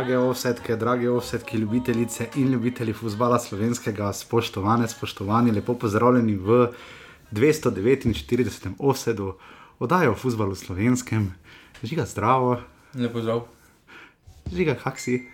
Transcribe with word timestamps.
Drage 0.00 0.18
ovsetke, 0.18 0.76
drage 0.76 1.10
ovsetke, 1.10 1.58
ljubitelice 1.58 2.28
in 2.36 2.52
ljubitelji 2.52 2.92
futbola 2.92 3.38
slovenskega, 3.38 4.12
spoštovane, 4.12 4.88
spoštovani, 4.88 5.50
lepo 5.52 5.74
pozdravljeni 5.74 6.36
v 6.36 6.68
249. 7.32 8.68
ovsedu, 8.78 9.34
oddajo 9.78 10.12
o 10.12 10.14
futbalu 10.14 10.54
slovenskem, 10.54 11.34
žiga 11.82 12.06
zdravo, 12.06 12.60
Lepo 12.94 13.20
zdrav. 13.20 13.42
žiga 14.52 14.74
kak 14.74 14.98
si. 14.98 15.28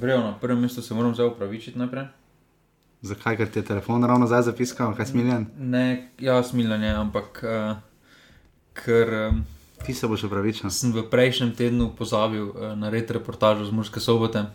Vrejo 0.00 0.20
na 0.20 0.38
prvem 0.38 0.60
mestu 0.60 0.82
se 0.82 0.94
moram 0.94 1.14
zdaj 1.14 1.26
upravičiti 1.26 1.78
najprej. 1.78 2.06
Zakaj, 3.02 3.36
ker 3.36 3.50
ti 3.50 3.58
je 3.58 3.64
telefon 3.64 4.04
ravno 4.04 4.26
zdaj 4.26 4.42
zapiskal, 4.42 4.94
kaj 4.94 5.06
smiljen? 5.06 5.46
Ne, 5.58 6.10
ja, 6.18 6.42
smiljanje, 6.42 6.94
ampak 6.94 7.42
uh, 7.42 7.76
ker 8.74 9.14
um, 9.32 9.44
Ti 9.86 9.94
se 9.94 10.08
boš 10.08 10.24
upravičil. 10.24 10.70
sem 10.70 10.92
v 10.92 11.02
prejšnjem 11.10 11.52
tednu 11.52 11.92
pozabil 11.96 12.48
uh, 12.48 12.72
narediti 12.72 13.12
reportažo 13.12 13.64
z 13.64 13.72
Murske 13.72 14.00
sobote. 14.00 14.46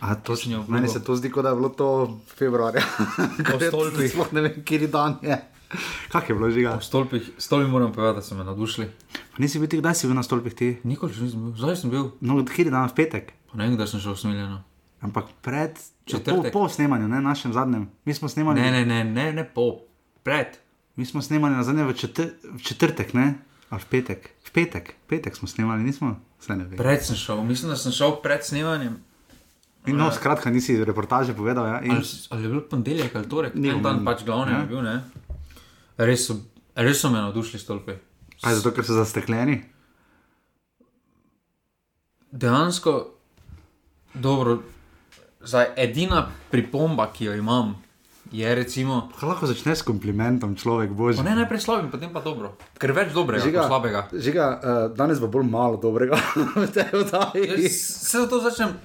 A, 0.00 0.14
to, 0.14 0.34
Točno 0.34 0.64
meni 0.68 0.88
se 0.88 1.04
to 1.04 1.16
zdi, 1.16 1.30
kot 1.30 1.44
da 1.44 1.52
je 1.52 1.56
bilo 1.56 1.68
to 1.68 2.18
februarja. 2.34 2.80
O 3.54 3.60
stolpih. 3.60 4.10
Sploh 4.10 4.32
ne 4.32 4.40
vem, 4.40 4.62
kje 4.64 4.88
dan 4.88 5.18
je. 5.22 5.36
Kak 6.08 6.28
je 6.28 6.34
bilo 6.34 6.50
žiga? 6.50 6.74
O 6.74 6.80
stolpih, 6.80 7.30
stolpi 7.38 7.68
moram 7.70 7.92
povedati, 7.92 8.16
da 8.16 8.22
so 8.22 8.34
me 8.34 8.44
navdušili. 8.44 8.88
Pa 9.12 9.38
nisi 9.38 9.58
bil 9.58 9.68
ti, 9.68 9.78
kdaj 9.78 9.94
si 9.94 10.08
bil 10.08 10.16
na 10.16 10.22
stolpih 10.22 10.54
ti? 10.54 10.70
Nikoli 10.84 11.14
še 11.14 11.28
nisem 11.28 11.44
bil, 11.44 11.52
zdaj 11.54 11.76
sem 11.76 11.90
bil, 11.90 12.10
No, 12.20 12.40
kje 12.42 12.64
je 12.64 12.72
dan 12.72 12.88
v 12.88 12.96
petek? 12.96 13.32
pa 13.50 13.58
ne 13.58 13.68
vem, 13.68 13.76
da 13.76 13.86
sem 13.86 14.00
šel 14.00 14.16
smiljeno. 14.16 14.62
Ampak 15.00 15.30
pred, 15.42 15.78
po, 16.24 16.42
po 16.52 16.68
snemanju, 16.68 17.08
ne 17.08 17.20
našem 17.20 17.52
zadnjem. 17.52 17.88
Mi 18.04 18.14
smo 18.14 18.28
snemali, 18.28 18.60
Ne, 18.60 18.70
ne, 18.70 18.82
ne, 18.86 19.04
ne, 19.04 19.32
ne 19.32 19.44
po, 19.44 19.84
pred. 20.22 20.58
Mi 20.96 21.06
smo 21.06 21.22
snemali 21.22 21.54
na 21.54 21.62
zadnjem 21.62 21.88
v, 21.88 21.94
četr, 21.94 22.34
v 22.44 22.60
četrtek, 22.62 23.14
ne? 23.14 23.34
Ali 23.70 23.80
v 23.80 23.86
petek? 23.86 24.30
V 24.50 24.52
petek, 24.52 24.96
petek 25.06 25.36
smo 25.36 25.46
snemali, 25.48 25.84
nismo? 25.86 26.16
Vse 26.42 26.56
ne 26.56 26.64
vem. 26.66 26.74
Pred 26.78 27.04
sem 27.06 27.16
šel, 27.16 27.42
mislim, 27.46 27.70
da 27.70 27.76
sem 27.78 27.94
šel 27.94 28.16
pred 28.22 28.42
snemanjem. 28.42 28.96
In 29.86 29.96
no, 29.96 30.10
skratka, 30.12 30.50
nisi 30.50 30.74
reportaže 30.84 31.32
povedal. 31.32 31.66
Ja? 31.66 31.78
In, 31.80 31.94
Ali, 31.96 32.04
ali 32.30 32.42
je 32.42 32.48
bil 32.48 32.60
ponedeljek 32.60 33.14
ali 33.16 33.28
torek, 33.28 33.54
Ni 33.54 33.70
en 33.70 33.82
dan 33.82 34.02
pač 34.04 34.24
glavni 34.26 34.52
Ja. 34.52 34.60
je 34.60 34.66
bil, 34.66 34.82
ne. 34.82 34.96
Res 35.96 36.26
so, 36.26 36.36
res 36.76 37.00
so 37.00 37.10
me 37.10 37.22
navdušili 37.22 37.60
stolpi. 37.62 37.92
je 38.42 38.54
zato, 38.54 38.74
ker 38.74 38.84
so 38.84 38.98
zastekljeni? 38.98 39.62
dejansko, 42.32 43.10
dobro, 44.14 44.62
zdaj, 45.40 45.66
edina 45.76 46.28
pripomba, 46.50 47.12
ki 47.12 47.24
jo 47.24 47.34
imam, 47.34 47.74
je 48.32 48.54
recimo, 48.54 49.08
Kaj 49.18 49.28
lahko 49.28 49.46
začneš 49.50 49.78
s 49.78 49.86
komplimentom, 49.86 50.54
človek 50.56 50.90
božji? 50.94 51.24
ne 51.26 51.34
najprej 51.34 51.60
slabim, 51.60 51.90
potem 51.90 52.12
pa 52.14 52.22
dobro. 52.22 52.54
Ker 52.78 52.92
več 52.94 53.10
dobrega, 53.12 53.42
Žiga, 53.42 53.60
kot 53.60 53.68
slabega. 53.68 54.00
Žiga, 54.14 54.46
uh, 54.46 54.96
danes 54.96 55.18
bo 55.18 55.26
bolj 55.26 55.48
malo 55.50 55.76
dobrega 55.82 56.14
v 56.62 56.66
tej 56.70 56.94
oddaji. 56.94 57.48
Jaz 57.66 57.80
se 58.06 58.22
zato 58.22 58.38
začnem 58.40 58.76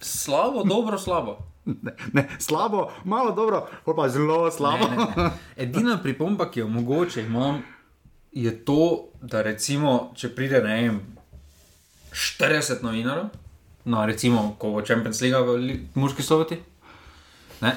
slabo, 0.00 0.64
dobro, 0.68 0.98
slabo. 0.98 1.38
Ne, 1.64 1.96
ne, 2.12 2.28
slabo, 2.38 2.90
malo 3.04 3.32
dobro, 3.32 3.64
pa 3.96 4.08
zelo 4.08 4.50
slabo. 4.52 4.84
Ne, 4.90 4.96
ne, 4.96 5.06
ne. 5.16 5.30
Edina 5.64 5.96
pripomba, 5.96 6.50
ki 6.50 6.60
jo 6.60 6.68
mogoče 6.68 7.24
imam, 7.24 7.62
je 8.32 8.52
to, 8.64 9.08
da 9.22 9.40
recimo, 9.42 10.12
če 10.16 10.28
pride 10.36 10.60
ne 10.60 10.76
vem, 10.82 11.00
40 12.12 12.82
novinarjev, 12.84 13.32
no 13.84 14.04
recimo, 14.06 14.56
ko 14.58 14.76
bo 14.76 14.84
Champions 14.84 15.20
League 15.24 15.40
v 15.40 15.78
Murski 15.96 16.22
soboti, 16.22 16.58
ne, 17.64 17.72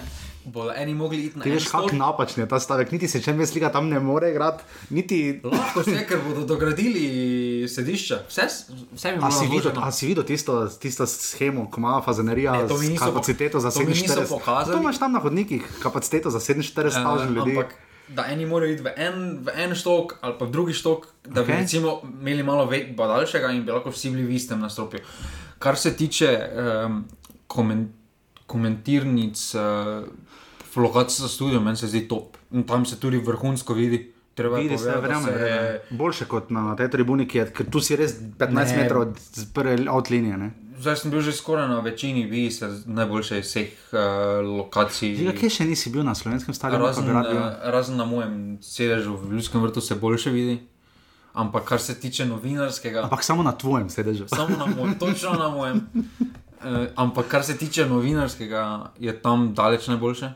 bodo 0.48 0.72
eni 0.74 0.94
mogli 0.94 1.26
iti 1.26 1.38
na 1.38 1.44
Ti 1.44 1.50
en 1.50 1.56
veš, 1.56 1.68
kako 1.68 1.92
napačen 1.94 2.40
je 2.40 2.48
ta 2.48 2.60
stavek, 2.60 2.92
niti 2.92 3.08
se 3.08 3.22
če 3.22 3.34
mi 3.34 3.46
slika 3.46 3.70
tam 3.70 3.90
ne 3.90 4.00
more 4.00 4.30
igrati, 4.30 4.64
niti. 4.90 5.42
Lahko 5.44 5.82
vse, 5.82 6.06
ker 6.08 6.20
bodo 6.24 6.46
dogradili 6.46 7.04
sedišča, 7.68 8.20
vse, 8.28 8.48
vse 8.94 9.12
bi 9.12 9.20
A 9.20 9.32
si, 9.32 9.40
bilo 9.40 9.52
videl, 9.52 9.72
vloženo. 9.72 9.82
a 9.82 9.92
si 9.92 10.08
videl 10.08 10.24
tisto, 10.24 10.56
tisto 10.70 11.06
schemo, 11.06 11.68
ko 11.68 11.80
ima 11.80 12.02
fazanerija 12.02 12.52
Ne, 12.54 12.64
mi 12.64 12.86
s 12.86 12.90
niso 12.90 13.06
kapaciteto 13.06 13.60
za 13.60 13.72
to 13.72 13.80
mi 13.80 13.86
niso 13.88 14.14
47? 14.16 14.30
pokazali. 14.30 14.72
To 14.72 14.82
imaš 14.82 14.98
tam 14.98 15.12
na 15.12 15.20
hodnikih, 15.20 15.62
kapaciteto 15.80 16.30
za 16.30 16.40
47 16.40 16.88
Eh, 16.88 16.92
stavžen 16.92 17.34
ljudi. 17.34 17.52
Ampak 17.52 17.76
da 18.10 18.26
eni 18.26 18.46
morajo 18.46 18.72
iti 18.72 18.84
v 18.84 18.92
en, 18.98 19.16
v 19.44 19.52
en 19.54 19.76
štok 19.76 20.18
ali 20.22 20.36
pa 20.40 20.46
v 20.46 20.52
drugi 20.52 20.74
štok, 20.74 21.08
da 21.26 21.44
bi 21.44 21.52
Okej. 21.52 21.56
recimo 21.58 21.90
imeli 22.14 22.44
malo 22.44 22.66
ve- 22.66 22.88
daljšega 22.90 23.52
in 23.52 23.66
bi 23.66 23.72
lahko 23.72 23.90
vsi 23.90 24.10
bili 24.10 24.24
v 24.24 24.32
istem 24.32 24.60
nastopju. 24.60 25.00
Kar 25.60 25.76
se 25.76 25.92
tiče 25.92 26.30
um, 26.86 27.04
komen, 27.48 27.90
komentirnic, 28.48 29.56
uh, 29.56 30.08
lokacij 30.78 31.22
za 31.22 31.28
studio, 31.30 31.60
meni 31.60 31.78
se 31.78 31.88
zdi 31.88 32.02
top. 32.04 32.38
In 32.52 32.64
tam 32.64 32.86
se 32.86 32.96
tudi 32.96 33.18
vrhunsko 33.20 33.74
vidi. 33.74 34.04
Treba 34.34 34.58
Vidi 34.58 34.78
se, 34.78 34.86
da 34.86 35.00
verjamem, 35.00 35.26
verjamem. 35.28 35.64
je- 35.66 35.82
Boljše 35.92 36.26
kot 36.26 36.50
na 36.52 36.76
tej 36.76 36.90
tribuni, 36.90 37.28
je, 37.28 37.46
ker 37.48 37.66
tu 37.66 37.80
si 37.80 37.96
res 37.96 38.14
15 38.38 38.54
Ne. 38.68 38.78
metrov 38.78 39.02
od 39.02 39.18
prve 39.50 39.90
outlinije. 39.90 40.38
ne. 40.38 40.52
Zdaj 40.78 40.96
sem 40.96 41.12
bil 41.12 41.22
že 41.22 41.32
skoraj 41.34 41.68
na 41.68 41.80
večini, 41.80 42.26
vidi 42.26 42.52
se 42.52 42.68
najboljše 42.86 43.40
iz 43.40 43.46
vseh 43.48 43.68
uh, 43.90 44.00
lokacij. 44.48 45.16
Žiga, 45.16 45.32
kje 45.34 45.50
še 45.50 45.66
nisi 45.66 45.90
bil 45.90 46.04
na 46.04 46.14
slovenskem 46.14 46.54
stadionu, 46.54 46.86
Razen, 46.86 47.10
eh, 47.10 47.58
razen 47.66 47.98
na 47.98 48.06
mojem 48.06 48.36
sedežu 48.62 49.16
v 49.16 49.34
Ljudskem 49.34 49.62
vrtu 49.62 49.82
se 49.82 49.96
boljše 49.96 50.30
vidi. 50.32 50.60
Ampak 51.34 51.64
kar 51.64 51.80
se 51.80 51.96
tiče 51.96 52.26
novinarskega, 52.26 53.04
Ampak 53.04 53.24
samo 53.24 53.44
na 53.44 53.52
tvojem 53.54 53.90
sedežu. 53.90 54.28
samo 54.28 54.54
na 54.56 54.66
mojem, 54.68 54.94
točno 54.96 55.34
na 55.34 55.50
mojem. 55.50 55.82
Uh, 56.58 56.88
ampak 56.96 57.28
kar 57.28 57.44
se 57.44 57.58
tiče 57.58 57.86
novinarskega, 57.86 58.92
je 59.00 59.22
tam 59.22 59.54
daleč 59.54 59.88
najboljše. 59.88 60.32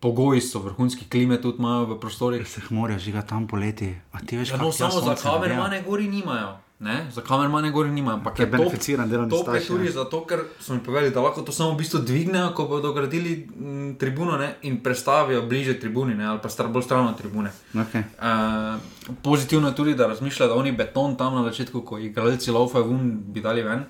Pogoji 0.00 0.40
so 0.40 0.58
vrhunski, 0.58 1.08
klime 1.08 1.40
tudi 1.42 1.58
imajo 1.58 1.84
v 1.84 2.00
prostorih. 2.00 2.44
Vseh 2.46 2.70
morajo 2.70 2.98
žiga 2.98 3.22
tam 3.22 3.46
poleti. 3.46 3.94
Veš, 4.32 4.50
Ja, 4.50 4.56
no, 4.56 4.72
samo 4.72 5.00
za 5.00 5.14
kamermane 5.14 5.82
gori 5.82 6.08
nimajo. 6.08 6.56
Ne? 6.78 7.06
Za 7.12 7.20
kamermane 7.20 7.70
gori 7.70 7.90
nimajo. 7.90 8.16
Ampak 8.16 8.36
To 8.36 8.42
je 8.42 8.46
je 8.46 8.50
beneficiran 8.50 9.10
delovni 9.10 9.30
top 9.30 9.48
je 9.48 9.60
staž, 9.60 9.66
tudi 9.66 9.86
ja. 9.86 9.92
zato, 9.92 10.20
ker 10.28 10.44
so 10.60 10.74
mi 10.74 10.80
povedali, 10.84 11.10
da 11.10 11.20
lahko 11.24 11.42
to 11.42 11.52
samo 11.52 11.72
v 11.72 11.76
bistvu 11.80 11.98
dvignejo, 12.04 12.50
ko 12.52 12.66
bodo 12.68 12.92
gradili 12.92 13.48
m, 13.56 13.96
tribuno 13.96 14.36
ne? 14.36 14.54
in 14.62 14.82
prestavijo 14.82 15.42
bliže 15.48 15.80
tribuni 15.80 16.14
ne? 16.14 16.26
ali 16.26 16.38
pa 16.42 16.48
star, 16.48 16.68
bolj 16.68 16.82
stran 16.82 17.08
od 17.08 17.16
tribune. 17.16 17.50
Okay. 17.74 18.04
Uh, 18.20 19.16
pozitivno 19.22 19.68
je 19.68 19.74
tudi, 19.74 19.94
da 19.94 20.06
razmišljajo, 20.06 20.52
da 20.52 20.54
oni 20.54 20.72
beton 20.72 21.16
tam 21.16 21.34
na 21.34 21.44
začetku, 21.48 21.80
ko 21.80 21.98
igralci 21.98 22.50
laufajo 22.50 22.84
ven, 22.84 23.22
bi 23.32 23.40
dali 23.40 23.62
ven. 23.62 23.84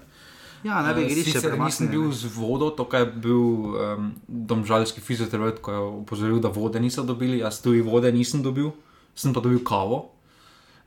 Ja, 0.66 0.80
ne 0.82 0.94
bi 0.96 1.06
igrišče 1.06 1.38
Sicer 1.38 1.54
nisem 1.60 1.88
bil 1.92 2.10
z 2.10 2.30
vodo, 2.34 2.72
to 2.74 2.88
je 2.90 3.06
bil 3.06 3.38
um, 3.38 4.10
domžalski 4.26 5.00
fizioterapeut, 5.04 5.62
ko 5.62 5.72
je 5.72 5.86
opozoril, 6.02 6.42
da 6.42 6.50
vode 6.50 6.82
niso 6.82 7.06
dobili, 7.06 7.38
jaz 7.44 7.62
tudi 7.62 7.84
vode 7.86 8.10
nisem 8.12 8.42
dobil, 8.42 8.72
sem 9.14 9.34
pa 9.36 9.40
dobil 9.44 9.62
kavo. 9.64 10.02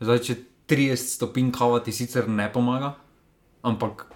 Zdaj, 0.03 0.23
če 0.27 0.37
30 0.69 1.15
stopinj 1.15 1.53
kava 1.55 1.79
ti 1.85 1.95
sicer 1.95 2.27
ne 2.27 2.51
pomaga, 2.51 2.93
ampak 3.63 4.09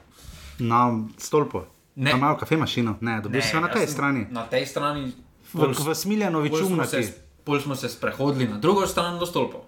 Na 0.59 0.99
stolpu. 1.17 1.61
Ne. 1.95 2.11
Tam 2.11 2.19
imajo 2.19 2.37
kafe 2.37 2.57
mašino, 2.57 2.97
ne, 3.01 3.21
dobiš 3.21 3.51
se 3.51 3.59
na 3.59 3.67
tej 3.67 3.87
strani. 3.87 4.25
Na 4.31 4.45
tej 4.45 4.65
strani. 4.65 5.11
V, 5.53 5.69
v 5.69 5.95
Smiljanovi 5.95 6.49
pol 6.49 6.59
smo, 6.59 6.67
čumnati. 6.67 7.03
se, 7.03 7.13
pol 7.43 7.59
smo 7.59 7.75
se 7.75 7.89
sprehodili 7.89 8.47
na 8.47 8.57
drugo 8.57 8.87
stran 8.87 9.19
do 9.19 9.25
stolpov. 9.25 9.61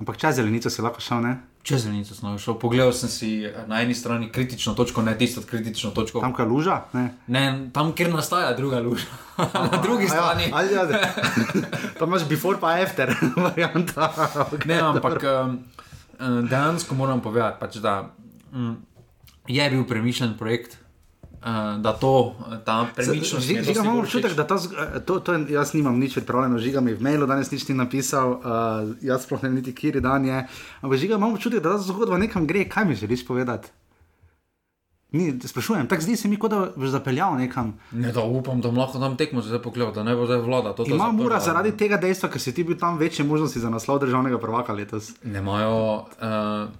Ampak 0.00 0.16
čez 0.16 0.36
zelenico 0.36 0.70
si 0.70 0.82
lahko 0.82 1.00
šel, 1.00 1.22
ne? 1.22 1.36
Čez 1.62 1.82
zelenico 1.84 2.14
sem 2.16 2.38
šel, 2.40 2.56
pogledal 2.56 2.92
sem 2.96 3.08
si 3.12 3.30
na 3.68 3.82
eni 3.84 3.94
strani 3.94 4.30
kritično 4.32 4.72
točko, 4.74 5.02
ne 5.04 5.12
tisto 5.18 5.42
kritično 5.44 5.90
točko. 5.90 6.22
Tam, 6.24 6.32
kaj 6.32 6.46
luža, 6.48 6.76
ne? 6.96 7.02
Ne, 7.26 7.68
tam, 7.72 7.92
kjer 7.92 8.08
nastaja 8.14 8.54
druga 8.56 8.80
luža. 8.80 9.04
na 9.72 9.82
drugi 9.82 10.08
strani. 10.08 10.48
Ja, 10.50 10.56
ali, 10.56 10.78
ali, 10.78 10.94
tam 11.98 12.08
imaš 12.08 12.24
before 12.28 12.58
pa 12.60 12.78
after, 12.80 13.12
varianta. 13.36 14.08
Ne, 14.64 14.80
ampak 14.80 15.22
um, 15.22 15.58
dejansko 16.48 16.94
moram 16.94 17.20
povedati, 17.20 17.60
pač, 17.60 17.76
da 17.76 18.08
um, 18.52 18.76
je 19.46 19.70
bil 19.70 19.84
premišljen 19.84 20.38
projekt, 20.38 20.78
uh, 21.42 21.82
da 21.82 21.92
to, 21.92 22.34
ta 22.64 22.86
premišljenost. 22.94 23.48
mi 23.48 23.54
je 23.54 23.62
Žiga, 23.62 23.66
dosti 23.66 23.80
imam 23.80 23.96
bolj 23.96 24.04
občutek, 24.04 24.34
da 24.36 24.46
ta, 24.46 24.54
eh, 24.56 25.00
to, 25.00 25.18
to 25.20 25.32
je, 25.32 25.46
jaz 25.50 25.74
nimam 25.74 25.98
nič 25.98 26.14
pripravljeno, 26.14 26.58
žiga 26.58 26.80
mi 26.80 26.94
v 26.94 27.02
mailu, 27.02 27.26
danes 27.26 27.50
nič 27.50 27.68
ni 27.68 27.74
napisal, 27.74 28.30
uh, 28.30 28.94
jaz 29.02 29.24
sploh 29.24 29.42
ne 29.42 29.48
vem 29.48 29.58
niti, 29.58 29.74
kje 29.74 30.00
dan 30.00 30.24
je. 30.24 30.46
Ampak 30.80 30.98
žiga, 30.98 31.14
imam 31.14 31.34
občutek, 31.34 31.62
da 31.62 31.76
ta 31.76 31.78
zgodba 31.78 32.18
nekam 32.18 32.46
gre, 32.46 32.64
kaj 32.68 32.84
mi 32.84 32.94
želiš 32.94 33.26
povedati? 33.26 33.68
Ni, 35.12 35.34
sprašujem, 35.44 35.88
tako 35.90 36.02
zdi 36.02 36.16
se 36.16 36.28
mi, 36.28 36.36
kot 36.38 36.50
da 36.50 36.68
boš 36.76 36.88
zapeljal 36.88 37.34
nekam. 37.34 37.72
Ne, 37.90 38.12
da 38.12 38.22
upam, 38.22 38.60
da 38.60 38.70
lahko 38.70 38.98
tam 38.98 39.16
tekmo 39.16 39.42
zdaj 39.42 39.58
pogledal, 39.62 39.92
da 39.94 40.04
ne 40.06 40.14
bo 40.14 40.26
zdaj 40.26 40.38
vlada. 40.38 40.72
To, 40.72 40.84
to 40.84 40.94
Ima 40.94 41.10
mura 41.12 41.40
zaradi 41.40 41.72
tega 41.76 41.96
dejstva, 41.98 42.30
ker 42.30 42.40
si 42.40 42.54
ti 42.54 42.64
bil 42.64 42.78
tam 42.78 42.98
večje 42.98 43.24
možnosti 43.26 43.58
za 43.60 43.70
naslov 43.70 43.98
državnega 44.04 44.38
prvaka 44.38 44.72
letos. 44.72 45.10
Ne 45.24 45.38
imajo, 45.38 45.96
uh, 45.96 46.70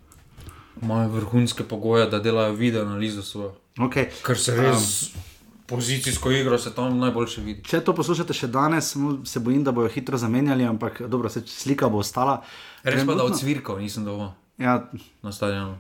imajo 0.82 1.08
vrhunske 1.08 1.64
pogoje, 1.64 2.06
da 2.10 2.18
delajo 2.18 2.52
video 2.52 2.82
analizo 2.86 3.22
svojo. 3.22 3.54
Okay. 3.78 4.08
Ker 4.26 4.38
se 4.38 4.56
res 4.56 5.02
um, 5.02 5.20
pozicijsko 5.66 6.30
igro 6.30 6.58
se 6.58 6.74
tam 6.74 6.98
najboljše 6.98 7.40
vidi. 7.40 7.62
Če 7.64 7.80
to 7.84 7.94
poslušate 7.94 8.34
še 8.34 8.48
danes, 8.50 8.94
se 9.24 9.40
bojim, 9.40 9.64
da 9.64 9.72
bojo 9.72 9.88
hitro 9.88 10.18
zamenjali, 10.18 10.66
ampak 10.66 11.02
dobro, 11.08 11.30
se 11.30 11.42
slika 11.46 11.88
bo 11.88 12.02
ostala. 12.02 12.40
Res 12.82 13.06
pa 13.06 13.14
da 13.14 13.24
od 13.24 13.38
cvirkov 13.38 13.80
nisem 13.80 14.04
dovolj 14.04 14.32
Ja, 14.60 14.82
na 15.24 15.32
stadionu. 15.32 15.78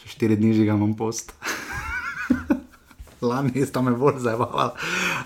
še 0.00 0.14
štiri 0.14 0.36
dni 0.36 0.54
že 0.56 0.64
imam 0.64 0.94
post. 0.96 1.34
Lani 3.20 3.66
sta 3.66 3.82
me 3.84 3.92
bolj 3.92 4.22
zabavala. 4.24 4.72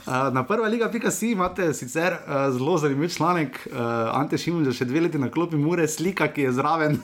Uh, 0.03 0.35
na 0.35 0.43
prva 0.43 0.67
liga, 0.67 0.89
pika 0.91 1.13
si 1.15 1.31
imate 1.31 1.71
sicer 1.75 2.17
uh, 2.17 2.51
zelo 2.51 2.75
zanimiv 2.79 3.13
članek, 3.15 3.61
uh, 3.71 4.11
Ante 4.19 4.39
Šimunž, 4.39 4.73
še 4.75 4.89
dve 4.91 5.07
leti 5.07 5.21
na 5.23 5.31
klopi 5.31 5.55
Mure, 5.57 5.87
slika, 5.87 6.27
ki 6.27 6.49
je 6.49 6.57
zraven. 6.59 6.99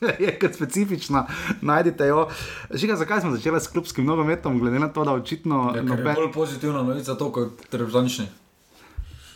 je 0.24 0.38
kot 0.38 0.54
specifična, 0.54 1.26
najdete 1.60 2.06
jo. 2.06 2.28
Žiga, 2.70 2.96
zakaj 2.96 3.20
smo 3.20 3.36
začeli 3.36 3.60
s 3.60 3.68
klubskim 3.68 4.04
nogometom, 4.06 4.58
glede 4.58 4.78
na 4.78 4.88
to, 4.88 5.04
da 5.04 5.12
očitno 5.12 5.72
Ja, 5.76 5.82
ker 5.82 5.90
je 5.90 5.96
noben. 5.96 6.14
bolj 6.14 6.32
pozitivna 6.32 6.82
novica 6.82 7.14
to, 7.14 7.30
kot 7.32 7.64
reprezentančni. 7.72 8.26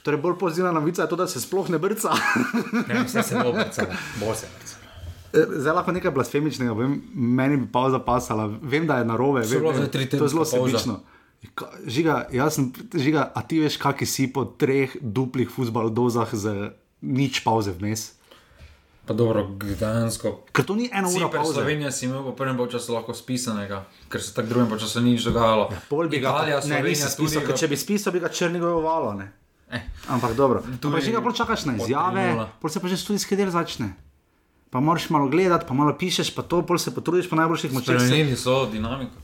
Torej, 0.02 0.20
bolj 0.20 0.38
pozitivna 0.38 0.72
novica 0.72 1.02
je 1.02 1.08
to, 1.08 1.16
da 1.16 1.26
se 1.26 1.40
sploh 1.40 1.68
ne 1.68 1.78
brca. 1.78 2.12
Ne, 2.88 3.04
vse 3.04 3.22
se 3.22 3.36
bo 3.36 3.52
vrcalo, 3.52 3.88
bo 4.20 4.34
se 4.34 4.46
vrcalo. 4.46 4.80
Zdaj 5.60 5.74
lahko 5.74 5.92
nekaj 5.92 6.10
blasfemičnega, 6.10 6.72
vem, 6.74 6.96
meni 7.14 7.56
bi 7.56 7.68
pauza 7.72 8.00
pasala, 8.02 8.48
vem, 8.62 8.86
da 8.86 8.98
je 8.98 9.04
narobe. 9.04 9.44
Vem, 9.46 9.62
vem, 9.62 10.08
to 10.10 10.24
je 10.24 10.28
zelo 10.28 10.44
sebično. 10.44 11.00
Žiga, 11.86 12.26
jaz 12.34 12.58
sem, 12.58 12.72
žiga, 12.94 13.30
a 13.34 13.42
ti 13.42 13.60
veš, 13.62 13.78
kaki 13.80 14.06
si 14.06 14.26
po 14.32 14.44
treh 14.44 14.96
duplih 15.00 15.48
futbaldozah 15.48 16.34
z 16.34 16.72
nič 17.00 17.40
pauze 17.44 17.72
vmes? 17.72 18.19
Pa 19.10 19.14
dobro, 19.14 19.42
gdansko. 19.58 20.46
Ker 20.54 20.62
to 20.62 20.78
ni 20.78 20.86
ena 20.86 21.08
ura 21.10 21.26
pauze. 21.26 21.58
Slovenija 21.58 21.90
si 21.90 22.06
imel 22.06 22.22
po 22.22 22.30
prvem 22.30 22.54
času 22.70 22.94
lahko 22.94 23.10
spisanega, 23.10 23.82
ker 24.06 24.22
se 24.22 24.30
tako 24.30 24.48
drugem 24.48 24.78
času 24.78 25.00
ni 25.02 25.18
nič 25.18 25.26
dogajalo. 25.26 25.64
Pol 25.90 26.06
bi 26.06 26.20
ga 26.22 26.30
Italija, 26.30 26.56
ne, 26.56 26.62
Slovenija, 26.62 26.84
nisi 26.84 27.10
spisal, 27.10 27.42
ker 27.42 27.54
v- 27.54 27.58
če 27.58 27.68
bi 27.68 27.76
spisal, 27.76 28.14
bi 28.14 28.22
ga 28.22 28.30
črnigojevalo. 28.30 29.18
ne. 29.18 29.26
Eh. 29.70 29.82
Ampak 30.08 30.38
dobro. 30.38 30.62
Tudi 30.78 30.94
Pa 30.94 31.02
že 31.02 31.10
ga 31.10 31.22
pol 31.26 31.34
čakaš 31.34 31.66
na 31.66 31.74
izjave, 31.74 32.22
3:0. 32.22 32.46
pol 32.62 32.70
se 32.70 32.78
pa 32.80 32.86
že 32.86 32.96
študijski 32.96 33.34
del 33.36 33.50
začne. 33.50 33.98
Pa 34.70 34.78
moraš 34.78 35.10
malo 35.10 35.26
gledati, 35.26 35.66
pa 35.66 35.74
malo 35.74 35.90
pišeš, 35.98 36.30
pa 36.30 36.46
to, 36.46 36.62
pol 36.62 36.78
se 36.78 36.94
potrudiš 36.94 37.26
po 37.26 37.34
najboljših 37.34 37.72
močeh. 37.72 37.98
Spremenili 37.98 38.38
so 38.38 38.70
dinamiko. 38.70 39.18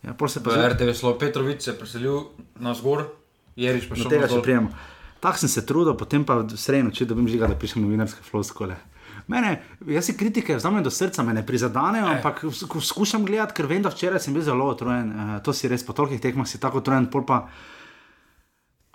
Ja, 0.00 0.16
pol 0.16 0.28
se 0.32 0.40
pa 0.40 0.48
V 0.48 0.54
že 0.54 0.68
RTV 0.72 0.96
Slo 0.96 1.12
Petrovič 1.12 1.60
se 1.60 1.70
je 1.70 1.76
preselil 1.76 2.32
na 2.56 2.72
zgor, 2.72 3.04
Jeriš 3.52 3.88
pa 3.88 4.00
šel 4.00 4.08
tega 4.08 4.32
še 4.32 4.40
prijemo. 4.40 4.72
Tako 5.20 5.38
sem 5.38 5.48
se 5.48 5.60
trudil, 5.60 5.92
potem 5.92 6.24
pa 6.24 6.40
srejno, 6.56 6.88
če 6.88 7.04
dobim 7.04 7.28
žiga, 7.28 7.48
da 7.48 7.52
pišem 7.52 7.84
novinarske 7.84 8.24
floskole. 8.24 8.95
Mene, 9.26 9.56
jaz 9.84 10.04
si 10.04 10.14
kritike 10.14 10.54
vzamem 10.54 10.82
do 10.82 10.90
srca, 10.90 11.22
me 11.22 11.34
ne 11.34 11.42
prizadanejo, 11.42 12.06
Eh. 12.06 12.16
ampak 12.16 12.44
sk- 12.44 12.80
skušam 12.82 13.24
gledati, 13.24 13.54
ker 13.54 13.66
vem, 13.66 13.82
da 13.82 13.90
včeraj 13.90 14.20
sem 14.20 14.34
bil 14.34 14.42
zelo 14.42 14.70
utrujen. 14.70 15.08
Uh, 15.10 15.42
to 15.42 15.52
si 15.52 15.68
res 15.68 15.82
po 15.82 15.92
tolikih 15.92 16.20
tekmah 16.20 16.46
si 16.46 16.58
tako 16.58 16.78
utrujen, 16.78 17.06
pol 17.06 17.24
pa 17.24 17.48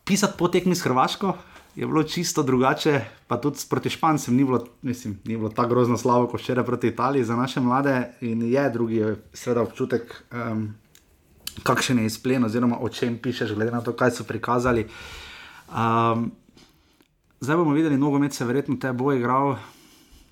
pisati 0.05 0.37
po 0.37 0.47
tekmi 0.47 0.71
s 0.71 0.81
Hrvaško. 0.81 1.33
Je 1.73 1.87
bilo 1.87 2.03
čisto 2.03 2.43
drugače, 2.43 2.93
pa 3.27 3.37
tudi 3.37 3.59
proti 3.69 3.89
Špancem 3.89 4.35
ni 4.35 4.43
bilo, 4.43 4.59
mislim, 4.81 5.19
ni 5.25 5.37
bilo 5.37 5.49
tako 5.49 5.69
grozno 5.69 5.97
slabo 5.97 6.27
kot 6.27 6.41
včeraj 6.41 6.65
proti 6.65 6.87
Italiji 6.87 7.23
za 7.23 7.35
naše 7.35 7.59
mlade. 7.59 7.95
In 8.21 8.41
je 8.43 8.69
drugi, 8.69 8.99
seveda 9.33 9.61
občutek, 9.61 10.03
um, 10.31 10.73
kakšen 11.63 11.99
je 11.99 12.05
izplen, 12.05 12.43
oziroma 12.43 12.77
o 12.77 12.89
čem 12.89 13.17
pišeš, 13.17 13.51
glede 13.51 13.71
na 13.71 13.81
to, 13.81 13.93
kaj 13.93 14.11
so 14.11 14.23
prikazali. 14.23 14.87
Um, 15.69 16.31
zdaj 17.39 17.55
bomo 17.55 17.71
videli, 17.71 17.97
nogomet 17.97 18.33
se 18.33 18.45
verjetno 18.45 18.75
te 18.75 18.91
bo 18.91 19.11
igral. 19.11 19.55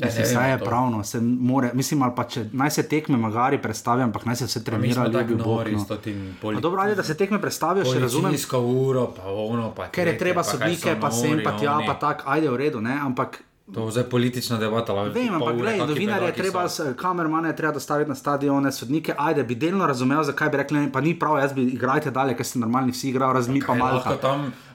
Mislim, 0.06 0.22
ne 0.22 0.30
vse 0.30 0.38
vem, 0.38 0.50
je 0.50 0.60
to. 0.60 0.66
pravno, 0.66 1.04
se 1.04 1.22
more, 1.22 1.72
mislim, 1.74 2.02
ali 2.02 2.14
pa 2.16 2.24
če 2.24 2.46
naj 2.52 2.72
se 2.72 2.84
tekme 2.88 3.18
magari 3.18 3.62
predstavijo, 3.62 4.04
ampak 4.04 4.26
naj 4.26 4.36
se 4.36 4.46
vse 4.46 4.64
trenira, 4.64 5.08
ljubi 5.08 5.76
s 5.80 6.02
tem 6.04 6.36
Pa 6.42 6.52
Dobro, 6.52 6.82
ali 6.82 6.96
da 6.96 7.04
se 7.04 7.18
tekme 7.18 7.42
predstavijo, 7.42 7.86
še 7.86 8.00
razumem, 8.00 8.32
Policijsko 8.32 8.60
uro, 8.60 9.10
pa 9.18 9.28
ono, 9.28 9.74
pa 9.76 9.90
ker 9.92 10.08
je 10.08 10.18
treba 10.18 10.40
pa 10.40 10.48
sodnike, 10.48 10.96
so 10.96 11.02
pa 11.02 11.12
sem, 11.12 11.44
pa 11.44 11.58
tja, 11.60 11.76
oni. 11.78 11.88
pa 11.88 11.94
tako, 12.00 12.24
ajde 12.32 12.50
v 12.50 12.56
redu, 12.56 12.82
ne, 12.82 12.96
ampak 12.96 13.42
To 13.74 13.86
je 13.86 13.92
zdaj 13.92 14.04
politična 14.04 14.58
debata. 14.58 14.94
lahko 14.94 15.14
Vem, 15.14 15.28
pol 15.28 15.36
ampak 15.36 15.58
gledaj, 15.58 15.78
novinarje 15.78 16.28
je 16.28 16.34
treba, 16.34 16.64
kamermane 16.98 17.50
je 17.50 17.56
treba 17.56 17.74
dostaviti 17.74 18.10
na 18.10 18.16
stadione, 18.16 18.72
sodnike, 18.72 19.14
ajde, 19.18 19.44
bi 19.44 19.56
delno 19.56 19.88
razumel, 19.88 20.24
zakaj 20.24 20.50
bi 20.50 20.58
rekli, 20.58 20.80
ne, 20.80 20.92
pa 20.92 21.02
ni 21.02 21.14
prav, 21.20 21.38
jaz 21.38 21.54
bi 21.54 21.68
igrajte 21.76 22.12
dalje, 22.12 22.34
ker 22.40 22.46
ste 22.46 22.60
normalni 22.60 22.92
vsi 22.92 23.10
igrajo, 23.10 23.34
razmi 23.34 23.62
pa 23.68 23.76
malo. 23.76 24.02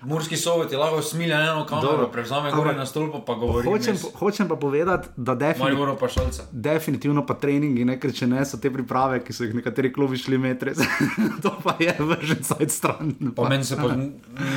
Murski 0.04 0.36
sovjet 0.36 0.72
je 0.72 0.78
lahko 0.78 1.02
smilja 1.02 1.40
eno 1.40 1.66
kamero, 1.66 1.90
Dobro. 1.90 2.08
prevzame 2.08 2.50
gore 2.52 2.74
na 2.76 2.86
stolpo, 2.86 3.20
pa 3.24 3.34
govori. 3.34 3.68
Hočem, 3.68 3.96
hočem 4.14 4.48
pa 4.48 4.56
povedati, 4.56 5.08
da 5.16 5.34
definitivno. 5.34 5.96
Pa 5.96 6.08
šalca. 6.08 6.42
Definitivno 6.52 7.26
pa 7.26 7.34
treningi, 7.34 7.84
ne, 7.84 7.98
ker 8.00 8.12
če 8.12 8.26
ne 8.26 8.44
so 8.44 8.58
te 8.60 8.70
priprave, 8.72 9.22
ki 9.24 9.32
so 9.32 9.44
jih 9.44 9.54
nekateri 9.54 9.92
klubi 9.92 10.18
šli 10.18 10.38
metre, 10.38 10.74
to 11.44 11.54
pa 11.64 11.76
je 11.80 11.96
vržen 11.98 12.44
saj 12.44 12.68
stran. 12.68 13.14
Pa 13.36 13.48
meni 13.48 13.64
se, 13.64 13.76
pa, 13.76 13.90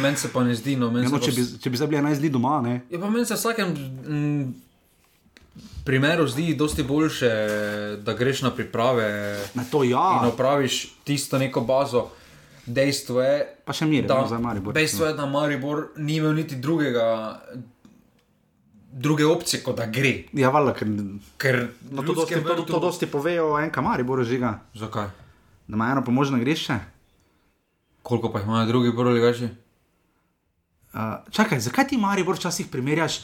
men 0.01 0.15
se 0.15 0.31
pa 0.33 0.43
ne 0.43 0.55
zdi, 0.55 0.75
no, 0.75 0.91
meni 0.91 1.07
Ja, 1.07 1.09
se 1.09 1.15
no, 1.15 1.19
pa 1.19 1.25
če, 1.25 1.35
bi, 1.37 1.47
če 1.63 1.73
bi 1.73 1.81
zdaj 1.81 1.91
bili 1.93 2.01
11 2.01 2.23
dni 2.25 2.33
doma, 2.33 2.59
ne. 2.61 2.81
Ja, 2.89 2.99
pa 2.99 3.09
meni 3.09 3.25
se 3.25 3.39
vsakem 3.39 3.73
mm, 3.73 4.53
primeru 5.87 6.27
zdi 6.27 6.55
dosti 6.55 6.83
boljše, 6.83 7.31
da 8.03 8.13
greš 8.13 8.41
na 8.41 8.51
priprave 8.51 9.09
Na 9.53 9.63
to 9.71 9.83
in 9.83 9.95
ja, 9.95 10.21
opraviš 10.27 10.87
tisto 11.03 11.37
neko 11.37 11.61
bazo. 11.61 12.09
Dejstvo 12.67 13.21
je, 13.23 13.35
pa 13.63 13.71
še 13.71 13.85
mir, 13.87 14.03
da, 14.07 14.21
no, 14.21 14.27
za 14.27 14.39
Maribor. 14.43 14.73
dejstvo 14.75 15.07
je, 15.07 15.13
da 15.15 15.25
Maribor 15.25 15.85
ni 16.03 16.17
imel 16.19 16.33
niti 16.35 16.57
drugega, 16.59 17.05
druge 18.91 19.25
opcije, 19.25 19.61
kot 19.63 19.77
da 19.79 19.85
gre. 19.87 20.25
Ja, 20.35 20.51
valjda, 20.51 20.73
ker 20.75 20.91
Ker 21.39 21.59
no, 21.91 22.03
to, 22.03 22.13
dosti, 22.17 22.41
to, 22.43 22.65
to 22.67 22.79
dosti 22.83 23.07
povejo 23.07 23.53
o 23.53 23.59
enka 23.61 23.81
Mariboru 23.81 24.25
žiga, 24.27 24.59
Zakaj? 24.75 25.07
da 25.67 25.75
ima 25.75 25.91
eno 25.91 26.03
pomožno 26.03 26.37
igrišče. 26.37 26.79
Koliko 28.01 28.31
pa 28.31 28.39
jih 28.39 28.47
imajo 28.47 28.67
drugi 28.67 28.91
proligaši? 28.95 29.49
Uh, 30.93 31.01
čakaj, 31.31 31.59
zakaj 31.59 31.87
ti 31.87 31.97
Maribor 31.97 32.35
včasih 32.35 32.67
primerjaš 32.71 33.21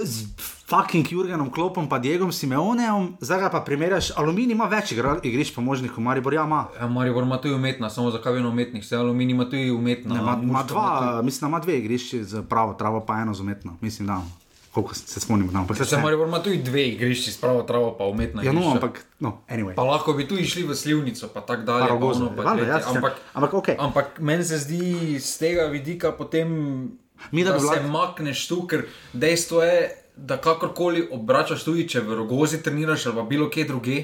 z 0.00 0.26
fucking 0.64 1.04
Jurgenom 1.04 1.50
Klopom 1.50 1.88
pa 1.88 1.98
Diegom 1.98 2.30
Simeonejem, 2.30 3.16
zdaj 3.20 3.50
pa 3.50 3.60
primerjaš, 3.60 4.10
Aluminij 4.12 4.52
ima 4.52 4.64
več 4.66 4.92
igrišč 5.22 5.54
pomožnih, 5.54 5.90
kot 5.90 5.98
Maribor 6.00 6.32
ja 6.32 6.44
ima. 6.44 6.68
Ja, 6.74 6.86
Maribor 6.86 7.22
ima 7.22 7.36
tudi 7.36 7.54
umetna, 7.54 7.90
samo 7.90 8.10
zakaj 8.10 8.32
vedno 8.32 8.48
umetnih, 8.48 8.82
vse 8.82 8.96
aluminij 8.96 9.32
ima 9.32 9.44
tudi 9.44 9.70
umetna. 9.70 10.14
Ne, 10.14 10.20
Ima 10.20 10.32
ima 10.32 10.36
Murska 10.36 10.50
ima 10.50 10.62
dva, 10.64 11.22
mislim, 11.22 11.40
da 11.40 11.48
ima 11.48 11.60
dve 11.60 11.78
igrišči 11.78 12.24
z 12.24 12.42
pravo 12.44 12.74
travo, 12.74 13.00
pa 13.00 13.14
eno 13.16 13.34
z 13.34 13.40
umetno, 13.40 13.76
mislim, 13.80 14.06
da. 14.06 14.22
Koliko 14.70 14.94
se 14.94 15.02
se 15.04 15.20
spomnim, 15.20 15.48
da 15.48 15.58
ampak 15.58 15.76
tudi- 15.76 15.88
Se 15.88 15.96
Maribor 15.98 16.28
ima 16.28 16.38
tudi 16.38 16.58
dve 16.58 16.88
igrišči, 16.88 17.32
spravo 17.32 17.62
travo 17.62 17.94
pa 17.98 18.04
umetna. 18.04 18.42
Ja, 18.42 18.52
no, 18.52 18.60
igrišča. 18.60 18.74
ampak, 18.76 19.06
no, 19.20 19.38
anyway. 19.48 19.74
Pa 19.74 19.82
lahko 19.82 20.12
bi 20.12 20.28
tu 20.28 20.36
išli 20.36 20.62
v 20.62 20.74
slivnico, 20.74 21.28
pa 21.28 21.40
tako 21.40 21.62
dalje. 21.62 21.80
Pa 21.80 21.86
pa 21.86 21.90
Rogozo, 21.90 22.20
ono, 22.20 22.36
pa 22.36 22.42
valjda, 22.44 22.56
tretje. 22.56 22.70
ja, 22.70 22.80
se- 22.82 22.88
ampak, 22.90 23.12
ampak 23.34 23.54
okej. 23.54 23.76
ampak 23.78 24.20
meni 24.20 24.44
se 24.44 24.58
zdi 24.58 24.78
z 25.18 25.38
tega 25.38 25.62
vidika 25.64 26.12
potem, 26.12 26.48
Mi, 27.30 27.44
da 27.44 27.50
da, 27.50 27.54
da 27.54 27.60
se 27.66 27.80
bila- 27.80 27.90
makneš 27.90 28.46
tu, 28.46 28.62
ker 28.64 28.82
dejstvo 29.14 29.62
je, 29.62 29.78
da 30.16 30.36
kakorkoli 30.38 31.08
obračaš 31.10 31.62
tudi, 31.62 31.86
če 31.86 32.00
v 32.00 32.14
rogozi 32.16 32.60
treniraš 32.60 33.06
ali 33.06 33.16
pa 33.16 33.22
bilo 33.24 33.48
kje 33.48 33.64
druge, 33.66 33.98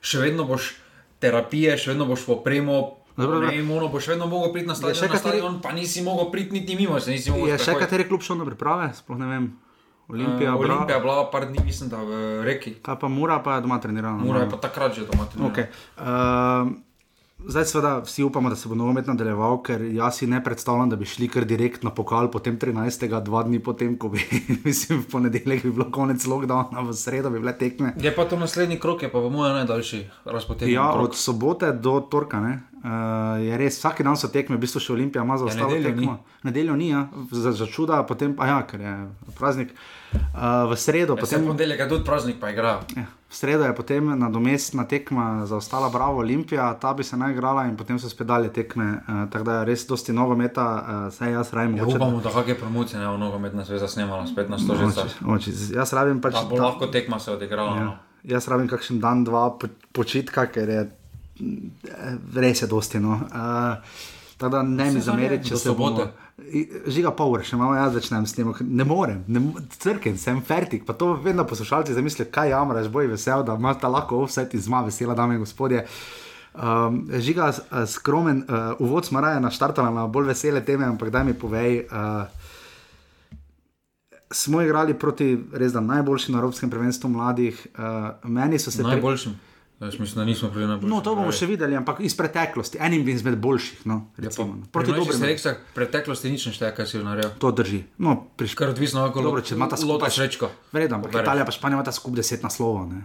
še 0.00 0.18
vedno 0.20 0.44
boš 0.44 0.74
terapije, 1.18 1.76
še 1.76 1.90
vedno 1.90 2.06
boš 2.06 2.28
opremo. 2.28 2.72
Dobro, 3.16 3.34
Ne, 3.34 3.40
dobro. 3.40 3.48
vem, 3.50 3.70
ono 3.72 3.88
boš 3.88 4.06
vedno 4.08 4.26
mogel 4.26 4.52
priti 4.52 4.68
na 4.68 4.74
stadion, 4.74 4.94
še 4.94 5.02
na 5.02 5.08
kateri- 5.10 5.40
stadion, 5.40 5.60
pa 5.60 5.72
nisi 5.72 6.02
mogel 6.02 6.28
priti 6.28 6.52
niti 6.52 6.76
mimo, 6.76 7.00
se 7.00 7.10
nisi 7.10 7.30
mogel 7.30 7.46
Je 7.46 7.54
še 7.54 7.64
sprehojiti. 7.64 7.84
kateri 7.86 8.04
klub 8.04 8.20
šel 8.20 8.36
na 8.36 8.44
priprave, 8.44 8.92
sploh 8.94 9.16
ne 9.16 9.26
vem. 9.26 9.46
Olimpija, 10.08 10.52
Uh, 10.52 10.60
Olimpija 10.60 10.94
je 10.94 11.02
bila 11.02 11.30
par 11.30 11.46
dni, 11.46 11.58
mislim, 11.64 11.88
da 11.88 11.96
v 11.98 12.12
reki. 12.44 12.74
kaj 12.78 12.94
pa 12.96 13.08
Mura, 13.08 13.40
pa 13.40 13.54
je 13.54 13.62
doma 13.62 13.78
trenirala. 13.78 14.18
Mora 14.18 14.40
je 14.40 14.50
pa 14.50 14.56
takrat 14.58 14.92
že 14.92 15.02
doma. 15.02 15.24
trenirala. 15.24 15.50
Okay. 15.50 15.66
Uh, 15.96 16.76
zdaj, 17.48 17.64
seveda, 17.64 17.98
vsi 18.04 18.22
upamo, 18.22 18.50
da 18.50 18.56
se 18.56 18.68
bo 18.68 18.74
nogomet 18.74 19.06
nadaljeval, 19.06 19.62
ker 19.62 19.82
jaz 19.94 20.18
si 20.18 20.26
ne 20.26 20.44
predstavljam, 20.44 20.90
da 20.90 20.96
bi 20.96 21.04
šli 21.06 21.28
kar 21.28 21.44
direkt 21.44 21.82
na 21.82 21.90
pokal, 21.90 22.30
potem 22.30 22.58
13. 22.58 23.20
dva 23.22 23.42
dni 23.42 23.60
potem, 23.62 23.96
ko 23.98 24.08
bi, 24.08 24.20
mislim, 24.64 25.00
v 25.02 25.10
ponedeljek 25.12 25.62
bi 25.62 25.70
bilo 25.70 25.90
konec 25.90 26.24
lockdowna, 26.26 26.82
v 26.88 26.94
sredo 26.94 27.30
bi 27.30 27.40
bile 27.40 27.54
tekme. 27.58 27.94
Je 28.02 28.14
pa 28.14 28.24
to 28.24 28.38
naslednji 28.38 28.78
krok, 28.80 29.02
je 29.02 29.12
pa 29.12 29.20
po 29.20 29.30
mojem 29.30 29.54
najdaljši 29.54 30.06
razpotegnjen. 30.24 30.74
Ja, 30.74 30.90
krog. 30.92 31.04
od 31.04 31.16
sobote 31.16 31.72
do 31.72 32.00
torka 32.10 32.40
ne, 32.40 32.54
uh, 32.82 32.90
je 33.42 33.58
res, 33.58 33.78
vsak 33.78 34.02
dan 34.02 34.16
so 34.16 34.28
tekme, 34.28 34.56
v 34.56 34.64
bistvu 34.66 34.80
še 34.80 34.92
Olimpija 34.92 35.24
ima 35.24 35.38
za 35.38 35.44
ostalo 35.50 35.70
nedeljo 35.70 35.94
tekmo. 35.94 36.18
Nedeljo 36.42 36.76
ni, 36.76 36.90
ja, 36.90 37.06
za, 37.30 37.52
za 37.52 37.66
čuda, 37.66 38.02
potem 38.06 38.36
pa 38.36 38.46
ja, 38.46 38.62
ker 38.66 38.80
je 38.80 38.96
praznik. 39.38 39.72
Uh, 40.12 40.66
v 40.70 40.76
sredo, 40.78 41.14
Ja, 41.16 41.20
potem, 41.20 41.46
ponedeljek 41.46 41.80
je 41.80 41.88
tudi 41.88 42.04
praznik, 42.04 42.40
pa 42.40 42.50
igra. 42.50 42.80
ja, 42.96 43.06
v 43.28 43.34
sredo 43.34 43.64
je 43.64 43.74
potem 43.74 44.18
nadomestna 44.18 44.84
tekma 44.84 45.46
za 45.46 45.56
ostala 45.56 45.88
Bravo 45.88 46.18
Olimpija, 46.18 46.74
ta 46.80 46.94
bi 46.94 47.04
se 47.04 47.16
naj 47.16 47.32
igrala 47.32 47.64
in 47.66 47.76
potem 47.76 47.98
so 47.98 48.08
spet 48.08 48.26
dalje 48.26 48.52
tekme. 48.52 49.02
Uh, 49.08 49.30
tako 49.30 49.44
da 49.44 49.58
je 49.58 49.64
res 49.64 49.86
dosti 49.86 50.12
nogometa, 50.12 50.64
uh, 51.08 51.14
saj 51.14 51.32
jaz 51.32 51.52
rabim 51.52 51.76
Ja, 51.76 51.86
upamo, 51.86 52.20
da 52.20 52.30
kakšne 52.30 52.54
promocije 52.54 53.00
ne 53.00 53.06
bo 53.06 53.16
nogometna 53.16 53.64
zveza 53.64 53.88
snemala 53.88 54.26
spet 54.26 54.48
na 54.48 54.58
stožica. 54.58 55.04
Oči, 55.04 55.50
oči, 55.50 55.54
jaz 55.74 55.92
rabim 55.92 56.20
pač. 56.20 56.32
Da 56.32 56.44
bo 56.50 56.56
ta- 56.56 56.62
lahko 56.62 56.86
tekma 56.86 57.18
se 57.18 57.32
odigrala. 57.32 57.76
Ja. 57.76 57.84
no. 57.84 57.96
Jaz 58.24 58.48
rabim 58.48 58.68
kakšen 58.68 59.00
dan, 59.00 59.24
dva 59.24 59.50
po, 59.58 59.68
počitka, 59.92 60.46
ker 60.46 60.68
je 60.68 60.90
mm, 61.40 61.70
res 62.34 62.62
je 62.62 62.66
dosti. 62.66 63.00
No. 63.00 63.20
Uh, 63.26 63.82
tako 64.38 64.52
da 64.52 64.62
ne 64.62 64.90
mi 64.92 65.00
zameriti, 65.00 65.48
če 65.48 65.56
se 65.56 65.70
bomo. 65.70 65.90
sobote. 65.96 66.25
Žiga 66.86 67.10
pol 67.16 67.32
ure, 67.34 67.44
še 67.44 67.56
malo 67.58 67.74
jaz 67.74 67.94
začnem 67.96 68.26
s 68.26 68.36
tem, 68.36 68.52
ne 68.60 68.84
morem, 68.86 69.24
ne, 69.26 69.40
crken, 69.78 70.18
sem 70.18 70.38
fertik. 70.44 70.84
Pa 70.86 70.94
to 70.94 71.14
vedno 71.22 71.44
poslušalci 71.48 71.94
zamislijo, 71.96 72.28
kaj 72.30 72.52
jamraš, 72.54 72.90
boj 72.92 73.10
vesel, 73.10 73.42
da 73.42 73.56
imaš 73.58 73.80
ta 73.82 73.90
lahko 73.90 74.22
offset 74.22 74.54
in 74.54 74.62
zma 74.62 74.84
vesela, 74.86 75.14
dame 75.18 75.34
in 75.34 75.42
gospodje. 75.42 75.86
Um, 76.56 77.02
žiga, 77.20 77.50
skromen, 77.86 78.44
uh, 78.48 78.78
uvod 78.80 79.04
smo 79.04 79.20
raje 79.20 79.40
naštartali 79.40 79.94
na 79.94 80.06
bolj 80.06 80.30
vesele 80.30 80.62
teme, 80.64 80.86
ampak 80.88 81.10
daj 81.10 81.24
mi 81.24 81.34
povej. 81.34 81.82
Uh, 81.90 82.24
smo 84.30 84.62
igrali 84.62 84.94
proti 84.94 85.36
res 85.52 85.72
da 85.72 85.80
najboljšim 85.80 86.32
na 86.34 86.40
Evropskem 86.40 86.70
prvenstvu 86.70 87.10
mladih, 87.10 87.66
uh, 87.78 88.08
meni 88.24 88.58
so 88.58 88.70
se 88.70 88.82
pri- 88.82 88.96
Najboljšim. 88.96 89.36
Jaz 89.76 89.98
mislim, 89.98 90.16
da 90.16 90.24
nismo 90.24 90.48
bili 90.50 90.66
najboljši. 90.66 90.88
No, 90.88 91.00
to 91.00 91.12
bomo 91.12 91.28
še 91.30 91.46
videli, 91.46 91.76
ampak 91.76 91.98
iz 92.00 92.14
preteklosti, 92.14 92.78
enim 92.80 93.04
izmed 93.06 93.36
boljših. 93.36 93.82
No, 93.84 94.08
Ja, 94.14 94.24
recimo, 94.24 94.46
pa, 94.46 94.52
no. 94.54 94.64
proti 94.72 94.88
dobrim. 94.90 95.12
selekcijah 95.14 95.56
preteklosti 95.74 96.30
nič 96.30 96.46
ne 96.46 96.52
šteje, 96.52 96.72
kaj 96.72 96.86
si 96.86 96.98
naredil. 96.98 97.34
To 97.36 97.50
drži. 97.52 97.82
No, 97.98 98.24
prišlo. 98.32 98.56
Kar 98.56 98.68
odvisno, 98.70 99.04
kako 99.04 99.22
Dobro, 99.22 99.40
če 99.42 99.52
ima 99.52 99.66
ta 99.66 99.76
lota 99.76 99.84
skupaj 99.84 100.10
srečko. 100.12 100.48
Vredno, 100.72 100.96
ampak. 100.96 101.12
Italija 101.14 101.44
pa 101.44 101.52
Španija 101.52 101.76
ima 101.76 101.84
ta 101.84 101.92
skup 101.92 102.14
deset 102.14 102.40
naslovov. 102.40 102.88
Ne? 102.88 103.04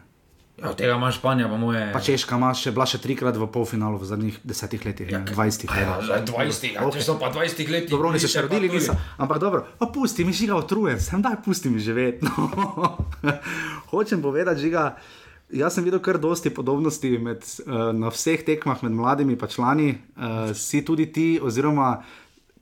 Ja, 0.57 0.69
od 0.69 0.77
tega 0.77 0.93
ima 0.93 1.11
Španija, 1.11 1.49
pa 1.49 1.57
moje. 1.57 1.83
Pa 1.91 1.99
Češka 1.99 2.35
ima 2.35 2.53
še 2.53 2.71
bila 2.71 2.85
še 2.85 2.99
trikrat 2.99 3.35
v 3.35 3.47
polfinalu 3.49 3.97
v 3.97 4.05
zadnjih 4.05 4.35
desetih 4.41 4.79
letih, 4.81 5.09
ja, 5.09 5.19
20 5.21 5.67
Ja, 5.67 5.97
letih. 5.97 6.07
za 6.07 6.17
20, 6.23 6.71
ja, 6.71 6.87
če 6.89 7.01
so 7.01 7.15
pa 7.17 7.31
20 7.31 7.67
let. 7.67 7.89
Dobro, 7.89 8.07
oni 8.07 8.19
se 8.19 8.29
še 8.29 8.43
rodili, 8.43 8.69
niso. 8.69 8.95
Ampak 9.17 9.39
dobro, 9.39 9.65
pa 9.75 9.87
pusti 9.87 10.23
mi 10.23 10.31
žiga 10.31 10.55
utrujen, 10.55 11.01
sem 11.01 11.19
daj 11.19 11.41
pusti 11.41 11.67
mi 11.67 11.81
živeti. 11.81 12.23
No. 12.23 12.95
Hočem 13.91 14.21
povedati, 14.21 14.61
žiga. 14.61 14.95
Jaz 15.51 15.75
sem 15.75 15.83
videl 15.83 15.99
kar 15.99 16.15
dosti 16.21 16.49
podobnosti 16.53 17.09
med, 17.19 17.43
uh, 17.65 17.91
na 17.91 18.11
vseh 18.13 18.43
tekmah 18.47 18.83
med 18.85 18.93
mladimi 18.95 19.35
pa 19.35 19.49
člani, 19.51 19.89
uh, 20.15 20.53
si 20.55 20.79
tudi 20.85 21.09
ti, 21.11 21.25
oziroma 21.43 21.97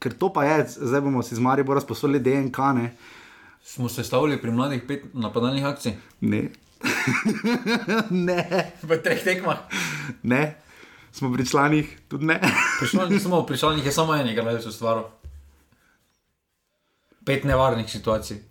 ker 0.02 0.16
to 0.18 0.32
pa 0.34 0.46
je, 0.48 0.64
zdaj 0.90 1.04
bomo 1.06 1.22
si 1.24 1.36
z 1.36 1.44
Maribora 1.44 1.84
sposodili 1.84 2.20
DNK, 2.24 2.58
ne. 2.76 2.88
Smo 3.64 3.90
se 3.90 4.04
stavili 4.04 4.42
pri 4.42 4.52
mladih 4.52 4.82
pet 4.88 5.06
napadalnih 5.14 5.66
akcij. 5.66 5.94
Ne. 6.22 6.50
ne, 8.28 8.72
V 8.82 8.98
treh 9.04 9.24
tekmah. 9.24 9.60
ne, 10.24 10.56
smo 11.12 11.34
pri 11.34 11.46
članih, 11.46 11.98
tudi 12.08 12.26
ne. 12.26 12.40
Prišel 12.80 13.20
smo, 13.20 13.46
prišel 13.46 13.78
jih 13.78 13.86
je 13.86 13.92
samo 13.92 14.16
en, 14.16 14.28
ki 14.28 14.36
je 14.36 14.68
ustvaril. 14.68 15.04
Pet 17.26 17.44
nevarnih 17.44 17.90
situacij. 17.90 18.49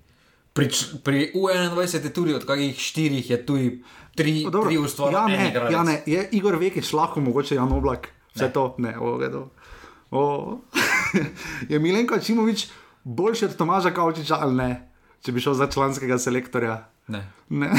Pri, 0.59 0.69
pri 1.01 1.33
U21 1.33 1.79
je 2.01 2.11
tudi 2.11 2.35
od 2.35 2.43
kakih 2.43 2.75
štirih, 2.75 3.31
je 3.31 3.39
tudi 3.39 3.69
tri, 4.13 4.45
No, 4.45 4.51
tri 4.61 4.75
ustvarjene. 4.77 5.35
ja, 5.55 5.63
ne, 5.63 5.73
ja, 5.73 5.83
ne, 5.85 6.03
je 6.05 6.29
Igor 6.33 6.57
Vekič 6.57 6.93
lahko, 6.93 7.21
mogoče 7.21 7.55
Jan 7.55 7.73
Oblak, 7.73 8.09
vse 8.35 8.45
ne. 8.45 8.53
to, 8.53 8.75
ne, 8.79 8.99
o, 8.99 9.17
gledo. 9.17 9.49
O. 10.11 10.59
je 11.71 11.79
Milenko 11.79 12.19
Čimovič 12.19 12.67
boljši 13.05 13.45
od 13.45 13.57
Tomaža 13.57 13.91
Kavčiča 13.91 14.39
ali 14.41 14.55
ne, 14.57 14.71
če 15.21 15.33
bi 15.33 15.41
šel 15.41 15.55
za 15.55 15.67
članskega 15.67 16.19
selektorja? 16.19 16.89
Ne. 17.07 17.23
Ne. 17.49 17.71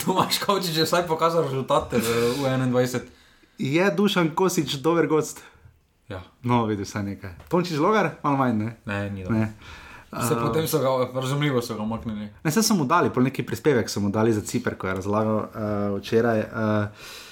Tomaš 0.00 0.38
Kavčič 0.38 0.76
je 0.76 0.84
vsaj 0.84 1.06
pokazal 1.06 1.42
rezultate 1.42 1.98
v 1.98 2.08
U21. 2.38 3.00
Je 3.58 3.90
Dušan 3.90 4.34
Kosič 4.34 4.74
dober 4.74 5.06
gost? 5.06 5.42
Ja, 6.08 6.22
No, 6.42 6.64
vidiš 6.64 6.88
vse 6.88 7.02
nekaj. 7.02 7.30
Tončiš 7.48 7.78
logar, 7.78 8.10
malo 8.22 8.36
manj, 8.36 8.54
ne. 8.54 8.76
ne, 8.84 9.10
ni 9.10 9.22
dobro. 9.22 9.38
ne. 9.38 9.54
Se 10.10 10.34
potem 10.34 10.66
so 10.70 10.78
ga, 10.78 11.20
razumljivo 11.20 11.62
so 11.62 11.74
ga 11.74 11.82
umaknili. 11.82 12.28
Ne, 12.44 12.50
se 12.50 12.62
so 12.62 12.74
mu 12.74 12.84
dali, 12.84 13.10
pol 13.10 13.26
neki 13.26 13.42
prispevek 13.46 13.90
so 13.90 14.00
mu 14.00 14.10
dali 14.10 14.32
za 14.32 14.40
Ciper, 14.40 14.76
ko 14.78 14.86
je 14.86 14.94
razlagal 14.94 15.36
uh, 15.36 15.98
včeraj. 15.98 16.40
Uh, 16.40 17.24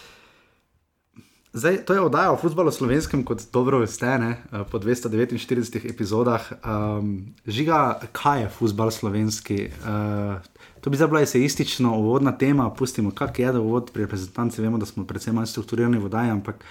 Zdaj, 1.54 1.84
to 1.86 1.94
je 1.94 2.00
oddaja 2.00 2.32
o 2.32 2.36
futbalu 2.36 2.70
slovenskem, 2.74 3.22
kot 3.22 3.44
dobro 3.52 3.78
veste, 3.78 4.10
ne, 4.18 4.30
eh, 4.52 4.64
po 4.70 4.78
249 4.82 5.86
epizodah. 5.86 6.42
Um, 6.66 7.30
žiga, 7.46 8.00
kaj 8.12 8.40
je 8.42 8.48
futbal 8.48 8.90
slovenski? 8.90 9.70
Uh, 9.86 10.42
to 10.80 10.90
bi 10.90 10.98
zdaj 10.98 11.08
bila 11.08 11.22
eseistično 11.22 11.94
uvodna 11.98 12.32
tema, 12.38 12.70
pustimo, 12.74 13.14
kak 13.14 13.38
je 13.38 13.52
da 13.52 13.60
uvod 13.60 13.92
pri 13.94 14.02
reprezentanci. 14.02 14.62
Vemo, 14.62 14.78
da 14.78 14.86
smo 14.86 15.06
predvsem 15.06 15.34
manj 15.34 15.46
strukturirani 15.46 15.98
v 15.98 16.10
oddaji, 16.10 16.30
ampak 16.30 16.64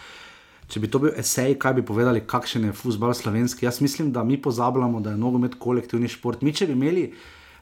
če 0.68 0.80
bi 0.80 0.90
to 0.92 1.02
bil 1.04 1.14
esej, 1.20 1.56
kaj 1.60 1.78
bi 1.80 1.86
povedali, 1.86 2.24
kakšen 2.28 2.70
je 2.70 2.76
futbal 2.76 3.14
slovenski. 3.14 3.66
Jaz 3.66 3.82
mislim, 3.82 4.12
da 4.12 4.24
mi 4.24 4.42
pozabljamo, 4.42 5.02
da 5.02 5.14
je 5.14 5.22
nogomet 5.22 5.56
kolektivni 5.60 6.08
šport. 6.08 6.42
Mi, 6.42 6.54
če 6.54 6.68
bi 6.70 6.78
imeli, 6.78 7.08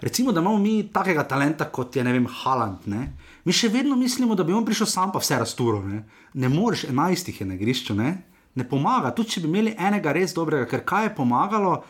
recimo, 0.02 0.32
da 0.32 0.42
imamo 0.42 0.58
mi 0.62 0.76
takega 0.94 1.24
talenta 1.28 1.70
kot 1.70 1.96
je, 1.96 2.04
ne 2.04 2.14
vem, 2.16 2.28
Haland. 2.42 2.88
Ne? 2.92 3.08
Mi 3.46 3.56
še 3.56 3.72
vedno 3.74 3.98
mislimo, 4.00 4.36
da 4.36 4.46
bi 4.48 4.54
on 4.54 4.66
prišel 4.66 4.90
sam, 4.90 5.14
pa 5.14 5.22
vse 5.24 5.40
razturo. 5.42 5.82
Ne, 5.86 6.04
ne 6.34 6.52
moreš, 6.52 6.86
enajstih 6.92 7.42
je 7.42 7.50
na 7.50 7.58
igrišču, 7.60 7.98
ne? 7.98 8.12
ne 8.56 8.68
pomaga. 8.68 9.14
Tudi 9.16 9.36
če 9.36 9.44
bi 9.44 9.52
imeli 9.52 9.76
enega 9.80 10.14
res 10.16 10.36
dobrega, 10.36 10.68
ker 10.70 10.84
kaj 10.88 11.08
je 11.08 11.16
pomagalo, 11.16 11.82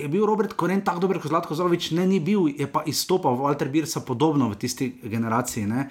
je 0.00 0.08
bil 0.08 0.24
Robert 0.26 0.54
Koren 0.56 0.80
tako 0.84 1.04
dober 1.04 1.18
kot 1.20 1.32
Zlatko 1.32 1.56
Zolovič, 1.58 1.90
ne, 1.98 2.06
ni 2.08 2.20
bil, 2.24 2.48
je 2.56 2.66
pa 2.70 2.82
izstopal, 2.88 3.36
Walter 3.36 3.68
Birsa 3.68 4.00
podobno 4.06 4.48
v 4.48 4.58
tisti 4.60 4.88
generaciji. 5.02 5.66
Ne? 5.68 5.88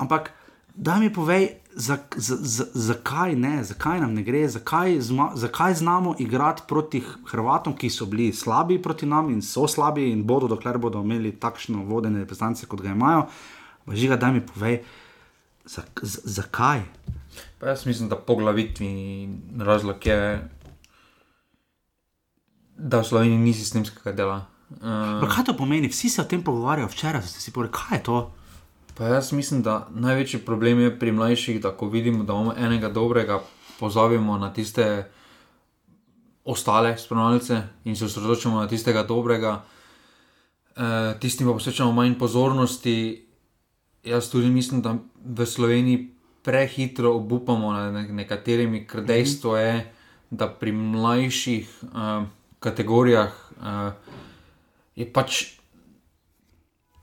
Ampak 0.00 0.32
da 0.74 0.98
mi 0.98 1.12
povej, 1.12 1.48
za, 1.76 1.98
za, 2.16 2.36
za, 2.40 2.64
zakaj 2.74 3.36
ne, 3.36 3.64
zakaj 3.64 4.00
nam 4.00 4.14
ne 4.14 4.22
gre, 4.22 4.48
zakaj, 4.48 5.00
zma, 5.00 5.30
zakaj 5.34 5.74
znamo 5.74 6.14
igrati 6.18 6.62
proti 6.68 7.02
Hrvatom, 7.26 7.76
ki 7.76 7.90
so 7.90 8.06
bili 8.06 8.32
slabi 8.32 8.82
proti 8.82 9.06
nam 9.06 9.30
in 9.30 9.42
so 9.42 9.68
slabi 9.68 10.10
in 10.10 10.24
bodo, 10.24 10.48
dokler 10.48 10.78
bodo 10.78 11.02
imeli 11.02 11.32
takšno 11.32 11.84
vodene 11.84 12.18
reprezentance, 12.18 12.66
kot 12.66 12.82
ga 12.82 12.88
imajo. 12.88 13.26
Žiga, 13.92 14.16
da 14.16 14.32
mi 14.32 14.40
povej, 14.46 14.82
za, 15.64 15.82
za, 16.02 16.20
zakaj. 16.24 16.82
Pa 17.58 17.66
jaz 17.66 17.86
mislim, 17.86 18.08
da 18.08 18.16
poglavitni 18.16 19.28
razlog 19.58 20.06
je, 20.06 20.48
da 22.76 23.00
v 23.00 23.04
Sloveniji 23.04 23.38
ni 23.38 23.54
sistemskega 23.54 24.12
dela. 24.12 24.46
Uh, 24.70 25.20
Pa 25.20 25.28
kaj 25.30 25.44
to 25.44 25.56
pomeni? 25.56 25.88
Vsi 25.88 26.10
se 26.10 26.22
o 26.22 26.24
tem 26.24 26.42
pogovarjajo, 26.42 26.88
včeraj 26.88 27.22
ste 27.22 27.40
si 27.40 27.52
povedali, 27.52 27.74
kaj 27.74 27.98
je 27.98 28.02
to. 28.02 28.32
Pa 28.94 29.04
jaz 29.04 29.32
mislim, 29.32 29.62
da 29.62 29.88
največji 29.90 30.40
problem 30.46 30.80
je 30.80 30.98
pri 30.98 31.12
mlajših, 31.12 31.60
da 31.60 31.70
ko 31.76 31.88
vidimo, 31.88 32.24
da 32.24 32.32
imamo 32.32 32.54
enega 32.58 32.88
dobrega, 32.88 33.40
pozabimo 33.80 34.38
na 34.38 34.52
tiste 34.52 35.10
ostale 36.44 36.98
spremljalce 36.98 37.62
in 37.84 37.96
se 37.96 38.04
osredotočamo 38.04 38.60
na 38.60 38.68
tistega 38.68 39.02
dobrega, 39.02 39.64
uh, 40.76 41.20
tistim 41.20 41.46
pa 41.46 41.52
posvečamo 41.52 41.92
manj 41.92 42.18
pozornosti. 42.18 43.26
Jaz 44.04 44.30
tudi 44.30 44.50
mislim, 44.50 44.82
da 44.82 44.96
v 45.24 45.46
Sloveniji 45.46 46.10
prehitro 46.42 47.14
obupamo 47.16 47.72
nad 47.72 47.92
ne- 47.94 48.08
nekaterimi, 48.08 48.86
ker 48.86 49.04
dejstvo 49.04 49.56
je, 49.56 49.92
da 50.30 50.48
pri 50.48 50.72
mlajših 50.72 51.68
uh, 51.82 52.26
kategorijah 52.60 53.32
uh, 53.56 53.92
je 54.96 55.12
pač 55.12 55.44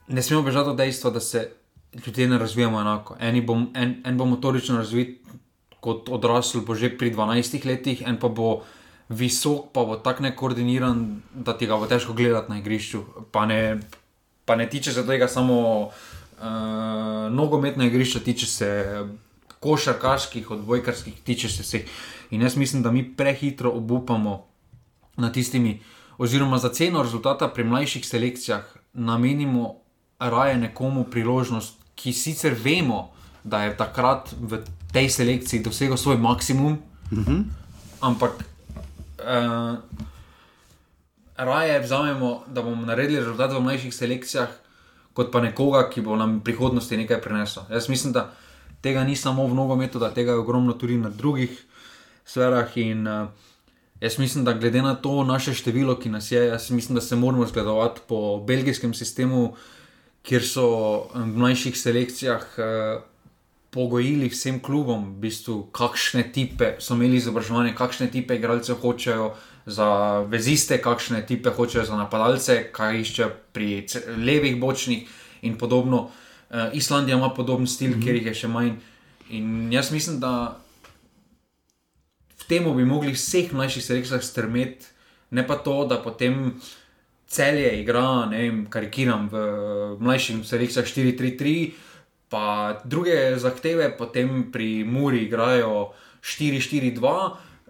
ne 0.07 0.21
smemo 0.21 0.43
bežati 0.43 0.69
od 0.69 0.77
dejstva, 0.77 1.11
da 1.11 1.19
se 1.19 1.60
ljudje 1.93 2.27
ne 2.27 2.37
razvijamo 2.37 2.81
enako. 2.81 3.15
Eni 3.19 3.41
bom, 3.41 3.69
en, 3.75 4.01
en 4.05 4.17
bo 4.17 4.25
motorično 4.25 4.77
razvit 4.77 5.19
kot 5.79 6.09
odrasel, 6.09 6.61
bo 6.61 6.75
že 6.75 6.91
pri 6.97 7.13
12 7.13 7.65
letih, 7.65 8.03
en 8.05 8.17
pa 8.21 8.29
bo 8.29 8.61
visok, 9.09 9.71
pa 9.73 9.83
bo 9.83 9.97
tako 9.97 10.23
nekoordiniran, 10.23 11.21
da 11.33 11.57
ti 11.57 11.67
ga 11.67 11.77
bo 11.77 11.89
težko 11.89 12.13
gledati 12.13 12.51
na 12.51 12.59
igrišču. 12.59 13.03
Pa 13.31 13.45
ne, 13.45 13.79
pa 14.45 14.55
ne 14.55 14.69
tiče 14.69 14.93
se 14.93 15.05
tega 15.07 15.27
samo 15.27 15.57
uh, 15.81 15.91
nogometna 17.31 17.85
igrišča, 17.85 18.19
tiče 18.19 18.45
se 18.45 18.69
košarkaških, 19.59 20.51
odbojkarskih, 20.51 21.21
tiče 21.23 21.49
se 21.49 21.63
vseh. 21.63 21.89
In 22.31 22.41
jaz 22.41 22.55
mislim, 22.55 22.83
da 22.83 22.91
mi 22.91 23.03
prehitro 23.15 23.71
obupamo 23.71 24.45
na 25.17 25.31
tistimi, 25.31 25.81
oziroma 26.17 26.57
za 26.57 26.69
ceno 26.69 27.03
rezultata 27.03 27.47
pri 27.47 27.63
mlajših 27.63 28.07
selekcijah 28.07 28.63
namenimo 28.93 29.75
raje 30.19 30.57
nekomu 30.57 31.03
priložnost, 31.03 31.80
ki 32.01 32.13
sicer 32.13 32.55
vemo, 32.57 33.11
da 33.43 33.63
je 33.63 33.77
takrat 33.77 34.33
v 34.41 34.61
tej 34.93 35.09
selekciji 35.09 35.63
dosegel 35.63 35.97
svoj 35.97 36.17
maksimum, 36.17 36.77
mm 37.11 37.23
-hmm. 37.23 37.43
ampak 38.01 38.31
uh, 39.21 39.77
raje 41.37 41.79
vzamemo, 41.79 42.43
da 42.47 42.61
bomo 42.61 42.85
naredili 42.85 43.19
rezultat 43.19 43.53
v 43.53 43.61
mlajših 43.61 43.93
selekcijah, 43.93 44.49
kot 45.13 45.31
pa 45.31 45.41
nekoga, 45.41 45.89
ki 45.89 46.01
bo 46.01 46.15
nam 46.15 46.39
v 46.39 46.43
prihodnosti 46.43 46.97
nekaj 46.97 47.21
prinesel. 47.21 47.63
Jaz 47.69 47.89
mislim, 47.89 48.13
da 48.13 48.31
tega 48.81 49.03
ni 49.03 49.15
samo 49.15 49.47
v 49.47 49.53
nogometu, 49.53 49.99
da 49.99 50.13
tega 50.13 50.31
je 50.31 50.37
ogromno 50.37 50.73
tudi 50.73 50.97
na 50.97 51.09
drugih 51.09 51.65
sferah. 52.25 52.77
In 52.77 53.07
uh, 53.07 53.27
jaz 54.01 54.17
mislim, 54.19 54.45
da 54.45 54.53
glede 54.53 54.81
na 54.81 54.95
to 54.95 55.23
naše 55.23 55.53
število, 55.53 55.99
ki 55.99 56.09
nas 56.09 56.31
je, 56.31 56.47
jaz 56.47 56.71
mislim, 56.71 56.95
da 56.95 57.01
se 57.01 57.15
moramo 57.15 57.45
zgledovati 57.45 58.01
po 58.07 58.43
belgijskem 58.47 58.93
sistemu, 58.93 59.55
kjer 60.23 60.43
so 60.45 60.65
eh, 61.13 61.19
v 61.19 61.37
mlajših 61.37 61.77
selekcijah. 61.77 62.45
Uh, 62.57 63.07
Pogojili 63.71 64.27
vsem 64.27 64.57
klubom, 64.59 65.15
v 65.15 65.23
bistvu, 65.23 65.69
kakšne 65.71 66.25
tipe 66.35 66.73
so 66.83 66.91
imeli 66.91 67.21
izobraževanje, 67.21 67.71
kakšne 67.71 68.09
tipe 68.11 68.35
igralcev 68.35 68.81
hočejo 68.83 69.29
za 69.63 69.87
veziste, 70.27 70.75
kakšne 70.75 71.21
tipe 71.23 71.53
hočejo 71.55 71.85
za 71.87 71.95
napadalce, 71.95 72.65
kaj 72.75 72.99
iščejo 72.99 73.29
pri 73.55 73.87
levih 74.19 74.59
bočnih 74.59 75.07
in 75.47 75.55
podobno. 75.55 76.11
Uh, 76.51 76.67
Islandija 76.75 77.15
ima 77.15 77.29
podoben 77.31 77.67
stil, 77.67 77.89
mm 77.89 77.93
-hmm. 77.93 78.03
kjer 78.03 78.15
jih 78.15 78.25
je 78.25 78.33
še 78.33 78.47
manj. 78.47 78.73
In 79.29 79.71
jaz 79.71 79.91
mislim, 79.91 80.19
da 80.19 80.59
v 82.37 82.47
tem 82.47 82.67
bi 82.75 82.85
mogli 82.85 83.15
vseh 83.15 83.53
mlajših 83.53 83.85
selekcijah 83.85 84.23
strmeti, 84.23 84.85
ne 85.31 85.47
pa 85.47 85.55
to, 85.55 85.85
da 85.85 86.03
potem 86.03 86.59
celje 87.31 87.79
igra, 87.79 88.25
ne 88.27 88.43
vem, 88.43 88.65
karikiram 88.67 89.29
v 89.31 89.43
mlajših 90.03 90.43
selekcijah 90.43 90.85
4-3-3, 90.85 91.71
pa 92.31 92.79
druge 92.83 93.39
zahteve, 93.39 93.91
potem 93.97 94.51
pri 94.51 94.83
Muri 94.83 95.25
igrajo 95.27 95.93
4-4-2. 96.19 96.99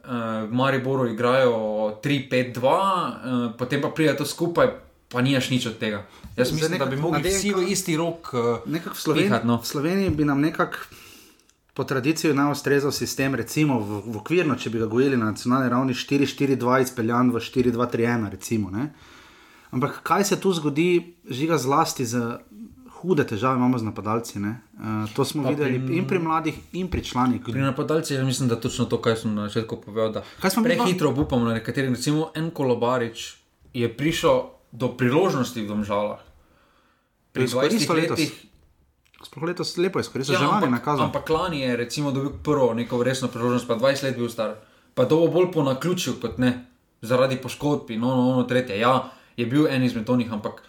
Uh, 0.02 0.50
v 0.50 0.54
Mariboru 0.58 1.06
igrajo 1.14 1.94
3-5-2, 2.02 2.58
uh, 2.66 3.54
potem 3.54 3.78
pa 3.82 3.94
pride 3.94 4.18
to 4.18 4.26
skupaj, 4.26 4.74
pa 5.14 5.22
nimaš 5.22 5.54
nič 5.54 5.70
od 5.70 5.78
tega. 5.78 6.10
Jaz 6.34 6.50
Zdaj 6.50 6.58
mislim, 6.58 6.80
da 6.82 6.90
bi 6.90 6.98
mogli 6.98 7.22
na 7.22 7.30
vsi 7.30 7.54
v 7.54 7.70
isti 7.70 7.94
rok. 8.02 8.34
Uh, 8.34 8.66
Nekako 8.66 8.98
v 8.98 9.02
Sloveniji, 9.02 9.30
Pihat, 9.30 9.46
no. 9.46 9.62
v 9.62 9.68
Sloveniji 9.70 10.10
bi 10.10 10.26
nam 10.26 10.42
nekako 10.42 10.90
po 11.78 11.86
tradiciji 11.86 12.34
najustrezal 12.34 12.92
sistem, 12.92 13.38
recimo 13.38 13.78
v, 13.78 14.02
v 14.10 14.18
okvirno, 14.18 14.58
če 14.58 14.74
bi 14.74 14.82
ga 14.82 14.90
gojili 14.90 15.22
na 15.22 15.30
nacionalni 15.32 15.70
ravni 15.70 15.94
4-4-2, 15.94 16.82
izpeljan 16.82 17.30
v 17.30 17.38
4-2-3-1, 17.38 18.26
recimo. 18.34 18.74
Ne? 18.74 18.90
Ampak 19.72 20.02
kaj 20.02 20.24
se 20.26 20.36
tu 20.38 20.52
zgodi, 20.52 20.88
žiga 21.26 21.58
zlasti 21.58 22.06
z 22.06 22.40
hude 22.94 23.24
težave 23.24 23.56
imamo 23.56 23.78
z 23.78 23.84
napadalci. 23.84 24.38
Uh, 24.38 24.52
to 25.10 25.24
smo 25.24 25.44
Pa 25.44 25.50
videli 25.50 25.80
pri- 25.80 25.96
in 25.96 26.06
pri 26.06 26.20
mladih, 26.20 26.56
in 26.74 26.88
pri 26.88 27.02
članih. 27.02 27.42
Pri 27.42 27.62
napadalcih 27.62 28.18
jaz 28.18 28.26
mislim, 28.26 28.48
da 28.48 28.56
je 28.56 28.62
točno 28.62 28.86
to, 28.86 28.98
kar 28.98 29.16
sem 29.16 29.32
na 29.32 29.48
začetku 29.48 29.78
povedal. 29.78 30.24
Prehitro 30.38 31.10
upamo 31.12 31.46
na 31.46 31.54
nekaterih. 31.54 31.90
Recimo 31.90 32.32
en 32.34 32.52
kolobarič 32.52 33.38
je 33.74 33.88
prišel 33.90 34.42
do 34.72 34.88
priložnosti 34.90 35.56
v 35.56 35.66
domžalah. 35.66 36.20
Pri 37.32 37.44
Izkoristil 37.44 37.80
20 37.88 37.96
letos. 37.96 38.20
letih. 38.20 38.32
Sploh 39.22 39.44
letos 39.46 39.78
lepo 39.78 40.00
izkoristil, 40.00 40.36
že 40.36 40.44
Ja, 40.44 40.50
ampak, 40.52 40.70
nakazal. 40.72 41.06
ampak 41.06 41.30
lani 41.30 41.62
je 41.62 41.78
recimo 41.78 42.12
dobil 42.12 42.32
prvo 42.34 42.74
neko 42.74 43.00
resno 43.00 43.28
priložnost, 43.28 43.68
pa 43.68 43.76
20 43.76 44.04
let 44.04 44.18
bil 44.18 44.28
star. 44.28 44.56
Pa 44.94 45.06
to 45.06 45.16
bo 45.16 45.28
bolj 45.30 45.52
po 45.52 45.64
naključju 45.64 46.14
kot 46.16 46.38
ne, 46.38 46.66
zaradi 47.02 47.38
poškodb 47.38 47.90
in 47.90 48.04
ono, 48.04 48.30
ono 48.30 48.44
tretje. 48.44 48.76
Ja, 48.78 49.12
je 49.42 49.50
bil 49.50 49.68
en 49.68 49.84
izmed 49.84 50.10
onih, 50.10 50.32
ampak 50.32 50.62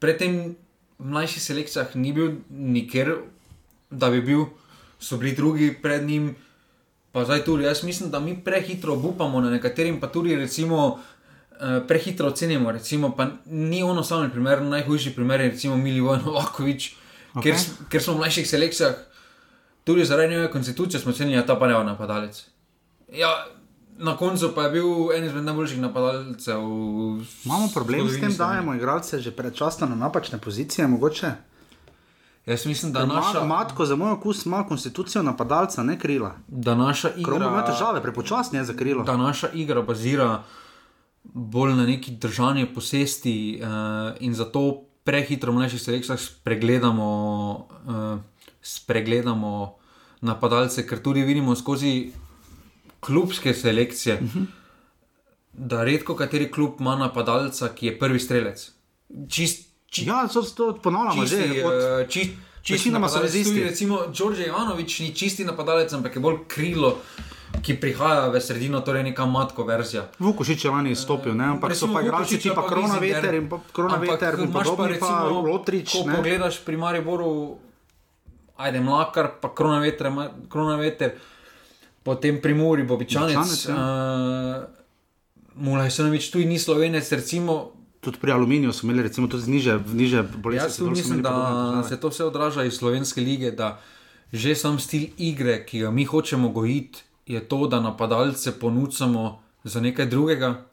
predtem 0.00 0.54
v 0.98 1.06
mlajših 1.10 1.42
selekcijah 1.42 1.94
ni 1.98 2.12
bil 2.14 2.38
nikjer, 2.50 3.16
da 3.90 4.10
bi 4.10 4.22
bil, 4.22 4.46
so 4.98 5.18
bili 5.18 5.34
drugi 5.34 5.72
pred 5.82 6.06
njim. 6.06 6.34
Pa 7.14 7.22
zdaj 7.24 7.44
tudi, 7.46 7.64
jaz 7.64 7.84
mislim, 7.86 8.10
da 8.10 8.18
mi 8.20 8.34
prehitro 8.44 8.94
obupamo 8.94 9.40
na 9.40 9.50
nekaterim, 9.50 10.00
pa 10.00 10.08
tudi 10.08 10.36
recimo. 10.36 10.98
eh, 11.60 11.80
Prehitro 11.86 12.28
ocenimo, 12.28 12.72
recimo, 12.72 13.14
pa 13.16 13.28
ni 13.46 13.82
ono 13.82 14.02
samo 14.02 14.28
primer, 14.28 14.62
najhujši 14.62 15.14
primer 15.14 15.40
je 15.40 15.50
recimo 15.50 15.76
Milivoje 15.76 16.18
Novakovič, 16.24 16.88
okay. 17.34 17.42
ker, 17.42 17.54
ker 17.88 18.02
smo 18.02 18.14
v 18.14 18.24
mlajših 18.24 18.48
selekcijah, 18.48 18.94
tudi 19.84 20.04
zaradi 20.04 20.34
njegove 20.34 20.50
konstitucije 20.50 21.00
smo 21.00 21.12
ocenili, 21.14 21.36
da 21.36 21.46
ta 21.46 21.54
pa 21.54 21.68
ne 21.70 21.74
bo 21.74 21.84
napadalec. 21.86 22.42
Ja, 23.12 23.46
na 23.98 24.16
koncu 24.16 24.52
pa 24.54 24.62
je 24.62 24.70
bil 24.70 25.12
en 25.16 25.24
izmed 25.24 25.44
najboljših 25.44 25.80
napadalcev. 25.80 26.60
Imamo 27.44 27.68
problem 27.74 28.08
s 28.08 28.20
tem, 28.20 28.32
da 28.36 28.46
dajemo 28.46 28.74
igralce 28.74 29.20
že 29.20 29.30
predčasno 29.30 29.86
na 29.86 29.94
napačne 29.94 30.38
pozicije, 30.38 30.86
mogoče. 30.88 31.32
Jaz 32.46 32.66
mislim, 32.66 32.92
da 32.92 33.06
Ma, 33.06 33.14
naša, 33.14 33.44
matko 33.44 33.86
za 33.86 33.96
moj 33.96 34.10
okus 34.10 34.46
ima 34.46 34.66
konstitucijo 34.66 35.22
napadalca, 35.22 35.82
ne 35.82 35.98
krila. 35.98 36.36
da 36.48 36.74
naša 36.74 37.10
Kromo 37.24 37.46
ima 37.46 37.58
igra. 37.58 37.66
težave, 37.66 38.02
prepočasni 38.02 38.58
je 38.58 38.64
za 38.64 38.72
krilo. 38.72 39.04
da 39.04 39.16
naša 39.16 39.48
igra 39.54 39.82
bazira 39.82 40.42
bolj 41.24 41.72
na 41.72 41.86
neki 41.86 42.10
držanju 42.10 42.66
posesti 42.74 43.60
uh, 43.62 43.68
in 44.20 44.34
zato 44.34 44.82
prehitro 45.04 45.52
v 45.52 45.54
mlajših 45.54 45.82
selekcijah 45.82 46.20
spregledamo, 46.20 47.08
uh, 47.86 48.18
spregledamo 48.62 49.74
napadalce, 50.20 50.86
ker 50.86 51.02
tudi 51.02 51.22
vidimo 51.22 51.56
skozi 51.56 52.12
klubske 53.04 53.54
selekcije, 53.54 54.14
uh 54.14 54.20
-huh. 54.20 54.46
da 55.52 55.84
redko 55.84 56.16
kateri 56.16 56.50
klub 56.52 56.80
ima 56.80 56.96
napadalca, 56.96 57.68
ki 57.68 57.86
je 57.86 57.98
prvi 57.98 58.20
strelec. 58.20 58.70
Čist, 59.28 59.68
čist, 59.86 60.08
Ja, 60.08 60.28
to, 60.32 60.42
to 60.42 60.78
ponavljamo 60.82 61.22
čisti, 61.22 61.36
že. 61.54 61.66
Od, 61.66 61.72
eh, 61.72 62.06
čist, 62.08 62.30
čisti 62.62 62.90
so 62.90 62.98
napadalec. 62.98 63.32
Tudi 63.32 63.64
Recimo 63.64 63.98
Đorđe 64.18 64.46
Ivanovič 64.46 65.00
ni 65.00 65.14
čisti 65.14 65.44
napadalec, 65.44 65.92
ampak 65.92 66.16
je 66.16 66.20
bolj 66.20 66.36
krilo, 66.48 66.96
ki 67.62 67.76
prihaja 67.80 68.28
v 68.28 68.40
sredino, 68.40 68.80
torej 68.80 69.02
neka 69.02 69.26
matko 69.26 69.64
verzija. 69.64 70.08
Vukošič 70.18 70.64
je 70.64 70.70
lani 70.70 70.90
izstopil, 70.90 71.34
ne? 71.34 71.44
ampak 71.44 71.70
so 71.70 71.86
Recimo 71.86 71.94
pa 71.94 72.00
igralci 72.02 72.34
ali 72.34 72.42
tipa 72.42 72.66
Krona. 72.68 72.98
Veter 72.98 73.34
in 73.34 73.48
pa 73.48 73.60
Krona 73.72 73.96
Veter 73.96 74.34
in 74.38 74.48
imaš 74.48 74.66
podobni, 74.66 74.98
pa 75.00 75.24
Lotrič. 75.24 75.92
Ko 75.92 76.08
ne. 76.08 76.16
pogledaš 76.16 76.58
pri 76.64 76.76
Mariboru, 76.76 77.56
ajde 78.56 78.80
Mlakar, 78.80 79.30
pa 79.40 79.54
Krona 79.54 79.78
Veter, 79.78 80.10
Krona 80.48 80.76
Veter 80.76 81.14
potem 82.04 82.40
pri 82.40 82.54
Muri, 82.54 82.84
Bobičanec. 82.84 83.34
Bobičanec, 83.34 83.68
ja. 83.68 83.74
Uh, 83.74 84.84
Mulaj 85.54 85.90
Senovič 85.90 86.30
tudi 86.30 86.44
ni 86.44 86.58
slovenec, 86.58 87.06
recimo. 87.12 87.72
Tudi 88.00 88.18
pri 88.20 88.32
Aluminiju 88.32 88.72
smo 88.72 88.90
imeli 88.90 89.08
recimo 89.08 89.26
tudi 89.26 89.50
niže, 89.50 89.80
niže 89.94 90.22
bolesti. 90.22 90.66
Jaz 90.66 90.76
tu 90.76 90.90
mislim, 90.90 91.22
da 91.22 91.82
se 91.88 91.96
to 92.00 92.08
vse 92.08 92.24
odraža 92.24 92.64
iz 92.64 92.76
slovenske 92.76 93.20
lige, 93.20 93.50
da 93.50 93.80
že 94.32 94.54
sam 94.54 94.78
stil 94.78 95.14
igre, 95.18 95.62
ki 95.66 95.86
ga 95.86 95.90
mi 95.90 96.04
hočemo 96.04 96.48
gojiti, 96.48 97.00
je 97.26 97.40
to, 97.48 97.66
da 97.66 97.80
napadalce 97.80 98.58
ponudimo 98.58 99.40
za 99.64 99.80
nekaj 99.80 100.06
drugega, 100.06 100.66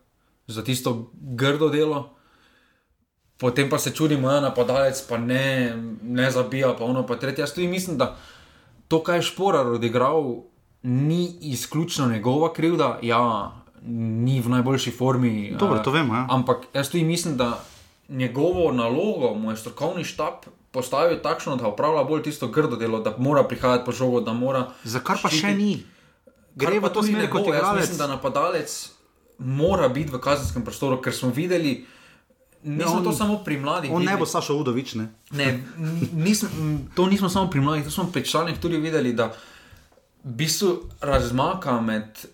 za 0.48 0.64
tisto 0.64 1.12
grdo 1.14 1.70
delo. 1.70 2.18
Potem 3.38 3.70
pa 3.70 3.80
se 3.80 3.94
čudimo, 3.96 4.28
da 4.28 4.42
napadalec 4.42 5.02
pa 5.10 5.18
ne, 5.18 5.78
ne 6.04 6.32
zabija, 6.32 6.76
pa 6.78 6.84
ono 6.86 7.06
pa 7.08 7.16
tretje. 7.16 7.42
Jaz 7.42 7.54
tudi 7.54 7.68
mislim, 7.68 7.98
da 7.98 8.18
to, 8.88 9.04
kar 9.04 9.16
je 9.16 9.22
Šporar 9.22 9.68
odigral, 9.68 10.44
ni 10.84 11.36
izključno 11.42 12.08
njegova 12.08 12.54
krivda. 12.54 13.00
Ja, 13.02 13.52
ni 13.84 14.42
v 14.42 14.50
najboljši 14.50 14.92
formi. 14.92 15.56
Dobro, 15.60 15.78
eh, 15.78 15.84
to 15.84 15.92
vemo, 15.92 16.16
ja. 16.16 16.28
Ampak 16.30 16.58
jaz 16.74 16.90
tudi 16.90 17.04
mislim, 17.04 17.38
da 17.38 17.64
njegovo 18.10 18.72
nalogo 18.72 19.34
mu 19.36 19.52
je 19.52 19.58
strokovni 19.58 20.04
štab 20.04 20.34
postavil 20.72 21.18
takšno, 21.20 21.56
da 21.56 21.68
upravlja 21.68 22.04
bolj 22.04 22.24
tisto 22.24 22.48
grdo 22.48 22.76
delo, 22.76 23.00
da 23.00 23.16
mora 23.18 23.44
prihajati 23.44 23.86
po 23.86 23.92
žogo, 23.92 24.22
da 24.22 24.34
mora. 24.34 24.70
Za 24.84 25.00
kar 25.00 25.18
pa 25.22 25.30
še 25.30 25.36
ščititi- 25.38 25.58
ni. 25.58 25.84
Gre 26.56 26.80
v 26.80 26.90
to 26.90 27.04
smer 27.04 27.22
ne 27.22 27.30
kot. 27.30 27.40
Jaz 27.40 27.48
igralec. 27.48 27.82
mislim, 27.82 27.98
da 27.98 28.08
napadalec 28.08 28.90
mora 29.40 29.90
biti 29.90 30.12
v 30.12 30.20
kazenskem 30.20 30.64
prostoru, 30.64 30.98
ker 30.98 31.14
smo 31.14 31.30
videli, 31.30 31.86
nismo 32.64 32.92
on- 32.94 33.04
to 33.04 33.12
samo 33.12 33.38
pri 33.38 33.58
mladih. 33.58 33.92
On 33.92 33.98
ne 33.98 34.06
videli. 34.06 34.20
bo 34.20 34.26
Sašo 34.26 34.56
Udovič, 34.56 34.96
ne? 34.96 35.08
Ne, 35.32 35.64
nismo, 36.14 36.50
to 36.96 37.06
nismo 37.06 37.30
samo 37.30 37.50
pri 37.50 37.62
mladih, 37.62 37.84
to 37.86 37.92
smo 37.92 38.04
pri 38.06 38.24
članih 38.24 38.60
tudi 38.60 38.78
videli, 38.78 39.14
da 39.14 39.32
v 40.24 40.34
bistvu 40.36 40.70
razmaka 41.02 41.82
med, 41.82 42.26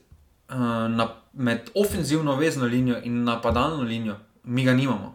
uh, 0.49 0.55
na, 0.89 1.07
med 1.33 1.69
ofenzivno 1.75 2.35
vezno 2.35 2.65
linijo 2.65 2.97
in 3.03 3.23
napadalno 3.23 3.83
linijo, 3.83 4.15
mi 4.43 4.63
ga 4.63 4.73
nimamo. 4.73 5.13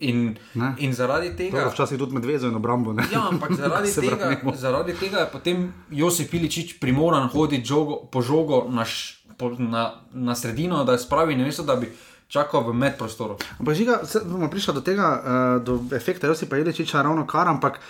In, 0.00 0.36
Ne. 0.54 0.74
in 0.78 0.92
zaradi 0.94 1.36
tega. 1.36 1.70
Včasih 1.74 1.98
tudi 1.98 2.14
medvezo 2.14 2.46
in 2.46 2.54
obrambo. 2.54 2.92
Ne? 2.92 3.02
Ja, 3.12 3.28
ampak 3.32 3.50
zaradi 3.60 3.94
tega, 3.94 4.16
branimo. 4.16 4.52
zaradi 4.56 4.94
tega 4.94 5.18
je 5.18 5.26
potem 5.32 5.72
Josip 5.90 6.34
Iličič 6.34 6.78
primoran 6.80 7.28
hoditi 7.28 7.66
žogo, 7.66 8.06
po 8.06 8.22
žogo 8.22 8.66
na, 8.70 8.84
š, 8.84 9.18
po, 9.38 9.50
na, 9.58 9.94
na 10.12 10.34
sredino, 10.34 10.84
da 10.84 10.92
je 10.94 10.98
spravi, 11.02 11.34
ne 11.36 11.44
mesto, 11.44 11.62
da 11.66 11.74
bi 11.76 11.90
čakal 12.28 12.62
v 12.70 12.74
medprostoru. 12.78 13.36
Ampak 13.58 13.74
žiga, 13.74 14.00
se 14.06 14.20
bomo 14.24 14.46
prišli 14.50 14.74
do 14.74 14.80
tega, 14.80 15.08
uh, 15.18 15.64
do 15.64 15.80
efekta 15.96 16.26
Josipa 16.26 16.58
Iličiča, 16.58 17.02
ravno 17.02 17.26
kar, 17.26 17.48
ampak 17.48 17.80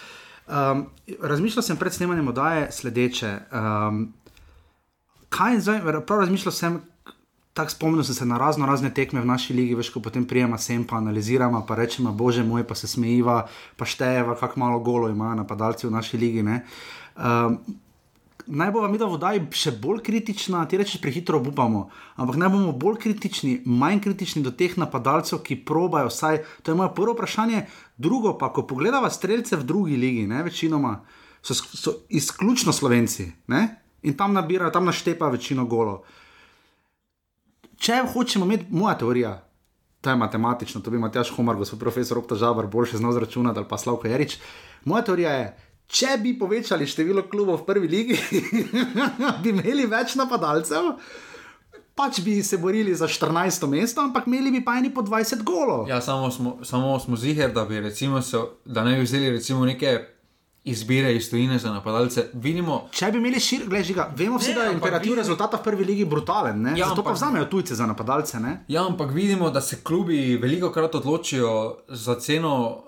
um, 0.49 0.87
razmišljal 1.23 1.63
sem 1.63 1.77
pred 1.77 1.93
snemanjem 1.93 2.29
oddaje 2.29 2.69
sledeče. 2.73 3.33
Um, 3.53 4.13
kaj 5.29 5.61
zdaj, 5.61 5.81
prav 6.07 6.21
razmišljal 6.21 6.53
sem, 6.53 6.81
tako 7.53 7.71
spomnil 7.71 8.05
sem 8.05 8.15
se 8.15 8.27
na 8.27 8.39
razno 8.39 8.67
razne 8.67 8.93
tekme 8.95 9.21
v 9.21 9.27
naši 9.27 9.55
ligi, 9.55 9.75
veš, 9.75 9.91
ko 9.91 10.01
potem 10.01 10.25
prijema 10.27 10.59
sem, 10.59 10.85
pa 10.85 10.97
analiziramo, 10.97 11.65
pa 11.67 11.75
rečemo, 11.75 12.13
bože 12.13 12.45
moj, 12.47 12.65
pa 12.67 12.75
se 12.75 12.89
smejiva, 12.89 13.43
pa 13.77 13.85
štejeva, 13.85 14.37
kako 14.39 14.61
malo 14.61 14.79
golo 14.79 15.09
imajo 15.09 15.35
napadalci 15.43 15.87
v 15.87 15.91
naši 15.91 16.19
ligi. 16.19 16.43
ne. 16.43 16.65
Um, 17.17 17.59
Naj 18.49 18.71
bo 18.73 18.81
mi 18.89 18.97
da 18.97 19.05
vodaj 19.05 19.43
še 19.53 19.75
bolj 19.77 19.99
kritična, 20.07 20.63
ti 20.65 20.79
rečeš, 20.81 21.03
prehitro 21.03 21.37
obupamo, 21.37 21.83
ampak 22.17 22.39
naj 22.41 22.49
bomo 22.55 22.71
bolj 22.73 22.97
kritični, 23.03 23.59
manj 23.67 24.01
kritični 24.07 24.41
do 24.43 24.55
teh 24.57 24.73
napadalcev, 24.81 25.43
ki 25.45 25.59
probajo 25.69 26.09
vsaj. 26.09 26.41
To 26.65 26.73
je 26.73 26.79
moje 26.79 26.95
prvo 26.97 27.13
vprašanje. 27.13 27.67
Drugo 27.99 28.37
pa, 28.39 28.53
ko 28.53 28.63
pogledava 28.67 29.11
streljce 29.11 29.57
v 29.57 29.67
drugi 29.67 29.97
ligi, 29.97 30.27
ne, 30.27 30.43
večinoma 30.47 31.01
so, 31.43 31.55
so 31.55 31.95
izključno 32.09 32.73
slovenci 32.73 33.33
ne, 33.47 33.63
in 34.03 34.17
tam 34.17 34.33
nabirajo, 34.33 34.71
tam 34.71 34.87
naštepa 34.87 35.29
večino 35.29 35.65
golo. 35.67 36.03
Če 37.79 38.03
hočemo 38.13 38.47
imeti, 38.47 38.67
moja 38.71 38.95
teorija, 38.99 39.33
to 40.01 40.11
je 40.11 40.17
matematično, 40.17 40.81
to 40.81 40.91
bi 40.91 40.99
Matjaš 40.99 41.31
Homar, 41.37 41.57
gospod 41.57 41.79
profesor 41.79 42.19
Okta 42.19 42.39
Žabar, 42.39 42.67
boljše 42.67 42.97
znal 42.97 43.13
zračunati 43.13 43.59
ali 43.59 43.69
pa 43.69 43.79
Slavko 43.79 44.07
Jarič. 44.09 44.39
Moja 44.85 45.03
teorija 45.05 45.33
je, 45.33 45.49
če 45.87 46.19
bi 46.23 46.37
povečali 46.39 46.87
število 46.87 47.27
klubov 47.31 47.63
v 47.63 47.67
prvi 47.67 47.89
ligi, 47.89 48.19
bi 49.43 49.51
imeli 49.51 49.87
več 49.91 50.15
napadalcev. 50.19 50.95
Pač 51.99 52.21
bi 52.21 52.43
se 52.43 52.57
borili 52.59 52.95
za 52.95 53.09
14. 53.09 53.67
mesto, 53.69 54.01
ampak 54.01 54.27
imeli 54.27 54.51
bi 54.53 54.61
pa 54.63 54.75
eni 54.75 54.91
po 54.91 55.03
20 55.03 55.43
golov. 55.45 55.89
Ja, 55.89 56.01
samo 56.01 56.31
smo, 56.31 56.59
samo 56.63 56.99
smo 56.99 57.17
ziger, 57.19 57.51
da, 57.53 57.65
bi 57.65 57.81
recimo 57.81 58.23
se, 58.23 58.37
da 58.67 58.85
ne 58.85 58.95
bi 58.95 59.03
vzeli 59.03 59.31
recimo 59.31 59.65
neke 59.67 59.99
izbire 60.65 61.15
iz 61.15 61.31
tujine 61.31 61.59
za 61.59 61.71
napadalce. 61.71 62.27
Vidimo, 62.35 62.89
Če 62.93 63.09
bi 63.09 63.19
imeli 63.19 63.41
šir, 63.41 63.63
gledaj, 63.65 63.85
žiga, 63.85 64.11
vemo 64.15 64.37
vsi, 64.37 64.49
Ne, 64.49 64.55
da 64.55 64.63
je 64.63 64.73
imperativ 64.73 65.05
vidim- 65.05 65.19
rezultata 65.19 65.57
v 65.57 65.63
prvi 65.63 65.85
ligi 65.85 66.05
brutalen, 66.07 66.63
ne? 66.63 66.71
Ja, 66.73 66.87
zato 66.87 66.95
pa 66.97 67.11
ampak- 67.11 67.15
vzamejo 67.15 67.45
tujce 67.47 67.75
za 67.75 67.87
napadalce. 67.87 68.39
Ne? 68.39 68.65
ja, 68.69 68.87
ampak 68.87 69.11
vidimo, 69.11 69.51
da 69.51 69.61
se 69.63 69.81
klubi 69.83 70.37
veliko 70.37 70.71
krat 70.71 70.95
odločijo 70.95 71.55
za 71.89 72.15
ceno 72.17 72.55
uh, 72.69 72.79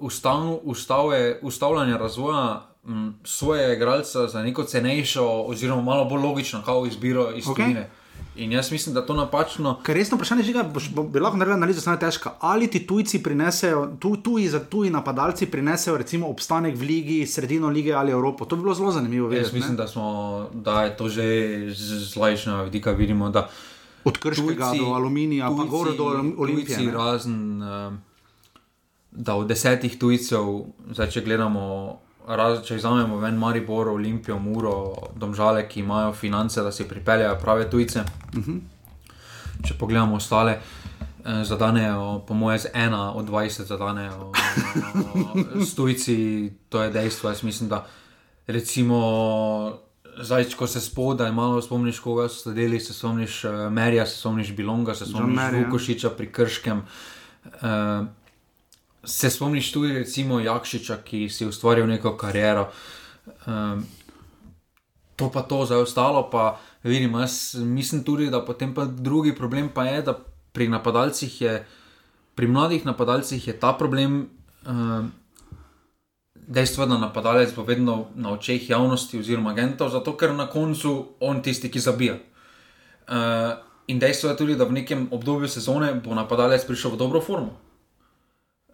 ustavno, 0.00 0.54
ustave, 0.64 1.20
ustavljanja 1.42 1.96
razvoja 1.98 2.46
m, 2.84 3.14
svoje 3.24 3.76
igralca 3.76 4.26
za 4.26 4.42
neko 4.42 4.64
cenejšo, 4.64 5.24
oziroma 5.42 5.82
malo 5.84 6.04
bolj 6.06 6.22
logično, 6.22 6.62
kao 6.62 6.86
izbiro 6.86 7.30
iz 7.32 7.46
Ok. 7.46 7.52
okay. 7.52 7.64
tujine. 7.64 7.90
In 8.40 8.52
jaz 8.52 8.70
mislim, 8.72 8.94
da 8.94 9.02
to 9.06 9.14
napačno. 9.14 9.74
Ker 9.84 9.96
resno 9.96 10.16
vprašanje 10.16 10.44
je, 10.48 10.64
bi 11.12 11.20
lahko 11.20 11.36
naredil 11.36 11.58
analizo, 11.58 11.80
samo 11.80 11.94
je 11.98 12.00
težka. 12.00 12.32
Ali 12.40 12.70
ti 12.72 12.86
tujci 12.86 13.22
prinesejo, 13.22 13.82
tu, 14.00 14.14
tuji, 14.16 14.48
za 14.48 14.62
tuji 14.64 14.90
napadalci 14.90 15.46
prinesejo 15.46 15.98
recimo 16.00 16.28
obstanek 16.28 16.76
v 16.76 16.88
ligi, 16.88 17.26
sredino 17.26 17.68
lige 17.68 17.92
ali 17.92 18.12
Evropo? 18.12 18.44
To 18.44 18.56
bi 18.56 18.62
bilo 18.62 18.74
zelo 18.74 18.92
zanimivo 18.92 19.28
Jaz 19.28 19.36
vedeti. 19.36 19.56
mislim, 19.56 19.72
ne? 19.72 19.76
da, 19.76 19.86
smo, 19.88 20.48
da 20.54 20.82
je 20.82 20.96
to 20.96 21.08
že 21.08 21.24
z 21.74 22.16
lajšnjega 22.16 22.62
vidika 22.62 22.90
vidimo, 22.92 23.30
da 23.30 23.48
Od 24.04 24.18
Krškega 24.18 24.72
do 24.78 24.94
Aluminija, 24.94 25.50
pa 25.56 25.64
gor 25.64 25.96
do 25.96 26.04
Olimpije. 26.38 26.78
Tujci, 26.78 26.90
razen, 26.90 27.62
uh, 27.62 27.92
da 29.10 29.34
od 29.34 29.46
desetih 29.46 29.98
tujcev, 29.98 30.64
zdaj 30.94 31.10
če 31.10 31.20
gledamo, 31.20 31.98
raz, 32.26 32.62
če 32.64 32.78
vzamemo 32.78 33.18
ven 33.20 33.36
Maribor, 33.36 33.88
Olimpijo, 33.88 34.38
Muro, 34.38 34.74
Domžale, 35.16 35.66
ki 35.68 35.80
imajo 35.80 36.12
finance, 36.12 36.62
da 36.62 36.72
si 36.72 36.88
pripeljejo 36.88 37.36
prave 37.42 37.68
tujce. 37.70 38.04
Uh 38.36 38.44
-huh. 38.44 38.60
Če 39.66 39.74
pogledamo 39.78 40.16
ostale, 40.16 40.52
eh, 41.24 41.44
zadanejo, 41.44 42.24
po 42.26 42.34
mojem, 42.34 42.58
z 42.58 42.66
ena 42.74 43.12
od 43.12 43.28
20 43.28 43.66
zadanejo 43.66 44.32
eh, 44.34 45.64
s 45.64 45.74
tujci, 45.74 46.50
to 46.68 46.82
je 46.82 46.90
dejstvo. 46.90 47.30
Jaz 47.30 47.42
mislim, 47.42 47.68
da 47.68 47.86
recimo. 48.46 49.78
Zdaj, 50.20 50.44
ko 50.58 50.66
se 50.66 50.80
spodaj 50.80 51.32
malo 51.32 51.62
spomniš, 51.62 52.00
koga 52.00 52.28
so 52.28 52.42
sledili, 52.42 52.80
se 52.80 52.92
spomniš 52.92 53.44
uh, 53.44 53.72
Merija, 53.72 54.06
se 54.06 54.18
spomniš 54.18 54.52
Bilonga, 54.56 54.94
se 54.94 55.06
spomniš 55.06 55.40
Vukošiča 55.52 56.10
pri 56.10 56.32
Krškem. 56.32 56.82
Uh, 57.44 58.06
se 59.04 59.30
spomniš 59.30 59.72
tudi, 59.72 59.92
recimo, 59.92 60.40
Jakšiča, 60.40 60.96
ki 61.04 61.28
si 61.28 61.46
ustvaril 61.46 61.86
neko 61.86 62.16
kariero. 62.16 62.68
Um, 63.46 63.86
to 65.16 65.30
pa 65.30 65.42
to, 65.42 65.66
zdaj 65.66 65.78
ostalo 65.78 66.30
pa 66.30 66.60
vidim. 66.88 67.14
Jaz 67.14 67.54
mislim 67.54 68.04
tudi, 68.04 68.30
da 68.30 68.44
potem 68.44 68.74
pa 68.74 68.84
drugi 68.84 69.34
problem 69.34 69.68
pa 69.74 69.84
je, 69.84 70.02
da 70.02 70.18
pri 70.52 70.68
napadalcih 70.68 71.40
je, 71.42 71.66
pri 72.34 72.46
mladih 72.46 72.86
napadalcih 72.86 73.48
je 73.48 73.60
ta 73.60 73.72
problem. 73.72 74.28
Um, 74.66 75.12
Dejstvo 76.50 76.82
je, 76.82 76.88
da 76.88 76.98
napadalec 76.98 77.54
bo 77.54 77.62
vedno 77.62 78.08
na 78.14 78.32
očeh 78.32 78.70
javnosti 78.70 79.18
oziroma 79.18 79.50
agentov, 79.50 79.88
zato 79.88 80.16
ker 80.16 80.32
na 80.34 80.48
koncu 80.50 81.14
on 81.20 81.42
tisti, 81.42 81.70
ki 81.70 81.78
zabija. 81.80 82.16
Uh, 83.06 83.14
in 83.86 83.98
dejstvo 83.98 84.30
je 84.30 84.36
tudi, 84.36 84.56
da 84.58 84.64
v 84.64 84.72
nekem 84.72 85.08
obdobju 85.10 85.48
sezone 85.48 85.92
bo 85.94 86.14
napadalec 86.14 86.64
prišel 86.66 86.90
v 86.90 86.98
dobro 86.98 87.20
formo. 87.20 87.54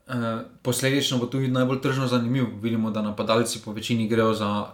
Uh, 0.09 0.41
posledično 0.63 1.19
bo 1.19 1.27
tudi 1.27 1.49
najbolj 1.53 1.83
tržno 1.83 2.09
zanimiv. 2.09 2.47
Vidimo, 2.63 2.91
da 2.91 3.03
napadalci 3.03 3.61
po 3.65 3.73
večini 3.73 4.09
grejo 4.09 4.33
za 4.35 4.73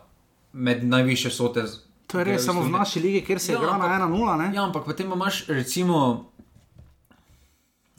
med 0.53 0.85
najviše 0.85 1.31
sote. 1.31 1.67
To 2.13 2.21
je 2.21 2.25
res 2.29 2.45
samo 2.45 2.61
v 2.61 2.69
naši 2.69 3.01
lige, 3.01 3.21
kjer 3.25 3.41
se 3.41 3.53
ja, 3.53 3.59
igra 3.59 3.79
na 3.81 3.89
1-0. 4.05 4.55
Ja, 4.55 4.65
ampak 4.65 4.85
potem 4.85 5.13
imaš 5.13 5.47
recimo 5.49 6.29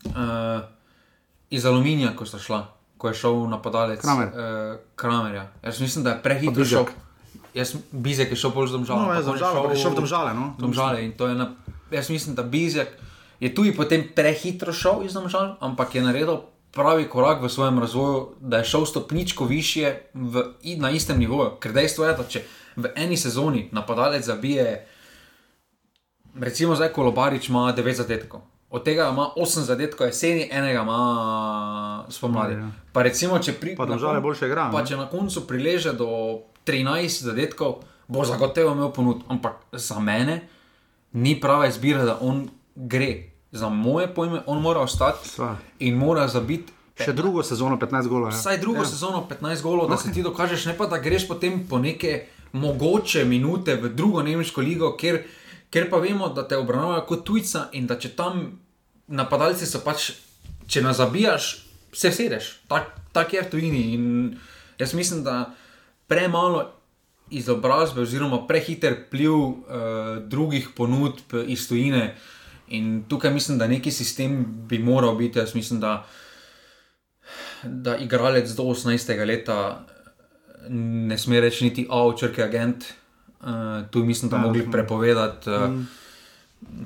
uh, 0.06 0.62
iz 1.50 1.66
aluminija, 1.66 2.14
ko 2.16 2.26
sta 2.26 2.40
šla, 2.40 2.68
ko 2.98 3.10
je 3.10 3.18
šel 3.18 3.48
napadalec 3.50 4.02
Kramer. 4.02 4.28
Uh, 4.28 4.78
Kramerja. 4.96 5.48
Jaz 5.64 5.82
mislim, 5.82 6.06
da 6.06 6.10
je 6.14 6.22
prehitro 6.24 6.66
šel. 6.66 6.86
Jaz, 7.54 7.76
Bizek 7.92 8.32
je 8.32 8.38
šel 8.38 8.54
bolj 8.54 8.68
z 8.68 8.78
domžalem. 8.78 9.06
No, 9.06 9.14
je 9.74 9.82
šel 9.82 9.92
v 9.92 9.96
domžale. 9.96 10.34
No? 10.34 10.54
domžale 10.58 11.10
na, 11.18 11.52
jaz 11.92 12.10
mislim, 12.10 12.36
da 12.36 12.44
Bizek 12.44 12.94
je 13.40 13.56
tudi 13.56 13.74
potem 13.76 14.06
prehitro 14.16 14.74
šel 14.74 15.06
iz 15.06 15.14
domžal, 15.14 15.58
ampak 15.62 15.96
je 15.96 16.02
naredil 16.02 16.46
pravi 16.74 17.10
korak 17.10 17.42
v 17.42 17.50
svojem 17.50 17.80
razvoju, 17.80 18.36
da 18.40 18.58
je 18.58 18.66
šel 18.66 18.86
stopničko 18.86 19.46
više 19.46 19.96
v, 20.14 20.44
na 20.78 20.90
istem 20.90 21.20
nivoju. 21.20 21.58
Ker 21.62 21.74
dejstvo 21.74 22.06
je, 22.06 22.14
da 22.18 22.24
če 22.24 22.42
v 22.76 22.92
eni 22.96 23.18
sezoni 23.18 23.70
napadalec 23.72 24.26
zabije, 24.26 24.86
recimo 26.40 26.76
zdaj 26.76 26.94
Kolobarič 26.94 27.50
ima 27.50 27.74
9 27.78 27.94
zadetkov. 27.94 28.42
Od 28.70 28.84
tega 28.84 29.10
ima 29.14 29.30
8 29.38 29.68
zadetkov 29.70 30.08
jeseni, 30.08 30.50
enega 30.52 30.82
ima 30.82 32.06
spomladi. 32.10 32.54
Ja. 32.54 32.72
Pa 32.94 33.04
recimo, 33.04 33.40
če 33.40 33.54
pri, 33.54 33.76
pa 33.76 33.86
na, 33.86 34.20
boljše 34.20 34.48
igra, 34.50 34.70
pa 34.74 34.82
če 34.86 34.98
na 34.98 35.06
koncu 35.10 35.46
prileže 35.48 35.94
do 35.94 36.08
13 36.66 37.30
zadetkov, 37.30 37.84
bo 38.08 38.26
zagotovo 38.26 38.74
imel 38.74 38.90
ponud. 38.92 39.22
Ampak 39.30 39.62
za 39.72 40.00
mene 40.00 40.42
ni 41.14 41.38
prava 41.42 41.68
izbira, 41.70 42.02
da 42.06 42.18
on 42.22 42.48
gre 42.76 43.34
za 43.54 43.70
moje 43.70 44.08
pojme, 44.14 44.42
on 44.46 44.62
mora 44.62 44.82
ostati 44.82 45.30
Sva. 45.30 45.56
in 45.80 45.98
mora 45.98 46.28
zabiti. 46.28 46.74
Še 46.98 47.14
drugo 47.14 47.42
sezono 47.44 47.78
15 47.82 48.08
golov. 48.10 48.30
Ja. 48.30 48.38
Vsaj 48.38 48.58
drugo 48.62 48.82
ja. 48.82 48.90
sezono 48.90 49.24
15 49.30 49.62
golov, 49.62 49.88
da 49.90 49.96
okay. 49.96 50.10
se 50.10 50.14
ti 50.14 50.24
dokažeš, 50.26 50.66
ne 50.66 50.78
pa 50.78 50.86
da 50.90 50.98
greš 51.02 51.28
potem 51.28 51.64
po 51.70 51.78
neke 51.82 52.26
mogoče 52.54 53.26
minute 53.26 53.76
v 53.76 53.90
drugo 53.94 54.22
nemško 54.24 54.62
ligo, 54.62 54.94
ker, 54.98 55.24
ker 55.74 55.90
pa 55.90 55.98
vemo, 55.98 56.30
da 56.30 56.48
te 56.48 56.58
obravnavajo 56.58 57.06
kot 57.10 57.26
tujca 57.26 57.68
in 57.74 57.88
da 57.90 57.98
če 58.00 58.14
tam 58.18 58.44
napadalci 59.08 59.66
so 59.68 59.82
pač, 59.86 60.12
če 60.68 60.82
nas 60.86 61.02
zabijaš, 61.02 61.56
se 61.94 62.12
sedeš. 62.12 62.54
Tako 62.70 63.04
tak 63.14 63.34
je 63.34 63.42
v 63.42 63.50
tujini. 63.50 63.82
In 63.94 64.06
jaz 64.78 64.94
mislim, 64.94 65.24
da 65.24 65.54
premalo 66.08 66.72
izobrazbe 67.30 68.02
oziroma 68.02 68.44
prehiter 68.48 68.98
pliv 69.10 69.34
uh, 69.34 69.56
drugih 70.28 70.74
ponudb 70.76 71.38
iz 71.48 71.68
tujine. 71.70 72.16
In 72.74 73.04
tukaj 73.10 73.34
mislim, 73.34 73.58
da 73.58 73.68
neki 73.68 73.92
sistem 73.92 74.46
bi 74.68 74.80
moral 74.80 75.16
biti. 75.16 75.40
Jaz 75.40 75.56
mislim, 75.56 75.80
da, 75.80 76.06
da 77.64 77.98
igralec 77.98 78.50
do 78.50 78.64
18. 78.64 79.26
leta 79.26 79.86
ne 80.70 81.18
sme 81.18 81.42
reči 81.42 81.66
niti 81.66 81.88
avčerke 81.90 82.44
agent. 82.44 82.86
Uh, 83.44 83.84
tu 83.92 84.04
mislim, 84.04 84.32
da 84.32 84.38
ja, 84.38 84.42
mogli 84.42 84.72
prepovedati 84.72 85.50
uh, 85.50 85.70
mm. 85.70 85.88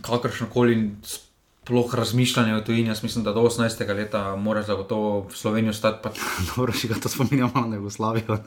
kakršno 0.01 0.47
koli 0.49 0.91
sploh 1.05 1.95
razmišljanje 1.95 2.55
o 2.55 2.61
tujini. 2.61 2.89
Jaz 2.89 3.03
mislim, 3.03 3.23
da 3.23 3.33
do 3.33 3.41
18. 3.41 3.95
leta 3.95 4.35
mora 4.35 4.61
zagotovo 4.61 5.27
v 5.27 5.37
Sloveniji 5.37 5.69
ostati. 5.69 5.99
Pa... 6.03 6.09
Dobro, 6.55 6.73
še 6.73 6.87
ga 6.87 6.99
to 7.03 7.09
spominjamo 7.09 7.67
na 7.67 7.75
Jugoslavijo, 7.75 8.39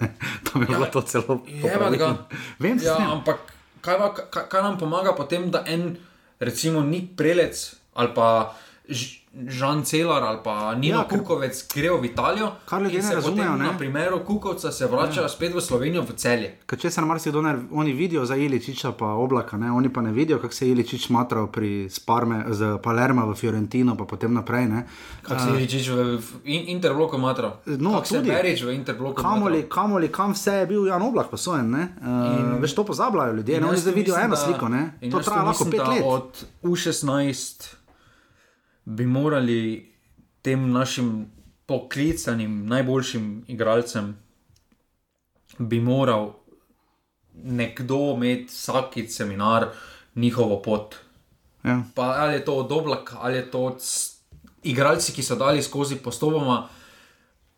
tam 0.50 0.62
je 0.62 0.66
ja, 0.66 0.74
bilo 0.74 0.86
to 0.86 1.02
celo. 1.02 1.40
Vem, 2.58 2.80
ja, 2.82 2.96
ampak 3.12 3.52
kaj, 3.80 3.98
kaj, 4.30 4.48
kaj 4.48 4.62
nam 4.62 4.78
pomaga 4.78 5.14
potem, 5.16 5.50
da 5.50 5.62
en 5.66 5.94
recimo 6.40 6.82
ni 6.82 7.04
prelec 7.16 7.76
ali 7.94 8.14
pa 8.14 8.56
Žan 9.30 9.84
Celar 9.84 10.22
ali 10.22 10.38
pa 10.44 10.74
Nino 10.74 10.98
ja, 10.98 11.08
Kukovec 11.08 11.66
grejo 11.74 12.00
v 12.00 12.04
Italijo. 12.04 12.50
Kar 12.66 12.82
ljudje 12.82 13.02
ne 13.02 13.14
razumejo. 13.14 13.56
Na 13.56 13.78
primeru 13.78 14.24
Kukovca 14.26 14.72
se 14.72 14.86
vračajo 14.86 15.22
ja. 15.22 15.28
spet 15.28 15.54
v 15.54 15.60
Slovenijo, 15.60 16.02
v 16.02 16.16
celje. 16.16 16.48
Ker 16.66 16.78
če 16.78 16.90
se 16.90 17.00
na 17.00 17.06
marsikdo 17.06 17.42
ne, 17.42 17.54
oni 17.70 17.92
vidijo 17.92 18.24
za 18.26 18.36
Iličiča 18.36 18.92
pa 18.98 19.12
oblaka, 19.14 19.56
ne? 19.56 19.70
oni 19.72 19.92
pa 19.92 20.02
ne 20.02 20.10
vidijo, 20.12 20.38
kako 20.38 20.54
se 20.54 20.66
je 20.66 20.72
Iličič 20.72 21.08
matral 21.14 21.46
pri 21.46 21.86
Sparme, 21.90 22.42
z 22.50 22.78
Palerma 22.82 23.24
v 23.24 23.34
Fiorentino, 23.38 23.94
pa 23.96 24.04
potem 24.04 24.34
naprej. 24.34 24.66
Kako 25.22 25.40
se 25.40 25.48
je 25.48 25.56
Iličič 25.60 25.88
v 25.88 26.18
in, 26.44 26.68
Interbloku 26.74 27.18
matral? 27.18 27.60
No, 27.66 27.92
kako 27.92 28.06
se 28.06 28.16
je 28.16 28.22
Berič 28.22 28.62
v 28.62 28.74
Interbloku 28.74 29.22
kamoli? 29.22 29.62
Kamoli, 29.70 30.10
kam 30.10 30.34
vse 30.34 30.52
je 30.64 30.66
bil 30.66 30.86
Jan 30.90 31.02
Oblak 31.02 31.30
posojen. 31.30 31.70
Uh, 31.74 32.58
veš, 32.58 32.74
to 32.74 32.84
pozabljajo 32.84 33.32
ljudje, 33.38 33.60
ne? 33.60 33.66
oni 33.66 33.78
zdaj 33.78 33.94
vidijo 33.94 34.18
eno 34.18 34.36
sliko. 34.36 34.66
To 35.10 35.22
traja 35.22 35.42
lahko 35.42 35.64
pet 35.70 35.86
let. 35.86 36.02
Od 36.04 36.46
U16 36.62 37.79
bi 38.90 39.06
morali 39.06 39.92
tem 40.42 40.70
našim 40.72 41.26
poklicanim, 41.66 42.66
najboljšim 42.66 43.44
igralcem, 43.48 44.16
bi 45.58 45.80
moral 45.80 46.32
nekdo 47.34 48.14
imeti 48.16 48.46
vsaki 48.52 49.08
seminar 49.08 49.68
njihovo 50.14 50.62
pot. 50.62 50.94
Ja. 51.64 51.82
Pa, 51.94 52.02
ali 52.02 52.34
je 52.34 52.44
to 52.44 52.54
od 52.54 52.72
oblaka, 52.72 53.16
ali 53.20 53.36
je 53.36 53.50
to 53.50 53.60
od 53.60 53.82
igralci, 54.62 55.12
ki 55.12 55.22
so 55.22 55.36
dali 55.36 55.62
skozi 55.62 55.96
postopoma, 55.96 56.68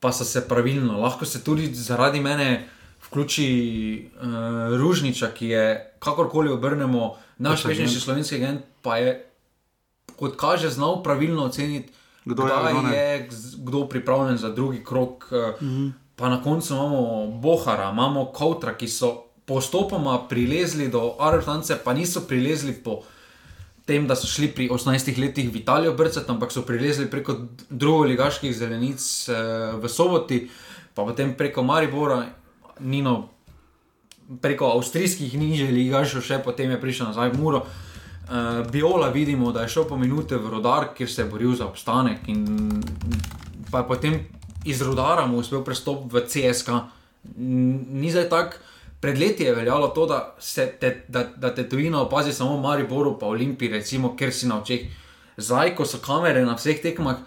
pa 0.00 0.12
so 0.12 0.24
se 0.24 0.48
pravilno. 0.48 1.00
Lahko 1.00 1.24
se 1.24 1.44
tudi 1.44 1.74
zaradi 1.74 2.20
mene. 2.20 2.68
Vključi 3.02 4.10
uh, 4.14 4.78
Ružniča, 4.78 5.32
ki 5.34 5.48
je, 5.48 5.94
kakorkoli 5.98 6.52
obrnemo, 6.52 7.16
naš 7.38 7.64
večnejši 7.64 8.00
slovenski 8.00 8.36
agent, 8.36 8.60
pa 8.82 8.96
je 8.96 9.31
kot 10.16 10.36
kaže, 10.36 10.70
znal 10.70 11.02
pravilno 11.02 11.44
oceniti, 11.44 11.92
kdo 12.24 12.46
je, 12.46 12.96
je 12.96 13.28
kdo 13.56 13.88
pripravljen 13.88 14.38
za 14.38 14.48
drugi 14.48 14.84
krok. 14.84 15.28
Mm 15.60 15.66
-hmm. 15.66 15.92
Pa 16.16 16.28
na 16.28 16.42
koncu 16.42 16.74
imamo 16.74 17.26
Bohara, 17.26 17.90
imamo 17.90 18.32
Kautra, 18.32 18.74
ki 18.74 18.88
so 18.88 19.24
postopoma 19.44 20.28
prilezli 20.28 20.88
do 20.88 21.16
Arlance, 21.18 21.78
pa 21.84 21.94
niso 21.94 22.20
prilezli 22.20 22.72
po 22.72 23.02
tem, 23.84 24.06
da 24.06 24.16
so 24.16 24.26
šli 24.26 24.48
pri 24.48 24.68
18 24.68 25.18
letih 25.18 25.52
v 25.52 25.56
Italijo 25.56 25.94
brcati, 25.94 26.30
ampak 26.30 26.52
so 26.52 26.62
prilezli 26.62 27.10
preko 27.10 27.36
drugoligaških 27.70 28.56
zelenic 28.56 29.28
eh, 29.28 29.34
v 29.82 29.88
Soboti, 29.88 30.50
pa 30.94 31.04
potem 31.04 31.34
preko 31.34 31.62
Maribora, 31.62 32.26
Nino. 32.80 33.28
Preko 34.40 34.66
avstrijskih 34.66 35.34
nižjih 35.34 35.70
ligašov, 35.70 36.22
še 36.22 36.38
potem 36.44 36.70
je 36.70 36.80
prišel 36.80 37.06
nazaj 37.06 37.30
v 37.30 37.38
Muro. 37.38 37.58
Uh, 37.58 37.91
Biola 38.72 39.08
vidimo, 39.08 39.52
da 39.52 39.62
je 39.62 39.68
šel 39.68 39.84
po 39.84 39.96
minute 39.96 40.36
v 40.36 40.50
rodar, 40.50 40.92
kjer 40.96 41.10
se 41.10 41.22
je 41.22 41.28
boril 41.28 41.54
za 41.54 41.66
obstanek. 41.66 42.18
Pa 43.70 43.82
je 43.82 43.88
potem 43.88 44.20
iz 44.64 44.82
rodara 44.82 45.26
mu 45.26 45.38
uspel 45.38 45.64
prestop 45.64 46.12
v 46.12 46.22
CSK. 46.26 46.68
Ni 47.36 48.10
zdaj 48.10 48.28
tako, 48.28 48.56
pred 49.00 49.18
leti 49.18 49.44
je 49.44 49.54
veljalo 49.54 49.88
to, 49.88 50.06
da, 50.06 50.36
te, 50.80 51.04
da, 51.08 51.24
da 51.36 51.54
te 51.54 51.68
tujina 51.68 52.02
opazi 52.02 52.32
samo 52.32 52.56
v 52.56 52.62
Mariboru, 52.62 53.18
pa 53.18 53.26
Olimpiji, 53.26 53.72
recimo, 53.72 54.16
ker 54.16 54.32
si 54.32 54.46
na 54.46 54.60
očeh. 54.62 54.86
Zdaj, 55.36 55.74
ko 55.74 55.84
so 55.84 55.98
kamere 55.98 56.44
na 56.46 56.54
vseh 56.54 56.82
tekmah, 56.82 57.22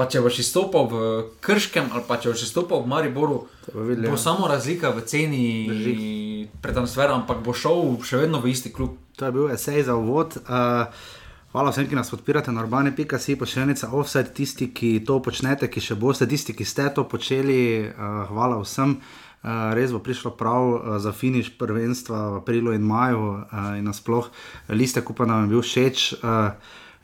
pa 0.00 0.06
če 0.08 0.22
boš 0.24 0.40
izstopal 0.40 0.88
v 0.88 0.98
Krškem 1.44 1.92
ali 1.92 2.06
pa 2.08 2.16
če 2.16 2.32
boš 2.32 2.46
izstopal 2.48 2.80
v 2.80 2.88
Mariboru, 2.88 3.42
videli, 3.68 4.08
bo 4.08 4.16
ja. 4.16 4.24
samo 4.24 4.48
razlika 4.48 4.94
v 4.96 5.04
ceni 5.04 5.44
pretransfera, 6.64 7.18
ampak 7.20 7.44
bo 7.44 7.52
šel 7.52 7.98
še 8.00 8.24
vedno 8.24 8.40
v 8.40 8.54
isti 8.54 8.72
klub. 8.72 8.96
To 9.20 9.28
je 9.28 9.34
bil 9.36 9.52
esej 9.52 9.84
za 9.84 9.98
uvod. 10.00 10.40
Uh, 10.48 10.88
Hvala 11.50 11.72
vsem, 11.74 11.88
ki 11.90 11.98
nas 11.98 12.06
podpirate 12.12 12.52
na 12.54 12.62
urbane.si, 12.62 13.34
pošiljnica 13.34 13.88
offset, 13.98 14.28
tisti, 14.38 14.68
ki 14.70 15.00
to 15.02 15.16
počnete, 15.18 15.66
ki 15.66 15.82
še 15.82 15.96
boste, 15.98 16.28
tisti, 16.30 16.54
ki 16.54 16.62
ste 16.62 16.86
to 16.94 17.02
počeli, 17.10 17.90
uh, 17.90 18.22
hvala 18.30 18.60
vsem. 18.62 19.00
Uh, 19.42 19.72
res 19.74 19.90
bo 19.90 19.98
prišlo 19.98 20.30
prav 20.38 20.62
uh, 20.70 20.92
za 21.02 21.10
finiš 21.10 21.50
prvenstva 21.58 22.20
v 22.36 22.38
aprilu 22.38 22.76
in 22.76 22.86
maju, 22.86 23.42
uh, 23.42 23.74
in 23.74 23.82
nasploh 23.88 24.30
liste, 24.70 25.02
ko 25.02 25.10
pa 25.10 25.26
nam 25.26 25.48
je 25.48 25.50
bil 25.56 25.66
všeč. 25.66 26.06
Uh, 26.22 26.54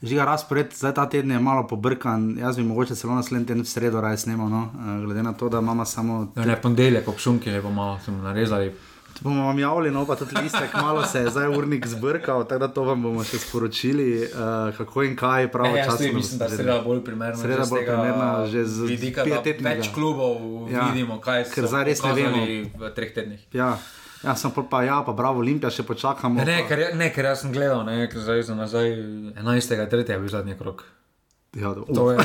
Žiga 0.02 0.24
razpored, 0.24 0.74
zdaj 0.76 0.94
ta 0.94 1.08
teden 1.08 1.30
je 1.30 1.38
malo 1.40 1.66
pobrkan, 1.66 2.38
jaz 2.38 2.56
bi 2.56 2.62
mogoče 2.62 2.94
celo 2.94 3.14
naslednji 3.14 3.46
teden 3.46 3.62
v 3.62 3.68
sredo 3.68 4.00
raje 4.00 4.18
snemal, 4.18 4.48
no? 4.48 4.68
uh, 4.74 5.04
glede 5.04 5.22
na 5.22 5.32
to, 5.32 5.48
da 5.48 5.58
imamo 5.58 5.84
samo. 5.84 6.32
Ja, 6.36 6.44
ne, 6.44 6.60
ponedeljek 6.62 7.08
ob 7.08 7.18
šunki 7.18 7.50
je 7.50 7.62
bomo 7.62 7.98
narezali. 8.22 8.74
To 9.16 9.20
bomo 9.22 9.46
vam 9.46 9.58
javili, 9.58 9.90
no 9.90 10.06
pa 10.06 10.16
tudi 10.16 10.36
listek, 10.42 10.74
malo 10.74 11.04
se 11.04 11.18
je 11.18 11.30
zdaj 11.30 11.48
urnik 11.48 11.86
zbrkal, 11.86 12.44
tako 12.44 12.58
da 12.58 12.68
to 12.68 12.84
vam 12.84 13.02
bomo 13.02 13.24
še 13.24 13.38
sporočili, 13.38 14.28
uh, 14.28 14.76
kako 14.76 15.02
in 15.02 15.16
kaj 15.16 15.48
pravi. 15.52 15.78
Ja, 15.78 15.84
jaz 15.84 15.96
tudi 15.96 16.12
mislim, 16.12 16.38
da 16.38 16.44
je 16.44 16.56
sreda 16.56 16.80
bolj 16.84 17.04
primerna. 17.04 17.42
Sreda 17.42 17.64
bolj 17.70 17.86
primerna, 17.86 18.46
že 18.46 18.64
z 18.64 18.88
vidika 18.92 19.24
več 19.24 19.88
klubov 19.94 20.68
ja, 20.70 20.90
vidimo, 20.92 21.20
kaj 21.20 21.44
se 21.44 21.60
je 21.64 22.12
vemo 22.12 22.44
v 22.84 22.92
treh 22.94 23.14
tednih. 23.14 23.48
Ja. 23.52 23.78
Ja, 24.26 24.34
sem 24.34 24.50
pa, 24.50 24.62
pa, 24.66 24.82
ja, 24.82 25.00
pa 25.06 25.14
bravo, 25.14 25.38
Olimpija 25.38 25.70
še 25.70 25.86
počakamo. 25.86 26.42
Ne, 26.42 26.64
ker, 26.66 26.88
ne, 26.98 27.10
ker 27.14 27.30
jaz 27.30 27.44
sem 27.44 27.52
gledal, 27.54 27.84
ne, 27.86 28.08
ker 28.10 28.24
zdaj 28.24 28.48
sem 28.48 28.58
nazaj 28.58 28.88
11. 29.38 29.76
3. 29.86 30.02
je 30.02 30.18
bil 30.18 30.32
zadnji 30.32 30.56
krok. 30.58 30.82
Ja, 31.54 31.70
to 31.72 32.10
je. 32.10 32.24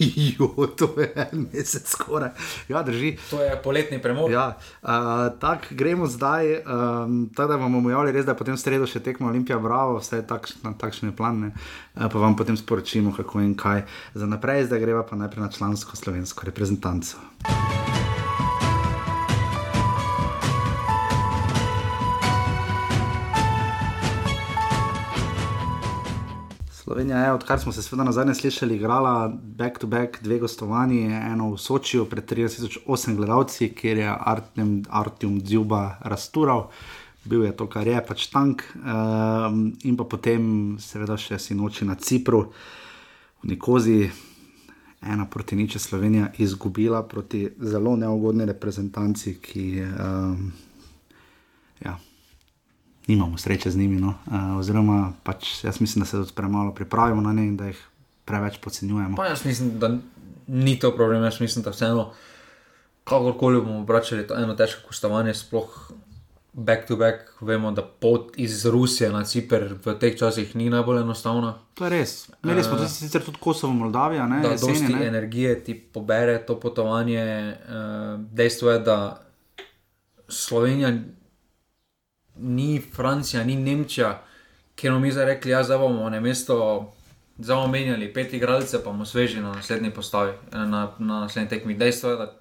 Jo, 0.00 0.66
to 0.80 0.94
je 0.96 1.12
en 1.12 1.42
mesec 1.52 1.84
skoraj. 1.84 2.30
Ja, 2.72 2.80
drži. 2.82 3.18
To 3.30 3.42
je 3.42 3.52
poletni 3.60 3.98
premor. 4.00 4.30
Ja, 4.32 4.56
uh, 4.80 4.88
tako 5.40 5.76
gremo 5.76 6.06
zdaj. 6.08 6.54
Um, 6.64 7.28
Tako 7.36 7.48
da 7.52 7.56
vam 7.60 7.72
bomo 7.72 7.90
javili, 7.90 8.14
res, 8.16 8.24
da 8.24 8.32
potem 8.34 8.56
sredo 8.56 8.88
še 8.88 9.02
tekmo 9.04 9.28
Olimpija, 9.28 9.58
bravo, 9.60 9.98
vse 10.00 10.22
je 10.22 10.26
takšne, 10.30 10.72
takšne 10.80 11.12
plane. 11.12 11.52
Uh, 11.52 12.08
pa 12.08 12.16
vam 12.16 12.32
potem 12.32 12.56
sporočimo, 12.56 13.12
kako 13.12 13.44
in 13.44 13.52
kaj. 13.60 13.84
Za 14.16 14.24
naprej, 14.24 14.70
zdaj 14.72 14.80
greva 14.80 15.04
pa 15.04 15.20
najprej 15.20 15.44
na 15.44 15.52
člansko 15.52 16.00
slovensko 16.00 16.48
reprezentanco. 16.48 17.20
Slovenija 26.90 27.18
je, 27.18 27.32
odkar 27.32 27.60
smo 27.60 27.72
se 27.72 27.82
sveda 27.82 28.04
na 28.04 28.12
zadnje 28.12 28.34
slišali, 28.34 28.74
igrala 28.74 29.28
back 29.42 29.78
to 29.78 29.86
back 29.86 30.22
dve 30.22 30.38
gostovanji, 30.38 31.04
eno 31.06 31.52
v 31.52 31.58
Sočiju 31.58 32.04
pred 32.04 32.32
38 32.32 33.14
gledalci, 33.16 33.68
kjer 33.74 33.98
je 33.98 34.16
Artem, 34.20 34.82
Artem 34.88 35.40
Djuba 35.40 35.98
rastural, 36.00 36.66
bil 37.24 37.44
je 37.44 37.52
to, 37.56 37.68
kar 37.70 37.86
je 37.86 38.00
pač 38.06 38.26
tank, 38.26 38.64
um, 38.74 39.70
in 39.84 39.96
pa 39.96 40.04
potem 40.04 40.42
seveda 40.82 41.14
še 41.14 41.38
sinoči 41.38 41.86
na 41.86 41.94
Cipru, 41.94 42.40
v 43.44 43.52
Nikozi, 43.52 44.10
ena 45.00 45.28
proti 45.30 45.56
niče 45.56 45.78
Slovenija 45.78 46.32
izgubila 46.42 47.04
proti 47.06 47.46
zelo 47.60 47.94
neugodni 47.96 48.50
reprezentanci, 48.50 49.36
ki 49.38 49.68
um, 49.86 50.50
nimamo 53.06 53.38
sreče 53.38 53.70
z 53.70 53.76
njimi. 53.76 54.00
No. 54.00 54.14
Uh, 54.26 54.58
oziroma, 54.58 55.12
pač 55.22 55.64
jaz 55.64 55.80
mislim, 55.80 56.00
da 56.00 56.06
se 56.06 56.16
tudi 56.16 56.32
premalo 56.34 56.74
pripravimo 56.74 57.20
na 57.20 57.32
njih 57.32 57.48
in 57.48 57.56
da 57.56 57.66
jih 57.66 57.88
preveč 58.24 58.58
podcenjujemo. 58.60 59.16
Pa 59.16 59.26
jaz 59.26 59.44
mislim, 59.44 59.78
da 59.78 59.96
ni 60.46 60.78
to 60.78 60.94
problem, 60.94 61.24
jaz 61.24 61.40
mislim, 61.40 61.62
da 61.62 61.70
vseeno, 61.70 62.12
kakorkoli 63.04 63.60
bomo 63.60 63.80
obračali 63.80 64.26
to 64.26 64.36
eno 64.36 64.54
težko 64.54 64.86
gostovanje, 64.86 65.34
sploh. 65.34 65.90
Back 66.52 66.88
to 66.88 66.96
back, 66.96 67.28
vemo, 67.40 67.70
da 67.72 67.82
pot 67.82 68.32
iz 68.36 68.66
Rusije 68.66 69.12
na 69.12 69.22
Ciper 69.24 69.68
v 69.84 69.92
teh 70.00 70.16
časih 70.18 70.56
ni 70.56 70.66
najbolj 70.70 70.98
enostavna. 71.04 71.52
To 71.78 71.86
je 71.86 71.90
res. 71.90 72.14
Imeli 72.42 72.64
smo 72.66 72.74
uh, 72.74 72.88
sicer 72.90 73.22
tudi 73.22 73.38
Kosovo, 73.40 73.72
Moldavija. 73.72 74.26
Ne, 74.26 74.40
da, 74.42 74.56
dosti 74.58 74.90
ne? 74.90 75.06
energije 75.06 75.54
ti 75.64 75.76
pobere 75.78 76.40
to 76.46 76.58
potovanje. 76.60 77.54
Uh, 77.54 78.20
dejstvo 78.34 78.70
je, 78.70 78.78
da 78.78 78.98
Slovenija 80.28 80.90
ni 82.40 82.80
Francija, 82.80 83.44
ni 83.44 83.56
Nemčija, 83.56 84.22
kjer 84.76 84.92
bomo 84.92 85.04
mi 85.04 85.12
zdaj 85.12 85.24
rekli, 85.24 85.50
ja, 85.50 85.62
da 85.62 85.78
bomo 85.78 86.10
na 86.10 86.20
mesto. 86.20 86.92
Zdaj 87.38 87.56
bomo 87.56 87.72
menjali 87.72 88.12
pet 88.12 88.32
igralcev, 88.34 88.82
pa 88.84 88.90
bomo 88.90 89.04
sveži 89.04 89.40
na 89.40 89.52
naslednji 89.52 89.90
postavi, 89.90 90.32
na, 90.52 90.90
na 90.98 91.20
naslednji 91.20 91.48
tekmi. 91.48 91.74
Dejstvo 91.74 92.10
je, 92.10 92.16
da 92.16 92.32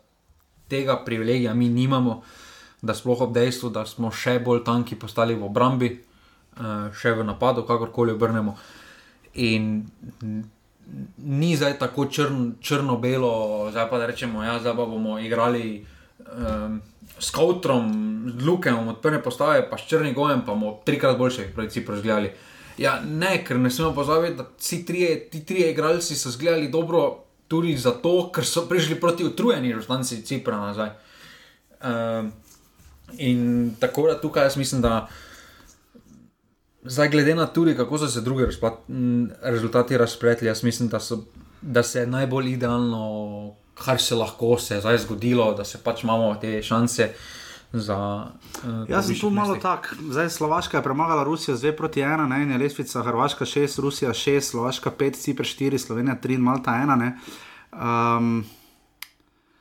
tega 0.68 1.02
privilegija 1.06 1.54
mi 1.54 1.70
nimamo, 1.70 2.22
da 2.82 2.96
sploh 2.96 3.22
ob 3.22 3.34
dejstvu, 3.34 3.70
da 3.70 3.86
smo 3.86 4.12
še 4.12 4.40
bolj 4.40 4.64
tanki 4.64 4.96
postali 4.96 5.36
v 5.36 5.44
obrambi, 5.48 5.90
eh, 5.96 6.92
še 6.96 7.14
v 7.16 7.24
napadu, 7.24 7.66
kakorkoli 7.68 8.12
obrnemo. 8.12 8.58
In 9.34 9.86
ni 11.18 11.56
zdaj 11.56 11.78
tako 11.80 12.06
črn, 12.06 12.56
črno-belo, 12.62 13.70
zdaj 13.72 13.90
pa 13.90 14.06
rečemo, 14.06 14.44
ja, 14.44 14.60
zdaj 14.60 14.76
pa 14.76 14.86
bomo 14.86 15.20
igrali. 15.20 15.86
Um, 16.20 16.82
s 17.20 17.32
Kautrom, 17.32 17.90
z 18.40 18.46
Lukem, 18.46 18.88
od 18.88 19.02
prve 19.02 19.24
postave, 19.24 19.70
pa 19.70 19.78
s 19.78 19.88
Črnim 19.88 20.14
Gojem, 20.14 20.42
pa 20.46 20.54
bomo 20.54 20.80
trikrat 20.86 21.18
boljše, 21.18 21.50
si 21.70 21.86
prežgljali. 21.86 22.32
Ja, 22.78 23.02
ne, 23.06 23.44
ker 23.44 23.60
ne 23.60 23.70
smemo 23.72 23.94
pozabiti, 23.94 24.36
da 24.36 24.46
trije, 24.86 25.30
ti 25.30 25.46
trije 25.46 25.72
igralci 25.72 26.16
so 26.16 26.32
zgledali 26.32 26.70
dobro 26.72 27.24
tudi 27.48 27.78
zato, 27.78 28.32
ker 28.32 28.46
so 28.46 28.68
prišli 28.70 29.00
proti 29.00 29.26
utrujeni 29.26 29.74
žustanci 29.74 30.22
Cipra 30.26 30.58
nazaj. 30.58 30.90
Um, 31.84 32.32
in 33.18 33.76
tako 33.80 34.08
da 34.08 34.22
tukaj 34.22 34.44
jaz 34.44 34.58
mislim, 34.58 34.82
da. 34.82 35.08
Zdaj, 36.84 37.10
glede 37.10 37.36
na 37.36 37.46
to, 37.46 37.66
kako 37.78 37.98
so 37.98 38.08
se 38.08 38.22
drugi 38.22 38.46
rezultati 39.42 39.98
razpletli, 39.98 40.48
jaz 40.48 40.64
mislim, 40.64 40.90
da, 40.90 41.00
so, 41.00 41.24
da 41.62 41.84
se 41.84 42.00
je 42.00 42.08
najbolj 42.08 42.54
idealno 42.54 43.56
kar 43.86 44.02
se 44.02 44.16
lahko 44.16 44.58
se 44.60 44.76
je 44.76 44.82
zdaj 44.82 44.98
zgodilo, 44.98 45.54
da 45.54 45.66
se 45.66 45.78
pač 45.84 46.04
imamo 46.04 46.36
te 46.36 46.62
šanse. 46.64 47.14
Za, 47.74 48.26
uh, 48.66 48.90
Jaz 48.90 49.06
sem 49.06 49.20
tu 49.20 49.30
malo 49.30 49.54
tak, 49.62 49.92
zdaj 50.10 50.30
Slovaška 50.34 50.78
je 50.78 50.84
premagala 50.84 51.24
Rusijo 51.24 51.54
2 51.58 51.76
proti 51.78 52.02
1, 52.02 52.26
ne, 52.28 52.46
ne 52.46 52.58
lesvica, 52.58 53.04
Hrvaška 53.06 53.46
6, 53.46 53.82
Rusija 53.82 54.10
6, 54.10 54.42
Slovaška 54.42 54.92
5, 54.92 55.20
Cipr 55.22 55.46
4, 55.46 55.78
Slovenija 55.78 56.18
3 56.24 56.34
in 56.34 56.42
Malta 56.42 56.72
1. 56.72 57.12
Um, 58.18 58.46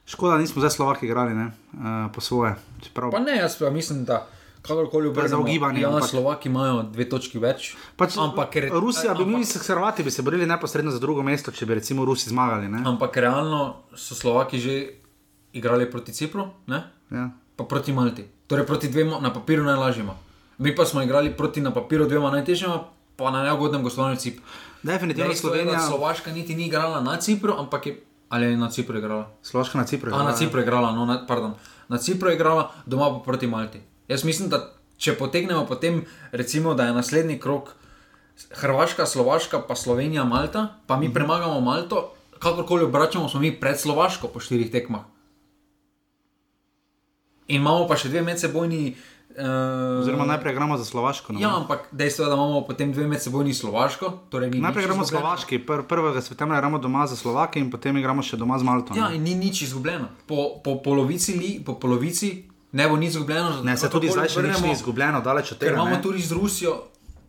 škoda, 0.06 0.38
nismo 0.38 0.60
zdaj 0.60 0.70
Slovaki 0.70 1.06
igrali 1.06 1.34
ne, 1.34 1.46
uh, 1.46 2.08
po 2.14 2.20
svoje. 2.20 2.54
Čeprav... 2.80 3.10
Pa 3.10 3.20
ne, 3.20 3.36
jaz 3.36 3.58
pa 3.58 3.70
mislim, 3.70 4.04
da 4.04 4.24
kakorkoli 4.68 5.08
obrnemo. 5.08 5.28
Za 5.28 5.38
ugibanje. 5.38 5.80
Ja, 5.80 5.88
ampak... 5.88 6.10
Slovaki 6.10 6.48
imajo 6.48 6.82
dve 6.92 7.08
točki 7.08 7.40
več. 7.42 7.72
Pač, 7.96 8.18
ampak, 8.20 8.52
ker, 8.52 8.68
Rusija 8.76 9.14
bi 9.16 9.24
bili, 9.24 9.42
ampak... 9.42 9.66
Hrvati 9.68 10.04
bi 10.06 10.12
se 10.14 10.22
borili 10.22 10.46
neposredno 10.46 10.92
za 10.92 11.00
drugo 11.00 11.24
mesto, 11.26 11.52
če 11.52 11.66
bi 11.66 11.80
recimo 11.80 12.04
Rusi 12.04 12.30
zmagali. 12.30 12.68
Ne? 12.68 12.84
Ampak 12.86 13.16
realno 13.16 13.88
so 13.96 14.14
Slovaki 14.14 14.60
že 14.60 15.00
igrali 15.56 15.90
proti 15.90 16.12
Cipru, 16.12 16.46
ja. 16.68 17.30
pa 17.56 17.64
proti 17.64 17.92
Malti. 17.92 18.28
Torej 18.46 18.66
proti 18.66 18.88
dvema 18.88 19.18
na 19.20 19.32
papirju 19.32 19.64
najlažjima. 19.64 20.14
Mi 20.58 20.74
pa 20.76 20.84
smo 20.84 21.02
igrali 21.02 21.32
proti 21.36 21.60
na 21.60 21.74
papirju 21.74 22.06
dvema 22.08 22.30
najtežjima, 22.30 22.78
pa 23.16 23.30
na 23.30 23.42
neugodnem 23.42 23.82
gostovanju 23.82 24.16
Cipru. 24.16 24.44
Definitivno 24.82 25.34
Slovenija. 25.34 25.80
Slovaška 25.80 26.32
niti 26.32 26.54
ni 26.54 26.66
igrala 26.66 27.00
na 27.00 27.16
Cipru, 27.16 27.54
ampak 27.58 27.86
je. 27.86 28.00
Ali 28.28 28.46
je 28.46 28.56
na 28.56 28.68
Cipru 28.70 28.98
igrala? 28.98 29.30
Slovaška 29.42 29.78
na 29.78 29.84
Cipru. 29.84 30.12
A, 30.14 30.22
na 30.22 30.36
Cipru 30.36 30.60
je 30.60 30.64
igrala, 30.64 30.92
no, 30.92 31.06
na, 31.08 31.26
pardon. 31.26 31.54
Na 31.88 31.98
Cipru 31.98 32.28
je 32.28 32.36
igrala, 32.36 32.70
doma 32.86 33.08
pa 33.10 33.24
proti 33.24 33.46
Malti. 33.46 33.80
Jaz 34.08 34.24
mislim, 34.24 34.48
da 34.48 34.62
če 34.98 35.14
potegnemo 35.18 35.66
potem, 35.66 36.02
recimo, 36.32 36.74
da 36.74 36.88
je 36.88 36.96
naslednji 36.96 37.38
krok 37.38 37.74
Hrvaška, 38.54 39.06
Slovaška, 39.06 39.60
pa 39.68 39.74
Slovenija, 39.76 40.24
Malta, 40.24 40.68
pa 40.86 40.96
mi 40.96 41.08
mhm. 41.08 41.14
premagamo 41.14 41.60
Malto, 41.60 42.12
kakorkoli 42.38 42.84
obračamo, 42.84 43.28
smo 43.28 43.40
mi 43.40 43.52
pred 43.60 43.80
Slovaško 43.80 44.28
po 44.28 44.40
štirih 44.40 44.70
tekmah. 44.72 45.06
In 47.48 47.62
imamo 47.62 47.86
pa 47.88 47.96
še 47.96 48.10
dve 48.12 48.22
medsebojni. 48.22 48.96
Uh, 49.38 50.02
Oziroma, 50.02 50.24
najprej 50.26 50.54
gremo 50.56 50.76
za 50.76 50.84
Slovaško. 50.84 51.36
Ja, 51.38 51.52
ampak 51.56 51.86
dejstvo 51.94 52.24
je, 52.24 52.28
da 52.28 52.34
imamo 52.36 52.60
potem 52.66 52.90
dve 52.92 53.06
medsebojni 53.08 53.54
Slovaško. 53.54 54.10
Torej 54.32 54.50
najprej 54.50 54.88
gremo 54.88 55.06
za 55.06 55.14
Slovaški, 55.14 55.60
Pr 55.62 55.84
prvega 55.88 56.20
septembra 56.24 56.58
gremo 56.60 56.80
doma 56.82 57.06
za 57.06 57.16
Slovake 57.16 57.62
in 57.62 57.70
potem 57.70 57.96
gremo 58.02 58.24
še 58.24 58.36
doma 58.36 58.58
z 58.58 58.66
Malto. 58.66 58.98
Ja, 58.98 59.12
in 59.14 59.22
ni 59.22 59.36
nič 59.38 59.62
izgubljeno. 59.68 60.10
Po, 60.26 60.58
po, 60.64 60.80
polovici, 60.84 61.38
li, 61.38 61.52
po 61.64 61.78
polovici 61.78 62.47
ne 62.72 62.88
bo 62.88 62.96
nič 62.96 63.08
izgubljeno. 63.08 63.62
Ne, 63.62 63.76
se 63.76 63.90
tudi 63.90 64.10
zdaj 64.12 64.28
še 64.28 64.42
ni 64.42 64.72
izgubljeno, 64.72 65.20
daleč 65.20 65.52
od 65.52 65.58
tega. 65.58 65.74
Imamo 65.74 65.96
ne? 65.96 66.02
tudi 66.02 66.22
z 66.22 66.32
Rusijo, 66.32 66.76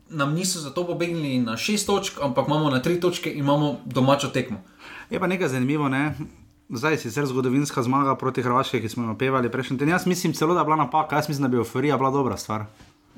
nam 0.10 0.34
niso 0.34 0.60
za 0.60 0.74
to 0.74 0.88
pobegnili 0.88 1.40
na 1.40 1.58
šest 1.58 1.88
točk, 1.88 2.20
ampak 2.22 2.48
imamo 2.48 2.70
na 2.70 2.82
tri 2.82 3.00
točke 3.00 3.32
in 3.32 3.40
imamo 3.40 3.78
domačo 3.86 4.30
tekmo. 4.34 4.62
Je 5.10 5.20
pa 5.20 5.28
nekaj 5.28 5.48
zanimivo, 5.56 5.90
ne? 5.90 6.16
zdaj 6.70 6.98
si 6.98 7.10
sicer 7.10 7.26
zgodovinska 7.26 7.82
zmaga 7.84 8.16
proti 8.16 8.44
Hrvaški, 8.46 8.82
ki 8.82 8.90
smo 8.90 9.04
jo 9.04 9.12
opevali 9.12 9.50
prejšnji 9.52 9.78
teden. 9.78 9.94
Jaz 9.94 10.06
mislim 10.06 10.34
celo, 10.34 10.54
da 10.54 10.62
je 10.62 10.66
bila 10.66 10.76
napaka, 10.76 11.16
jaz 11.16 11.30
mislim, 11.30 11.44
da 11.44 11.50
bi 11.50 11.58
euforija 11.58 11.98
bila 11.98 12.12
dobra 12.12 12.38
stvar. 12.38 12.66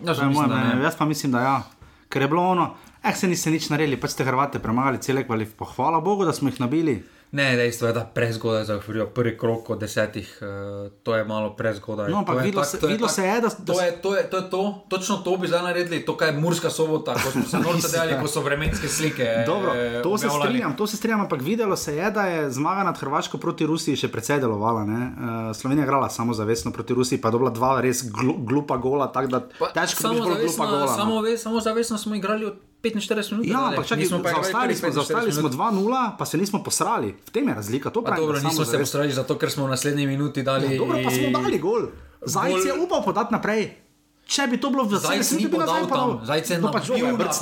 Ja, 0.05 0.11
mislim, 0.11 0.31
moje, 0.31 0.83
jaz 0.83 0.95
pa 0.97 1.05
mislim, 1.05 1.31
da 1.31 1.41
ja. 1.41 1.61
Ker 2.09 2.21
je 2.21 2.27
bilo 2.27 2.43
ono, 2.47 2.73
eh, 3.03 3.15
se 3.15 3.27
niste 3.27 3.51
nič 3.51 3.69
naredili, 3.69 3.99
pač 3.99 4.15
ste 4.15 4.23
Hrvate 4.23 4.59
premagali 4.59 5.01
cele 5.01 5.27
kvalifikacije. 5.27 5.75
Hvala 5.75 5.99
Bogu, 5.99 6.25
da 6.25 6.33
smo 6.33 6.49
jih 6.49 6.59
nabili. 6.59 7.03
Ne, 7.33 7.55
dejstvo 7.55 7.87
je, 7.87 7.93
da 7.93 8.01
prezgodaj 8.05 8.63
za 8.65 8.73
euforijo. 8.73 9.05
Prvi 9.07 9.37
krok 9.37 9.69
od 9.69 9.79
desetih, 9.79 10.39
uh, 10.41 10.47
to 10.93 11.15
je 11.15 11.23
malo 11.25 11.49
prezgodaj. 11.51 12.09
No, 12.09 12.17
ampak 12.17 12.41
videlo 12.41 12.63
tak- 12.63 12.71
se- 12.71 12.87
videlo 12.87 13.07
tak- 13.07 13.15
se 13.15 13.23
je, 13.23 13.35
da- 13.35 13.47
da 13.49 13.65
To 13.65 13.73
se- 13.73 13.85
je, 13.85 13.91
to, 13.93 14.15
je, 14.15 14.23
to 14.25 14.37
je 14.37 14.49
to, 14.49 14.61
točno 14.89 15.17
to 15.17 15.37
bi 15.37 15.47
zdaj 15.47 15.61
naredili, 15.63 16.01
to, 16.01 16.17
kar 16.17 16.27
je 16.27 16.35
Murska 16.35 16.69
sobota, 16.69 17.13
ko 17.15 17.31
smo 17.31 17.43
se 17.43 17.57
norce 17.65 17.87
delali, 17.89 18.19
ko 18.21 18.27
so 18.27 18.41
vremenske 18.41 18.87
slike. 18.89 19.43
Dobro, 19.45 19.71
eh, 19.73 20.01
to 20.03 20.17
se 20.17 20.27
strinjam, 20.31 20.75
to 20.75 20.87
se 20.87 20.97
strinjam, 20.97 21.21
ampak 21.21 21.41
videlo 21.41 21.75
se 21.77 21.95
je, 21.95 22.11
da 22.11 22.23
je 22.23 22.51
zmaga 22.51 22.83
nad 22.83 22.97
Hrvaško 22.97 23.37
proti 23.37 23.65
Rusiji 23.65 23.95
še 23.97 24.07
precej 24.09 24.39
delovala. 24.39 24.83
ne. 24.83 25.01
Uh, 25.49 25.55
Slovenija 25.55 25.81
je 25.81 25.87
igrala 25.87 26.09
samozavestno 26.11 26.71
proti 26.71 26.93
Rusiji, 26.93 27.17
pa 27.17 27.29
dobila 27.29 27.49
dva 27.51 27.81
res 27.81 28.03
glu, 28.05 28.35
glupa 28.39 28.77
gola, 28.77 29.07
tako 29.07 29.27
da 29.29 29.39
Pa 29.59 29.67
težko 29.69 30.03
je 30.05 30.13
bilo 30.13 30.25
glupa 30.27 30.65
gola. 30.67 30.81
no. 30.81 30.87
Samo, 30.89 31.21
ve, 31.21 31.37
samo 31.37 31.59
zavestno 31.61 31.97
smo 31.97 32.15
igrali 32.15 32.45
od 32.45 32.55
45 32.81 33.31
minut. 33.31 33.45
Ja, 33.45 33.83
čakaj, 33.83 34.09
pa 34.09 34.29
igrali 34.29 34.33
zaostali 34.33 34.75
smo, 34.75 34.87
45 34.87 34.91
zaostali 34.91 35.31
smo 35.31 35.41
minut. 35.41 35.53
2-0, 35.53 36.17
pa 36.17 36.25
se 36.25 36.37
nismo 36.37 36.63
posrali. 36.63 37.15
V 37.25 37.29
tem 37.29 37.47
je 37.47 37.53
razlika. 37.53 37.89
To 37.89 38.01
pravim, 38.01 38.25
dobro, 38.25 38.41
nismo 38.41 38.65
se 38.65 38.79
postrali 38.79 39.11
zato, 39.11 39.37
ker 39.37 39.51
smo 39.51 39.65
v 39.65 39.69
naslednji 39.69 40.07
minuti 40.07 40.43
dali. 40.43 40.73
Ja, 40.73 40.77
dobro, 40.77 40.97
pa 41.03 41.11
smo 41.11 41.29
dali 41.31 41.59
gol. 41.59 41.87
Zajec 42.21 42.65
je 42.65 42.73
Gol- 42.73 42.83
upal 42.85 43.03
podati 43.03 43.33
naprej. 43.33 43.77
Če 44.25 44.47
bi 44.47 44.55
to 44.61 44.69
bilo 44.71 44.85
v 44.87 44.95
zasebni, 44.95 45.43
ni 45.43 45.47
bi 45.51 45.57
tam, 45.59 46.23
Zajec 46.23 46.49
je 46.49 46.57
no, 46.63 46.71
pač 46.71 46.87
žoga 46.87 47.03
je 47.03 47.11
no. 47.11 47.19
pač. 47.19 47.35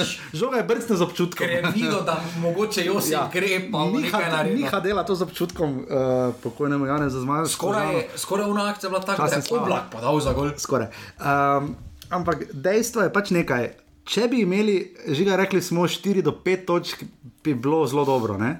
Žoga 0.40 0.56
je 0.60 0.64
brcnil 0.68 0.96
z 0.96 1.02
občutkom. 1.02 1.40
Ker 1.40 1.50
je 1.50 1.62
videl, 1.72 2.04
da 2.04 2.20
mogoče 2.36 2.84
Josip 2.84 3.12
ja. 3.12 3.30
gre, 3.32 3.72
pa 3.72 3.88
naredil. 4.28 4.60
Niha 4.60 4.80
dela 4.80 5.08
to 5.08 5.16
z 5.16 5.24
občutkom, 5.24 5.88
uh, 5.88 6.34
pokojnemu 6.44 6.84
Janu 6.84 7.08
za 7.08 7.24
zmago. 7.24 7.48
Skoraj, 7.48 7.96
je- 7.96 8.08
skoraj 8.16 8.44
una 8.44 8.68
akcija 8.68 8.90
bila 8.90 9.00
taka, 9.00 9.24
da 9.24 9.40
je 9.40 9.42
oblak 9.50 9.88
podal 9.88 10.20
za 10.20 10.32
gol. 10.36 10.52
Skoraj. 10.52 10.92
Um, 11.16 11.76
ampak 12.12 12.52
dejstvo 12.52 13.02
je 13.02 13.12
pač 13.12 13.32
nekaj. 13.32 13.87
Če 14.08 14.24
bi 14.26 14.40
imeli, 14.40 14.74
žiga, 15.10 15.36
rekli 15.36 15.60
smo 15.60 15.82
4 15.84 16.22
do 16.22 16.32
5 16.38 16.64
točk, 16.64 17.02
bi 17.44 17.54
bilo 17.54 17.86
zelo 17.86 18.04
dobro. 18.06 18.38
ne? 18.38 18.54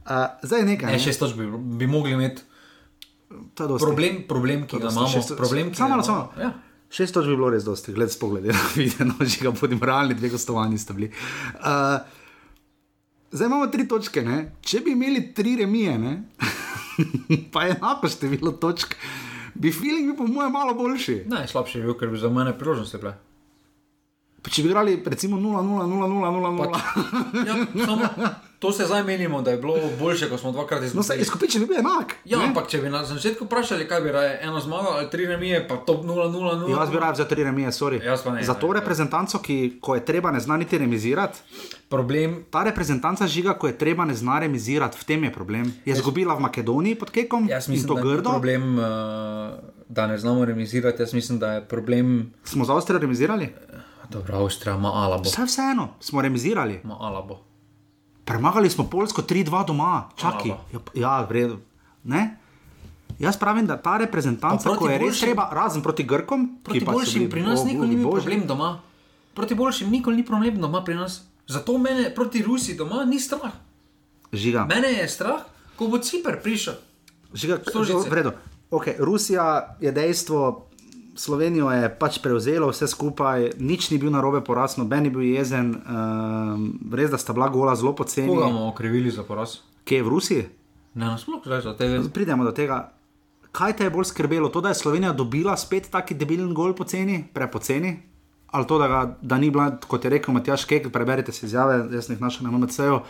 Uh, 0.00 0.10
zdaj 0.42 0.62
nekaj. 0.64 0.86
Ne, 0.86 0.92
Ne, 0.92 0.98
šest 1.00 1.20
točk 1.20 1.36
bi, 1.36 1.46
bi 1.76 1.86
mogli 1.88 2.12
imeti. 2.12 2.42
Problem, 3.56 4.24
problem 4.24 4.66
ki 4.66 4.78
ga 4.78 4.88
imamo. 4.88 5.06
Šest- 5.08 5.36
Problem, 5.36 5.70
ki 5.70 5.76
samo 5.76 5.88
ga 5.88 5.94
imamo. 5.94 6.02
samo. 6.04 6.32
Ja. 6.40 6.50
Šest 6.90 7.14
točk 7.14 7.28
bi 7.28 7.36
bilo 7.36 7.50
res 7.50 7.62
dosti, 7.62 7.92
gled 7.92 8.10
spogled, 8.10 8.48
videno, 8.76 9.14
že 9.22 9.38
ga 9.40 9.52
bodim 9.52 9.78
realni, 9.80 10.14
dve 10.14 10.28
gostovanji 10.28 10.78
sta 10.78 10.92
bili. 10.92 11.12
Uh, 11.54 12.02
zdaj 13.30 13.46
imamo 13.46 13.66
tri 13.68 13.86
točke, 13.86 14.22
ne? 14.22 14.40
če 14.60 14.80
bi 14.80 14.90
imeli 14.90 15.28
tri 15.30 15.54
remije, 15.56 15.94
ne? 16.00 16.12
pa 17.52 17.68
enako 17.68 18.08
število 18.08 18.52
točk, 18.54 18.96
bi 19.54 19.70
feeling 19.70 20.06
bil 20.06 20.16
po 20.16 20.26
mojem 20.28 20.52
malo 20.52 20.74
boljši. 20.74 21.20
Najslabši 21.28 21.78
je 21.78 21.84
bil, 21.84 21.94
ker 21.94 22.08
bi 22.08 22.18
za 22.18 22.28
mene 22.28 22.58
priložnosti 22.58 22.98
bile. 22.98 23.14
Če 24.42 24.62
bi 24.62 24.68
igrali 24.68 25.02
recimo 25.04 25.36
0-0-0-0-0-0. 25.38 26.80
Ja, 27.46 27.54
samo, 27.86 28.02
to 28.58 28.72
se 28.72 28.84
zdaj 28.84 29.02
menimo, 29.04 29.42
da 29.42 29.50
je 29.50 29.56
bilo 29.56 29.74
boljše, 29.98 30.28
ko 30.28 30.38
smo 30.38 30.52
dvakrat 30.52 30.80
No, 30.80 30.86
izgubili. 30.86 31.20
izkupiček 31.20 31.60
bi 31.60 31.66
bil 31.66 31.78
enak. 31.78 32.14
Ja, 32.24 32.38
ne? 32.38 32.44
ampak 32.44 32.68
če 32.68 32.78
bi 32.78 32.88
na 32.88 33.04
začetku 33.04 33.44
vprašali, 33.44 33.88
kaj 33.88 34.00
bi 34.00 34.10
raje, 34.10 34.38
eno 34.42 34.60
zmago 34.60 34.88
ali 34.90 35.10
tri 35.10 35.26
remije, 35.26 35.68
pa 35.68 35.76
top 35.76 36.04
0-0-0. 36.04 36.70
Jaz 36.70 36.90
bi 36.90 36.98
raje 36.98 37.12
vzel 37.12 37.26
tri 37.26 37.44
remije, 37.44 37.68
sorry. 37.70 38.04
Jaz 38.04 38.22
pa 38.22 38.30
ne, 38.30 38.42
Za 38.42 38.54
to 38.54 38.66
ne, 38.66 38.80
reprezentanco, 38.80 39.38
ki, 39.38 39.56
ko 39.80 39.94
je 39.94 40.04
treba, 40.04 40.30
ne 40.30 40.40
zna 40.40 40.56
niti 40.56 40.78
remizirati. 40.78 41.38
Problem, 41.88 42.44
Ta 42.50 42.62
reprezentanca 42.62 43.26
žiga, 43.26 43.54
ko 43.54 43.66
je 43.66 43.74
treba, 43.74 44.04
ne 44.04 44.14
zna 44.14 44.38
remizirati, 44.38 44.98
v 44.98 45.04
tem 45.04 45.24
je 45.24 45.32
problem. 45.32 45.72
Je 45.84 45.92
izgubila 45.92 46.34
v 46.34 46.40
Makedoniji 46.40 46.94
pod 46.94 47.10
Kekom 47.10 47.48
jaz 47.48 47.68
in 47.68 47.72
mislim, 47.72 47.88
to 47.88 47.94
da 47.94 48.00
je 48.00 48.06
grdo. 48.06 48.30
problem, 48.30 48.78
uh, 48.78 48.84
da 49.88 50.06
ne 50.06 50.18
znamo 50.18 50.44
remizirati. 50.44 51.02
Jaz 51.02 51.14
mislim, 51.14 51.38
da 51.38 51.52
je 51.52 51.64
problem, 51.64 52.32
Smo 52.44 52.64
za 52.64 52.72
Avstrijo 52.72 52.98
remizirali? 53.00 53.48
Dobro, 54.10 54.36
Avstrija 54.36 54.76
ima 54.76 54.88
alabo. 54.90 55.22
Vse 55.24 55.44
vseeno, 55.44 55.88
smo 56.00 56.22
remizirali. 56.22 56.80
Ima 56.84 56.96
alabo. 57.00 57.38
Premagali 58.24 58.70
smo 58.70 58.84
Poljsko 58.84 59.22
3-2 59.22 59.66
doma, 59.66 60.08
čakaj. 60.16 60.48
Ja, 60.48 60.56
ja, 60.94 61.20
v 61.20 61.32
redu. 61.32 61.58
Ne? 62.04 62.36
Jaz 63.18 63.36
pravim, 63.36 63.66
da 63.66 63.76
ta 63.76 63.96
reprezentanca, 63.96 64.70
ko 64.70 64.88
je 64.88 64.98
res 64.98 65.06
boljšim- 65.06 65.20
treba, 65.22 65.48
razen 65.52 65.82
proti 65.82 66.04
Grkom, 66.04 66.58
Proti 66.62 66.78
ki 66.78 66.84
pa 66.84 66.92
so 66.92 66.98
boljšim 66.98 67.18
bili- 67.18 67.30
pri 67.30 67.42
nas 67.42 67.64
nikoli 67.64 67.88
ni 67.88 67.96
bil 67.96 68.10
problem 68.10 68.46
doma. 68.46 68.80
Proti 69.34 69.54
boljšim 69.54 69.90
nikoli 69.90 70.16
ni 70.16 70.24
problem 70.24 70.56
doma 70.56 70.82
pri 70.82 70.94
nas. 70.94 71.20
Zato 71.46 71.78
mene 71.78 72.14
proti 72.14 72.42
Rusiji 72.42 72.76
doma 72.76 73.04
ni 73.04 73.20
strah. 73.20 73.52
Žiga. 74.32 74.64
Mene 74.64 74.88
je 74.90 75.08
strah, 75.08 75.42
ko 75.76 75.86
bo 75.86 75.98
Cipr 75.98 76.40
prišel. 76.42 76.74
Žiga, 77.34 77.58
v 78.06 78.12
redu. 78.12 78.32
Okay, 78.70 78.94
Rusija 78.98 79.76
je 79.80 79.92
dejstvo, 79.92 80.69
Slovenijo 81.20 81.68
je 81.68 81.88
pač 82.00 82.16
prevzelo 82.24 82.70
vse 82.70 82.86
skupaj, 82.88 83.50
nič 83.60 83.90
ni 83.92 83.98
bil 84.00 84.08
narobe 84.08 84.40
poraz, 84.40 84.78
noben 84.80 85.04
ni 85.04 85.10
bil 85.12 85.26
jezen, 85.28 85.74
um, 85.76 86.62
res 86.96 87.10
da 87.12 87.18
sta 87.20 87.34
bila 87.36 87.50
gola 87.52 87.74
zelo 87.76 87.92
poceni. 87.92 88.30
Koga 88.30 88.48
bomo 88.48 88.70
okrivili 88.70 89.12
za 89.12 89.26
poraz? 89.28 89.58
Kje 89.84 90.00
je 90.00 90.06
v 90.06 90.12
Rusiji? 90.14 90.46
Ne, 90.94 91.10
nasploh, 91.12 91.42
zdaj 91.44 91.60
za 91.66 91.74
tega. 91.76 92.00
Pridemo 92.08 92.46
do 92.46 92.54
tega. 92.56 92.78
Kaj 93.52 93.76
te 93.76 93.84
je 93.84 93.92
bolj 93.92 94.08
skrbelo? 94.08 94.48
To, 94.48 94.62
da 94.64 94.72
je 94.72 94.80
Slovenija 94.80 95.12
dobila 95.12 95.58
spet 95.60 95.90
taki 95.92 96.16
debilen 96.16 96.54
gol 96.56 96.72
poceni, 96.78 97.20
prepoceni? 97.34 97.98
Ali 98.56 98.66
to, 98.66 98.78
da, 98.80 98.88
ga, 98.88 99.00
da 99.20 99.36
ni 99.38 99.50
bila, 99.52 99.74
kot 99.76 100.04
je 100.04 100.14
rekel 100.16 100.34
Matjaš 100.34 100.64
Kek, 100.64 100.88
preberite 100.88 101.36
si 101.36 101.44
izjave, 101.46 101.82
jaz 101.92 102.08
sem 102.08 102.16
jih 102.16 102.24
našel 102.24 102.48
na 102.48 102.56
MMC-ju. 102.56 103.02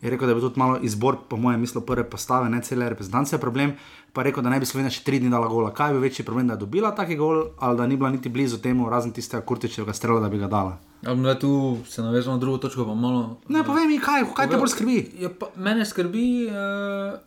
Je 0.00 0.14
rekel, 0.14 0.28
da 0.28 0.32
je 0.32 0.38
bil 0.38 0.46
tudi 0.46 0.60
malo 0.60 0.78
izbor, 0.86 1.18
po 1.28 1.36
mojem, 1.36 1.60
mislu, 1.60 1.82
prve 1.84 2.06
postave, 2.08 2.48
ne 2.48 2.62
cele 2.64 2.88
reprezentance 2.88 3.34
je 3.36 3.40
problem. 3.40 3.74
Pa 4.12 4.22
rekel, 4.22 4.42
da 4.42 4.50
ne 4.50 4.58
bi 4.58 4.66
Slovenija 4.66 4.90
še 4.90 5.04
tri 5.06 5.20
dni 5.22 5.30
dala 5.30 5.46
gola. 5.48 5.70
Kaj 5.74 5.92
je 5.92 5.94
bil 5.94 6.02
večji 6.02 6.24
problem, 6.26 6.48
da 6.50 6.56
je 6.56 6.64
dobila 6.64 6.90
taki 6.96 7.16
gol, 7.16 7.44
ali 7.58 7.78
da 7.78 7.86
ni 7.86 7.96
bila 7.96 8.10
niti 8.10 8.28
blizu 8.28 8.58
temu, 8.58 8.88
razen 8.90 9.12
tistega 9.14 9.44
Kurtičevega 9.46 9.94
strela, 9.94 10.20
da 10.20 10.28
bi 10.28 10.40
ga 10.40 10.48
dala. 10.50 10.78
Ja, 11.02 11.14
da 11.14 11.38
tu 11.38 11.78
se 11.88 12.02
navezamo 12.02 12.36
na 12.36 12.40
drugo 12.40 12.58
točko, 12.58 12.84
pa 12.84 12.94
malo. 12.94 13.38
Ne, 13.48 13.62
povej 13.64 13.86
mi, 13.86 14.00
kaj, 14.02 14.26
kaj 14.36 14.50
te 14.50 14.58
bolj 14.58 14.74
skrbi? 14.74 14.96
Ja, 15.22 15.30
pa, 15.30 15.52
mene 15.56 15.86
skrbi 15.86 16.26
uh, 16.50 17.20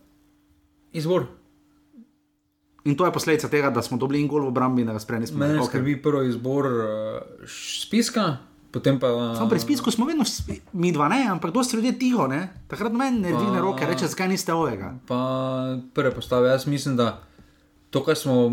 izbor. 0.92 1.26
In 2.84 2.98
to 3.00 3.06
je 3.08 3.12
posledica 3.12 3.48
tega, 3.48 3.70
da 3.72 3.82
smo 3.82 3.96
dobili 3.96 4.20
in 4.20 4.28
gol 4.28 4.44
v 4.44 4.52
obrambi, 4.52 4.84
da 4.84 4.92
ga 4.92 5.00
sprej 5.00 5.24
nismo 5.24 5.40
Mene 5.40 5.62
okay. 5.62 5.72
skrbi 5.72 5.96
prvo 6.04 6.20
izbor 6.28 6.68
uh, 6.68 7.48
spiska, 7.48 8.26
potem 8.74 8.98
pa. 8.98 9.06
Samo 9.38 9.46
pri 9.46 9.62
spisku 9.62 9.90
smo 9.90 10.06
vedno, 10.06 10.26
mi 10.74 10.90
dva 10.90 11.06
ne, 11.08 11.22
ampak 11.30 11.54
dosti 11.54 11.78
ljudi 11.78 11.94
je 11.94 11.98
tiho, 11.98 12.26
ne? 12.26 12.40
Takrat 12.66 12.92
meni 12.92 13.22
ne 13.22 13.30
dvigne 13.30 13.62
roke, 13.62 13.86
reče, 13.86 14.10
zakaj 14.10 14.28
niste 14.28 14.50
ovega. 14.50 14.94
Pa 15.06 15.18
prve 15.94 16.10
postave. 16.10 16.50
Jaz 16.50 16.66
mislim, 16.66 16.96
da 16.96 17.22
to, 17.90 18.02
kar 18.02 18.18
smo 18.18 18.50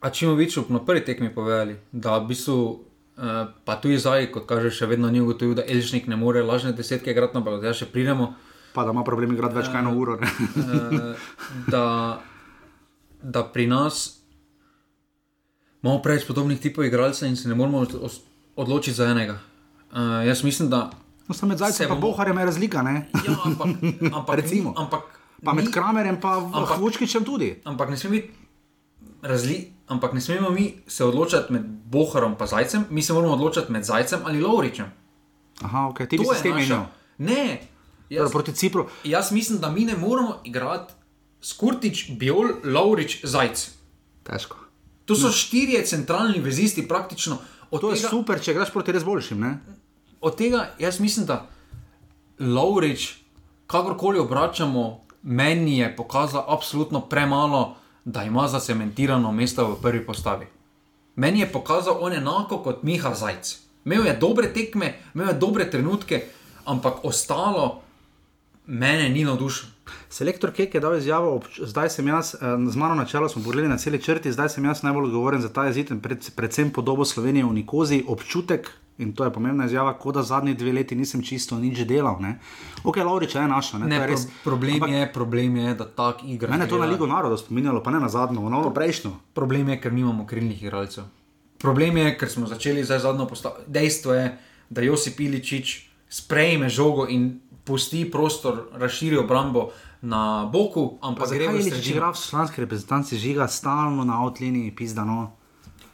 Ačimoviču 0.00 0.64
na 0.68 0.80
prvi 0.80 1.04
tekmi 1.04 1.28
povedali, 1.34 1.76
da 1.92 2.16
v 2.18 2.32
bistvu. 2.32 2.88
Uh, 3.12 3.52
pa 3.64 3.76
tudi 3.76 4.00
zdaj, 4.00 4.30
kot 4.32 4.48
kaže, 4.48 4.70
še 4.72 4.88
vedno 4.88 5.10
ni 5.12 5.20
ugotovil, 5.20 5.52
da 5.54 5.66
Elžnik 5.68 6.08
ne 6.08 6.16
more 6.16 6.40
lažne 6.42 6.72
desetke 6.72 7.12
igrati, 7.12 7.36
ampak 7.36 7.60
zdaj 7.60 7.74
še 7.74 7.86
pridemo. 7.92 8.32
Pa 8.72 8.86
da 8.88 8.90
ima 8.90 9.04
problem 9.04 9.36
igrati 9.36 9.60
več 9.60 9.68
kot 9.68 9.76
eno 9.76 9.92
uro. 9.92 10.16
Ne? 10.16 10.30
Uh, 10.56 11.28
da, 11.68 11.84
da 13.20 13.44
pri 13.44 13.68
nas 13.68 14.22
imamo 15.82 16.00
preveč 16.00 16.24
podobnih 16.24 16.56
tipov 16.56 16.88
igralcev 16.88 17.28
in 17.28 17.36
se 17.36 17.52
ne 17.52 17.54
os- 17.54 18.22
odločiti 18.56 18.94
za 18.94 19.06
enega. 19.06 19.38
Uh, 19.90 19.98
jaz 20.26 20.42
mislim, 20.42 20.70
da. 20.70 20.90
No, 21.28 21.34
samo 21.34 21.48
med 21.48 21.58
zajcem 21.58 21.86
in 21.86 21.90
bomo- 21.90 22.00
boharjem 22.02 22.38
je 22.38 22.44
razlika, 22.44 22.82
ne? 22.82 23.08
Ja, 23.18 23.36
ampak, 23.44 23.66
ampak, 24.14 24.36
Recimo. 24.36 24.74
Ampak, 24.76 25.00
Pa 25.40 25.52
med 25.52 25.64
ni- 25.64 25.72
Kramerjem 25.72 26.16
in 26.16 26.20
Vučkičem 26.78 27.24
tudi. 27.24 27.60
ampak 27.64 27.90
ne 27.90 27.96
smemo 27.96 28.12
biti 28.12 28.30
razli, 29.22 29.56
ampak 29.86 30.12
ne 30.12 30.20
smemo 30.20 30.50
mi 30.50 30.74
se 30.86 31.04
odločati 31.04 31.52
med 31.52 31.62
Boharom 31.84 32.34
in 32.34 32.46
Zajcem, 32.46 32.84
mi 32.90 33.02
se 33.02 33.12
moramo 33.12 33.34
odločati 33.34 33.72
med 33.72 33.84
Zajcem 33.84 34.20
ali 34.24 34.40
Lovričem. 34.40 34.86
Aha, 35.60 35.88
ok, 35.88 35.98
ti 36.00 36.18
bi 36.18 36.24
se 36.24 36.34
s 36.34 36.42
tem 36.42 36.54
menil. 36.54 36.76
Ne, 37.18 37.34
Torej, 37.34 37.68
jaz, 38.10 38.32
Proti 38.32 38.52
Cipru. 38.52 38.86
jaz 39.04 39.32
mislim, 39.32 39.58
da 39.58 39.70
mi 39.70 39.84
ne 39.84 39.96
moramo 39.96 40.36
igrati 40.44 40.94
Skurtič, 41.42 42.10
Biol, 42.10 42.48
Lovrič, 42.64 43.24
Zajc. 43.24 43.70
Težko. 44.22 44.56
To 45.04 45.14
so 45.16 45.28
štirje 45.28 45.84
centralni 45.84 46.40
vezisti, 46.40 46.88
praktično. 46.88 47.38
Od 47.72 47.80
To 47.80 47.90
je 47.90 47.96
tega, 47.96 48.08
super, 48.12 48.40
če 48.40 48.54
greš 48.54 48.70
proti 48.70 48.92
res 48.92 49.04
boljšim, 49.04 49.40
ne? 49.40 49.52
od 50.22 50.36
tega 50.36 50.68
jaz 50.78 51.00
mislim, 51.00 51.26
da 51.26 51.46
Lovrič, 52.38 53.16
kakorkoli 53.66 54.18
obračamo, 54.18 55.00
meni 55.22 55.78
je 55.78 55.96
pokazal 55.96 56.44
absolutno 56.48 57.00
premalo, 57.00 57.76
da 58.04 58.22
ima 58.22 58.48
zacementirano 58.48 59.32
mesto 59.32 59.66
v 59.68 59.80
prvi 59.82 60.06
postavi. 60.06 60.46
Meni 61.16 61.40
je 61.40 61.52
pokazal 61.52 61.98
on 62.00 62.12
enako 62.12 62.58
kot 62.58 62.82
Miha 62.82 63.14
Zajc. 63.14 63.56
Imel 63.84 64.06
je 64.06 64.16
dobre 64.16 64.52
tekme, 64.52 64.94
imel 65.14 65.28
je 65.28 65.34
dobre 65.34 65.70
trenutke, 65.70 66.22
ampak 66.64 67.04
ostalo 67.04 67.82
mene 68.66 69.08
ni 69.08 69.24
navdušilo. 69.24 69.70
Selektor 70.08 70.50
Kek 70.50 70.74
je 70.74 70.80
dal 70.80 70.96
izjavo, 70.96 71.32
obč- 71.32 71.62
zdaj 71.62 71.90
sem 71.90 72.06
jaz, 72.06 72.34
eh, 72.34 72.38
z 72.66 72.76
mano 72.76 72.94
na 72.94 73.04
čelu 73.04 73.28
smo 73.28 73.42
pogledali 73.42 73.68
na 73.68 73.78
celi 73.78 73.98
črti, 73.98 74.32
zdaj 74.32 74.48
sem 74.50 74.64
jaz 74.64 74.82
najbolj 74.82 75.04
odgovoren 75.04 75.40
za 75.40 75.48
ta 75.48 75.64
jezid 75.64 75.90
in 75.90 76.00
pred, 76.00 76.30
predvsem 76.32 76.70
podobo 76.70 77.04
Slovenije 77.04 77.44
v 77.44 77.52
Nikozi, 77.54 78.04
občutek, 78.06 78.70
in 78.98 79.12
to 79.12 79.24
je 79.24 79.32
pomembna 79.32 79.64
izjava, 79.64 79.94
kot 79.94 80.14
da 80.14 80.22
zadnji 80.22 80.54
dve 80.54 80.72
leti 80.72 80.94
nisem 80.94 81.22
čisto 81.22 81.56
nič 81.56 81.78
delal. 81.80 82.20
Ne? 82.20 82.38
Ok, 82.82 82.96
Laurič 82.98 83.34
je 83.34 83.40
naša, 83.42 83.78
ne, 83.78 83.86
Ne, 83.88 84.06
res. 84.06 84.26
problem, 84.44 84.74
Ampak 84.74 84.90
je, 84.90 85.12
problem 85.12 85.56
je, 85.56 85.74
da 85.74 85.84
tak 85.86 86.16
igra. 86.24 86.50
Mene 86.50 86.68
to 86.68 86.78
na 86.78 86.84
Ligo 86.84 87.06
narodov 87.06 87.38
spominjalo, 87.38 87.80
pa 87.80 87.90
ne 87.90 87.98
na 87.98 88.08
zadnjo, 88.08 88.40
na 88.42 88.58
ono 88.58 88.70
prejšnjo. 88.70 89.10
Problem 89.32 89.68
je, 89.68 89.80
ker 89.80 89.92
nimamo 89.92 90.26
krilnih 90.26 90.62
igralcev. 90.62 91.04
Problem 91.58 91.96
je, 91.96 92.18
ker 92.18 92.28
smo 92.28 92.46
začeli 92.46 92.84
zdaj 92.84 92.98
zadnjo 93.00 93.26
postavo. 93.26 93.54
Dejstvo 93.66 94.12
je, 94.12 94.38
da 94.68 94.80
Josip 94.82 95.20
Iličič 95.20 95.74
sprejme 96.08 96.68
žogo 96.68 97.06
in 97.08 97.40
pusti 97.64 98.10
prostor, 98.10 98.68
razširi 98.72 99.16
obrambo 99.16 99.70
na 100.02 100.48
boku, 100.52 100.98
ampak 101.02 101.28
gre 101.30 101.48
v 101.48 101.56
je 101.56 101.62
če 101.62 101.70
sredino. 101.70 101.96
igra 101.96 102.10
v 102.10 102.16
članski 102.18 102.60
reprezentanci 102.60 103.16
žiga 103.16 103.48
stalno 103.48 104.04
na 104.04 104.18
outliniji, 104.24 104.74
pizdano? 104.74 105.30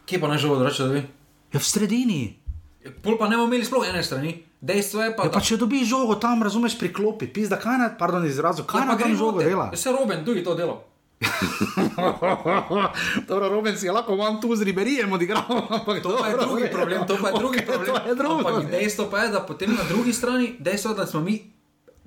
Kje 0.09 0.21
pa 0.21 0.29
naj 0.29 0.39
žogo 0.39 0.65
reče, 0.65 0.83
da 0.83 0.89
bi? 0.97 1.03
Ja, 1.53 1.61
v 1.61 1.65
sredini. 1.65 2.39
Pol 3.03 3.19
pa 3.21 3.29
ne 3.29 3.37
bomo 3.37 3.53
imeli 3.53 3.65
sploh 3.69 3.85
ene 3.89 4.03
strani. 4.03 4.43
Dejstvo 4.61 5.03
je 5.03 5.17
pa, 5.17 5.25
Ja, 5.29 5.31
pa 5.31 5.41
če 5.45 5.57
dobiš 5.61 5.89
žogo 5.93 6.15
tam, 6.19 6.43
razumeš, 6.43 6.79
priklopi, 6.81 7.27
pizda, 7.31 7.57
kaj 7.61 7.79
na, 7.79 7.91
pardon, 7.99 8.25
izrazu, 8.27 8.65
kaj 8.65 8.87
na 8.89 8.97
tam 8.99 9.15
žogo 9.15 9.43
dela? 9.45 9.69
Se 9.77 9.93
Roben, 9.93 10.25
drugi 10.25 10.43
to 10.45 10.55
delo. 10.55 10.85
Dobro, 13.29 13.49
Roben 13.49 13.79
si 13.79 13.87
je 13.87 13.93
lahko 13.93 14.17
vam 14.17 14.41
tu 14.41 14.57
z 14.57 14.63
riberijem 14.63 15.13
odigral, 15.13 15.43
ampak 15.77 16.03
To 16.03 16.17
pa 16.19 16.29
je 16.29 16.37
drugi 16.39 16.71
problem, 16.73 17.07
to 17.07 17.17
pa 17.21 17.29
je 17.29 17.35
drugi 17.39 17.67
problem. 17.67 17.95
To 18.03 18.09
je 18.09 18.15
drugo. 18.15 18.49
Ampak 18.49 18.71
dejstvo 18.71 19.07
pa 19.11 19.19
je, 19.19 19.31
da 19.31 19.41
potem 19.41 19.75
na 19.75 19.83
drugi 19.89 20.13
strani, 20.13 20.55
dejstvo 20.59 20.91
je, 20.91 20.97
da 20.97 21.07
smo 21.07 21.21
mi 21.21 21.53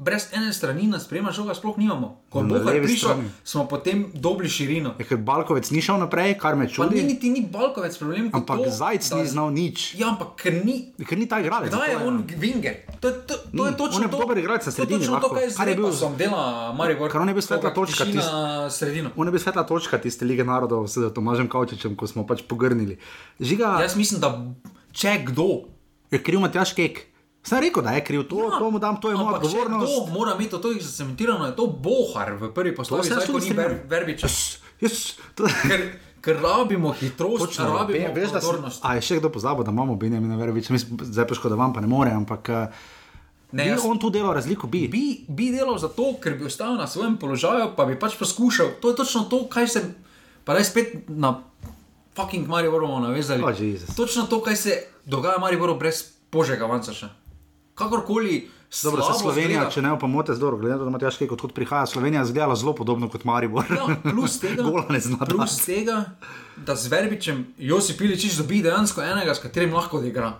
brez 0.01 0.33
ene 0.33 0.49
strani 0.49 0.83
na 0.85 0.97
sprejema 0.97 1.29
žoga 1.29 1.53
sploh 1.53 1.77
nimamo. 1.77 2.25
Ko 2.27 2.41
bo 2.41 2.57
prišel, 2.57 3.21
smo 3.43 3.65
potem 3.65 4.09
dobili 4.11 4.49
širino. 4.49 4.95
Je, 4.97 5.05
ker 5.05 5.17
Balkovec 5.19 5.69
ni 5.69 5.77
šel 5.79 5.99
naprej, 5.99 6.33
kar 6.35 6.55
me 6.55 6.65
Pa 6.65 6.69
ni 6.69 6.73
čudi, 6.73 7.03
niti 7.05 7.29
ni 7.29 7.41
Balkovec 7.43 7.93
problem. 7.93 8.31
ampak 8.31 8.57
to, 8.59 8.69
Zajc 8.71 9.03
da- 9.05 9.15
ni 9.15 9.25
znal 9.27 9.49
nič, 9.51 9.93
Ja, 9.93 10.09
ampak 10.09 10.33
ker 10.35 10.53
ni. 10.57 10.89
ker 10.99 11.13
ni 11.15 11.25
ta 11.25 11.37
igralec. 11.37 11.69
Kdaj 11.69 11.85
je 11.87 11.97
on 11.99 12.15
Winger? 12.25 12.75
To 12.97 13.07
je, 13.07 13.13
to, 13.21 13.33
to 13.47 13.61
je 13.61 13.71
Ni, 13.71 13.77
točno 13.77 13.95
on 13.95 14.01
je 14.01 14.09
to. 14.09 14.17
dober 14.17 14.35
igralec 14.35 14.61
na 14.61 14.65
to 14.65 14.73
je 14.73 14.75
sredini, 14.79 15.05
lahko. 15.07 15.21
to, 15.21 15.35
kar 15.53 15.67
je 15.67 15.71
je 15.71 15.77
bil- 15.77 15.93
som 15.93 16.13
dela 16.15 16.41
Maribor. 16.71 17.05
Kar 17.07 17.21
on 17.21 17.27
je 17.27 17.33
bil 17.33 17.43
svetla 17.43 17.69
To, 17.69 17.75
točka, 17.77 18.03
tisti- 18.03 18.25
sredino. 18.71 19.09
On 19.13 19.23
je 19.23 19.31
bil 19.31 19.39
svetla 19.39 19.63
točka 19.63 19.97
tiste 19.97 20.23
lige 20.23 20.41
narodov 20.43 20.87
s 20.87 20.97
Tomažem 21.11 21.45
Kavčičem, 21.45 21.93
ko 21.93 22.03
smo 22.03 22.23
pač 22.23 22.41
pogrnili. 22.41 22.97
Žiga, 23.37 23.77
Jaz 23.79 23.93
mislim, 23.93 24.17
da 24.17 24.33
če 24.91 25.21
kdo. 25.23 25.69
je 26.09 26.17
kriv 26.17 26.39
Matjaš 26.39 26.73
Kek. 26.73 27.10
Sem 27.43 27.59
rekel, 27.59 27.83
da 27.83 27.91
je 27.91 28.03
kriv, 28.03 28.23
to, 28.23 28.37
ja, 28.37 28.59
to 28.59 28.71
mu 28.71 28.79
dam, 28.79 29.01
to 29.01 29.09
je 29.09 29.17
moja 29.17 29.37
odgovornost. 29.37 29.93
Kdo 30.05 30.13
mora 30.13 30.35
imeti 30.35 30.61
to 30.61 30.73
zacementirano, 30.79 31.45
je 31.45 31.55
to 31.55 31.67
Bohar 31.67 32.33
v 32.33 32.53
prvi 32.53 32.75
postavi, 32.75 33.03
zdaj 33.03 33.27
ko 33.27 33.39
ni. 33.39 33.49
Ver, 33.49 33.79
Verbiča. 33.89 34.27
Jaz, 34.81 35.17
to, 35.35 35.45
Ker, 35.45 35.81
ker 36.21 36.37
rabimo 36.37 36.93
hitrost, 36.93 37.45
Točno, 37.45 37.77
rabimo 37.77 38.13
Be- 38.13 38.21
veš, 38.21 38.31
pozornost. 38.31 38.85
A 38.85 38.95
je 38.95 39.01
še 39.01 39.17
kdo 39.17 39.29
pozabil, 39.29 39.65
da 39.65 39.71
imamo 39.71 39.95
Benjamina 39.95 40.37
mislim, 40.53 41.01
zdaj 41.01 41.27
poškodovan 41.27 41.73
pa 41.73 41.81
ne 41.81 41.87
more, 41.87 42.11
ampak 42.11 42.49
eh, 42.49 42.67
Ne, 43.51 43.63
bi 43.63 43.69
jaz- 43.69 43.85
on 43.85 43.99
tu 43.99 44.09
delal 44.09 44.33
razliko, 44.33 44.67
bi. 44.67 44.87
Bi, 44.87 45.25
bi 45.27 45.51
delal 45.51 45.77
zato, 45.77 46.13
ker 46.21 46.37
bi 46.37 46.45
ostal 46.45 46.77
na 46.77 46.87
svojem 46.87 47.17
položaju, 47.17 47.73
pa 47.75 47.85
bi 47.85 47.99
pač 47.99 48.15
poskušal. 48.15 48.77
To 48.81 48.89
je 48.89 48.95
točno 48.95 49.23
to, 49.23 49.47
kaj 49.47 49.67
se. 49.67 49.81
Pa 50.45 50.53
daj 50.53 50.63
spet 50.63 51.09
na 51.09 51.41
fucking 52.15 52.47
bomo 52.47 52.99
navezali. 52.99 53.43
Oh, 53.43 53.51
Jezus. 53.51 53.95
točno 53.95 54.23
to, 54.23 54.41
kaj 54.41 54.55
se 54.55 54.71
dogaja 55.05 55.37
v 55.37 55.41
Mariboru 55.41 55.75
brez 55.75 56.15
Božjega 56.31 56.65
Vancaša. 56.65 57.20
Kakorkoli. 57.81 58.35
Dobro, 58.77 59.03
se 59.03 59.19
Slovenija, 59.19 59.59
zgleda- 59.59 59.71
če 59.71 59.81
ne 59.81 59.99
pomote, 59.99 60.31
zdoro, 60.31 60.55
glede 60.55 60.71
na 60.71 60.79
to, 60.79 60.85
da 60.85 60.91
Matjaš 60.91 61.17
Kek 61.17 61.31
odkud 61.31 61.51
prihaja, 61.51 61.85
Slovenija 61.85 62.21
izgleda 62.23 62.55
zelo 62.55 62.71
podobno 62.73 63.09
kot 63.09 63.25
Maribor. 63.25 63.65
Ja, 63.69 63.89
plus 64.05 64.37
tega, 64.41 64.63
ne 64.89 64.99
zna 65.01 65.17
plus 65.25 65.51
dati. 65.51 65.65
tega, 65.67 65.97
da 66.57 66.75
z 66.75 66.87
Verbičem 66.87 67.41
Josip 67.59 67.97
Piličič 67.97 68.37
dobi 68.37 68.61
dejansko 68.61 69.03
enega, 69.03 69.35
s 69.35 69.39
katerim 69.39 69.73
lahko 69.73 69.97
odigra. 69.97 70.37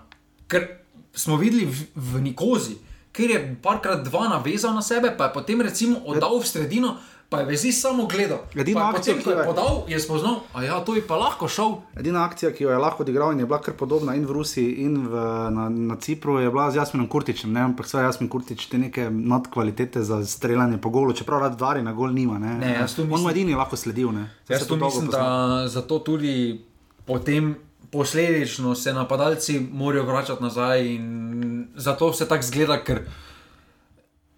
Ker 0.47 0.67
smo 1.13 1.35
videli 1.35 1.65
v, 1.65 1.75
v 1.93 2.21
Nikozi, 2.21 2.77
ker 3.11 3.29
je 3.29 3.39
parkrat 3.59 4.05
dva 4.05 4.29
navezal 4.29 4.71
na 4.71 4.81
sebe, 4.81 5.11
pa 5.11 5.25
je 5.25 5.33
potem 5.33 5.61
recimo 5.61 5.99
oddal 6.05 6.39
v 6.39 6.47
sredino, 6.47 6.95
pa 7.31 7.39
je 7.39 7.45
vezi 7.45 7.71
samo 7.71 8.05
gledal. 8.05 8.37
Je 8.53 8.61
akcijo, 8.61 8.91
potem, 8.91 9.17
ki 9.17 9.23
ko 9.23 9.29
je 9.29 9.35
jo 9.35 9.39
je- 9.39 9.47
podal, 9.47 9.83
je 9.87 9.99
spoznal, 9.99 10.35
a 10.53 10.63
ja, 10.63 10.79
to 10.79 10.95
je 10.95 11.01
pa 11.01 11.15
lahko 11.15 11.47
šel. 11.47 11.75
Edina 11.95 12.25
akcija, 12.25 12.51
ki 12.51 12.63
jo 12.63 12.69
je 12.69 12.77
lahko 12.77 13.03
odigral 13.03 13.31
in 13.31 13.39
je 13.39 13.45
bila 13.45 13.61
kar 13.61 13.73
podobna 13.73 14.15
in 14.15 14.25
v 14.25 14.31
Rusiji, 14.31 14.73
in 14.77 15.07
v, 15.07 15.15
na, 15.49 15.69
na 15.69 15.95
Cipru, 15.95 16.39
je 16.39 16.49
bila 16.49 16.67
z 16.67 16.75
Jasminom 16.75 17.07
Kurtičem. 17.07 17.53
Ne? 17.53 17.61
Ampak 17.61 17.87
sva 17.87 18.01
Jasmin 18.01 18.27
Kurtič 18.27 18.65
te 18.65 18.77
neke 18.77 19.07
nadkvalitete 19.09 20.03
za 20.03 20.25
streljanje 20.25 20.77
po 20.77 20.89
golu, 20.89 21.13
čeprav 21.13 21.39
rad 21.41 21.55
dvari 21.55 21.81
na 21.81 21.93
gol 21.93 22.11
nima. 22.11 22.35
Ne? 22.37 22.57
Ne, 22.57 22.85
tu 22.87 23.01
On 23.01 23.07
mu 23.07 23.15
mislim- 23.15 23.31
edini 23.31 23.55
lahko 23.55 23.75
sledil. 23.75 24.11
Ne? 24.11 24.27
Saj 24.43 24.53
Jaz 24.53 24.67
to 24.67 24.75
mislim, 24.75 25.07
da 25.07 25.23
zato 25.67 25.99
tudi 25.99 26.65
potem 27.05 27.55
posledično 27.91 28.75
se 28.75 28.93
napadalci 28.93 29.67
morajo 29.71 30.03
vračati 30.03 30.43
nazaj 30.43 30.85
in 30.85 31.07
zato 31.75 32.13
se 32.13 32.27
tako 32.27 32.43
zgleda, 32.43 32.83
ker 32.83 32.99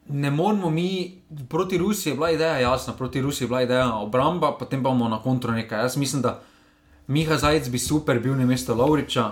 ne 0.10 0.32
moramo 0.32 0.70
mi, 0.70 1.22
proti 1.50 1.78
Rusiji 1.78 2.12
je 2.12 2.16
bila 2.16 2.32
ideja 2.32 2.60
jasna, 2.60 2.94
proti 2.94 3.22
Rusiji 3.22 3.46
je 3.46 3.48
bila 3.48 3.62
ideja 3.62 3.94
obramba, 3.96 4.56
potem 4.60 4.84
pa 4.84 4.90
bomo 4.90 5.10
na 5.10 5.22
kontro 5.22 5.52
nekaj. 5.52 5.80
Jaz 5.80 5.98
mislim, 5.98 6.22
da 6.22 6.42
Miha 7.08 7.38
Zajec 7.38 7.70
bi 7.70 7.80
super 7.80 8.20
bil 8.20 8.36
na 8.36 8.46
mesto 8.46 8.76
Lauriča, 8.76 9.32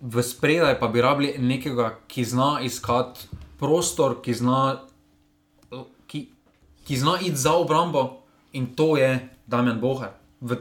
v 0.00 0.22
spredaj 0.22 0.78
pa 0.80 0.88
bi 0.88 1.00
rabili 1.00 1.34
nekega, 1.38 1.98
ki 2.08 2.24
zna 2.24 2.60
iskati 2.62 3.28
prostor, 3.58 4.20
ki 4.22 4.34
zna, 4.34 4.80
ki, 6.06 6.28
ki 6.84 6.96
zna 6.96 7.18
iti 7.20 7.36
za 7.36 7.52
obrambo 7.52 8.22
in 8.52 8.74
to 8.74 8.96
je 8.96 9.28
Damien 9.46 9.80
Bohar. 9.80 10.16
V, 10.40 10.56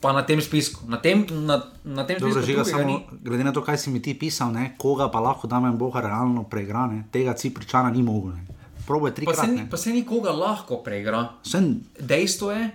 pa 0.00 0.12
na 0.12 0.22
tem 0.22 0.40
spisku, 0.40 0.88
na 0.88 0.96
tem, 0.96 1.26
na, 1.30 1.62
na 1.84 2.06
tem 2.06 2.18
Dobro, 2.18 2.42
spisku 2.42 2.46
žiga, 2.46 2.62
drugega 2.64 2.82
samo, 2.82 3.00
glede 3.22 3.44
na 3.44 3.52
to, 3.52 3.62
kaj 3.62 3.78
si 3.78 3.90
mi 3.90 4.02
ti 4.02 4.14
pisal, 4.18 4.50
ne, 4.52 4.74
koga 4.78 5.10
pa 5.12 5.20
lahko 5.20 5.46
Damien 5.46 5.78
Boha 5.78 6.00
realno 6.00 6.42
preigra, 6.42 6.86
ne, 6.86 7.04
tega 7.12 7.34
Cipričana 7.34 7.90
ni 7.90 8.02
mogel. 8.02 8.34
Ne. 8.34 8.59
Proboj 8.90 9.10
Pa 9.10 9.14
se, 9.14 9.20
trikrat. 9.22 9.48
ni, 9.48 9.56
ne. 9.56 9.70
pa 9.70 9.78
se 9.78 9.92
nikoga 9.94 10.32
lahko 10.34 10.80
preigra. 10.82 11.28
Sem, 11.46 11.76
Dejstvo 12.00 12.50
je, 12.50 12.70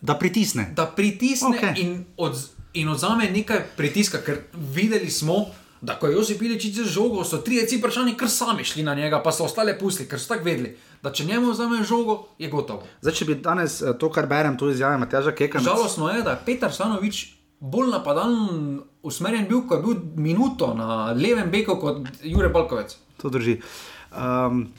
da 0.00 0.14
pritisne. 0.16 0.70
da 0.76 0.86
pritisne 0.86 1.52
okay. 1.52 1.76
in, 1.76 2.04
od, 2.16 2.38
in 2.72 2.88
odzame 2.88 3.28
nekaj 3.30 3.66
pritiska, 3.76 4.22
ker 4.24 4.38
videli 4.56 5.10
smo, 5.10 5.44
da 5.80 5.98
ko 6.00 6.08
je 6.08 6.16
Josip 6.16 6.42
Iličič 6.42 6.80
z 6.80 6.88
žogo, 6.88 7.24
so 7.24 7.42
tri 7.44 7.60
ciprčani 7.68 8.16
kar 8.16 8.30
sami 8.30 8.64
šli 8.64 8.82
na 8.82 8.94
njega, 8.94 9.20
pa 9.24 9.32
so 9.32 9.44
ostale 9.44 9.76
pustili, 9.78 10.08
ker 10.08 10.20
so 10.20 10.32
tako 10.32 10.48
vedeli, 10.48 10.72
da 11.02 11.12
če 11.12 11.24
njemu 11.28 11.52
vzame 11.52 11.84
žogo, 11.84 12.22
je 12.38 12.48
gotovo. 12.48 12.88
Zdaj, 13.04 13.14
če 13.20 13.28
bi 13.28 13.38
danes 13.44 13.82
eh, 13.82 13.92
to, 14.00 14.08
kar 14.12 14.28
berem, 14.28 14.56
tu 14.56 14.70
izjave 14.72 14.96
Matjaža 14.98 15.36
Keka, 15.36 15.60
Žalostno 15.60 16.08
je, 16.08 16.22
da 16.24 16.38
je 16.38 16.44
Petar 16.46 16.72
Stanovič 16.72 17.26
bolj 17.60 17.92
napadalen 17.92 18.80
usmerjen 19.04 19.44
bil, 19.48 19.66
ko 19.68 19.76
je 19.76 19.82
bil 19.82 20.04
minuto 20.16 20.72
na 20.74 21.12
levem 21.12 21.50
beku 21.52 21.76
kot 21.80 22.06
Jure 22.24 22.48
Balkovec. 22.48 22.96
To 23.20 23.28
drži. 23.28 23.60
Um, 24.16 24.70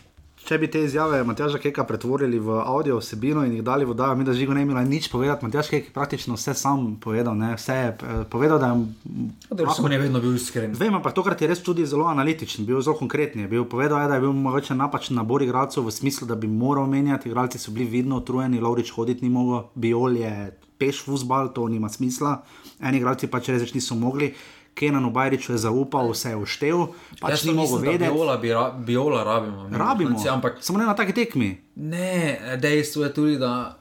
če 0.46 0.58
bi 0.58 0.68
te 0.72 0.82
izjave 0.84 1.22
Matjaža 1.24 1.60
Keka 1.62 1.84
pretvorili 1.88 2.39
v 2.39 2.58
audio 2.60 2.98
vsebino 3.00 3.44
in 3.46 3.54
jih 3.56 3.64
dali 3.64 3.86
v 3.86 3.94
oddajo, 3.94 4.16
mi 4.16 4.26
da 4.26 4.34
žigo 4.34 4.54
ne 4.54 4.64
bi 4.66 4.72
imela 4.72 4.84
nič 4.84 5.10
povedati. 5.12 5.46
Matjaž 5.46 5.70
Kek 5.70 5.89
je 5.89 5.94
praktično 5.94 6.36
vse 6.36 6.54
sam 6.58 6.96
povedal, 7.02 7.38
ne? 7.38 7.54
vse 7.56 7.78
je 7.78 7.89
eh, 7.92 8.24
povedal, 8.30 8.60
da 8.60 8.72
je 8.74 9.66
Lahko 9.66 9.88
ne 9.88 10.00
vedno 10.02 10.22
bil 10.22 10.36
iskren. 10.36 10.74
Vem, 10.78 10.96
ampak 10.98 11.14
tokrat 11.18 11.42
je 11.42 11.50
res 11.52 11.62
tudi 11.64 11.86
zelo 11.86 12.08
analitičen, 12.12 12.66
bil 12.66 12.82
zelo 12.82 12.98
konkreten. 12.98 13.46
Bil 13.50 13.66
povedal, 13.70 14.02
je, 14.02 14.10
da 14.12 14.18
je 14.18 14.26
bil 14.26 14.34
mogoče 14.34 14.76
napačen 14.76 15.16
nabor 15.20 15.46
igralcev 15.46 15.86
v 15.86 15.94
smislu, 15.94 16.28
da 16.28 16.36
bi 16.36 16.50
moral 16.50 16.89
menjati. 16.89 17.30
Igralci 17.30 17.62
so 17.62 17.72
bili 17.72 17.86
vidno 17.89 18.18
utrujeni, 18.22 18.60
Lovrič 18.60 18.92
hoditi 18.96 19.26
ni 19.26 19.30
mogel, 19.30 19.70
Biol 19.76 20.18
je 20.18 20.34
peš 20.82 21.04
fusbal, 21.06 21.54
to 21.54 21.68
nima 21.70 21.89
smisla. 21.89 22.42
Eni 22.82 22.98
igralci 22.98 23.30
pač 23.30 23.54
res 23.54 23.74
niso 23.78 23.96
mogli. 23.96 24.34
Kenan 24.74 25.13
Bajriču 25.13 25.51
je 25.53 25.57
zaupal, 25.57 26.11
vse 26.11 26.30
je 26.30 26.36
uštev, 26.36 26.88
pač 27.19 27.32
Jaz 27.32 27.43
ni 27.45 27.51
pa 27.51 27.61
mogel 27.61 27.78
da 27.78 27.91
vedeti. 27.91 28.11
Biola, 28.11 28.38
bi 28.38 28.53
ra, 28.53 28.72
biola 28.72 29.24
rabimo. 29.24 29.69
Rabimo, 29.72 30.09
Franci, 30.09 30.30
Ampak 30.30 30.57
samo 30.61 30.80
ne 30.80 30.86
na 30.86 30.95
taki 30.95 31.13
tekmi. 31.13 31.61
ne, 31.76 32.39
dejstvo 32.57 33.03
je 33.03 33.13
tudi, 33.13 33.38
da 33.38 33.78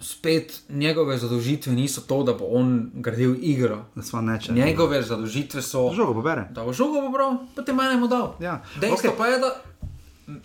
spet 0.00 0.62
njegove 0.68 1.18
zadožitve 1.18 1.72
niso 1.72 2.00
to, 2.00 2.22
da 2.22 2.32
bo 2.32 2.44
on 2.44 2.90
gradil 2.94 3.34
igro. 3.40 3.84
Da 3.94 4.20
neče. 4.20 4.52
Njegove 4.52 5.02
zadožitve 5.02 5.62
so, 5.62 5.90
Žogo 5.94 6.14
pobere. 6.14 6.48
da 6.50 6.64
bo 6.64 6.72
žogo 6.72 7.00
pobral, 7.00 7.36
potem 7.56 7.76
mene 7.76 7.96
mu 7.96 8.08
dal. 8.08 8.34
Ja, 8.40 8.62
Dejstvo 8.80 9.10
okay. 9.10 9.18
pa 9.18 9.26
je, 9.26 9.38
da 9.38 9.50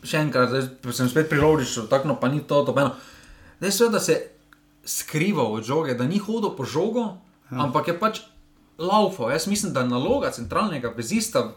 še 0.04 0.18
enkrat, 0.24 0.50
zdaj 0.50 0.94
sem 0.94 1.10
spet 1.10 1.30
priložišel, 1.30 1.88
tako 1.92 2.16
pa 2.16 2.28
ni 2.28 2.42
to 2.42 2.64
dobeno. 2.64 2.96
Dejstvo 3.60 3.86
je, 3.86 3.92
da 3.92 4.00
se 4.00 4.22
skriva 4.86 5.44
od 5.44 5.64
žoge, 5.64 5.94
da 5.94 6.08
ni 6.08 6.18
hodil 6.18 6.56
po 6.58 6.66
žogo, 6.66 7.18
ja. 7.52 7.64
ampak 7.64 7.88
je 7.88 8.00
pač 8.00 8.22
laufal. 8.78 9.32
Jaz 9.32 9.48
mislim, 9.48 9.74
da 9.74 9.86
naloga 9.86 10.32
centralnega 10.32 10.94
vezista, 10.98 11.54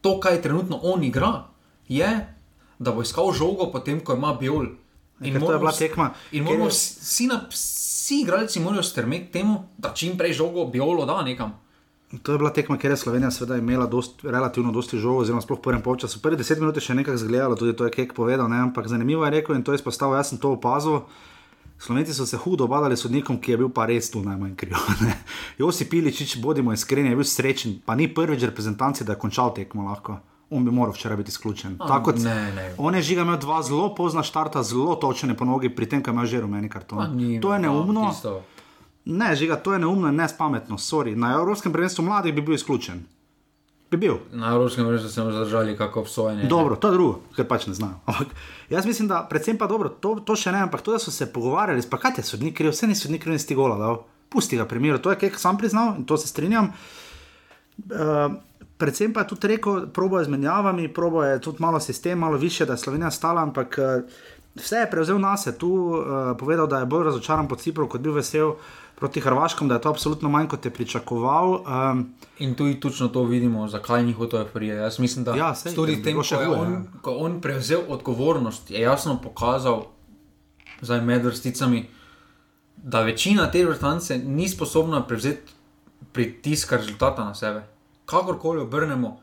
to, 0.00 0.20
kaj 0.20 0.42
trenutno 0.42 0.80
on 0.82 1.04
igra, 1.04 1.44
je, 1.88 2.34
da 2.78 2.92
bo 2.92 3.02
iskal 3.02 3.32
žogo 3.32 3.70
potem, 3.72 4.00
ko 4.00 4.14
ima 4.14 4.34
biol. 4.34 4.66
Ja, 5.20 5.32
ker 5.32 5.40
to 5.40 5.52
je 5.52 5.58
bila 5.58 5.72
tekma, 5.72 6.10
In 6.32 6.44
moramo 6.44 6.64
je- 6.64 6.70
vsi, 6.70 7.26
na, 7.26 7.40
vsi 7.50 8.20
igralci 8.20 8.60
morajo 8.60 8.82
strmeti 8.82 9.32
temu, 9.32 9.64
da 9.78 9.90
čim 9.90 10.18
prej 10.18 10.32
žogo 10.32 10.64
biolo 10.66 11.04
da 11.04 11.22
nekam. 11.22 11.56
To 12.22 12.32
je 12.32 12.38
bila 12.38 12.50
tekma, 12.50 12.78
kjer 12.78 12.90
je 12.90 12.96
Slovenija 12.96 13.30
seveda 13.30 13.56
imela 13.56 13.86
dost, 13.86 14.22
relativno 14.22 14.72
dosti 14.72 14.98
žogo, 14.98 15.18
oziroma 15.18 15.42
sploh 15.42 15.58
v 15.58 15.62
prvem 15.62 15.82
polčasu. 15.82 16.22
Prvi 16.22 16.36
deset 16.36 16.58
minut 16.58 16.76
je 16.76 16.80
še 16.80 16.94
nekaj 16.94 17.16
zgledalo, 17.16 17.56
tudi 17.56 17.76
to 17.76 17.84
je 17.84 17.90
Kek 17.90 18.14
povedal, 18.14 18.48
ne? 18.48 18.56
ampak 18.58 18.86
zanimivo 18.86 19.24
je 19.24 19.30
rekel 19.30 19.54
in 19.54 19.62
to 19.62 19.72
je 19.72 19.76
izpostavil, 19.76 20.16
jaz 20.16 20.28
sem 20.28 20.38
to 20.38 20.52
opazil. 20.52 21.00
Slovenci 21.78 22.12
so 22.12 22.26
se 22.26 22.36
hudo 22.36 22.64
obadali 22.64 22.96
sodnikom, 22.96 23.38
ki 23.38 23.50
je 23.50 23.56
bil 23.56 23.68
pa 23.68 23.86
res 23.86 24.10
tu 24.10 24.20
najmanj 24.20 24.54
kriv. 24.56 24.74
Josip 25.58 25.90
Piličič, 25.90 26.36
bodimo 26.38 26.72
iskreni, 26.72 27.08
je 27.08 27.16
bil 27.16 27.24
srečen, 27.26 27.78
pa 27.80 27.94
ni 27.94 28.08
prvič 28.08 28.42
reprezentanci, 28.42 29.04
da 29.04 29.12
je 29.12 29.18
končal 29.18 29.54
tekmo 29.54 29.84
lahko. 29.84 30.18
On 30.50 30.64
bi 30.64 30.70
moral 30.70 30.92
včeraj 30.92 31.16
biti 31.16 31.28
izključen. 31.28 31.76
Tako 31.78 32.02
kot 32.04 32.18
ne, 32.18 32.52
ne. 32.52 32.74
On 32.78 32.94
je 32.94 33.02
žiga 33.02 33.22
imel 33.22 33.36
dva 33.36 33.62
zelo 33.62 33.94
pozna 33.94 34.22
štarta, 34.22 34.62
zelo 34.62 34.94
točene 34.96 35.36
po 35.36 35.44
nogi, 35.44 35.68
pri 35.68 35.86
tem, 35.86 36.02
ko 36.02 36.10
ima 36.10 36.24
že 36.24 36.40
rumeni 36.40 36.68
karton. 36.68 37.14
Ni- 37.14 37.40
To 37.40 37.52
je 37.52 37.58
no, 37.58 37.64
neumno. 37.64 38.08
tisto- 38.08 38.40
Ne, 39.06 39.36
žiga, 39.36 39.56
to 39.56 39.72
je 39.72 39.78
neumno 39.78 40.08
in 40.08 40.16
nespametno. 40.16 40.76
Sorry. 40.76 41.14
Na 41.14 41.32
Evropskem 41.32 41.72
prvenstvu 41.72 42.04
mladih 42.04 42.34
bi 42.34 42.40
bil 42.42 42.54
izključen. 42.54 43.04
Bi 43.90 43.96
bil. 43.96 44.18
Na 44.32 44.52
Evropskem 44.52 44.84
prvenstvu 44.84 45.10
smo 45.10 45.32
zadržali 45.32 45.76
kako 45.76 46.00
obsojanje. 46.00 46.44
Dobro, 46.44 46.76
to 46.76 46.88
je 46.88 46.92
drugo, 46.92 47.20
ker 47.36 47.46
pač 47.48 47.66
ne 47.66 47.74
znajo. 47.74 47.94
Ampak 48.04 48.28
jaz 48.70 48.86
mislim, 48.86 49.08
da 49.08 49.26
predvsem 49.30 49.58
pa 49.58 49.66
dobro, 49.66 49.88
to, 49.88 50.18
to 50.20 50.36
še 50.36 50.52
ne, 50.52 50.60
ampak 50.66 50.82
to, 50.84 50.92
da 50.92 51.00
so 51.00 51.10
se 51.10 51.30
pogovarjali, 51.32 51.82
pa 51.90 51.96
kaj 51.98 52.20
je 52.20 52.26
sodnik 52.28 52.56
kriv, 52.58 52.74
vse 52.74 52.86
ni 52.86 52.96
sodnik 52.96 53.24
kriv, 53.24 53.38
nisi 53.38 53.56
gola 53.56 53.78
dal. 53.80 54.02
Pusti 54.28 54.58
ga 54.60 54.66
primer, 54.68 54.98
to 55.00 55.10
je 55.10 55.16
kaj 55.16 55.38
sam 55.40 55.56
priznal 55.56 55.94
in 55.96 56.04
to 56.04 56.18
se 56.20 56.28
strinjam. 56.28 56.68
Uh, 57.88 58.34
predvsem 58.76 59.14
pa 59.14 59.24
je 59.24 59.30
tudi 59.32 59.54
rekel, 59.54 59.86
probo 59.94 60.18
je 60.18 60.26
z 60.28 60.34
menjavami, 60.36 60.90
probo 60.92 61.24
je 61.24 61.40
tudi 61.40 61.64
malo 61.64 61.80
sistem, 61.80 62.18
malo 62.18 62.36
više, 62.36 62.66
da 62.68 62.76
je 62.76 62.84
Slovenija 62.84 63.10
stala, 63.10 63.42
ampak 63.42 63.78
uh, 63.80 64.04
vse 64.58 64.84
je 64.84 64.90
prevzel 64.90 65.20
na 65.20 65.36
se, 65.36 65.56
tu 65.58 65.72
uh, 65.72 66.36
povedal, 66.36 66.68
da 66.68 66.84
je 66.84 66.90
bolj 66.92 67.08
razočaran 67.08 67.48
po 67.48 67.56
Cipru, 67.56 67.88
kot 67.88 68.04
bil 68.04 68.12
vesel 68.12 68.52
proti 68.98 69.20
Hrvaškom, 69.20 69.68
da 69.68 69.74
je 69.74 69.80
to 69.80 69.90
absolutno 69.90 70.28
manj, 70.28 70.48
kot 70.48 70.64
je 70.64 70.70
pričakoval. 70.70 71.52
Um, 71.52 72.14
In 72.38 72.54
tu 72.54 72.74
točno 72.74 73.08
to 73.08 73.22
vidimo, 73.24 73.68
zakaj 73.68 74.02
ni 74.02 74.12
hotel 74.12 74.44
frije. 74.52 74.76
Jaz 74.76 74.98
mislim, 74.98 75.24
da 75.24 75.36
Ja, 75.36 75.54
sej, 75.54 75.74
tudi 75.74 76.02
tem, 76.02 76.16
ko 76.16 76.40
je 76.40 76.48
on, 76.48 76.72
ja. 76.72 76.82
ko 77.02 77.10
je 77.10 77.16
on 77.16 77.40
prevzel 77.40 77.80
odgovornost, 77.88 78.70
je 78.70 78.80
jasno 78.80 79.20
pokazal, 79.22 79.84
zdaj 80.80 81.00
med 81.00 81.24
vrsticami, 81.24 81.86
da 82.76 83.02
večina 83.02 83.50
te 83.50 83.64
vrstance 83.64 84.18
ni 84.18 84.48
sposobna 84.48 85.02
prevzeti 85.06 85.52
pritiska 86.12 86.76
rezultata 86.76 87.24
na 87.24 87.34
sebe. 87.34 87.62
Kakorkoli 88.06 88.60
obrnemo, 88.60 89.20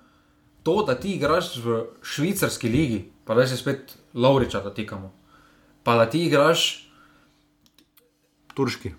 to, 0.64 0.84
da 0.88 0.96
ti 0.96 1.16
igraš 1.16 1.56
v 1.58 1.84
švicarski 2.02 2.70
ligi, 2.70 3.12
pa 3.26 3.36
da 3.36 3.48
se 3.48 3.58
spet 3.58 3.98
Lauriča 4.14 4.64
dotikamo, 4.64 5.12
pa 5.84 5.96
da 5.96 6.10
ti 6.10 6.26
igraš 6.26 6.90
turški. 8.54 8.92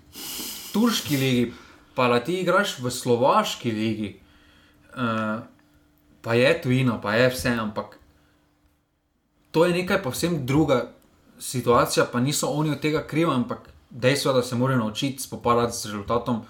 Turški 0.77 1.17
ligi, 1.17 1.53
pa 1.97 2.07
da 2.07 2.19
ti 2.21 2.39
igraš 2.41 2.77
v 2.79 2.91
slovaški 2.93 3.71
ligi, 3.71 4.11
uh, 4.93 5.39
pa 6.21 6.33
je 6.37 6.51
tujina, 6.61 6.99
pa 7.01 7.15
je 7.17 7.31
vse, 7.33 7.55
ampak 7.57 7.97
to 9.51 9.65
je 9.65 9.73
nekaj 9.73 10.03
povsem 10.03 10.45
druga 10.45 10.91
situacija, 11.39 12.05
pa 12.11 12.19
niso 12.19 12.47
oni 12.47 12.75
od 12.75 12.81
tega 12.81 13.01
krivi, 13.07 13.31
ampak 13.31 13.69
dejstvo 13.89 14.31
je, 14.31 14.35
da 14.35 14.43
se 14.43 14.55
morajo 14.55 14.79
naučiti 14.79 15.23
spopadati 15.23 15.77
z 15.77 15.85
rezultatom, 15.85 16.43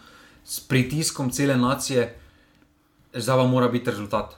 s 0.44 0.60
pritiskom 0.60 1.30
cele 1.32 1.56
nacije, 1.58 2.20
zdaj 3.14 3.38
pa 3.38 3.48
mora 3.48 3.68
biti 3.68 3.92
rezultat. 3.92 4.36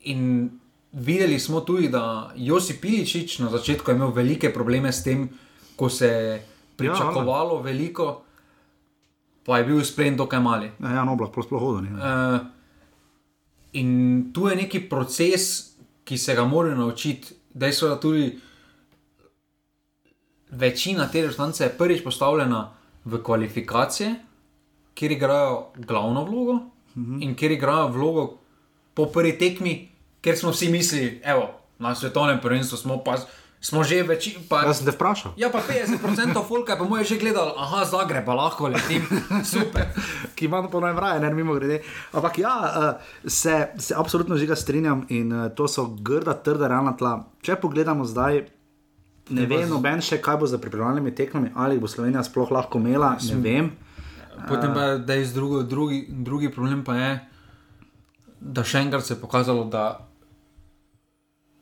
In 0.00 0.50
videli 0.92 1.40
smo 1.40 1.60
tudi, 1.60 1.88
da 1.88 2.32
Josip 2.36 2.80
Piličič 2.80 3.38
na 3.38 3.50
začetku 3.50 3.90
je 3.90 3.94
imel 3.94 4.10
velike 4.14 4.52
probleme 4.52 4.92
s 4.92 5.02
tem, 5.02 5.28
ko 5.76 5.90
se 5.90 6.06
je 6.06 6.46
pričakovalo 6.76 7.60
veliko, 7.62 8.22
pa 9.46 9.58
je 9.58 9.64
bil 9.64 9.84
sprejem 9.84 10.16
dokaj 10.16 10.40
mali. 10.40 10.70
Ja, 10.82 10.90
Jan 10.90 11.08
Oblak, 11.08 11.30
sploh 11.30 11.46
sploh 11.46 11.60
hodil. 11.60 11.96
Uh, 11.96 12.40
in 13.72 14.30
tu 14.34 14.48
je 14.48 14.56
neki 14.56 14.88
proces, 14.88 15.72
ki 16.04 16.18
se 16.18 16.34
ga 16.34 16.44
morajo 16.44 16.76
naučiti. 16.76 17.34
Dejstvo 17.54 17.88
je, 17.88 17.94
da 17.94 18.00
tudi 18.00 18.38
večina 20.50 21.08
te 21.08 21.22
resnice 21.26 21.64
je 21.64 21.74
prvič 21.78 22.04
postavljena 22.04 22.70
v 23.04 23.22
kvalifikacije, 23.22 24.14
kjer 24.94 25.12
igrajo 25.12 25.66
glavno 25.76 26.24
vlogo 26.24 26.60
-huh. 26.96 27.22
in 27.22 27.34
kjer 27.34 27.52
igrajo 27.52 27.88
vlogo 27.88 28.38
po 28.94 29.06
prvi 29.06 29.38
tekmi, 29.38 29.88
ker 30.20 30.38
smo 30.38 30.50
vsi 30.50 30.68
mislili, 30.70 31.20
evo, 31.24 31.50
na 31.78 31.94
svetovnem 31.94 32.40
prvenstvu 32.40 32.78
smo 32.78 33.04
pa. 33.04 33.16
Smo 33.66 33.82
že 33.82 33.98
več, 34.06 34.28
pa 34.46 34.62
Jaz 34.62 34.78
sem 34.78 34.86
te 34.86 34.92
vprašal. 34.94 35.32
Ja, 35.40 35.50
pa 35.50 35.58
50% 35.58 36.38
folka 36.46 36.76
je 36.76 36.78
po 36.78 36.86
mojem 36.86 37.06
že 37.08 37.16
gledal, 37.18 37.50
aha, 37.58 37.82
Zagreb, 37.82 38.28
lahko 38.30 38.70
letim, 38.70 39.02
super. 39.54 39.90
ki 40.38 40.46
ima 40.46 40.62
po 40.70 40.78
novem 40.78 40.94
raje, 40.94 41.18
ne 41.24 41.32
mimo 41.34 41.56
grede. 41.58 41.80
Ampak 42.14 42.38
ja, 42.38 42.54
uh, 42.62 43.02
se, 43.26 43.74
se 43.74 43.96
absolutno 43.98 44.38
žiga 44.38 44.54
strinjam 44.54 45.02
in 45.10 45.34
uh, 45.34 45.50
to 45.50 45.66
so 45.66 45.88
grda, 45.98 46.38
trda, 46.38 46.70
realna 46.70 46.94
tla. 46.94 47.26
Če 47.42 47.58
pogledamo 47.58 48.06
zdaj, 48.06 48.44
ne 49.34 49.50
vem, 49.50 49.66
noben 49.66 49.98
še 49.98 50.20
kaj 50.22 50.38
bo 50.38 50.46
za 50.46 50.62
pripravljalnimi 50.62 51.10
tekmami, 51.18 51.50
ali 51.58 51.82
bo 51.82 51.90
Slovenija 51.90 52.22
sploh 52.22 52.54
lahko 52.54 52.78
imela, 52.78 53.16
ne 53.18 53.42
vem. 53.42 53.74
Potem 54.46 54.70
pa 54.70 54.92
je 54.92 54.98
dejstvo, 55.10 55.34
drugo, 55.34 55.62
drugi, 55.66 56.04
drugi 56.06 56.54
problem 56.54 56.86
pa 56.86 56.94
je, 56.94 57.12
da 58.46 58.62
še 58.62 58.86
enkrat 58.86 59.02
se 59.02 59.16
je 59.16 59.22
pokazalo, 59.26 59.66
da 59.66 60.05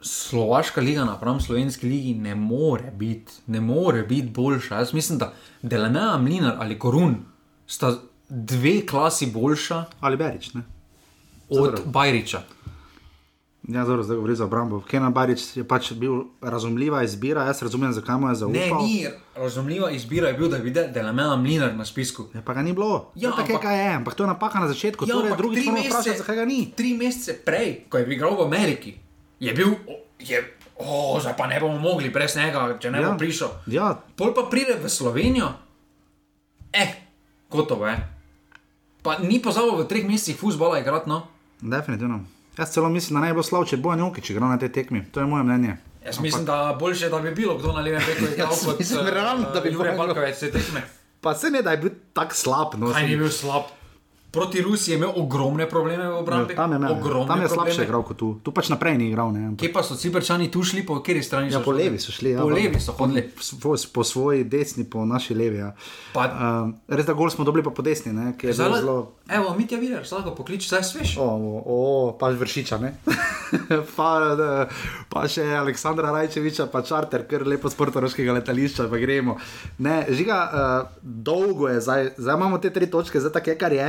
Slovaška 0.05 0.81
liga 0.81 1.05
napram 1.05 1.41
slovenski 1.41 1.87
ligi 1.87 2.15
ne 2.15 2.35
more 2.35 2.91
biti, 2.91 3.33
ne 3.47 3.61
more 3.61 4.03
biti 4.03 4.29
boljša. 4.29 4.77
Jaz 4.77 4.93
mislim, 4.93 5.19
da 5.19 5.33
Delanea, 5.63 6.19
Mlinar 6.19 6.57
ali 6.59 6.79
Korun 6.79 7.17
sta 7.67 7.95
dve 8.29 8.87
klasi 8.87 9.27
boljša 9.27 9.85
Ali 10.01 10.17
Berič, 10.17 10.55
ne? 10.55 10.63
od 11.51 11.81
Bajriča. 11.87 12.43
Ja, 13.65 13.85
zelo 13.87 14.03
zdaj 14.03 14.17
govori 14.17 14.37
za 14.37 14.45
obrambo. 14.45 14.81
Kenan 14.81 15.13
Barič 15.13 15.57
je 15.57 15.65
pač 15.65 15.93
bil 15.93 16.13
razumljiva 16.43 17.03
izbira, 17.03 17.45
jaz 17.45 17.63
razumem, 17.63 17.93
zakaj 17.93 18.17
mu 18.17 18.27
je 18.27 18.31
Ne, 18.31 18.35
zaupal. 18.35 18.83
ni 18.83 19.07
razumljiva 19.37 19.91
izbira, 19.91 20.29
je 20.29 20.35
bil, 20.35 20.49
da 20.49 20.57
vidi 20.57 20.81
Delanea, 20.89 21.37
Mlinar 21.37 21.75
na 21.75 21.85
spisku. 21.85 22.27
Ja, 22.35 22.43
pa 22.43 22.55
ga 22.55 22.63
ni 22.63 22.73
bilo. 22.73 23.11
Ja, 23.15 23.31
tako 23.31 23.53
je, 23.53 23.59
kaj 23.59 23.81
je, 23.81 23.95
ampak 23.95 24.15
to 24.15 24.23
je 24.23 24.29
napaka 24.29 24.61
na 24.61 24.69
začetku. 24.69 25.05
Ja, 25.05 25.15
torej, 25.15 25.31
moramo 25.31 25.49
mesece- 25.51 25.89
vprašati, 25.89 26.19
zakaj 26.19 26.37
ga 26.37 26.45
ni. 26.45 26.73
Tri 26.77 26.95
mesece 26.95 27.39
prej, 27.39 27.85
ko 27.89 27.99
je 27.99 28.15
igral 28.15 28.37
v 28.37 28.45
Ameriki, 28.45 28.95
je 29.45 29.53
bil, 29.53 29.75
je, 30.19 30.41
oh, 30.81 31.21
zdaj 31.21 31.37
pa 31.37 31.47
ne 31.47 31.61
bomo 31.61 31.79
mogli 31.79 32.09
brez 32.11 32.37
njega, 32.37 32.79
če 32.81 32.91
ne 32.91 33.03
ja. 33.03 33.11
Bo 33.13 33.19
prišel. 33.19 33.49
Ja, 33.67 33.93
Pol 34.17 34.33
pa 34.35 34.47
pride 34.51 34.79
v 34.81 34.89
Slovenijo, 34.89 35.53
eh, 36.73 36.95
gotovo 37.51 37.87
je. 37.87 37.97
Pa 39.05 39.19
ni 39.21 39.37
pozabil 39.43 39.77
v 39.77 39.89
treh 39.89 40.05
mesecih 40.09 40.39
fusbola 40.41 40.81
igrati, 40.81 41.09
no. 41.11 41.27
definitivno. 41.61 42.25
Jaz 42.59 42.71
celo 42.71 42.89
mislim, 42.89 43.19
da 43.19 43.27
naj 43.27 43.35
bo 43.35 43.43
slav, 43.43 43.67
če 43.67 43.77
bo 43.77 43.93
Jokič 43.93 44.31
igral 44.31 44.49
na 44.49 44.59
tej 44.59 44.71
tekmi. 44.73 45.05
To 45.13 45.21
je 45.21 45.27
moje 45.27 45.43
mnenje. 45.45 45.77
Jaz 46.07 46.21
mislim, 46.21 46.45
da 46.45 46.77
boljše, 46.81 47.09
da 47.09 47.19
bi 47.19 47.35
bilo 47.35 47.59
kdo 47.59 47.73
na 47.73 47.81
levem 47.81 48.03
beku 48.09 48.25
igral 48.33 48.49
kot 48.49 48.79
mislim, 48.79 49.07
eh, 49.07 49.11
realno, 49.11 49.51
da 49.55 49.61
bi 49.61 49.71
bilo. 49.71 49.85
Balkovec 49.85 50.39
te 50.41 50.51
tekme. 50.53 50.83
Pa 51.21 51.35
se 51.35 51.51
ne, 51.51 51.63
da 51.63 51.71
je 51.71 51.77
bil 51.77 51.91
tako 52.13 52.35
slab. 52.35 52.75
No, 52.79 52.95
se- 52.95 53.03
ni 53.03 53.17
bil 53.17 53.31
slab. 53.31 53.63
Proti 54.35 54.59
Rusiji 54.61 54.93
je 54.93 54.99
imel 54.99 55.13
ogromne 55.15 55.65
probleme 55.65 56.03
v 56.05 56.17
obrambi. 56.17 56.53
Ja, 56.53 56.57
tam 56.59 56.73
je, 56.75 56.91
ogromne 56.91 57.29
tam 57.29 57.41
je 57.41 57.49
slabše 57.49 57.83
igral 57.83 58.03
kot 58.03 58.17
tu. 58.17 58.29
Tu 58.43 58.51
pač 58.51 58.69
naprej 58.69 58.99
ni 58.99 59.09
igral. 59.09 59.31
Ne. 59.31 59.55
Kje 59.55 59.71
pa 59.71 59.81
so 59.81 59.95
Ciprčani 59.95 60.51
tu 60.51 60.61
šli, 60.61 60.83
po 60.83 60.99
kateri 60.99 61.23
strani 61.23 61.49
Ja, 61.49 61.59
so 61.59 61.65
po 61.65 61.71
šli? 61.71 61.85
levi 61.85 61.99
so 61.99 62.11
šli. 62.11 62.31
Ja, 62.31 62.43
Po 62.43 62.51
levi 62.51 62.81
so 62.81 62.93
hodili. 62.93 63.23
Po, 63.63 63.73
po 63.79 64.03
svoji 64.05 64.45
desni, 64.45 64.85
po 64.85 65.05
naši 65.05 65.35
levi. 65.35 65.59
Ja. 65.59 65.71
Pa, 66.13 66.27
Um, 66.35 66.75
res 66.89 67.07
da 67.07 67.13
gol 67.13 67.31
smo 67.31 67.45
dobili 67.45 67.63
pa 67.63 67.71
po 67.71 67.79
desni, 67.81 68.11
ne, 68.11 68.35
ki 68.35 68.47
je 68.47 68.53
Zdaj, 68.53 68.67
zelo. 68.67 68.77
zelo 68.77 68.97
Evo, 69.31 69.55
mi 69.55 69.67
ti 69.67 69.77
vidiš, 69.77 70.11
lahko 70.11 70.35
pokliči, 70.35 70.67
zdaj 70.67 70.83
sveš. 70.83 71.15
O, 71.17 71.25
o, 71.25 71.63
o, 71.65 71.79
pa 72.13 72.29
vršiča, 72.29 72.79
ne. 72.79 72.91
pa, 73.97 74.09
eh, 74.35 74.67
pa 75.09 75.25
še 75.25 75.45
Aleksandra 75.55 76.11
Rajčeviča, 76.11 76.67
pa 76.67 76.83
čarter, 76.83 77.25
kar 77.25 77.47
lepo 77.47 77.71
z 77.71 77.75
portoroškega 77.75 78.35
letališča, 78.35 78.85
pa 78.85 78.99
gremo. 78.99 79.39
Ne, 79.79 80.05
žiga, 80.11 80.39
uh, 80.43 80.59
dolgo 81.01 81.69
je, 81.69 81.81
zdaj, 81.81 82.11
zdaj 82.19 82.35
imamo 82.35 82.59
te 82.59 82.71
tri 82.71 82.87
točke, 82.87 83.21
zdaj 83.21 83.33
tako 83.33 83.51
je, 83.51 83.57
kar 83.57 83.73
je. 83.73 83.89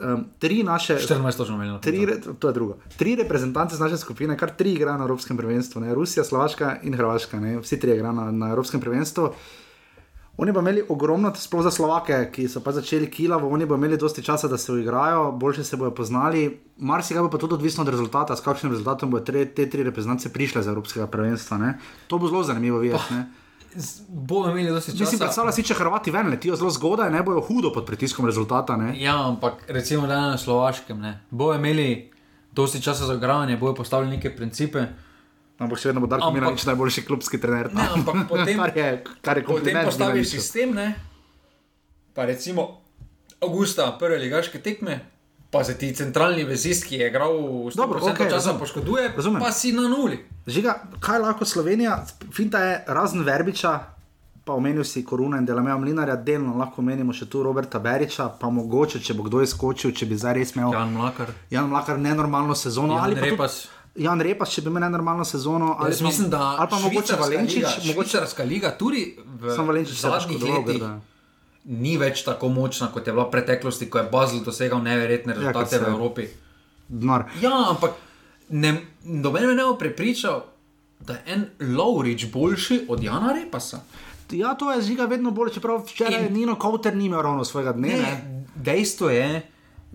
Um, 0.00 0.24
tri 0.38 0.62
naše. 0.62 0.96
14 0.96 1.36
točno 1.36 1.54
imeli. 1.54 1.80
Tri, 1.80 2.06
to 2.38 2.48
je 2.48 2.54
drugo. 2.54 2.76
Tri 2.96 3.16
reprezentance 3.16 3.76
z 3.76 3.80
naše 3.80 3.96
skupine, 3.96 4.36
kar 4.38 4.50
tri 4.50 4.72
igrajo 4.72 4.98
na 4.98 5.04
Evropskem 5.04 5.36
prvenstvu, 5.36 5.80
ne? 5.80 5.94
Rusija, 5.94 6.24
Slovaška 6.24 6.76
in 6.82 6.94
Hrvaška, 6.94 7.40
ne? 7.40 7.58
vsi 7.58 7.80
tri 7.80 7.94
igrajo 7.94 8.12
na, 8.12 8.30
na 8.30 8.50
Evropskem 8.50 8.80
prvenstvu. 8.80 9.32
Oni 10.38 10.52
bo 10.52 10.60
imeli 10.60 10.84
ogromno, 10.88 11.32
sploh 11.34 11.62
za 11.62 11.70
Slovake, 11.70 12.30
ki 12.32 12.46
so 12.48 12.60
pa 12.62 12.70
začeli 12.72 13.10
kilavo, 13.10 13.48
oni 13.50 13.66
bo 13.66 13.74
imeli 13.74 13.96
dosti 13.98 14.22
časa, 14.22 14.48
da 14.48 14.58
se 14.58 14.72
uigrajo, 14.72 15.32
boljše 15.32 15.64
se 15.64 15.76
bodo 15.76 15.90
poznali. 15.90 16.60
Marsikaj 16.76 17.22
bo 17.22 17.30
pa 17.30 17.38
tudi 17.38 17.54
odvisno 17.54 17.82
od 17.82 17.88
rezultata, 17.88 18.36
s 18.36 18.40
kakšnim 18.40 18.72
rezultatom 18.72 19.10
bodo 19.10 19.24
tre, 19.24 19.44
te 19.46 19.66
tri 19.70 19.82
reprezentance 19.82 20.32
prišle 20.32 20.62
z 20.62 20.68
Evropskega 20.68 21.06
prvenstva. 21.06 21.58
Ne? 21.58 21.78
To 22.06 22.18
bo 22.18 22.28
zelo 22.28 22.44
zanimivo 22.44 22.78
videti. 22.78 23.18
Bomo 24.08 24.50
imeli 24.50 24.68
dosti 24.68 24.90
časa. 24.90 25.02
Mislim, 25.02 25.18
predstavljaj 25.20 25.52
si, 25.52 25.62
če 25.62 25.74
Hrvati 25.74 26.10
ven 26.10 26.28
letijo 26.28 26.56
zelo 26.56 26.70
zgodaj, 26.70 27.10
ne 27.10 27.22
bojo 27.22 27.40
hudo 27.40 27.72
pod 27.72 27.86
pritiskom 27.86 28.26
rezultata. 28.26 28.76
Ne? 28.76 28.94
Ja, 28.96 29.16
ampak 29.24 29.64
recimo 29.68 30.06
na 30.06 30.36
Slovaškem 30.36 31.00
ne. 31.00 31.20
Bojo 31.30 31.54
imeli 31.54 32.10
dosti 32.52 32.80
časa 32.80 33.06
za 33.06 33.14
igranje, 33.14 33.56
bojo 33.56 33.74
postavili 33.74 34.10
neke 34.10 34.30
principe. 34.32 34.86
Ampak 35.58 35.78
še 35.78 35.88
vedno 35.88 36.00
bo 36.00 36.06
Darko 36.06 36.30
Milanič 36.30 36.64
najboljši 36.64 37.02
klubski 37.02 37.38
trener. 37.38 37.70
Ne, 37.72 37.88
ampak 37.92 38.24
potem- 38.30 38.56
kar 38.56 38.76
je, 38.76 38.88
kar 39.20 39.36
je 39.36 39.44
Potem 39.44 39.74
postaviš 39.80 39.98
Milaniču. 39.98 40.30
sistem, 40.32 40.70
ne? 40.72 40.88
pa 42.14 42.24
recimo 42.24 42.80
avgusta 43.40 43.92
prve 43.94 44.18
ligaške 44.18 44.58
tekme. 44.60 45.00
Pa 45.50 45.64
se 45.64 45.74
ti 45.74 45.88
centralni 45.90 46.44
vezist, 46.44 46.84
ki 46.84 46.96
je 46.96 47.06
igral 47.08 47.32
v 47.32 47.70
100% 47.70 47.74
Dobro, 47.74 48.00
okay, 48.00 48.16
časa, 48.20 48.34
razumem. 48.34 48.58
poškoduje, 48.58 49.04
Razumem. 49.16 49.40
pa 49.40 49.48
si 49.50 49.72
na 49.72 49.88
nuli. 49.88 50.18
Žiga, 50.48 50.72
kaj 50.98 51.18
lahko 51.20 51.44
Slovenija, 51.44 51.98
finta 52.32 52.58
je 52.60 52.84
razen 52.88 53.20
Verbiča, 53.22 53.72
pa 54.44 54.54
omenil 54.54 54.80
si 54.82 55.04
Koruna 55.04 55.36
in 55.36 55.44
Delameja 55.44 55.76
Mlinarja, 55.76 56.16
delno 56.18 56.54
lahko 56.56 56.80
omenimo 56.80 57.12
še 57.12 57.26
tu 57.26 57.42
Roberta 57.42 57.78
Beriča, 57.78 58.30
pa 58.30 58.48
mogoče, 58.48 59.00
če 59.00 59.12
bo 59.12 59.22
kdo 59.24 59.42
izkočil, 59.42 59.92
če 59.92 60.06
bi 60.06 60.16
zdaj 60.16 60.34
res 60.34 60.54
imel 60.54 60.72
Jan 60.72 60.94
Mlakar, 60.94 61.34
Jan 61.50 61.68
Mlakar 61.68 61.98
nenormalno 62.00 62.56
sezono. 62.56 62.94
Jan 62.94 63.04
ali 63.04 63.14
pa 63.14 63.20
tudi- 63.20 63.30
Repas. 63.32 63.58
Jan 63.98 64.20
Repas, 64.20 64.48
če 64.48 64.62
bi 64.62 64.68
imel 64.68 64.82
nenormalno 64.82 65.24
sezono. 65.26 65.76
Ali 65.76 65.90
Jaz 65.90 66.00
pa, 66.00 66.06
mislim, 66.06 66.30
da 66.30 66.40
ali 66.56 66.68
pa 66.68 66.78
mogoče 66.78 67.16
Valenčič, 67.16 67.56
liga, 67.58 67.70
mogoče 67.84 68.08
švicarska 68.08 68.44
liga 68.44 68.70
tudi 68.72 69.04
v 69.18 69.52
Sam 69.52 69.66
Valenčič 69.66 69.96
se 69.96 70.08
zadnjih 70.08 70.42
letih 70.44 70.78
grda. 70.78 70.90
ni 71.66 71.96
več 71.98 72.24
tako 72.24 72.48
močna, 72.50 72.88
kot 72.88 73.04
je 73.04 73.12
bila 73.12 73.24
v 73.24 73.32
preteklosti, 73.32 73.84
ko 73.86 73.98
je 73.98 74.08
Basel 74.08 74.40
dosegal 74.40 74.80
neverjetne 74.80 75.34
kot 75.34 75.42
rezultate 75.42 75.70
se- 75.70 75.78
v 75.80 75.88
Evropi. 75.88 76.28
Denar. 76.88 77.26
Ja, 77.38 77.66
ampak 77.68 77.90
ne, 78.50 78.72
noben 79.04 79.46
me 79.46 79.54
ne 79.54 79.64
bo 79.64 79.76
prepričal, 79.78 80.44
da 81.00 81.12
je 81.12 81.22
en 81.26 81.46
Laurič 81.76 82.26
boljši 82.26 82.86
od 82.88 83.02
Jana 83.02 83.32
Repasa. 83.32 83.80
Ja, 84.30 84.54
to 84.54 84.72
je 84.72 84.82
žiga 84.82 85.04
vedno 85.04 85.30
bolj, 85.30 85.50
čeprav 85.50 85.84
včeraj 85.86 86.26
In- 86.26 86.32
Nino 86.32 86.58
Kauter 86.58 86.96
ni 86.96 87.06
imel 87.06 87.22
ravno 87.22 87.44
svojega 87.44 87.72
dne. 87.72 87.88
Ne, 87.88 87.96
ne. 87.96 88.44
Dejstvo 88.54 89.10
je, 89.10 89.42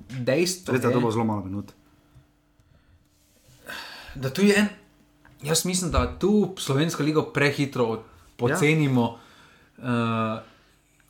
dejstvo 0.10 0.74
Res, 0.74 0.82
da 0.82 0.88
je 0.88 0.94
to 0.94 1.00
bo 1.00 1.12
zelo 1.12 1.24
malo 1.24 1.44
minut. 1.44 1.72
da 4.16 4.30
tu 4.30 4.42
je 4.42 4.56
en. 4.56 4.68
Jaz 5.44 5.66
mislim, 5.66 5.92
da 5.92 6.20
tu 6.20 6.54
slovensko 6.58 7.04
ligo 7.04 7.22
prehitro 7.24 8.04
pocenimo. 8.38 9.20
Ja. 9.78 10.38
Uh, 10.38 10.53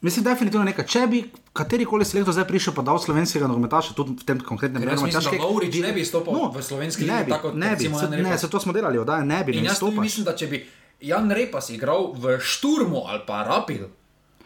Mislim, 0.04 0.26
definitivno 0.26 0.66
nekaj. 0.66 0.84
Če 0.86 1.08
bi 1.08 1.20
katerikoli 1.54 2.04
selektor 2.04 2.34
zdaj 2.34 2.44
prišel, 2.44 2.74
pa 2.74 2.84
dal 2.84 3.00
slovenskega 3.00 3.48
nogometaša, 3.48 3.94
tudi 3.94 4.12
v 4.14 4.26
tem 4.26 4.36
konkretnem 4.38 4.84
primeru, 4.84 5.00
Lovrič 5.40 5.72
bi- 5.72 5.82
ne 5.82 5.94
bi 5.94 6.02
izstopal 6.02 6.52
v 6.52 6.60
slovenski 6.60 7.04
ligi 7.04 7.24
bi, 7.24 7.32
tako 7.32 7.52
ne 7.54 7.72
bi, 7.72 7.88
se, 7.88 8.10
ne, 8.12 8.38
se 8.38 8.50
to 8.50 8.60
smo 8.60 8.74
delali, 8.74 9.00
da 9.02 9.24
ne 9.24 9.40
bi, 9.44 9.56
in 9.56 9.64
jaz 9.64 9.80
mislim, 9.80 10.26
da 10.26 10.36
če 10.36 10.48
bi 10.48 10.60
Jan 11.02 11.32
Repas 11.32 11.70
igral 11.70 12.12
v 12.14 12.36
Šturmu 12.38 13.04
ali 13.06 13.24
pa 13.24 13.44
Rapid, 13.44 13.88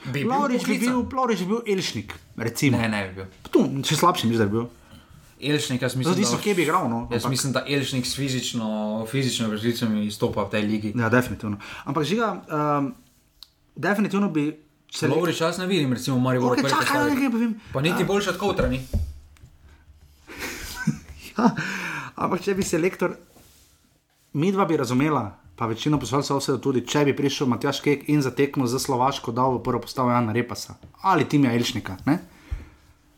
bi 0.05 0.19
bil 0.19 0.29
Laurič 0.29 0.61
bi 0.61 0.77
poklican. 0.77 0.93
bil, 1.01 1.17
Laurič 1.17 1.39
bi 1.39 1.45
bil 1.47 1.61
Elšnik, 1.67 2.13
recimo. 2.37 2.77
Ne, 2.77 2.87
ne 2.87 3.01
bi 3.03 3.15
bil. 3.15 3.25
Tu, 3.49 3.59
še 3.83 3.95
slabši 3.95 4.27
mislim, 4.27 4.37
da 4.37 4.43
je 4.43 4.53
bil. 4.53 4.65
Elšnik, 5.39 5.81
jaz 5.81 5.95
mislim, 5.95 6.13
Odvisno, 6.13 6.37
da, 6.37 6.53
bi 6.53 6.61
igral. 6.61 6.85
No, 6.85 7.07
jaz 7.07 7.21
ampak- 7.21 7.29
mislim, 7.29 7.53
da 7.53 7.65
Elšnik 7.67 8.05
s 8.05 8.13
fizično, 8.13 8.69
fizično 9.05 9.49
vrsticami 9.49 10.05
izstopa 10.05 10.43
v 10.43 10.49
tej 10.49 10.63
ligi. 10.63 10.93
Ja, 10.95 11.09
definitivno. 11.09 11.57
Ampak 11.83 12.03
žiga, 12.05 12.41
um, 12.47 12.93
definitivno 13.75 14.29
bi. 14.29 14.66
Selek- 14.89 15.15
Lovrič, 15.15 15.41
jaz 15.41 15.57
ne 15.57 15.67
vidim, 15.67 15.93
recimo, 15.93 16.19
Marijo 16.19 16.47
Okej, 16.47 16.63
čakaj, 16.65 16.99
da 16.99 17.09
nekaj 17.09 17.31
povem. 17.31 17.55
Pa 17.73 17.81
niti 17.81 18.03
boljši 18.05 18.29
od 18.29 18.37
Koutra 18.37 18.67
ni. 18.67 18.81
Ja, 21.29 21.51
ampak 22.17 22.41
če 22.41 22.55
bi 22.55 22.63
selektor, 22.63 23.13
mi 24.33 24.51
dva 24.51 24.65
bi 24.65 24.77
razumela, 24.77 25.21
pa 25.55 25.67
večino 25.67 25.99
poslušalcev 25.99 26.39
vse 26.39 26.55
tudi, 26.59 26.81
če 26.81 27.03
bi 27.05 27.13
prišel 27.13 27.47
Matjaš 27.47 27.79
Kek 27.79 28.07
in 28.07 28.21
za 28.21 28.31
tekmo 28.31 28.65
za 28.65 28.79
Slovaško 28.79 29.31
dal 29.31 29.53
v 29.53 29.63
prvo 29.63 29.79
postavo 29.79 30.09
Jana 30.09 30.33
Repasa 30.33 30.73
ali 31.03 31.25
Timija 31.25 31.53
Elšnika. 31.53 31.97
Ne? 32.05 32.17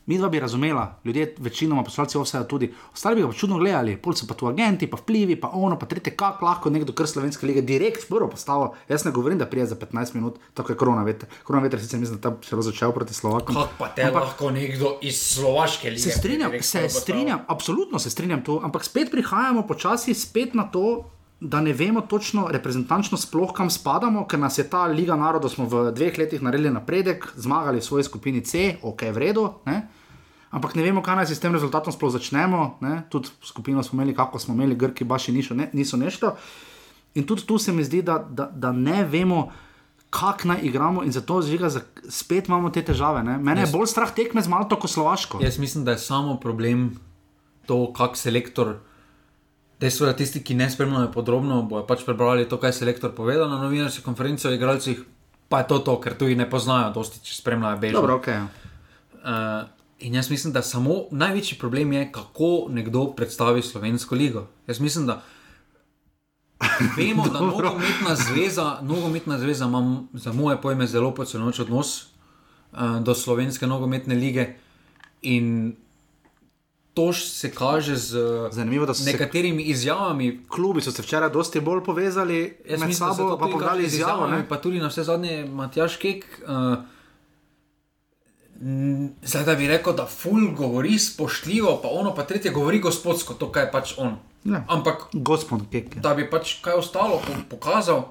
Mi 0.06 0.18
dva 0.18 0.28
bi 0.28 0.40
razumela, 0.40 0.98
ljudje, 1.04 1.34
večinoma 1.38 1.82
poslušalci 1.84 2.18
vse 2.18 2.40
tudi, 2.48 2.72
ostali 2.92 3.16
bi 3.16 3.22
ga 3.22 3.28
pa 3.28 3.34
čudno 3.34 3.58
gledali, 3.58 3.96
pol 3.96 4.14
so 4.16 4.26
pa 4.26 4.34
tu 4.34 4.48
agenti, 4.48 4.88
pa 4.90 4.96
vplivi, 4.96 5.36
pa 5.40 5.50
ono, 5.52 5.78
pa 5.78 5.86
tretje, 5.86 6.16
kako 6.16 6.44
lahko 6.44 6.70
nekdo 6.70 6.92
kar 6.92 7.06
slovenske 7.06 7.46
lige 7.46 7.62
direkt 7.62 8.08
prvo 8.08 8.28
postavo. 8.28 8.74
Jaz 8.88 9.04
ne 9.04 9.12
govorim, 9.12 9.38
da 9.38 9.46
prije 9.46 9.66
za 9.66 9.76
15 9.76 10.14
minut, 10.14 10.38
tako 10.54 10.72
je 10.72 10.76
korona 10.76 11.04
veter. 11.04 11.28
Korona 11.44 11.62
veter 11.62 11.80
sicer 11.80 12.00
mislim, 12.00 12.18
da 12.18 12.30
tam 12.30 12.40
še 12.42 12.62
začel 12.70 12.92
proti 12.92 13.14
Slovakom. 13.14 13.54
Kako 13.54 13.78
pa 13.78 13.88
te 13.94 14.08
Ampak, 14.08 14.22
lahko 14.22 14.50
nekdo 14.50 14.96
iz 15.02 15.20
Slovaške 15.20 15.90
lige? 15.90 16.02
Se 16.02 16.18
strinjam, 16.18 16.58
se 16.62 16.88
strinjam, 16.88 17.44
absolutno 17.48 17.98
se 17.98 18.10
strinjam 18.10 18.42
tu, 18.44 18.60
ampak 18.64 18.84
spet 18.84 19.10
prihajamo 19.10 19.66
počasi 19.66 20.14
spet 20.14 20.54
na 20.54 20.64
to, 20.72 21.04
da 21.40 21.60
ne 21.60 21.72
vemo 21.72 22.00
točno 22.00 22.48
reprezentančno 22.48 23.18
sploh 23.18 23.52
kam 23.52 23.70
spadamo, 23.70 24.26
ker 24.28 24.38
nas 24.38 24.58
je 24.58 24.70
ta 24.70 24.84
Liga 24.86 25.16
narodov, 25.16 25.50
smo 25.50 25.64
v 25.64 25.92
dveh 25.92 26.18
letih 26.18 26.42
naredili 26.42 26.70
napredek, 26.70 27.32
zmagali 27.36 27.80
v 27.80 27.84
svoji 27.84 28.04
skupini 28.04 28.40
C, 28.40 28.76
ok, 28.82 29.02
v 29.02 29.18
redu. 29.18 29.46
Ne? 29.66 29.88
Ampak 30.50 30.74
ne 30.74 30.82
vemo, 30.82 31.00
kaj 31.02 31.16
naj 31.16 31.26
s 31.26 31.40
tem 31.40 31.54
rezultatom 31.54 31.92
sploh 31.92 32.12
začnemo. 32.12 32.76
Ne? 32.80 33.06
Tudi 33.08 33.30
skupino 33.40 33.82
smo 33.82 33.96
imeli, 33.96 34.14
kako 34.14 34.38
smo 34.38 34.54
imeli, 34.54 34.76
Grki, 34.76 35.04
baši 35.04 35.32
niso, 35.32 35.54
ne, 35.54 35.70
niso 35.72 35.96
nešto. 35.96 36.36
In 37.14 37.24
tudi 37.24 37.46
tu 37.46 37.58
se 37.58 37.72
mi 37.72 37.84
zdi, 37.84 38.02
da, 38.02 38.18
da, 38.20 38.50
da 38.52 38.72
ne 38.72 39.04
vemo, 39.04 39.48
kako 40.10 40.48
naj 40.48 40.60
igramo, 40.62 41.04
in 41.04 41.12
zato 41.12 41.42
žiga, 41.42 41.70
za- 41.70 41.80
spet 42.08 42.48
imamo 42.48 42.70
te 42.70 42.82
težave. 42.82 43.22
Ne? 43.22 43.38
Mene 43.38 43.60
je 43.60 43.72
bolj 43.72 43.86
strah 43.86 44.10
tekme 44.10 44.42
z 44.42 44.48
Malto 44.48 44.76
kot 44.76 44.90
Slovaško. 44.90 45.38
Jaz 45.40 45.58
mislim, 45.58 45.84
da 45.84 45.90
je 45.90 45.98
samo 45.98 46.36
problem 46.36 47.00
to, 47.66 47.92
kak 47.92 48.16
selektor. 48.16 48.76
Dejstvo 49.80 50.06
je, 50.06 50.12
da 50.12 50.16
tisti, 50.16 50.42
ki 50.44 50.54
ne 50.54 50.68
spremljajo 50.70 51.08
podrobno, 51.12 51.62
bojo 51.62 51.86
pač 51.88 52.04
prebrali 52.04 52.44
to, 52.48 52.58
kaj 52.60 52.68
je 52.68 52.78
selektor 52.82 53.14
povedal 53.16 53.48
na 53.48 53.56
novinarski 53.62 54.04
konferenci 54.04 54.48
o 54.48 54.52
igralcih, 54.52 55.00
pa 55.48 55.62
je 55.62 55.68
to 55.72 55.78
to, 55.86 55.94
ker 56.04 56.18
tu 56.20 56.28
jih 56.28 56.36
ne 56.36 56.44
poznajo, 56.50 56.92
dosti 56.92 57.22
če 57.24 57.38
spremljajo 57.38 57.80
bežno. 57.80 58.02
Dobro, 58.02 58.18
ok. 58.20 58.28
Uh, 59.24 59.64
in 60.04 60.20
jaz 60.20 60.28
mislim, 60.30 60.52
da 60.52 60.62
samo 60.62 61.06
največji 61.10 61.58
problem 61.58 61.96
je, 61.96 62.10
kako 62.12 62.68
nekdo 62.68 63.06
predstavi 63.16 63.62
slovensko 63.64 64.14
ligo. 64.14 64.46
Jaz 64.68 64.84
mislim, 64.84 65.08
da 65.08 65.22
vemo, 66.98 67.24
da 67.32 67.40
nogometna 67.40 68.14
zveza, 68.20 68.78
nogometna 68.82 69.38
zveza 69.38 69.64
ima 69.64 70.02
za 70.12 70.32
moje 70.32 70.60
pojme 70.60 70.86
zelo 70.86 71.14
podcenujoč 71.14 71.64
odnos 71.64 71.96
uh, 72.72 73.00
do 73.00 73.14
slovenske 73.14 73.66
nogometne 73.66 74.14
lige. 74.14 74.50
In 75.22 75.72
to 76.94 77.12
se 77.12 77.50
kaže 77.50 77.96
z 77.96 78.18
Zanimivo, 78.50 78.86
so 78.86 78.94
se 78.94 79.12
nekaterimi 79.12 79.62
izjavami. 79.64 80.40
klubi 80.48 80.80
so 80.80 80.92
se 80.92 81.02
včeraj 81.02 81.30
dosti 81.30 81.60
bolj 81.60 81.84
povezali 81.84 82.56
Jaz 82.64 82.80
med 82.80 82.88
mislim, 82.88 83.08
sabo, 83.10 83.38
pa 83.38 83.46
podali 83.46 83.84
izjavo. 83.84 84.12
izjavami, 84.12 84.36
ne? 84.36 84.48
Pa 84.48 84.56
tudi 84.56 84.78
na 84.78 84.88
vse 84.88 85.02
zadnje, 85.02 85.44
Matjaš 85.46 85.96
Kek. 85.96 86.24
Uh, 86.42 86.78
Zdaj, 89.22 89.44
da 89.44 89.54
bi 89.54 89.66
rekel, 89.66 89.94
da 89.94 90.06
ful 90.06 90.50
govori 90.52 90.98
spoštljivo, 90.98 91.80
pa 91.82 91.88
ono 91.90 92.14
pa 92.14 92.22
tretje 92.22 92.50
govori 92.50 92.78
gospodsko, 92.78 93.34
to 93.34 93.52
kaj 93.52 93.62
je 93.62 93.70
pač 93.72 93.94
on. 93.98 94.16
Ja. 94.44 94.64
Ampak 94.68 94.96
Gospod 95.14 95.60
Kek. 95.70 95.96
ja. 95.96 96.00
da 96.02 96.14
bi 96.14 96.30
pač 96.30 96.54
kaj 96.60 96.74
ostalo 96.74 97.16
po- 97.18 97.56
pokazal, 97.56 98.04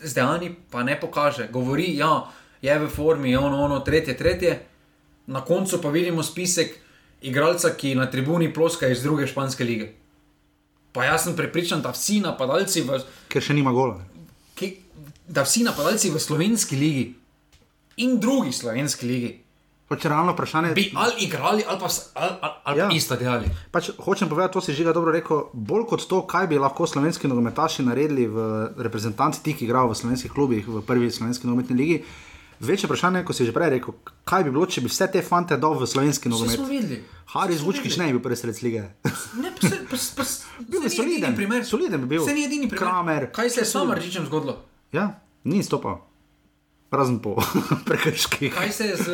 z 0.00 0.14
dejanji 0.14 0.54
pa 0.70 0.82
ne 0.82 1.00
pokaže. 1.00 1.48
Govori, 1.48 1.96
ja, 1.96 2.30
je 2.62 2.78
v 2.78 2.88
formi, 2.88 3.30
je 3.30 3.38
ono, 3.38 3.60
ono, 3.60 3.80
tretje, 3.80 4.16
tretje. 4.16 4.66
Na 5.26 5.40
koncu 5.40 5.82
pa 5.82 5.88
vidimo 5.90 6.22
spisek 6.22 6.78
igralca, 7.22 7.70
ki 7.76 7.94
na 7.94 8.10
tribuni 8.10 8.52
ploska 8.54 8.88
iz 8.88 9.02
druge 9.02 9.26
španske 9.26 9.64
lige. 9.64 9.92
Pa 10.92 11.04
jaz 11.04 11.24
sem 11.24 11.36
prepričan, 11.36 11.82
da 11.82 11.90
vsi 11.92 12.20
napadalci 12.20 12.82
v, 12.82 13.00
Ker 13.28 13.42
še 13.42 13.54
nima 13.54 13.72
gola. 13.72 14.00
ki, 14.54 14.76
da 15.28 15.42
vsi 15.44 15.64
napadalci 15.64 16.10
v 16.10 16.20
slovenski 16.20 16.76
ligi 16.76 17.14
in 17.96 18.20
drugi 18.20 18.52
slovenski 18.52 19.06
ligi 19.06 19.32
Pač 19.86 20.02
realno 20.02 20.32
vprašanje 20.34 20.72
bi 20.74 20.88
ali 20.98 21.12
igrali, 21.22 21.62
ali 21.62 21.78
pa, 21.78 21.86
ali, 22.14 22.32
ali, 22.64 22.78
Ja. 22.78 22.84
ja. 22.84 22.90
isto 22.90 23.14
delali. 23.16 23.46
Pač, 23.70 23.90
hočem 24.02 24.28
povedati, 24.28 24.52
to 24.52 24.60
si 24.60 24.74
že 24.74 24.82
dobro 24.90 25.12
rekel. 25.14 25.46
Bolj 25.54 25.86
kot 25.86 26.08
to, 26.10 26.26
kaj 26.26 26.46
bi 26.50 26.58
lahko 26.58 26.86
slovenski 26.90 27.28
nogometaši 27.30 27.86
naredili 27.86 28.26
v 28.26 28.66
reprezentanci, 28.74 29.42
ti, 29.46 29.54
ki 29.54 29.62
igrajo 29.64 29.94
v 29.94 29.94
slovenskih 29.94 30.32
klubih, 30.34 30.66
v 30.66 30.82
prvi 30.82 31.06
slovenski 31.10 31.46
nogometni 31.46 31.76
ligi. 31.78 32.02
Večje 32.58 32.86
vprašanje, 32.86 33.20
kot 33.22 33.36
si 33.36 33.44
že 33.44 33.52
prej 33.52 33.70
rekel, 33.70 33.94
kaj 34.24 34.42
bi 34.42 34.50
bilo, 34.50 34.64
če 34.66 34.80
bi 34.80 34.88
vse 34.88 35.06
te 35.08 35.20
fante 35.20 35.56
dal 35.56 35.74
v 35.74 35.84
slovenski 35.84 36.28
nogomet. 36.28 36.56
Haris 37.28 37.60
Vučkič 37.60 37.96
ne 37.96 38.06
bi 38.06 38.12
bil 38.12 38.22
prvi 38.22 38.36
sred 38.36 38.56
lige. 38.62 38.82
Ne, 39.36 39.52
pa 39.52 39.62
se, 39.62 39.76
pa, 39.84 39.96
pa, 40.16 40.24
Bil 40.62 40.80
ni 40.80 40.90
soliden, 40.90 41.34
primer. 41.34 41.64
soliden 41.64 42.00
bi 42.00 42.06
bil. 42.08 42.24
Se 42.24 42.32
ni 42.32 42.44
edini 42.44 42.64
primer. 42.66 42.80
Kramer. 42.80 43.22
Kaj 43.30 43.50
se 43.50 43.60
je 43.60 43.66
s 43.66 43.70
Samarčičem 43.70 44.24
zgodilo? 44.24 44.56
Ja, 44.90 45.10
ni 45.44 45.60
stopal. 45.60 46.00
Razen 46.88 47.18
po 47.18 47.34
prekrških. 47.86 48.54
Kaj 48.54 48.70
se 48.70 48.84
je 48.84 48.96
z 48.96 49.06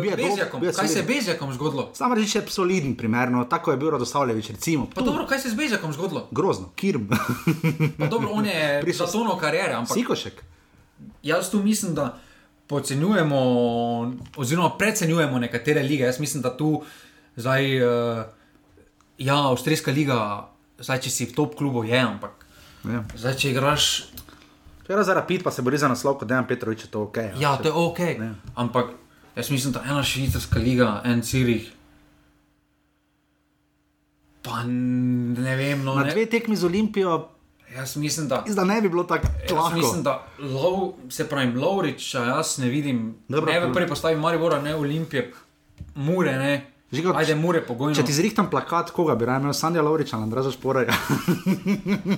je 0.00 0.14
dob- 0.14 0.16
Bezjakom? 0.24 0.62
je 0.62 0.72
Kaj 0.72 0.88
se 0.88 0.98
je. 0.98 1.02
Bezjakom 1.04 1.52
zgodilo? 1.52 1.90
Sam 1.92 2.12
reči, 2.12 2.38
je 2.38 2.44
soliden, 2.48 2.94
primerno, 2.94 3.44
tako 3.44 3.70
je 3.70 3.76
bil 3.76 3.90
Radoslavljevič, 3.90 4.50
recimo. 4.50 4.86
Pa 4.86 5.00
Tu, 5.00 5.04
dobro, 5.04 5.26
kaj 5.26 5.38
se 5.38 5.48
je 5.48 5.52
z 5.52 5.56
Bezjakom 5.56 5.92
zgodilo? 5.92 6.28
Grozno, 6.30 6.70
kirm. 6.74 7.10
Pa 7.98 8.06
dobro, 8.06 8.30
on 8.30 8.46
je 8.46 8.62
Prišel- 8.82 9.06
zatonil 9.06 9.36
karijere, 9.36 9.74
ampak 9.74 9.92
Sikošek. 9.92 10.42
jaz 11.22 11.50
tu 11.50 11.58
mislim, 11.58 11.94
da 11.94 12.18
podcenjujemo, 12.66 13.38
oziroma 14.36 14.70
precenjujemo 14.78 15.38
nekatere 15.38 15.82
lige. 15.82 16.04
Jaz 16.04 16.20
mislim, 16.20 16.42
da 16.42 16.56
tu 16.56 16.82
zdaj, 17.36 17.82
uh, 17.82 18.24
ja, 19.18 19.36
Avstrijska 19.48 19.90
liga, 19.90 20.48
zdaj 20.78 21.00
če 21.00 21.10
si 21.10 21.26
v 21.26 21.34
top 21.34 21.54
klubu 21.54 21.84
je, 21.84 21.98
ampak 21.98 22.42
Ja. 22.84 23.04
zdaj 23.14 23.34
če 23.34 23.50
igraš, 23.50 24.04
Ker 24.86 25.02
za 25.02 25.14
rapid 25.14 25.42
pa 25.42 25.50
se 25.50 25.62
bori 25.62 25.78
za 25.78 25.88
naslov, 25.88 26.14
kot 26.14 26.28
Dejan 26.28 26.46
Petrovič, 26.46 26.84
je 26.84 26.90
to 26.90 27.00
ok. 27.02 27.16
ja, 27.40 27.56
to 27.56 27.68
je 27.68 27.72
ok. 27.74 27.98
Ne. 28.22 28.34
Ampak 28.54 28.92
jaz 29.36 29.50
mislim, 29.50 29.72
da 29.72 29.82
ena 29.82 30.02
švicarska 30.02 30.58
liga, 30.58 31.00
en 31.04 31.22
Cirih. 31.22 31.72
Pa 34.42 34.62
ne 34.62 35.56
vem, 35.56 35.82
no, 35.82 35.94
Na 35.94 36.04
ne, 36.04 36.10
dve 36.10 36.26
tekmi 36.26 36.54
z 36.56 36.64
Olimpijo, 36.64 37.28
jaz 37.76 37.96
mislim, 37.96 38.28
da 38.28 38.44
da 38.46 38.64
ne 38.64 38.80
bi 38.80 38.88
bilo 38.88 39.04
tako 39.04 39.26
Jaz 39.42 39.52
lahko. 39.52 39.76
mislim, 39.76 40.02
da 40.02 40.26
lov, 40.38 40.92
se 41.08 41.28
pravi, 41.28 41.54
Lovriča, 41.54 42.24
jaz 42.24 42.58
ne 42.58 42.68
vidim. 42.68 43.14
Dobro, 43.28 43.52
ne 43.52 43.60
v 43.60 43.72
prvi 43.72 43.88
postavi 43.88 44.16
Maribora, 44.16 44.60
ne 44.62 44.74
Olimpije, 44.74 45.32
Mure, 45.94 46.32
ne. 46.38 46.72
Žiga, 46.92 47.12
Ajde, 47.16 47.34
Mure, 47.34 47.60
pogojno. 47.66 47.96
Če 47.98 48.04
ti 48.06 48.14
zrihtam 48.14 48.46
plakat, 48.50 48.92
koga 48.94 49.16
bi 49.18 49.26
raje 49.26 49.42
imel, 49.42 49.52
Sandja 49.52 49.82
Lovriča, 49.82 50.16
Andraža 50.22 50.52
Šporarja. 50.54 50.94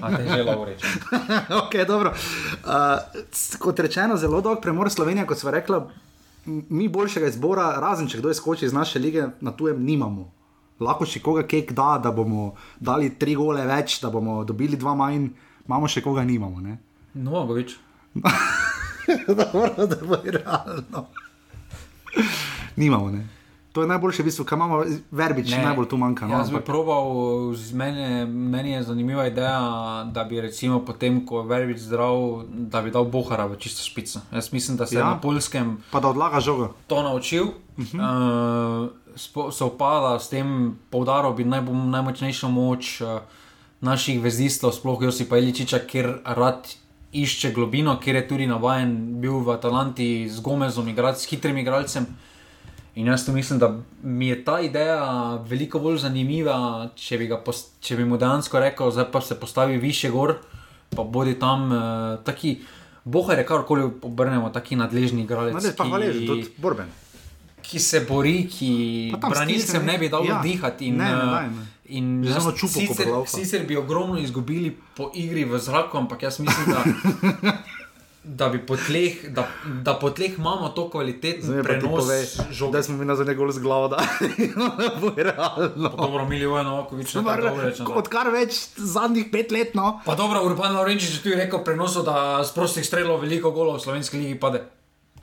A 0.03 0.11
te 0.17 0.27
že 0.29 0.43
Lovrič. 0.45 0.85
ok, 1.63 1.77
dobro. 1.89 2.13
Uh, 2.13 3.57
kot 3.59 3.81
rečeno, 3.81 4.17
zelo 4.21 4.43
dolg 4.45 4.61
premor 4.63 4.91
Slovenije, 4.93 5.25
kot 5.27 5.41
sva 5.41 5.55
rekla, 5.57 5.87
mi 6.47 6.89
boljšega 6.89 7.33
izbora, 7.33 7.71
razen 7.81 8.09
če 8.09 8.21
kdo 8.21 8.31
izkoči 8.31 8.69
iz 8.69 8.77
naše 8.77 9.01
lige, 9.01 9.31
na 9.41 9.57
tujem 9.57 9.81
nimamo. 9.85 10.29
Lahko 10.85 11.09
še 11.09 11.25
koga 11.25 11.43
kek 11.49 11.73
da, 11.73 11.97
da 12.03 12.13
bomo 12.13 12.53
dali 12.79 13.11
tri 13.19 13.35
gole 13.35 13.65
več, 13.67 13.99
da 14.05 14.13
bomo 14.15 14.43
dobili 14.45 14.77
dva 14.77 14.95
manj, 14.95 15.31
imamo 15.69 15.89
še 15.89 16.01
koga 16.01 16.25
nimamo. 16.25 16.61
ne? 16.61 16.79
Novagovič. 17.15 17.77
Dobro, 19.29 19.87
da 19.87 19.97
bo 19.99 20.17
realno. 20.25 21.07
Nimamo, 22.77 23.11
ne. 23.11 23.27
To 23.73 23.83
je 23.83 23.89
najboljše, 23.89 24.23
v 24.23 24.25
bistvu, 24.25 24.45
kaj 24.45 24.57
imamo, 24.57 24.77
verbič, 25.11 25.51
Ne, 25.51 25.63
najbolj 25.63 25.87
tu 25.87 25.97
manjka. 25.97 26.27
No, 26.27 26.35
Jaz 26.35 26.51
bi 26.51 26.57
ampak- 26.57 26.65
probal, 26.65 27.05
mene, 27.73 28.27
meni 28.27 28.71
je 28.71 28.83
zanimiva 28.83 29.27
ideja, 29.27 29.61
da 30.05 30.25
bi 30.25 30.41
recimo 30.41 30.81
potem, 30.81 31.21
ko 31.23 31.41
je 31.41 31.47
Verbič 31.47 31.79
zdrav, 31.79 32.17
da 32.49 32.83
bi 32.83 32.91
dal 32.91 33.05
Bohara 33.05 33.47
v 33.47 33.57
čisto 33.57 33.85
špico. 33.85 34.21
Jaz 34.33 34.53
mislim, 34.53 34.77
da 34.77 34.87
se 34.87 34.97
ja. 34.97 35.01
Ja. 35.01 35.07
na 35.07 35.21
polskem 35.21 35.79
Pa 35.91 36.01
da 36.01 36.09
odlaga 36.09 36.41
žogo. 36.41 36.75
to 36.87 37.03
naučil. 37.03 37.45
Uh 37.77 37.85
-huh. 37.85 38.89
uh, 39.15 39.53
se 39.53 39.65
upada 39.65 40.19
s 40.19 40.29
tem, 40.29 40.77
poudaril 40.91 41.33
bi 41.33 41.45
najbolj, 41.45 41.77
najmočnejšo 41.77 42.49
moč 42.49 43.01
uh, 43.01 43.21
naših 43.81 44.21
vezistov, 44.23 44.73
sploh 44.73 45.03
Josipa 45.03 45.39
Iličiča, 45.39 45.79
ker 45.87 46.19
rad 46.25 46.67
išče 47.13 47.53
globino, 47.53 47.97
ker 48.03 48.17
je 48.17 48.29
tudi 48.29 48.47
navaden 48.47 49.21
bil 49.21 49.41
v 49.41 49.55
Atalanti 49.55 50.29
z 50.29 50.41
Gomezom, 50.41 50.89
igrati 50.89 51.21
s 51.21 51.31
hitrim 51.31 51.59
igralcem. 51.59 52.07
In 52.99 53.07
jaz 53.07 53.25
tu 53.27 53.33
mislim, 53.33 53.59
da 53.59 53.71
mi 54.03 54.29
je 54.29 54.45
ta 54.45 54.61
ideja 54.61 55.39
veliko 55.47 55.79
bolj 55.79 55.99
zanimiva, 56.03 56.89
če 56.99 57.19
bi, 57.19 57.29
ga 57.31 57.39
pos- 57.39 57.69
če 57.81 57.97
bi 57.97 58.05
mu 58.05 58.19
dejansko 58.19 58.59
rekel, 58.59 58.91
zdaj 58.91 59.07
pa 59.13 59.21
se 59.21 59.39
postavi 59.41 59.79
više 59.79 60.11
gor, 60.11 60.35
pa 60.91 61.03
bodi 61.03 61.39
tam 61.39 61.73
uh, 61.73 61.79
taki. 62.25 62.59
Bohar 63.05 63.39
je 63.39 63.47
karkoli 63.47 63.87
obrnemo, 64.03 64.51
taki 64.51 64.77
nadležni 64.77 65.23
igralec. 65.23 65.55
No, 65.55 65.61
ne, 65.65 65.71
pa 65.77 65.85
hvaležen, 65.85 66.27
tudi 66.27 66.51
borben. 66.59 66.91
Ki 67.69 67.79
se 67.79 68.01
bori, 68.09 68.47
ki 68.49 68.71
Pa 69.21 69.29
branilcem 69.29 69.85
ne 69.85 69.99
bi 69.99 70.09
dal 70.09 70.25
ja. 70.27 70.41
dihati. 70.43 70.89
In, 70.89 70.97
Ne, 70.97 71.05
ne 71.05 71.11
eh, 71.11 71.33
daj, 71.33 71.49
ne. 71.53 71.67
in 71.89 72.07
samo 72.33 72.53
čupo, 72.53 72.81
ko 72.89 73.25
sicer, 73.27 73.67
bi 73.69 73.77
ogromno 73.77 74.19
izgubili 74.19 74.73
po 74.97 75.11
igri 75.15 75.45
v 75.45 75.59
zraku, 75.61 75.99
ampak 75.99 76.23
jaz 76.23 76.41
mislim, 76.41 76.67
da, 76.73 76.83
da 78.41 78.49
bi 78.49 78.59
po 78.67 78.77
tleh, 78.77 79.31
da, 79.33 79.45
da 79.85 79.95
po 80.01 80.11
tleh 80.11 80.39
imamo 80.39 80.69
to 80.69 80.89
kvaliteten 80.91 81.43
Zdaj 81.43 81.63
pa 81.63 81.63
ti 81.63 81.69
prenos 81.69 82.01
povej, 82.01 82.23
žoge. 82.51 82.73
da 82.73 82.83
smo 82.83 82.97
mi 82.97 83.05
nazaj 83.05 83.35
gol 83.35 83.53
z 83.53 83.61
glavo, 83.65 83.89
da 83.89 84.01
ne 84.81 84.89
bo 85.01 85.13
realno. 85.17 85.89
Dobro, 85.97 86.29
milijon 86.29 86.65
Novakovič, 86.67 87.15
ne 87.15 87.25
tako 87.25 87.49
dobro 87.49 87.65
rečem. 87.65 87.87
Odkar 87.97 88.33
več 88.33 88.69
zadnjih 88.77 89.29
pet 89.33 89.53
let, 89.53 89.75
no. 89.75 90.01
Pa 90.05 90.17
dobro, 90.17 90.45
Urban 90.45 90.77
Laurenčič 90.77 91.19
je 91.19 91.23
tudi 91.23 91.37
rekel 91.41 91.65
prenosu, 91.65 92.05
da 92.05 92.41
z 92.45 92.53
prostih 92.57 92.85
strelov 92.85 93.21
veliko 93.25 93.53
golov 93.53 93.77
v 93.77 93.85
slovenski 93.85 94.21
ligi 94.21 94.41
pade. 94.41 94.65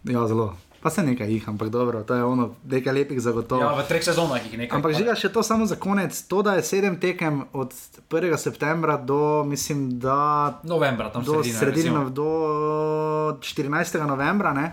Ja, 0.05 0.27
zelo. 0.29 0.53
Pa 0.85 0.91
se 0.93 1.03
nekaj 1.03 1.31
jih, 1.33 1.49
ampak 1.49 1.69
dobro, 1.73 2.03
to 2.03 2.13
je 2.13 2.23
ono, 2.23 2.51
nekaj 2.69 2.93
lepih 2.93 3.21
zagotovo. 3.21 3.61
Ja, 3.61 3.73
v 3.73 3.87
treh 3.89 4.03
sezonah 4.05 4.37
jih 4.37 4.53
nekaj. 4.53 4.77
Ampak 4.77 4.93
žiga 4.93 5.15
še 5.17 5.31
to 5.33 5.41
samo 5.41 5.65
za 5.65 5.79
konec. 5.81 6.13
To, 6.29 6.43
da 6.45 6.53
je 6.59 6.65
sedem 6.67 6.99
tekem 7.01 7.39
od 7.57 7.73
1. 8.13 8.37
septembra 8.37 8.93
do, 9.01 9.41
mislim, 9.49 9.97
da 9.97 10.59
Novembra, 10.61 11.09
tam 11.09 11.25
do 11.25 11.41
sredine, 11.41 11.89
recimo. 11.89 12.03
do 12.13 12.29
14. 13.41 13.97
novembra. 14.05 14.53
Ne? 14.53 14.67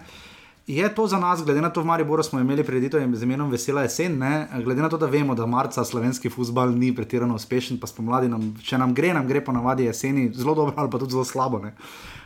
Je 0.69 0.95
to 0.95 1.09
za 1.09 1.17
nas, 1.17 1.41
glede 1.41 1.65
na 1.65 1.73
to, 1.73 1.81
v 1.81 1.89
Mariboru 1.89 2.21
smo 2.21 2.45
imeli 2.45 2.61
preditev 2.61 3.09
z 3.17 3.25
imenom 3.25 3.49
Vesela 3.49 3.89
jesen, 3.89 4.21
ne? 4.21 4.53
glede 4.61 4.85
na 4.85 4.93
to, 4.93 5.01
da 5.01 5.09
vemo, 5.09 5.33
da 5.35 5.49
marca 5.49 5.81
slovenski 5.81 6.29
futbal 6.29 6.77
ni 6.77 6.93
pretirano 6.93 7.41
uspešen, 7.41 7.81
pa 7.81 7.89
spomladi 7.89 8.29
nam, 8.29 8.53
če 8.61 8.77
nam 8.79 8.93
gre, 8.93 9.17
nam 9.17 9.25
gre 9.25 9.41
ponavadi 9.41 9.89
jeseni 9.89 10.29
zelo 10.37 10.55
dobro 10.55 10.77
ali 10.77 10.93
pa 10.93 11.01
tudi 11.01 11.17
zelo 11.17 11.25
slabo. 11.25 11.65
Ne? 11.65 11.73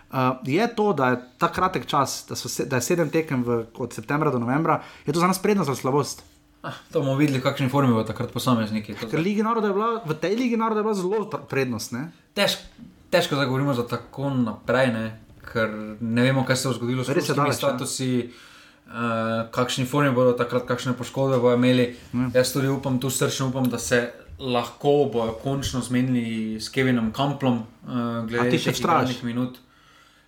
Uh, 0.06 0.18
je 0.46 0.66
to, 0.74 0.92
da 0.92 1.08
je 1.08 1.16
ta 1.38 1.48
kratek 1.52 1.86
čas, 1.86 2.24
da, 2.28 2.36
se, 2.36 2.64
da 2.64 2.78
je 2.78 2.82
sedem 2.82 3.10
tekem 3.10 3.42
v, 3.44 3.64
od 3.74 3.92
septembra 3.92 4.30
do 4.30 4.38
novembra, 4.38 4.82
je 5.06 5.12
to 5.12 5.20
za 5.20 5.26
nas 5.26 5.42
prednost 5.42 5.68
ali 5.68 5.76
slabost? 5.76 6.22
Ah, 6.62 6.78
to 6.92 7.00
bomo 7.00 7.16
videli, 7.16 7.40
kakšni 7.42 7.68
formi 7.68 7.94
bo 7.94 8.02
takrat 8.06 8.32
posamezniki. 8.32 8.94
Ker 8.94 9.20
Ligi 9.20 9.42
naroda 9.42 9.70
je 9.70 9.74
bila, 9.74 9.90
v 10.06 10.14
tej 10.14 10.34
Ligi 10.38 10.56
naroda 10.56 10.80
je 10.80 10.84
bila 10.84 10.94
zelo 10.94 11.26
pr- 11.30 11.42
prednost. 11.46 11.92
Ne? 11.92 12.10
Težko, 12.34 12.62
težko 13.10 13.38
zdaj 13.38 13.46
govorimo 13.46 13.74
za 13.74 13.86
tako 13.86 14.30
naprej, 14.30 14.92
ne? 14.94 15.06
ker 15.46 15.70
ne 16.00 16.22
vemo, 16.22 16.42
kaj 16.46 16.56
se 16.58 16.68
bo 16.68 16.74
zgodilo 16.74 17.04
s 17.04 17.10
klubskimi 17.10 17.36
daleč, 17.38 17.54
ne. 17.54 17.58
statusi, 17.58 18.10
uh, 18.26 19.46
kakšni 19.54 19.86
formi 19.86 20.10
bodo 20.14 20.34
takrat, 20.38 20.66
kakšne 20.66 20.96
poškodbe 20.98 21.38
bodo 21.38 21.54
imeli. 21.54 21.92
Ja. 22.14 22.30
Jaz 22.40 22.50
tudi 22.54 22.70
upam, 22.72 22.98
tu 23.02 23.10
srčno 23.10 23.50
upam, 23.52 23.70
da 23.70 23.78
se 23.78 24.08
lahko 24.38 25.06
bojo 25.12 25.38
končno 25.42 25.80
zmenili 25.86 26.58
s 26.60 26.68
Kevinom 26.74 27.12
Kamplom, 27.14 27.62
uh, 27.62 28.26
glede 28.26 28.50
teh 28.50 28.60
vztrajaš? 28.60 28.80
igralnih 28.82 29.24
minut. 29.24 29.62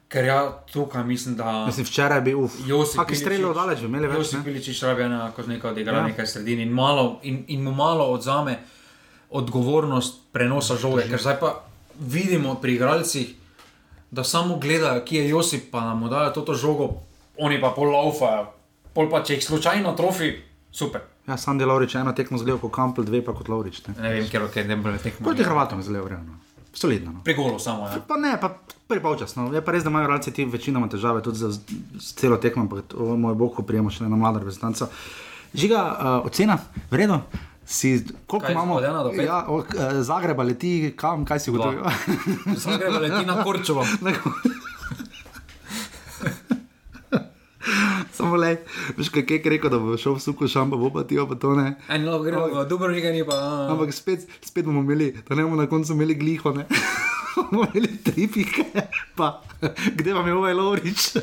Ker 0.09 0.25
ja, 0.25 0.39
tukaj 0.73 1.05
mislim, 1.05 1.37
da. 1.37 1.67
Mislim, 1.67 1.87
včeraj 1.87 2.21
bi, 2.21 2.35
uf, 2.35 2.55
Josip 2.67 3.01
kaki 3.03 3.17
streljajo 3.17 3.53
daleč, 3.55 3.83
bi 3.85 3.91
imeli 3.91 4.09
več. 4.09 4.19
Josip? 4.19 4.45
Piličič 4.45 4.83
rabi 4.83 5.05
ena 5.05 5.27
koznika 5.37 5.69
odigra 5.69 5.93
Ja. 5.93 5.99
ja. 5.99 6.07
nekaj 6.07 6.27
sredini 6.27 6.65
in, 6.65 6.73
malo, 6.73 7.19
in, 7.23 7.43
in 7.49 7.63
mu 7.63 7.75
malo 7.77 8.07
odzame 8.15 8.59
odgovornost 9.31 10.23
prenosa 10.33 10.77
žoge. 10.81 11.05
Ker 11.11 11.21
zdaj 11.21 11.37
pa 11.41 11.53
vidimo 12.01 12.55
pri 12.55 12.79
igralcih, 12.79 13.35
da 14.11 14.25
samo 14.25 14.57
gledajo, 14.57 15.05
ki 15.05 15.17
je 15.17 15.29
Josip, 15.29 15.69
pa 15.71 15.85
nam 15.85 16.09
dajo 16.09 16.41
to 16.41 16.55
žogo, 16.55 16.89
oni 17.37 17.61
pa 17.61 17.75
pol 17.77 17.93
laufajo. 17.93 18.49
Pol 18.95 19.11
pa 19.13 19.21
če 19.21 19.37
jih 19.37 19.45
slučajno 19.45 19.93
trofi, 19.93 20.33
super. 20.73 21.05
Ja, 21.29 21.37
Sandy 21.37 21.69
Laurič 21.69 21.95
je 21.95 22.01
eno 22.01 22.13
tekmo 22.17 22.39
zgledal 22.41 22.63
kot 22.63 22.73
Kampel, 22.73 23.05
dve 23.05 23.21
pa 23.21 23.37
kot 23.37 23.49
Laurič. 23.53 23.85
Ne? 23.87 23.95
Ne 24.01 24.17
vem, 24.17 24.29
ker 24.33 24.49
je 24.55 24.65
ne 24.65 24.77
bo 24.81 24.95
tekmo. 24.97 25.29
Proti 25.29 25.45
Hrvatom 25.45 25.85
je 25.85 25.91
zelo 25.93 26.05
vredno. 26.09 26.41
Solidno. 26.79 27.13
No. 27.13 27.21
Pri 27.25 27.35
golu 27.35 27.59
samo. 27.59 27.89
Ja. 27.89 27.99
Pa 28.09 28.17
ne, 28.17 28.37
pa 28.41 28.53
prvi 28.87 29.03
polčasno. 29.03 29.49
Je 29.55 29.63
pa 29.65 29.73
res, 29.75 29.83
da 29.85 29.91
imajo 29.91 30.07
igralci 30.07 30.33
ti 30.33 30.45
večinoma 30.45 30.89
težave 30.89 31.23
tudi 31.23 31.39
za 31.39 31.51
celo 32.15 32.37
tekmo, 32.37 32.63
ampak 32.63 32.87
to, 32.93 33.17
moj 33.17 33.35
bog, 33.35 33.57
ko 33.57 33.67
prijemo 33.67 33.91
še 33.91 34.07
na 34.07 34.17
mlada 34.17 34.39
reprezentanca. 34.39 34.87
Žiga, 35.55 35.83
uh, 35.83 36.27
ocena, 36.29 36.59
vredno. 36.91 37.23
Si, 37.69 37.99
koliko 38.27 38.47
Kaj, 38.47 38.55
imamo? 38.55 38.81
Ja, 38.81 39.43
o, 39.49 39.59
uh, 39.59 40.01
Zagreba 40.07 40.47
leti, 40.47 40.95
kam, 40.97 41.27
kaj 41.29 41.43
si 41.43 41.51
ugotovil? 41.51 41.83
Zdaj 42.63 42.79
gremo 42.79 43.03
leti 43.03 43.27
na 43.27 43.43
Korčovo. 43.45 43.85
Samo 48.13 48.37
le, 48.37 48.57
veš, 48.97 49.11
kaj 49.15 49.27
je 49.29 49.51
rekel, 49.57 49.71
da 49.71 49.79
bo 49.83 49.97
šel 50.01 50.17
v 50.17 50.23
suku 50.23 50.49
šamba, 50.49 50.77
bo 50.77 50.91
pa 50.95 51.05
ti 51.09 51.19
pa 51.19 51.37
to 51.39 51.55
ne. 51.59 51.75
En 51.89 52.07
lahko 52.09 52.25
gremo 52.25 52.47
v 52.53 52.65
Dubrovnik, 52.69 53.05
ni 53.13 53.25
pa. 53.27 53.69
Ampak 53.73 53.93
spet, 53.95 54.27
spet 54.41 54.65
bomo 54.65 54.81
imeli, 54.81 55.13
da 55.29 55.35
ne 55.35 55.45
bomo 55.47 55.57
na 55.57 55.69
koncu 55.71 55.93
imeli 55.93 56.15
gliho, 56.15 56.55
ne. 56.57 56.67
bomo 57.37 57.67
imeli 57.71 57.99
tri 58.05 58.29
pike, 58.33 58.65
pa 59.17 59.43
kde 59.95 60.15
vam 60.15 60.27
je 60.27 60.35
ovaj 60.35 60.55
Lovrič? 60.55 61.01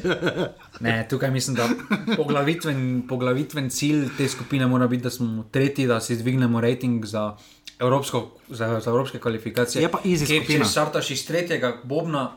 Ne, 0.80 1.08
tukaj 1.10 1.32
mislim, 1.32 1.56
da 1.56 1.70
poglavitven, 2.16 3.06
poglavitven 3.08 3.70
cilj 3.70 4.10
te 4.18 4.28
skupine 4.28 4.68
mora 4.68 4.88
biti, 4.88 5.04
da 5.04 5.10
smo 5.10 5.44
tretji, 5.52 5.88
da 5.88 6.02
si 6.02 6.18
dvignemo 6.18 6.62
rating 6.62 7.06
za, 7.06 7.38
evropsko, 7.80 8.32
za, 8.50 8.80
za 8.80 8.90
evropske 8.90 9.20
kvalifikacije. 9.20 9.82
Je 9.82 9.92
pa 9.92 9.98
skupina. 9.98 10.66
Če 10.66 10.72
startaš 10.72 11.12
iz 11.12 11.26
tretjega 11.28 11.78
bobna, 11.84 12.32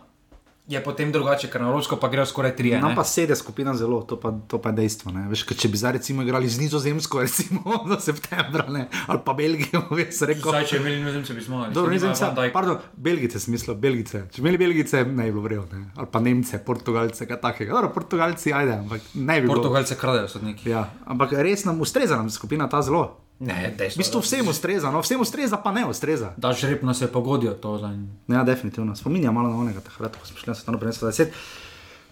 je 0.69 0.81
potem 0.85 1.13
drugače, 1.13 1.49
ker 1.49 1.63
na 1.65 1.71
evropsko 1.71 1.97
pa 1.97 2.11
grejo 2.13 2.27
skoraj 2.29 2.53
tri. 2.57 2.75
Nam 2.77 2.93
pa 2.95 3.05
sede 3.05 3.37
skupina 3.37 3.73
zelo, 3.75 4.03
to 4.05 4.19
pa, 4.21 4.35
to 4.49 4.61
pa 4.61 4.69
je 4.69 4.77
dejstvo. 4.83 5.13
ne. 5.13 5.25
Veš, 5.31 5.47
ker 5.49 5.57
če 5.57 5.71
bi 5.73 5.81
zdaj 5.81 5.95
recimo 5.97 6.23
igrali 6.23 6.49
z 6.49 6.61
Nizozemsko, 6.61 7.21
recimo 7.25 7.79
do 7.89 7.97
septembra, 8.01 8.67
ne, 8.69 8.85
ali 9.07 9.21
pa 9.25 9.33
Belgijo, 9.33 9.87
veš, 9.99 10.21
rekel. 10.29 10.53
Zdaj, 10.53 10.67
če 10.69 10.81
bi 10.81 10.85
imeli 10.85 11.01
nizozemce, 11.01 11.37
bi 11.39 11.45
smo 11.47 11.63
Dobro, 11.73 11.93
Nizozemce, 11.93 12.51
pardon, 12.53 12.83
Belgice, 12.97 13.41
smisel, 13.41 13.79
Belgice. 13.81 14.27
Če 14.29 14.43
bi 14.43 14.49
imeli 14.49 14.61
Belgice, 14.61 15.05
ne 15.05 15.31
bi 15.31 15.33
bilo 15.33 15.47
vredno, 15.47 15.85
ali 15.97 16.11
pa 16.13 16.21
Nemce, 16.21 16.61
Portugalce, 16.65 17.25
kaj 17.31 17.41
takega. 17.41 17.73
Dobro, 17.73 17.93
Portugalci, 17.97 18.53
ajde, 18.53 18.77
ampak 18.83 19.09
ne 19.15 19.41
bi 19.41 19.47
bilo. 19.49 19.57
Portugalce 19.57 19.97
kradejo 19.97 20.29
sodniki. 20.29 20.69
Ja, 20.69 20.85
ampak 21.09 21.33
res 21.41 21.65
nam 21.65 21.81
ustreza 21.81 22.21
nam 22.21 22.29
skupina 22.31 22.69
ta 22.69 22.85
zelo. 22.85 23.07
Ne, 23.39 23.71
V 23.79 23.97
bistvu 23.97 24.19
vsem 24.19 24.49
ustreza, 24.49 24.91
no 24.91 24.99
vsem 24.99 25.21
ustreza, 25.21 25.57
pa 25.63 25.71
ne 25.71 25.87
ustreza. 25.87 26.35
Da 26.37 26.51
žreb 26.53 26.83
nas 26.83 27.01
je 27.01 27.07
pogodijo 27.07 27.55
to. 27.55 27.79
Za... 27.79 27.95
Ja, 28.27 28.43
definitivno. 28.45 28.97
Spominja 28.97 29.31
malo 29.31 29.49
na 29.49 29.57
onega 29.57 29.81
takrat, 29.81 30.17
ko 30.17 30.27
smo 30.27 30.39
šli 30.39 30.51
na 30.51 30.55
svetovno 30.55 30.79
prvenstvo 30.79 31.09
20. 31.09 31.27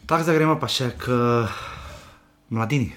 Tako 0.07 0.23
zdaj 0.23 0.35
gremo 0.39 0.55
pa 0.61 0.69
še 0.71 0.93
k 0.95 1.11
mladini. 2.51 2.95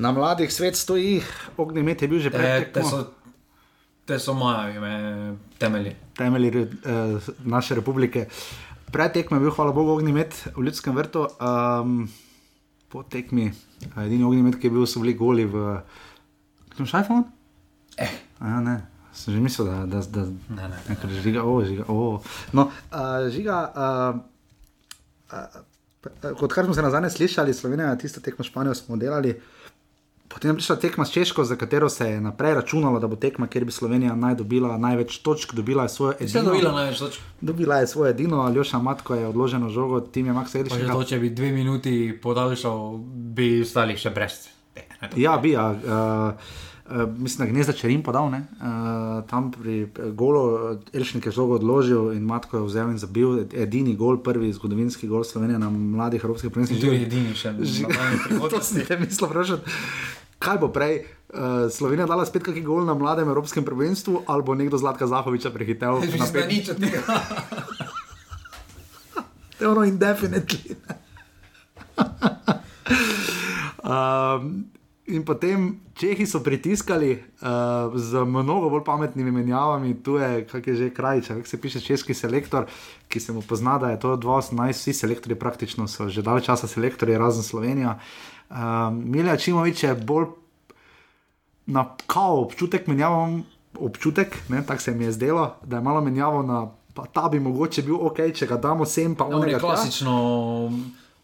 Na 0.00 0.12
mladih 0.16 0.48
svet 0.52 0.80
stoji, 0.80 1.20
ognjemet 1.60 2.02
je 2.02 2.08
bil 2.08 2.20
že 2.24 2.30
pred 2.32 2.72
E, 2.72 2.72
te, 4.10 4.18
so, 4.18 4.34
moje 4.34 5.36
temelji. 5.58 5.94
temelji 6.16 6.50
eh, 6.50 7.32
naše 7.44 7.74
republike. 7.74 8.26
Pred 8.92 9.12
tekmo 9.12 9.36
je 9.36 9.40
bil, 9.40 9.50
hvala 9.54 9.72
Bogu, 9.72 9.92
ognjemet 9.94 10.34
v 10.56 10.64
ljudskem 10.66 10.96
vrtu. 10.96 11.28
Um, 11.38 12.08
po 12.90 13.04
tekmi, 13.06 13.52
edini 13.96 14.26
ognjemet, 14.26 14.58
ki 14.58 14.66
je 14.66 14.74
bil, 14.74 14.86
so 14.86 15.02
bili 15.02 15.14
goli 15.14 15.46
v. 15.46 15.76
Kaj 16.72 16.82
imaš 16.82 16.96
iPhone? 17.04 17.22
Eh. 17.98 18.16
A, 18.42 18.58
ne. 18.64 18.80
Sem 19.14 19.34
že 19.34 19.42
mislil, 19.42 19.70
da, 19.70 19.86
da, 19.86 20.02
da, 20.02 20.26
Ne, 20.48 20.66
ne, 20.74 20.82
ne, 20.88 20.98
ker 20.98 21.14
žiga, 21.22 21.46
o, 21.46 21.54
žiga, 21.66 21.86
o. 21.86 22.18
No, 22.56 22.66
uh, 22.90 23.30
žiga, 23.30 23.62
uh, 23.70 24.18
uh, 25.30 26.34
kot 26.34 26.50
kar 26.50 26.66
smo 26.66 26.74
se 26.74 26.82
nazadnje 26.82 27.10
slišali, 27.14 27.54
Slovenija, 27.54 27.94
tisto 27.98 28.20
tekmo 28.20 28.46
Španijo 28.46 28.74
smo 28.74 28.98
delali. 28.98 29.36
Potem 30.30 30.46
je 30.48 30.54
prišla 30.54 30.76
tekma 30.76 31.04
s 31.04 31.10
Češko, 31.10 31.44
za 31.44 31.56
katero 31.56 31.88
se 31.88 32.06
je 32.06 32.20
naprej 32.20 32.54
računalo, 32.54 33.00
da 33.00 33.06
bo 33.06 33.16
tekma, 33.16 33.46
kjer 33.46 33.64
bi 33.64 33.72
Slovenija 33.72 34.14
naj 34.14 34.34
dobila 34.36 34.76
največ 34.78 35.18
točk, 35.18 35.54
dobila 35.54 35.82
je 35.82 35.88
svojo 35.88 36.12
Vse 36.14 36.24
edino. 36.38 36.44
dobila 36.44 36.72
največ 36.72 36.98
točk. 36.98 37.18
Dobila 37.40 37.76
je 37.76 37.86
svojo 37.86 38.10
edino, 38.10 38.40
Aljoša 38.40 38.78
Matko 38.78 39.14
je 39.14 39.26
odloženo 39.26 39.68
žogo, 39.68 40.00
tim 40.02 40.26
je 40.26 40.32
Max 40.32 40.52
že 40.52 40.58
Edriš. 40.60 40.86
to, 40.86 41.04
če 41.04 41.18
bi 41.18 41.30
dve 41.30 41.50
minuti 41.50 41.94
podaljšal, 42.22 42.98
bi 43.34 43.64
stali 43.64 43.96
še 43.96 44.10
brez. 44.10 44.46
Ne, 44.76 44.86
ne, 45.02 45.08
Ja, 45.16 45.36
bi. 45.36 45.50
Ja, 45.50 45.70
uh, 45.70 46.34
Uh, 46.90 47.18
mislim, 47.18 47.46
da 47.46 47.52
gnezda 47.52 47.72
čerim 47.72 48.02
podal, 48.02 48.30
ne? 48.30 48.38
uh, 48.58 49.28
tam 49.30 49.52
pri 49.52 49.82
eh, 49.82 50.10
golu, 50.10 50.78
Elšnik 50.92 51.26
je 51.26 51.32
žogo 51.32 51.54
odložil 51.54 52.12
in 52.12 52.24
Matko 52.26 52.56
je 52.56 52.64
vzel 52.66 52.90
in 52.90 52.98
zabil 52.98 53.44
edini 53.54 53.94
gol, 53.94 54.18
prvi 54.18 54.52
zgodovinski 54.52 55.06
gol 55.06 55.22
Slovenije 55.24 55.58
na 55.58 55.70
mladih 55.70 56.24
evropskih 56.24 56.50
prvenstvih. 56.50 56.80
To 56.82 56.90
je 56.90 57.02
edini 57.02 57.34
še 57.34 57.52
na 57.52 58.48
to 58.50 58.62
si 58.62 58.82
ne 58.82 58.96
mislil 59.04 59.30
vprašati. 59.30 59.76
Kaj 60.42 60.58
bo 60.58 60.72
prej, 60.74 61.04
uh, 61.30 61.70
Slovenija 61.70 62.10
dala 62.10 62.26
spet 62.26 62.42
kakšen 62.42 62.66
gol 62.66 62.82
na 62.82 62.98
mladem 62.98 63.28
evropskem 63.28 63.64
prvenstvu, 63.64 64.24
ali 64.26 64.42
bo 64.42 64.58
nekdo 64.58 64.74
Zlatka 64.74 65.06
Zahoviča 65.06 65.54
prehitel? 65.54 66.02
Ne, 66.02 66.10
ne, 66.10 66.46
nič 66.50 66.74
od 66.74 66.82
tega. 66.82 67.00
To 69.60 69.64
je 69.64 69.68
ono 69.68 69.84
indefinitely. 69.84 70.72
um, 73.84 74.64
in 75.10 75.24
potem 75.24 75.80
Čehi 75.94 76.26
so 76.26 76.40
pritiskali 76.40 77.12
uh, 77.12 77.92
z 77.94 78.24
mnogo 78.24 78.70
bolj 78.70 78.84
pametnimi 78.84 79.30
menjavami, 79.30 79.94
tu 80.02 80.16
je, 80.16 80.46
kak 80.48 80.66
je 80.66 80.74
že 80.74 80.90
kraj, 80.94 81.20
kako 81.28 81.48
se 81.48 81.60
piše 81.60 81.80
češki 81.80 82.14
selektor, 82.14 82.66
ki 83.08 83.20
se 83.20 83.32
mu 83.32 83.42
pozna, 83.42 83.78
da 83.78 83.90
je 83.90 84.00
to 84.00 84.16
2018, 84.16 84.72
vsi 84.72 84.92
selektori 84.92 85.34
praktično 85.34 85.88
so 85.88 86.08
že 86.08 86.22
dalj 86.22 86.40
časa 86.40 86.66
selektori, 86.66 87.18
razen 87.18 87.42
Slovenija. 87.42 87.98
Um, 88.50 89.02
Milja 89.10 89.36
Čimovič 89.36 89.82
je 89.82 89.94
bolj 89.94 90.26
na 91.66 91.96
kao 92.06 92.40
občutek 92.42 92.86
menjavam. 92.86 93.44
Občutek, 93.78 94.34
tako 94.66 94.82
se 94.82 94.94
mi 94.94 95.04
je 95.04 95.12
zdelo, 95.12 95.54
da 95.62 95.76
je 95.76 95.82
malo 95.82 96.00
menjavo 96.00 96.42
na 96.42 96.66
pa 96.94 97.06
ta 97.06 97.28
bi 97.28 97.40
mogoče 97.40 97.82
bil 97.82 97.96
ok, 97.96 98.18
če 98.34 98.46
ga 98.46 98.56
damo 98.56 98.84
sem. 98.84 99.14
Pa 99.14 99.24
on 99.24 99.48
je 99.48 99.58
klasično. 99.58 100.14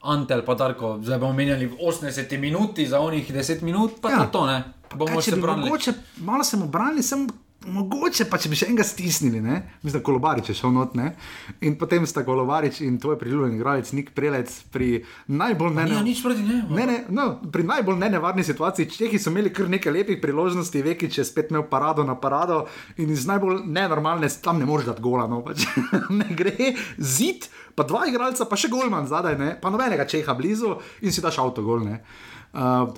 Antel, 0.06 0.44
pa 0.46 0.54
Darko, 0.54 0.96
zdaj 1.02 1.18
bomo 1.18 1.32
menjali 1.36 1.68
80 1.68 2.38
minut, 2.38 2.78
za 2.78 3.00
onih 3.00 3.30
10 3.34 3.62
minut, 3.66 4.00
pa 4.02 4.10
ja. 4.10 4.26
to 4.32 4.46
ne. 4.46 4.62
Bomo 4.94 5.20
še 5.22 5.36
mogoče, 5.36 5.92
malo 6.24 6.44
sem 6.46 6.62
obranili, 6.62 7.02
sem 7.02 7.26
Mogoče 7.66 8.26
pa 8.30 8.38
če 8.38 8.50
bi 8.50 8.58
še 8.58 8.68
enega 8.70 8.84
stisnili, 8.86 9.40
ne? 9.42 9.56
mislim, 9.82 9.98
da 9.98 10.04
kolobarič 10.06 10.50
je 10.50 10.56
šel 10.58 10.72
not. 10.74 10.94
Ne? 10.98 11.10
In 11.66 11.74
potem 11.80 12.06
sta 12.06 12.22
kolobarič 12.26 12.80
in 12.86 12.98
tvoj 13.02 13.18
priljubljen 13.18 13.56
igralec 13.56 13.90
Nik 13.96 14.12
Prelec 14.16 14.52
pri 14.72 15.02
najbolj 15.26 15.74
nenevarni 15.74 16.14
situaciji. 16.14 16.60
Ne, 16.76 16.86
ne, 16.86 16.98
no, 17.10 17.26
pri 17.52 17.66
najbolj 17.66 17.98
nenevarni 18.04 18.44
situaciji, 18.46 18.90
čehi 18.94 19.20
so 19.22 19.32
imeli 19.34 19.52
kar 19.54 19.70
nekaj 19.72 19.94
lepih 19.98 20.20
priložnosti, 20.22 20.84
veki 20.86 21.10
če 21.18 21.26
spet 21.26 21.50
imel 21.50 21.66
parado 21.70 22.06
na 22.06 22.14
parado 22.20 22.62
in 23.02 23.10
iz 23.14 23.26
najbolj 23.28 23.64
nenormalne, 23.66 24.30
tam 24.42 24.62
ne 24.62 24.68
moreš 24.68 24.92
dati 24.92 25.04
gola, 25.04 25.26
no 25.30 25.42
pač 25.46 25.66
ne 26.20 26.30
gre, 26.38 26.72
zid, 26.98 27.50
pa 27.74 27.86
dva 27.88 28.06
igralca, 28.10 28.46
pa 28.46 28.58
še 28.60 28.70
golman 28.72 29.10
zadaj, 29.10 29.38
ne? 29.40 29.50
pa 29.60 29.74
nobenega 29.74 30.06
čeha 30.08 30.38
blizu 30.38 30.76
in 31.02 31.12
si 31.12 31.24
daš 31.24 31.42
avto 31.42 31.66
gol. 31.66 31.86
Uh, 31.86 32.88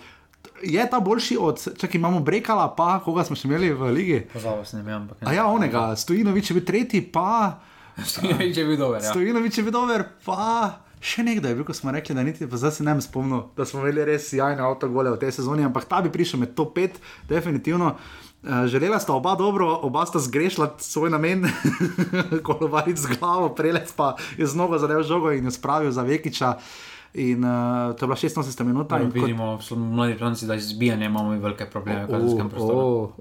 je 0.63 0.91
ta 0.91 1.01
boljši 1.01 1.37
od, 1.41 1.63
če 1.79 1.89
imamo 1.99 2.21
brekala, 2.25 2.69
pa 2.77 2.99
koga 3.05 3.25
smo 3.27 3.37
še 3.39 3.49
imeli 3.49 3.71
v 3.75 3.93
ligi? 3.95 4.19
Pozval 4.33 4.65
sem, 4.67 4.83
ne 4.83 4.87
vem. 4.87 5.09
Ja, 5.35 5.47
onega, 5.51 5.91
Stojinovič 5.97 6.51
je 6.51 6.59
bil 6.59 6.67
tretji, 6.69 7.03
pa. 7.13 7.61
Stojinovič 8.13 8.57
je 8.57 8.67
bil 8.69 8.79
dober. 8.81 9.03
Ja. 9.03 9.15
Stojinovič 9.15 9.59
je 9.59 9.67
bil 9.67 9.75
dober, 9.75 10.07
pa. 10.27 10.85
Še 10.99 11.23
nekdo 11.23 11.47
je 11.51 11.55
bil, 11.55 11.67
ko 11.67 11.75
smo 11.77 11.95
rekli, 11.95 12.17
da 12.17 12.25
niti, 12.27 12.47
zdaj 12.51 12.75
se 12.75 12.87
ne 12.87 12.97
bi 12.99 13.05
spomnil, 13.05 13.45
da 13.55 13.63
smo 13.69 13.85
imeli 13.85 14.09
res 14.09 14.33
jajne 14.35 14.65
avtogole 14.67 15.13
v 15.15 15.21
tej 15.23 15.37
sezoni, 15.37 15.63
ampak 15.63 15.87
ta 15.87 16.03
bi 16.03 16.11
prišel 16.11 16.43
med 16.43 16.57
top 16.59 16.75
5, 16.75 16.99
definitivno. 17.31 17.95
Uh, 18.39 18.67
želela 18.71 18.99
sta 19.03 19.15
oba 19.15 19.37
dobro, 19.39 19.71
oba 19.87 20.05
sta 20.07 20.19
zgrešila 20.23 20.73
svoj 20.83 21.11
namen, 21.15 21.47
kolovariti 22.47 22.99
z 22.99 23.15
glavo, 23.15 23.51
prelec 23.55 23.91
pa 23.95 24.17
je 24.39 24.47
znova 24.47 24.79
zadev 24.83 25.03
žogo 25.07 25.31
in 25.35 25.47
jo 25.47 25.55
spravil 25.55 25.95
za 25.95 26.07
Vekiča. 26.07 26.55
Uh, 26.59 26.98
In 27.19 27.43
uh, 27.43 27.97
to 27.99 28.05
je 28.05 28.09
bila 28.09 28.17
86 28.17 28.65
minut. 28.65 28.93
Ja, 28.95 28.99
vidimo, 28.99 29.51
da 29.57 29.63
kot... 29.63 29.79
mladi 29.79 30.15
Franci, 30.15 30.47
da 30.47 30.55
izbijanje 30.55 31.07
imamo 31.07 31.35
velike 31.43 31.67
probleme 31.67 32.07
v 32.07 32.13
kazenskem 32.15 32.51
prostoru. 32.51 33.13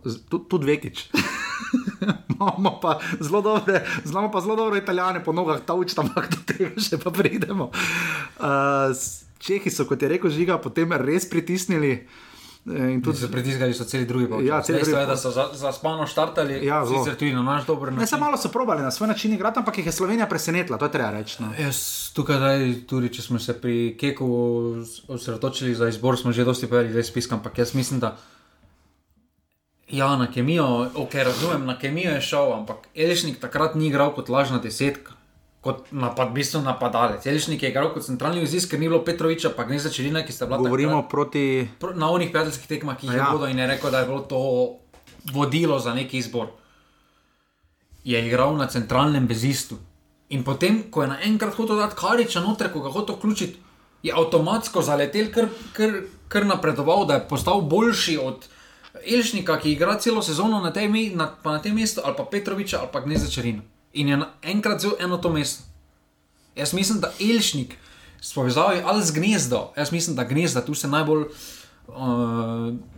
Tudi 0.50 0.66
vekič. 0.66 1.08
imamo 2.38 2.80
pa 2.82 3.00
zelo 3.20 3.42
dobre, 3.42 3.82
znamo 4.04 4.32
pa 4.32 4.42
zelo 4.42 4.56
dobre 4.56 4.78
italijane 4.78 5.24
po 5.24 5.34
nogah, 5.34 5.62
ta 5.66 5.74
učita, 5.74 6.02
ampak 6.02 6.30
do 6.30 6.38
tega 6.46 6.70
še 6.78 7.02
pa 7.02 7.12
pridemo. 7.12 7.72
Uh, 8.38 8.94
Čehi 9.38 9.70
so, 9.70 9.86
kot 9.86 10.02
je 10.02 10.10
rekel 10.10 10.34
Žiga, 10.34 10.58
potem 10.62 10.94
res 10.98 11.30
pritisnili. 11.30 12.08
In 12.68 13.02
tudi 13.02 13.18
so 13.18 13.28
pritiskali, 13.32 13.74
so 13.74 13.86
celi 13.88 14.06
drugi. 14.06 14.46
Ja, 14.46 14.62
celi 14.62 14.82
drugi. 14.84 15.06
Da 15.08 15.18
so 15.18 15.32
za, 15.32 15.50
za 15.54 15.72
spano 15.72 16.08
štartali, 16.08 16.66
ja, 16.66 16.82
sicer 16.86 17.16
tudi 17.16 17.32
na 17.34 17.44
naš 17.44 17.66
dober 17.66 17.94
način. 17.94 18.00
Ne, 18.00 18.08
samo 18.08 18.26
malo 18.26 18.38
so 18.38 18.50
probali 18.50 18.84
na 18.84 18.92
svoj 18.92 19.08
način 19.08 19.34
igrati, 19.34 19.60
ampak 19.60 19.78
jih 19.78 19.86
je 19.86 19.92
Slovenija 19.92 20.28
presenetila, 20.28 20.78
to 20.78 20.86
je 20.86 20.92
treba 20.92 21.12
reči. 21.12 21.44
No. 21.44 21.52
Jaz 21.60 22.12
tukaj, 22.14 22.40
daj, 22.40 22.74
tudi 22.88 23.14
če 23.14 23.22
smo 23.22 23.40
se 23.40 23.56
pri 23.62 23.98
Keku 24.00 24.28
osredotočili 25.08 25.76
za 25.76 25.88
izbor, 25.88 26.18
smo 26.18 26.32
že 26.32 26.44
dosti 26.44 26.68
povedali, 26.68 26.94
da 26.94 27.00
je 27.00 27.08
spiskam, 27.08 27.40
ampak 27.40 27.58
jaz 27.58 27.74
mislim, 27.74 28.00
da. 28.00 28.18
Ja, 29.88 30.18
na 30.18 30.32
kemijo, 30.32 30.90
ok, 30.96 31.14
razumem, 31.14 31.66
na 31.66 31.80
kemijo 31.80 32.12
je 32.12 32.22
šel, 32.22 32.54
ampak 32.54 32.90
Elišnik 32.96 33.40
takrat 33.40 33.76
ni 33.76 33.88
igral 33.88 34.12
kot 34.16 34.30
lažna 34.30 34.60
desetka 34.60 35.17
kot 35.62 35.90
napad, 35.92 36.32
v 36.32 36.40
bistvu 36.40 36.62
napadalec. 36.62 37.24
Celišnik 37.24 37.64
je 37.64 37.72
igral 37.72 37.90
kot 37.94 38.06
centralni 38.06 38.44
vizis, 38.44 38.68
ker 38.70 38.80
ni 38.80 38.90
bilo 38.90 39.02
Petroviča, 39.06 39.52
pa 39.58 39.66
ne 39.66 39.80
za 39.82 39.90
Čirina, 39.90 40.24
ki 40.26 40.34
sta 40.34 40.46
bila. 40.46 40.62
Govorimo 40.62 41.02
takrat, 41.02 41.12
proti. 41.12 41.44
Pro, 41.80 41.94
na 41.98 42.12
onih 42.14 42.32
prijateljskih 42.32 42.70
tekmah, 42.70 42.98
ki 43.00 43.10
jih 43.10 43.18
ja. 43.18 43.26
je 43.26 43.38
bilo 43.38 43.50
in 43.50 43.60
je 43.60 43.68
rekel, 43.68 43.92
da 43.92 44.04
je 44.04 44.10
bilo 44.10 44.20
to 44.20 44.42
vodilo 45.34 45.80
za 45.80 45.94
neki 45.94 46.22
izbor. 46.22 46.54
Je 48.08 48.20
igral 48.28 48.56
na 48.56 48.68
centralnem 48.72 49.28
vezistu. 49.28 49.80
In 50.30 50.44
potem, 50.44 50.84
ko 50.92 51.04
je 51.04 51.12
naenkrat 51.12 51.56
hotel 51.56 51.80
dati 51.80 51.96
kariča 52.00 52.44
noter, 52.44 52.72
ko 52.72 52.84
ga 52.84 52.92
hoče 52.92 53.16
vključiti, 53.16 53.60
je 54.04 54.14
avtomatsko 54.14 54.82
zaletel, 54.84 55.32
ker, 55.34 55.48
ker, 55.76 56.02
ker 56.32 56.46
napredoval, 56.46 57.08
da 57.08 57.18
je 57.18 57.28
postal 57.28 57.62
boljši 57.62 58.18
od 58.22 58.46
Elšnika, 59.04 59.58
ki 59.60 59.72
igra 59.72 59.98
celo 60.00 60.22
sezono 60.22 60.60
na 60.64 60.72
tem, 60.74 60.94
na, 61.16 61.32
na 61.44 61.60
tem 61.64 61.76
mestu, 61.76 62.04
ali 62.04 62.16
pa 62.18 62.28
Petroviča, 62.32 62.80
ali 62.84 62.92
pa 62.92 63.04
Gneza 63.04 63.32
Črina 63.32 63.64
in 63.98 64.08
je 64.08 64.20
enkrat 64.44 64.82
zelo 64.82 64.96
eno 65.00 65.18
to 65.18 65.30
mesto. 65.30 65.64
Jaz 66.56 66.74
mislim, 66.74 67.00
da 67.00 67.12
Elšnik 67.22 67.76
s 68.22 68.34
povezavo 68.34 68.74
ali 68.86 69.04
z 69.04 69.12
gnezdo, 69.12 69.74
jaz 69.78 69.92
mislim, 69.92 70.16
da 70.16 70.24
gnezda 70.24 70.66
tu 70.66 70.74
se 70.74 70.88
najbolj, 70.88 71.26
uh, 71.88 71.96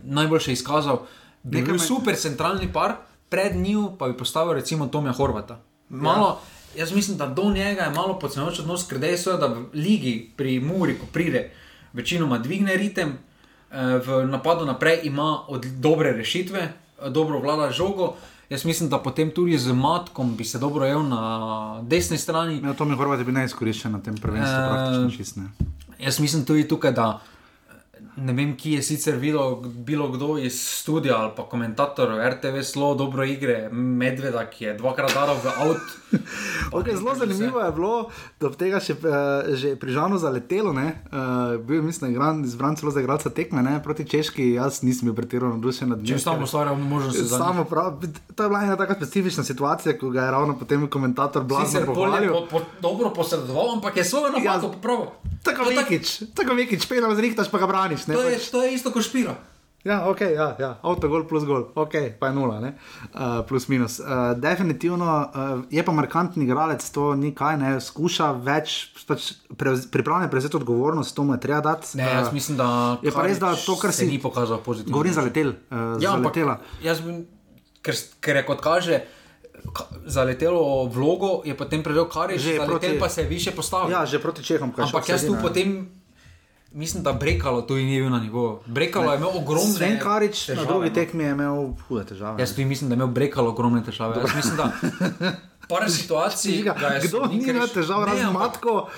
najboljše 0.02 0.52
izkazal. 0.52 1.06
Bil 1.42 1.72
je 1.72 1.78
super 1.78 2.16
centralni 2.16 2.72
par, 2.72 2.94
pred 3.28 3.56
njim 3.56 3.88
pa 3.98 4.08
bi 4.08 4.16
postavil 4.16 4.52
recimo 4.52 4.86
Tomija 4.86 5.12
Horvata. 5.12 5.60
Malo, 5.88 6.26
ja. 6.26 6.60
Jaz 6.76 6.92
mislim, 6.92 7.16
da 7.16 7.26
do 7.26 7.50
njega 7.50 7.82
je 7.82 7.90
malo 7.90 8.18
podcenujoč 8.18 8.58
odnos, 8.58 8.86
ker 8.86 8.98
dejstvo 8.98 9.32
je, 9.32 9.38
da 9.38 9.46
v 9.46 9.64
ligi 9.74 10.30
pri 10.36 10.60
Muri, 10.60 10.98
ko 10.98 11.06
pride, 11.12 11.50
večinoma 11.92 12.38
dvigne 12.38 12.76
ritem, 12.76 13.18
eh, 13.70 13.98
v 14.06 14.26
napadu 14.26 14.66
naprej 14.66 15.00
ima 15.02 15.38
dobre 15.78 16.12
rešitve, 16.12 16.72
dobro 17.08 17.38
vlada 17.38 17.72
žogo. 17.72 18.14
Jaz 18.50 18.64
mislim, 18.64 18.88
da 18.88 18.98
potem 18.98 19.30
tudi 19.30 19.58
z 19.58 19.72
matkom 19.72 20.36
bi 20.36 20.44
se 20.44 20.58
dobro 20.58 20.84
jel 20.84 21.08
na 21.08 21.82
desni 21.82 22.18
strani. 22.18 22.60
Ja, 22.64 22.74
to 22.74 22.84
mi 22.84 22.96
Hrvati 22.96 23.24
bi 23.24 23.32
najizkoriščen 23.32 23.92
na 23.92 24.00
tem 24.02 24.16
prvenstvu, 24.18 24.56
e, 24.56 24.68
praktično 24.68 25.10
čistne. 25.10 25.42
Jaz 25.98 26.20
mislim 26.20 26.44
tudi 26.44 26.68
tukaj, 26.68 26.92
da 26.92 27.20
ne 28.16 28.32
vem, 28.32 28.56
ki 28.56 28.72
je 28.78 28.82
sicer 28.82 29.16
videl, 29.16 29.56
bilo 29.86 30.08
kdo 30.12 30.38
iz 30.38 30.60
studia 30.60 31.16
ali 31.16 31.32
pa 31.36 31.42
komentator 31.48 32.12
RTV, 32.32 32.62
zelo 32.62 32.94
dobro 32.94 33.24
igre, 33.24 33.68
medveda, 33.72 34.44
ki 34.50 34.64
je 34.64 34.74
dvakrat 34.78 35.14
dal 35.14 35.34
v 35.34 35.48
avtu. 35.48 35.98
okay, 36.76 36.96
zelo 36.96 37.14
zanimivo 37.14 37.60
je 37.60 37.72
bilo, 37.72 38.10
da 38.40 38.50
je 38.50 38.58
tega 38.58 38.80
še 38.82 38.96
uh, 38.98 39.54
že 39.54 39.74
prižano 39.80 40.18
zaletelo. 40.18 40.70
Uh, 40.70 41.56
bil 41.66 41.82
mislim, 41.82 42.12
igran, 42.12 42.44
izbran 42.44 42.76
celo 42.76 42.92
za 42.92 43.00
igralca 43.00 43.30
tekme 43.30 43.62
ne? 43.62 43.78
proti 43.82 44.04
Češki, 44.08 44.52
jaz 44.52 44.82
nisem 44.82 45.10
bil 45.10 45.16
pretirano 45.16 45.54
navdušen 45.56 45.88
nad 45.88 45.98
njim. 45.98 46.14
Če 46.14 46.18
samo 46.22 46.46
stvarjal 46.46 46.76
možnost 46.76 47.18
za 47.30 47.38
to. 47.38 48.00
To 48.34 48.42
je 48.42 48.48
bila 48.48 48.62
ena 48.62 48.76
taka 48.76 48.94
specifična 48.94 49.44
situacija, 49.44 49.98
ko 49.98 50.10
ga 50.10 50.24
je 50.24 50.30
ravno 50.30 50.58
potem 50.58 50.86
komentator 50.88 51.44
blazno 51.44 51.86
pohvalil. 51.86 52.32
Po, 52.32 52.46
po, 52.50 52.60
dobro 52.82 53.14
posredoval, 53.14 53.74
ampak 53.78 53.96
je 53.96 54.04
svojo 54.04 54.32
napako 54.32 54.46
ja, 54.46 54.60
popravil. 54.60 55.06
Tako 55.40 55.70
vekič, 55.72 56.22
tako 56.36 56.54
vekič, 56.54 56.84
pejno 56.88 57.14
zrihtaš 57.16 57.48
pa 57.48 57.58
ga 57.62 57.66
braniš. 57.96 58.06
To 58.06 58.28
je, 58.28 58.38
to 58.50 58.62
je 58.62 58.74
isto 58.74 58.92
kot 58.92 59.04
špira. 59.04 59.36
Ja, 59.84 60.10
ok, 60.10 60.20
ja, 60.20 60.56
ja. 60.60 60.74
avto 60.84 61.08
gol 61.08 61.22
plus 61.24 61.46
gol, 61.48 61.70
ok, 61.72 61.94
pa 62.20 62.28
je 62.28 62.34
nula, 62.36 62.58
uh, 62.60 63.40
plus 63.48 63.64
minus. 63.72 63.96
Uh, 63.96 64.36
definitivno 64.36 65.08
uh, 65.08 65.62
je 65.72 65.80
pa 65.80 65.92
markantni 65.92 66.44
igralec, 66.44 66.84
to 66.92 67.14
ni 67.16 67.30
kaj, 67.34 67.56
ne 67.56 67.70
skuša 67.80 68.28
več, 68.44 68.92
pač 69.08 69.30
pripravljen 69.56 70.26
je 70.28 70.32
prevzeti 70.34 70.58
odgovornost, 70.60 71.16
to 71.16 71.24
mu 71.24 71.32
je 71.32 71.40
treba 71.40 71.62
dati. 71.64 71.96
Ne, 71.96 72.04
jaz 72.04 72.28
mislim, 72.32 72.58
da 72.60 72.98
je 73.00 73.14
pa 73.14 73.24
res, 73.24 73.40
da 73.40 73.54
to, 73.56 73.78
kar 73.80 73.94
si 73.96 74.10
ni 74.10 74.20
pokazal 74.20 74.60
pozitivno. 74.60 74.92
Govorim 74.98 75.16
za 75.16 75.24
letel. 75.24 75.54
Uh, 75.72 75.96
ja, 76.02 76.12
ampak 76.12 76.36
jaz 76.84 77.00
bi, 77.00 77.16
ker, 77.80 77.96
ker 78.20 78.42
je 78.42 78.44
kot 78.52 78.60
kaže. 78.60 79.00
Zaletelo 80.08 80.60
vlogo, 80.88 81.40
je 81.44 81.52
potem 81.56 81.82
prevzel 81.84 82.06
kar 82.08 82.30
je 82.32 82.38
že, 82.40 82.52
proti, 82.64 82.94
pa 83.00 83.08
se 83.12 83.24
je 83.24 83.28
više 83.28 83.52
postavil. 83.56 83.92
Ja, 83.92 84.04
že 84.08 84.20
proti 84.20 84.44
Čehom. 84.44 84.72
Ampak 84.76 85.08
jaz 85.08 85.24
tu 85.24 85.36
potem 85.40 85.99
Mislim, 86.72 87.02
da 87.02 87.12
Brekalo 87.12 87.62
to 87.62 87.74
ni 87.74 88.00
bil 88.00 88.10
na 88.10 88.20
nivoju. 88.20 88.58
Brekalo 88.66 89.12
je 89.12 89.18
imel 89.18 89.28
ogromne 89.28 89.74
težave. 89.74 89.90
Sven 89.90 89.98
Karič 89.98 90.48
na 90.48 90.64
drugi 90.64 90.88
no. 90.88 90.94
tekmi 90.94 91.24
je 91.24 91.30
imel 91.30 91.72
hude 91.88 92.04
težave. 92.04 92.40
Jaz 92.40 92.50
tudi 92.50 92.64
mislim, 92.64 92.90
da 92.90 92.94
je 92.94 92.96
imel 92.96 93.08
Brekalo 93.08 93.50
ogromne 93.50 93.84
težave. 93.84 94.20
Jaz 94.20 94.36
mislim, 94.36 94.56
da 94.56 94.72
par 95.68 95.90
situacij. 95.90 96.62
Kdo 97.08 97.26
ni 97.26 97.42
imel 97.42 97.68
težav, 97.68 98.04
razen 98.04 98.32
matko? 98.32 98.88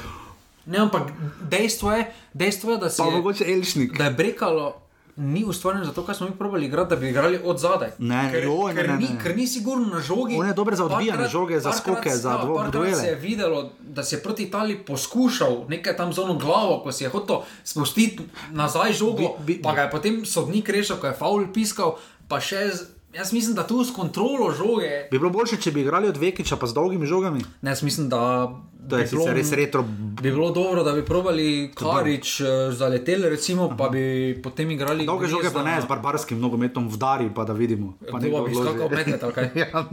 Ne, 0.67 0.79
ampak 0.79 1.03
dejstvo 1.51 1.93
je, 1.93 2.13
dejstvo 2.33 2.73
je 2.73 2.79
da, 2.79 2.87
je, 2.87 3.89
da 3.99 4.05
je 4.05 4.11
Brekalo 4.11 4.83
ni 5.17 5.45
ustvarjen 5.45 5.85
zato, 5.85 6.03
ker 6.03 6.15
smo 6.15 6.27
mi 6.27 6.35
probali 6.35 6.67
igrati, 6.67 6.91
da 6.91 6.97
bi 6.97 7.09
igrali 7.09 7.41
od 7.45 7.59
zadaj. 7.59 7.91
Ne, 8.01 8.31
ker, 8.33 8.45
joj, 8.45 8.69
ne, 8.69 8.75
ker, 8.75 8.91
ne, 8.91 8.97
ni, 8.97 9.09
ne. 9.09 9.21
ker 9.23 9.37
ni 9.37 9.47
sigurno 9.47 9.87
na 9.87 10.01
žogi. 10.01 10.37
On 10.37 10.47
je 10.47 10.55
dober 10.55 10.75
za 10.75 10.85
odbijanje 10.85 11.13
Parkrat- 11.19 11.31
žoge, 11.31 11.61
za 11.61 11.73
skoke, 11.73 12.11
za 12.13 12.31
ja, 12.31 12.39
dvo- 12.39 12.57
parkrat 12.57 12.73
duele. 12.75 12.97
se 12.97 13.07
je 13.07 13.15
videlo, 13.17 13.59
da 13.81 14.03
si 14.03 14.15
je 14.15 14.21
proti 14.21 14.43
Italiji 14.45 14.79
poskušal 14.79 15.65
nekaj 15.69 15.97
tam 15.97 16.13
z 16.13 16.19
ono 16.21 16.35
glavo, 16.37 16.81
ko 16.81 16.93
si 16.93 17.05
je 17.05 17.11
hotel 17.11 17.37
spustiti 17.65 18.23
nazaj 18.51 18.93
žogo, 18.95 19.17
Bi- 19.39 19.45
bi- 19.49 19.63
pa 19.63 19.73
ga 19.73 19.83
je 19.83 19.91
potem 19.91 20.25
sodnik 20.25 20.69
rešil, 20.69 20.97
ko 20.97 21.07
je 21.07 21.13
faul 21.15 21.47
piskal. 21.49 21.97
Pa 22.29 22.41
še, 22.41 22.71
jaz 23.15 23.33
mislim, 23.33 23.55
da 23.55 23.67
tu 23.67 23.85
s 23.85 23.93
kontrolo 23.93 24.51
žoge. 24.51 25.09
Bi 25.11 25.19
bilo 25.19 25.31
boljše, 25.31 25.57
če 25.57 25.71
bi 25.71 25.81
igrali 25.81 26.09
od 26.09 26.17
Vekiča 26.17 26.57
pa 26.57 26.67
z 26.67 26.75
dolgimi 26.75 27.07
žogami. 27.07 27.41
Ne, 27.63 27.71
jaz 27.71 27.83
mislim, 27.83 28.09
da. 28.09 28.53
To 28.91 28.99
je 28.99 29.05
bi 29.05 29.11
bilo- 29.11 29.33
res 29.33 29.53
retro. 29.53 29.83
Bi 30.23 30.31
bilo 30.31 30.51
dobro, 30.51 30.83
da 30.85 30.93
bi 30.93 31.05
probali 31.05 31.71
Karič 31.75 32.41
uh, 32.41 32.47
zaleteli, 32.75 33.29
recimo, 33.29 33.77
pa 33.79 33.89
bi 33.89 34.41
potem 34.43 34.71
igrali. 34.71 35.07
Dolge 35.07 35.27
žoge 35.27 35.51
pa 35.53 35.63
ne, 35.63 35.81
z 35.81 35.87
barbarskim 35.87 36.41
nogometom 36.41 36.89
vdari, 36.89 37.31
pa 37.35 37.45
da 37.45 37.53
vidimo. 37.53 37.95
Pa 38.11 38.19
nekdo 38.19 38.43
bi 38.43 38.55
skakal 38.55 38.89
ali 38.91 39.33
kaj? 39.33 39.51
ja, 39.63 39.85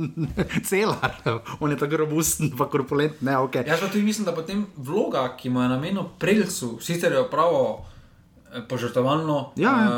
celar, 0.63 1.15
on 1.59 1.72
je 1.72 1.78
tako 1.78 1.97
robusten, 1.97 2.49
pa 2.57 2.65
korpulent, 2.65 3.22
ne, 3.22 3.38
ok. 3.38 3.55
Jaz 3.55 3.80
pa 3.80 3.88
tudi 3.88 4.03
mislim, 4.03 4.26
da 4.26 4.34
potem 4.34 4.65
vloga, 4.76 5.36
ki 5.38 5.49
mu 5.49 5.61
je 5.61 5.70
namenil 5.70 6.09
Preljcu, 6.20 6.78
sicer 6.82 7.11
je 7.11 7.24
pravo 7.30 7.86
požrtovalno, 8.66 9.54
Ja, 9.56 9.72
ja. 9.72 9.86
uh, 9.86 9.93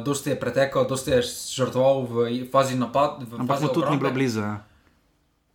dosti 0.00 0.30
je 0.30 0.36
pretekel, 0.36 0.84
dosti 0.84 1.10
je 1.10 1.20
žrtvoval 1.50 2.02
v 2.02 2.14
fazi 2.46 2.74
napad. 2.74 3.22
V 3.22 3.38
Ampak 3.38 3.60
mu 3.60 3.68
tudi 3.70 3.90
ni 3.90 3.96
bilo 3.96 4.10
blizu. 4.10 4.40
Ja. 4.40 4.60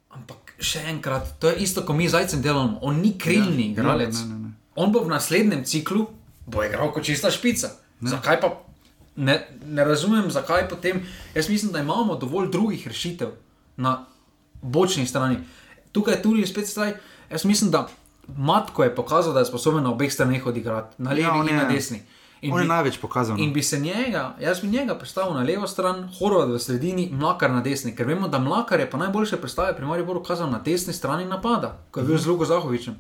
Ampak 0.10 0.38
še 0.60 0.82
enkrat, 0.86 1.38
to 1.38 1.47
je 1.47 1.56
isto, 1.60 1.82
kot 1.82 1.93
mi 1.93 2.08
zajcem 2.08 2.39
delamo. 2.39 2.80
On 2.82 2.95
ni 2.95 3.14
krilni 3.16 3.68
Ja, 3.68 3.72
igralec. 3.74 4.16
ne, 4.16 4.28
ne, 4.28 4.38
ne. 4.39 4.50
On 4.76 4.89
bo 4.89 5.00
v 5.00 5.10
naslednjem 5.10 5.62
ciklu 5.64 6.08
bo 6.45 6.64
igral 6.64 6.89
kot 6.89 7.04
čista 7.04 7.30
špica. 7.30 7.70
Ne. 8.00 8.10
Zakaj 8.10 8.39
pa 8.39 8.50
ne, 9.16 9.36
ne 9.62 9.84
razumem, 9.84 10.26
zakaj 10.28 10.66
potem. 10.66 11.04
Jaz 11.32 11.45
mislim, 11.47 11.72
da 11.72 11.80
imamo 11.80 12.16
dovolj 12.16 12.50
drugih 12.50 12.88
rešitev 12.88 13.30
na 13.78 14.06
bočni 14.60 15.06
strani. 15.06 15.38
Tukaj 15.91 16.22
tudi 16.22 16.41
spet 16.43 16.66
staj. 16.66 16.95
Jaz 17.30 17.45
mislim, 17.45 17.70
da 17.70 17.86
Matko 18.30 18.84
je 18.84 18.91
pokazal, 18.91 19.34
da 19.34 19.39
je 19.39 19.47
sposoben 19.47 19.84
na 19.84 19.89
obeh 19.89 20.08
straneh 20.08 20.41
odigrati, 20.43 20.95
na 20.97 21.10
levi 21.12 21.22
Ja, 21.24 21.36
in 21.39 21.56
na 21.56 21.64
je- 21.64 21.70
desni. 21.72 22.02
In 22.42 22.54
On 22.54 22.58
je 22.58 22.64
bi- 22.64 22.68
največ 22.70 22.98
pokazal. 22.98 23.38
no. 23.38 23.44
In 23.44 23.54
bi 23.54 23.62
se 23.62 23.80
njega, 23.80 24.36
jaz 24.40 24.62
bi 24.62 24.68
njega 24.68 24.96
predstavil 24.96 25.34
na 25.34 25.44
levo 25.44 25.68
stran, 25.68 26.10
Horvat 26.20 26.50
v 26.50 26.60
sredini, 26.60 27.10
Mlakar 27.12 27.52
na 27.52 27.62
desni, 27.62 27.96
ker 27.96 28.08
vemo, 28.08 28.28
da 28.28 28.40
Mlakar 28.40 28.80
je 28.80 28.90
pa 28.90 28.98
najboljše 28.98 29.38
predstave 29.38 29.76
pri 29.76 29.86
Mariboru 29.86 30.24
kazal 30.24 30.50
na 30.50 30.60
desni 30.60 30.94
strani 30.94 31.26
napada, 31.26 31.78
ko 31.92 32.00
je 32.00 32.06
bil 32.06 32.18
z 32.18 32.28
Luko 32.28 32.46
Zahovičem. 32.46 32.96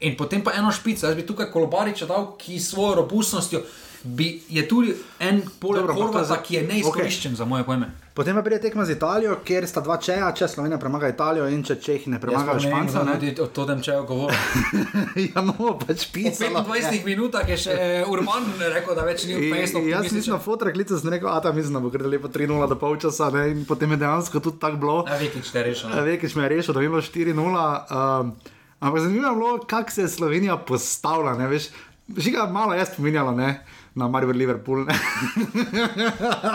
In 0.00 0.16
potem 0.16 0.42
pa 0.42 0.52
eno 0.52 0.70
špico, 0.70 1.06
jaz 1.06 1.14
bi 1.14 1.22
tukaj 1.22 1.50
Kolobariča 1.50 2.06
dal, 2.06 2.36
ki 2.36 2.58
s 2.58 2.70
svojo 2.70 2.94
robustnostjo 2.96 3.60
bi, 4.04 4.42
je 4.48 4.68
tudi 4.68 4.94
en 5.18 5.42
poleg 5.60 5.88
je 5.88 5.94
Horvata, 5.96 6.36
ki 6.42 6.54
je 6.54 6.62
neizkoriščen 6.68 7.32
okay. 7.32 7.36
za 7.36 7.44
moje 7.44 7.64
pojme. 7.64 7.90
Potem 8.14 8.36
pa 8.36 8.42
pride 8.46 8.60
tekma 8.62 8.84
z 8.86 8.94
Italijo, 8.94 9.40
kjer 9.44 9.64
sta 9.66 9.80
dva 9.82 9.96
čeja, 9.98 10.28
če 10.36 10.46
Slovenija 10.48 10.78
premaga 10.78 11.08
Italijo 11.10 11.48
in 11.50 11.64
če 11.66 11.74
Čehi 11.82 12.12
ne 12.12 12.20
premagajo 12.22 12.60
Španca. 12.62 13.02
ne. 13.02 13.16
tudi 13.18 13.42
o 13.42 13.64
tem, 13.66 13.80
če 13.82 13.90
je 13.90 14.02
govoril. 14.06 14.38
ja, 15.34 15.42
no, 15.42 15.72
pač 15.80 16.04
Po 16.06 16.14
pisalo. 16.14 16.62
25 16.68 17.08
minutah 17.08 17.48
je 17.48 17.58
še 17.64 17.74
Urban 18.06 18.46
rekel, 18.60 18.94
da 18.94 19.02
več 19.08 19.24
ni 19.26 19.34
I- 19.34 19.50
upesno. 19.50 19.82
Jaz 19.88 20.12
nisem 20.14 20.36
na 20.36 20.38
fotoklicu, 20.38 20.94
sem 21.00 21.10
rekel, 21.10 21.26
a 21.32 21.40
tam 21.42 21.58
mislim, 21.58 21.74
da 21.74 21.82
bo 21.82 21.90
gre 21.90 22.06
lepo 22.06 22.30
3-0 22.30 22.70
do 22.70 22.78
polčasa, 22.78 23.32
ne, 23.34 23.48
in 23.50 23.64
potem 23.66 23.90
je 23.96 24.02
dejansko 24.04 24.38
tudi 24.38 24.62
tako 24.62 24.78
bilo. 24.84 24.96
Na 25.10 25.18
Vikič 25.18 25.50
te 25.50 25.66
rešil. 25.66 25.90
no. 25.90 26.06
Vekič 26.06 26.38
me 26.38 26.46
je 26.46 26.52
rešil, 26.54 26.74
da 26.76 26.86
je 26.86 26.92
bilo 26.94 27.02
4-0. 27.02 27.34
Um, 27.34 28.34
ampak 28.78 29.00
zanimivo 29.00 29.26
je 29.26 29.38
bilo, 29.42 29.58
kako 29.66 29.90
se 29.90 30.06
je 30.06 30.14
Slovenija 30.14 30.56
postavila. 30.62 31.34
Ne, 31.34 31.50
veš, 31.50 31.72
žiga 32.14 32.46
malo 32.46 32.78
je 32.78 32.86
spominjalo 32.86 33.34
ne, 33.34 33.58
na 33.94 34.08
Marvel 34.08 34.36
Liverpool. 34.36 34.84
Ne. 34.84 34.94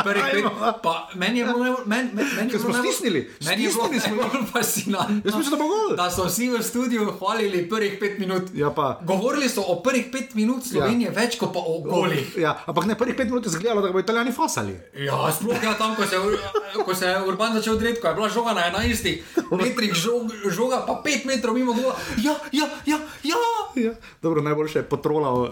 Prvih 0.04 0.24
pet, 0.34 0.46
pa 0.84 1.10
meni 1.16 1.40
je 1.40 1.46
bilo 1.46 1.60
najbolj, 1.60 1.86
men, 1.86 2.10
men, 2.14 2.26
meni 2.28 2.44
je 2.44 2.50
Ker 2.50 2.60
smo 2.60 2.68
bilo 2.68 2.74
najbolj- 2.74 2.92
stisnili, 2.92 3.22
Meni 3.42 3.64
je 3.64 3.70
bilo 3.70 3.86
stisnili 3.86 4.00
smo. 4.14 4.24
najbolj 4.24 4.46
fascinantno. 4.54 5.22
Jaz 5.26 5.36
mislim, 5.36 5.52
da 5.52 5.58
bo 5.58 5.68
gol. 5.68 5.96
Da 5.96 6.10
so 6.10 6.26
vsi 6.26 6.50
v 6.50 6.62
studiu 6.62 7.06
hvalili 7.14 7.70
prvih 7.70 7.98
pet 8.00 8.20
minut. 8.20 8.44
Ja, 8.54 8.70
pa. 8.72 9.00
Govorili 9.04 9.50
so 9.50 9.62
o 9.64 9.76
prvih 9.78 10.06
pet 10.12 10.34
minut 10.34 10.64
Slovenije, 10.64 11.08
ja. 11.08 11.16
več 11.16 11.38
kot 11.38 11.54
pa 11.54 11.60
o 11.62 11.80
golih. 11.82 12.38
Ja, 12.38 12.58
ampak 12.66 12.86
ne 12.86 12.96
prvih 12.96 13.16
pet 13.16 13.28
minut 13.28 13.46
je 13.46 13.50
izgledalo, 13.50 13.82
da 13.82 13.88
bodo 13.88 14.00
italijani 14.00 14.32
fasali. 14.32 14.76
Ja, 14.98 15.32
sploh 15.32 15.64
ja, 15.64 15.74
tam, 15.74 15.96
ko 15.96 16.06
se, 16.06 16.16
ko 16.76 16.96
se 16.96 17.06
je 17.08 17.24
Urban 17.24 17.54
začel 17.54 17.74
odrediti, 17.74 18.02
ko 18.02 18.08
je 18.08 18.16
bila 18.16 18.30
žoga 18.30 18.54
na 18.54 18.62
11 18.70 19.22
metrih, 19.54 19.94
žog, 19.96 20.28
žoga 20.50 20.84
pa 20.84 21.02
5 21.02 21.26
metrov 21.26 21.56
mimo 21.56 21.74
gola. 21.74 21.96
Ja, 22.18 22.36
ja, 22.52 22.68
ja, 22.86 23.00
ja. 23.24 23.38
Ja. 23.76 23.92
Dobro, 24.22 24.42
najboljše 24.42 24.80
je 24.80 24.84
potrolal 24.84 25.42
uh, 25.42 25.50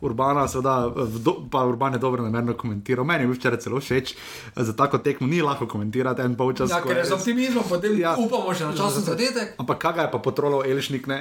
Urbana, 0.00 0.48
seveda, 0.48 0.86
v 0.88 1.13
do, 1.16 1.44
pa 1.44 1.64
Urban 1.64 1.92
je 1.92 1.98
dobro 1.98 2.22
namerno 2.22 2.54
komentiral. 2.54 3.04
Meni 3.04 3.22
je 3.22 3.26
bil 3.26 3.36
včeraj 3.36 3.58
celo 3.58 3.78
všeč, 3.78 4.14
za 4.56 4.72
tako 4.72 4.98
tekmo 4.98 5.26
ni 5.26 5.42
lahko 5.42 5.66
komentirati 5.66 6.22
en 6.22 6.34
polčas. 6.34 6.70
Ja, 6.70 6.80
ker 6.80 6.96
je 6.96 7.04
z 7.04 7.12
optimizmom, 7.12 7.64
potem 7.68 7.94
Ja. 7.94 8.14
upamo 8.16 8.50
še 8.50 8.64
na 8.64 8.72
časen 8.72 9.02
zadetek. 9.02 9.54
Ampak 9.56 9.78
kaj 9.78 9.92
ga 9.92 10.02
je 10.02 10.10
pa 10.10 10.18
potrolal 10.18 10.64
Elšnik, 10.64 11.06
ne? 11.06 11.20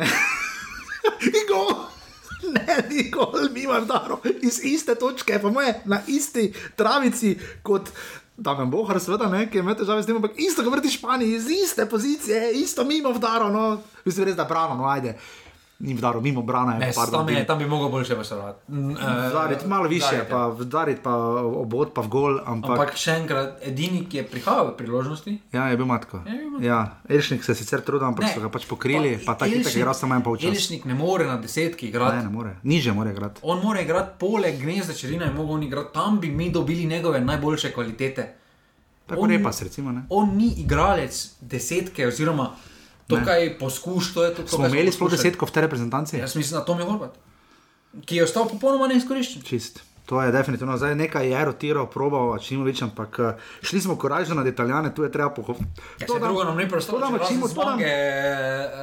In 1.30 1.44
gol! 1.46 1.72
Ne, 2.46 2.64
ni 2.89 3.08
gol, 3.08 3.48
mimo 3.52 3.80
Daro, 3.82 4.18
iz 4.41 4.60
iste 4.62 4.96
točke, 4.96 5.39
pa 5.39 5.48
moje 5.50 5.80
na 5.86 6.02
isti 6.08 6.50
travici 6.76 7.34
kot. 7.64 7.88
Da 8.34 8.56
me 8.56 8.66
bohar, 8.66 8.98
seveda, 9.00 9.30
ne, 9.30 9.46
ki 9.46 9.60
ima 9.60 9.76
težave 9.78 10.02
s 10.02 10.08
tem, 10.10 10.18
ampak 10.18 10.34
isto, 10.41 10.64
kot 10.66 10.74
vrti 10.74 10.89
Španiji, 10.89 11.36
iz 11.36 11.46
iste 11.48 11.86
pozicije, 11.86 12.52
isto 12.54 12.84
mimo 12.84 13.12
vdaro, 13.14 13.48
no, 13.48 13.78
mislim, 14.04 14.26
res 14.26 14.36
da 14.36 14.44
brano, 14.44 14.74
no, 14.74 14.88
ajde, 14.89 15.14
ni 15.80 15.93
vdaro, 15.93 16.21
mimo 16.21 16.41
brana 16.41 16.74
je, 16.74 16.80
Ne, 16.80 16.91
pardon, 16.95 17.26
tam, 17.26 17.36
je, 17.36 17.45
tam 17.47 17.57
bi 17.59 17.65
mogel 17.65 17.89
boljše 17.89 18.15
poslovati. 18.15 18.59
Vdariti 19.30 19.67
malo 19.67 19.88
više, 19.88 20.26
pa 20.30 20.47
vdariti 20.47 21.01
pa 21.03 21.15
obod, 21.41 21.93
pa 21.93 22.01
v 22.01 22.07
gol, 22.07 22.39
ampak, 22.45 22.71
ampak 22.71 22.95
še 22.95 23.11
enkrat, 23.11 23.57
edini, 23.61 24.05
ki 24.09 24.17
je 24.17 24.24
prihajal 24.28 24.78
priložnosti, 24.78 25.38
ja, 25.51 25.67
je 25.67 25.78
bil 25.78 25.86
matko. 25.86 26.21
Ja, 26.26 26.34
je 26.34 26.39
bil 26.39 26.49
Matko. 26.49 26.65
Ja, 26.65 26.99
Elšnik 27.09 27.43
se 27.43 27.51
je 27.51 27.55
sicer 27.55 27.82
trudil, 27.82 28.07
ampak 28.07 28.30
so 28.34 28.41
ga 28.41 28.49
pač 28.49 28.67
pokrili, 28.69 29.17
pa, 29.17 29.34
pa 29.34 29.39
tako 29.43 29.51
je 29.59 29.74
igral 29.76 29.93
samo 29.93 30.15
en 30.15 30.24
polčas. 30.24 30.49
Elšnik 30.49 30.86
ne 30.86 30.93
more 30.93 31.26
na 31.26 31.38
desetki 31.38 31.88
igrati. 31.88 32.17
Ne, 32.17 32.24
ne 32.24 32.30
more, 32.30 32.55
niže 32.63 32.93
more 32.93 33.11
igrati. 33.11 33.41
On 33.43 33.59
mora 33.63 33.82
igrati 33.82 34.15
poleg 34.19 34.61
gnezda 34.61 34.93
črnina 34.93 35.26
in 35.26 35.36
mogo 35.36 35.53
on 35.53 35.63
igrati 35.63 35.93
tam, 35.93 36.19
bi 36.19 36.32
mi 36.32 36.51
dobili 36.51 36.86
njegove 36.86 37.21
najboljše 37.21 37.74
kvalitete. 37.74 38.34
Tako 39.05 39.21
On- 39.21 39.30
repas, 39.30 39.61
recimo, 39.61 39.91
ne. 39.91 40.05
On 40.09 40.36
ni 40.36 40.53
igralec 40.57 41.32
desetke, 41.41 42.07
oziroma 42.07 42.51
tukaj 43.06 43.58
poskuš, 43.58 44.14
to 44.14 44.24
je 44.24 44.34
to, 44.34 44.47
Smo 44.47 44.68
imeli 44.68 44.89
sploh 44.89 45.10
desetko 45.10 45.43
v 45.43 45.51
tej 45.51 45.62
reprezentanci? 45.62 46.18
Jaz 46.18 46.36
mislim, 46.36 46.56
da 46.56 46.66
Tom 46.66 46.78
je 46.78 46.86
Horvat, 46.86 47.16
ki 48.01 48.16
je 48.16 48.24
ostal 48.24 48.47
popolnoma 48.47 48.88
neizkoriščen. 48.88 49.41
Čist. 49.41 49.82
To 50.06 50.20
je 50.20 50.32
definitivno. 50.32 50.76
Zdaj 50.76 50.95
nekaj 50.97 51.24
je 51.26 51.39
rotiral, 51.41 51.88
probal, 51.88 52.36
Čimovič, 52.38 52.82
ampak 52.82 53.20
eh, 53.22 53.30
šli 53.62 53.82
smo 53.82 53.95
koražno 53.95 54.36
nad 54.36 54.43
Italijane, 54.45 54.91
tu 54.91 55.04
je 55.04 55.10
treba 55.10 55.30
pohvaliti. 55.32 55.64
Ja, 55.97 56.08
to 56.08 56.20
drugo 56.20 56.43
nam 56.43 56.58
ni 56.58 56.64
to 56.64 56.70
preostalo. 56.70 56.99
damo 56.99 57.18
če 57.18 57.22
razen 57.22 57.32
Čimo- 57.32 57.47
to 57.47 57.54
damo- 57.54 57.72
zmage, 57.72 57.93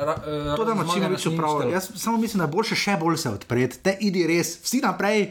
ra- 0.01 0.17
eh, 0.17 0.57
To 0.57 0.65
da 0.65 0.73
razen 0.73 0.75
zmage 0.75 0.81
Mačinovič 0.81 1.13
nas 1.15 1.25
ni 1.27 1.37
prav. 1.37 1.51
štelo. 1.51 1.73
Jaz 1.73 1.85
samo 1.97 2.17
mislim, 2.17 2.39
da 2.39 2.45
je 2.45 2.49
boljše 2.49 2.75
še 2.77 2.97
bolj 2.97 3.17
se 3.19 3.29
odpreti, 3.31 3.79
te 3.79 3.97
idi 4.01 4.27
res, 4.27 4.59
vsi 4.59 4.81
naprej. 4.81 5.31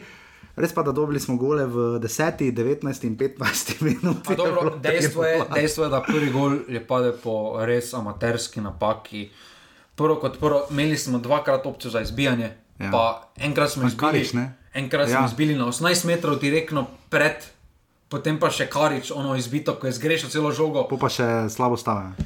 Res 0.56 0.72
pa, 0.72 0.82
da 0.82 0.92
dobili 0.92 1.20
smo 1.20 1.36
gole 1.36 1.64
v 1.64 1.76
10, 1.98 2.50
19 2.52 3.04
in 3.04 3.14
15 3.14 3.82
minutah. 3.82 4.22
Pa 4.26 4.34
Dobro, 4.34 4.70
dejstvo, 4.76 5.24
je, 5.24 5.44
dejstvo 5.54 5.84
je, 5.84 5.90
da 5.90 6.02
prvi 6.02 6.30
gol 6.30 6.58
je 6.68 6.80
padel 6.80 7.12
po 7.14 7.34
res 7.60 7.94
amaterski 7.94 8.60
napaki. 8.60 9.30
Prvo 9.94 10.16
kot 10.16 10.38
prvo, 10.38 10.66
imeli 10.68 10.96
smo 10.96 11.18
dvakrat 11.18 11.66
opcijo 11.66 11.90
za 11.90 12.00
izbijanje, 12.00 12.50
Ja. 12.78 12.88
pa 12.90 13.02
enkrat 13.38 13.70
smo 13.70 13.84
izbili, 13.84 14.00
Karič, 14.00 14.32
ne? 14.32 14.56
enkrat 14.74 15.08
Ja. 15.08 15.16
smo 15.16 15.26
izbili 15.26 15.54
na 15.54 15.66
18 15.66 16.06
metrov 16.06 16.38
direktno 16.38 16.86
pred, 17.10 17.44
potem 18.08 18.38
pa 18.38 18.48
še 18.48 18.66
Karič, 18.66 19.10
ono 19.10 19.36
izbito, 19.36 19.74
ko 19.74 19.86
je 19.86 19.92
zgrešil 19.92 20.28
celo 20.28 20.48
žogo. 20.50 20.88
Po 20.88 20.96
pa 20.96 21.08
še 21.08 21.48
slabo 21.48 21.76
stave. 21.76 22.16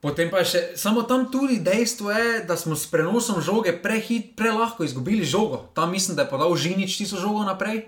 Potem 0.00 0.30
pa 0.30 0.40
še, 0.40 0.72
samo 0.74 1.02
tam 1.02 1.28
tudi 1.28 1.58
dejstvo 1.58 2.08
je, 2.10 2.44
da 2.44 2.56
smo 2.56 2.72
s 2.72 2.86
prenosom 2.86 3.40
žoge 3.40 3.74
prehit, 3.74 4.32
prelahko 4.32 4.80
izgubili 4.80 5.24
žogo. 5.24 5.68
Tam 5.74 5.90
mislim, 5.90 6.16
da 6.16 6.22
je 6.22 6.30
podal 6.30 6.56
Žinič 6.56 6.96
tisto 6.96 7.16
žogo 7.16 7.42
naprej. 7.42 7.84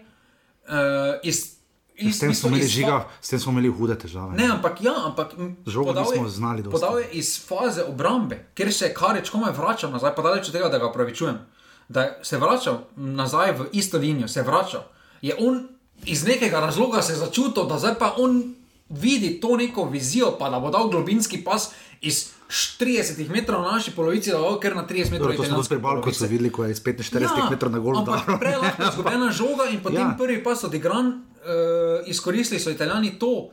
Uh, 0.63 0.77
iz, 1.23 1.57
iz, 1.97 2.17
S 2.17 2.21
tem 2.21 2.31
imeli 2.31 2.61
iz 2.61 2.71
žiga, 2.71 3.09
s 3.17 3.29
tem 3.29 3.41
smo 3.41 3.53
imeli 3.53 3.69
hude 3.71 3.97
težave. 3.97 4.37
Ne, 4.37 4.45
ampak 4.47 4.81
ja, 4.81 4.93
ampak 5.03 5.33
Žogo 5.67 5.87
podal 5.87 6.05
je- 6.05 6.11
nismo 6.13 6.29
znali 6.31 6.63
dosti. 6.63 6.73
Podal 6.73 6.99
je 6.99 7.09
iz 7.13 7.33
faze 7.41 7.83
obrambe, 7.83 8.47
ker 8.55 8.69
se 8.69 8.85
je 8.85 8.95
Karič 8.95 9.31
komaj 9.31 9.53
vračal 9.53 9.91
nazaj, 9.91 10.15
pa 10.15 10.23
daleč 10.23 10.47
od 10.47 10.53
tega, 10.53 10.69
da 10.69 10.79
ga 10.79 10.87
upravičujem. 10.87 11.39
Da 11.89 12.19
se 12.23 12.37
je 12.37 12.41
vračal 12.41 12.79
nazaj 12.95 13.53
v 13.53 13.67
isto 13.73 13.99
linijo, 13.99 14.29
se 14.29 14.41
je 14.41 14.45
vračal. 14.45 14.85
Je 15.21 15.35
on 15.37 15.65
iz 16.05 16.25
nekega 16.25 16.61
razloga 16.61 17.03
se 17.03 17.15
začutil, 17.15 17.65
da 17.65 17.79
zdaj 17.79 17.95
pa 17.95 18.15
on 18.17 18.55
vidi 18.93 19.41
to 19.41 19.57
neko 19.57 19.85
vizijo, 19.85 20.37
pa 20.39 20.51
da 20.51 20.61
bo 20.61 20.71
dal 20.71 20.89
globinski 20.89 21.45
pas 21.45 21.71
iz 22.01 22.31
30 22.81 23.31
metrov 23.31 23.63
na 23.63 23.73
naši 23.73 23.91
polovici, 23.91 24.31
da 24.31 24.39
bo 24.39 24.59
ker 24.61 24.77
na 24.77 24.87
30 24.87 25.11
metrov. 25.11 25.37
To 25.37 25.45
smo 25.45 25.57
tudi 25.57 25.69
pri 25.69 25.79
Balku 25.79 26.13
so 26.13 26.27
videli, 26.27 26.51
ko 26.53 26.65
je 26.65 26.71
iz 26.77 26.83
45 26.83 27.51
metrov 27.51 27.73
na 27.73 27.79
gol 27.79 27.99
ampak 27.99 28.27
dal. 28.27 28.39
prelahko 28.39 28.83
izgubljena 28.91 29.31
žoga 29.33 29.65
in 29.73 29.81
potem 29.81 30.01
Ja. 30.01 30.09
ja. 30.13 30.17
prvi 30.19 30.43
pas 30.45 30.65
odigran, 30.65 31.07
uh, 31.07 32.05
izkoristili 32.07 32.61
so 32.61 32.71
italijani 32.71 33.19
to, 33.19 33.51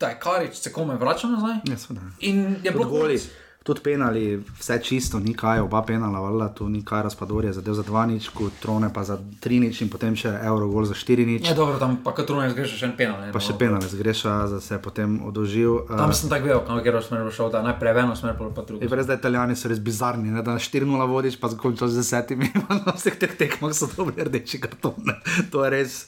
da 0.00 0.08
je 0.08 0.18
Karič 0.20 0.54
se 0.54 0.72
kome 0.72 0.96
vračal 0.96 1.30
nazaj. 1.30 1.56
Ja. 1.64 1.76
In 2.20 2.56
je 2.64 2.70
bilo 2.70 2.84
goli. 2.84 3.20
Tudi 3.64 3.80
penali, 3.80 4.44
vse 4.60 4.76
čisto, 4.84 5.18
ni 5.18 5.32
kaj, 5.34 5.64
oba 5.64 5.80
penala, 5.82 6.20
valjda, 6.20 6.50
tu 6.52 6.68
ni 6.68 6.82
kaj 6.84 7.02
razpadorje, 7.08 7.52
zadev 7.56 7.74
za 7.74 7.82
dva 7.82 8.04
nič, 8.06 8.28
trone 8.60 8.90
pa 8.92 9.04
za 9.08 9.16
tri 9.40 9.56
nič 9.56 9.80
in 9.80 9.88
potem 9.88 10.12
še 10.12 10.28
evro 10.44 10.68
gol 10.68 10.84
za 10.84 10.92
štiri 10.92 11.24
nič. 11.24 11.48
Ja, 11.48 11.56
dobro, 11.56 11.80
tam 11.80 11.96
pa 12.04 12.12
kot 12.12 12.28
trone 12.28 12.52
zgreš 12.52 12.76
še 12.76 12.92
en 12.92 12.94
penal. 12.98 13.24
Ne, 13.24 13.32
Pa 13.32 13.40
še 13.40 13.56
no. 13.56 13.60
penale 13.64 13.88
zgreša, 13.88 14.34
da 14.52 14.60
se 14.60 14.76
je 14.76 14.80
potem 14.84 15.16
odožil. 15.24 15.88
Tam 15.88 16.12
Uh, 16.12 16.12
sem 16.12 16.28
tako 16.28 16.52
vedel, 16.52 16.60
kam 16.68 16.84
je 16.84 17.02
smer 17.08 17.32
šel, 17.32 17.48
da 17.56 17.64
najprej 17.64 17.96
v 17.96 18.04
eno 18.04 18.20
smer, 18.20 18.36
pa 18.36 18.68
drugo. 18.68 18.84
Je 18.84 18.92
res, 18.92 19.08
da 19.08 19.16
italijani 19.16 19.56
so 19.56 19.72
res 19.72 19.80
bizarni, 19.80 20.28
ne? 20.28 20.44
da 20.44 20.60
4-0 20.60 21.08
vodiš, 21.08 21.40
pa 21.40 21.48
zakončaš 21.48 21.96
z 21.96 22.04
desetimi, 22.04 22.52
na 22.84 22.92
vseh 22.92 23.16
teh 23.16 23.32
tekmah 23.32 23.72
so 23.72 23.88
dobri 23.96 24.28
rdeči 24.28 24.60
kartone. 24.60 25.16
To 25.56 25.64
je 25.64 25.72
res, 25.72 26.04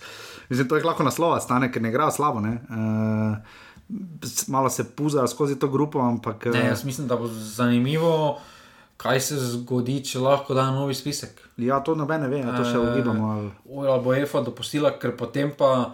mislim, 0.52 0.68
to 0.68 0.76
jih 0.76 0.84
lahko 0.84 1.08
naslova 1.08 1.40
stane, 1.40 1.72
ker 1.72 1.80
ne 1.80 1.88
igrajo 1.88 2.12
slabo. 2.20 2.44
Ne? 2.44 2.60
Uh, 2.68 3.64
malo 4.46 4.68
se 4.68 4.84
puzajo 4.86 5.26
skozi 5.26 5.56
to 5.56 5.68
grupo, 5.68 5.98
ampak 6.00 6.46
Ne, 6.46 6.60
eh, 6.60 6.66
jaz 6.66 6.84
mislim, 6.84 7.06
da 7.06 7.16
bo 7.16 7.26
zanimivo, 7.28 8.38
kaj 8.96 9.20
se 9.20 9.36
zgodi, 9.36 10.00
če 10.02 10.18
lahko 10.20 10.54
da 10.54 10.70
novi 10.70 10.94
spisek. 10.94 11.30
ja, 11.56 11.80
to 11.80 11.94
noben 11.94 12.20
ne 12.20 12.28
ve, 12.28 12.42
a 12.42 12.52
to 12.52 12.64
še 12.64 12.74
Eh, 12.74 12.78
ugibamo. 12.82 13.30
ali- 13.30 13.52
Ali 13.88 14.00
bo 14.00 14.14
EFA 14.14 14.40
dopustila, 14.40 14.90
ker 14.92 15.12
potem 15.12 15.52
pa 15.52 15.90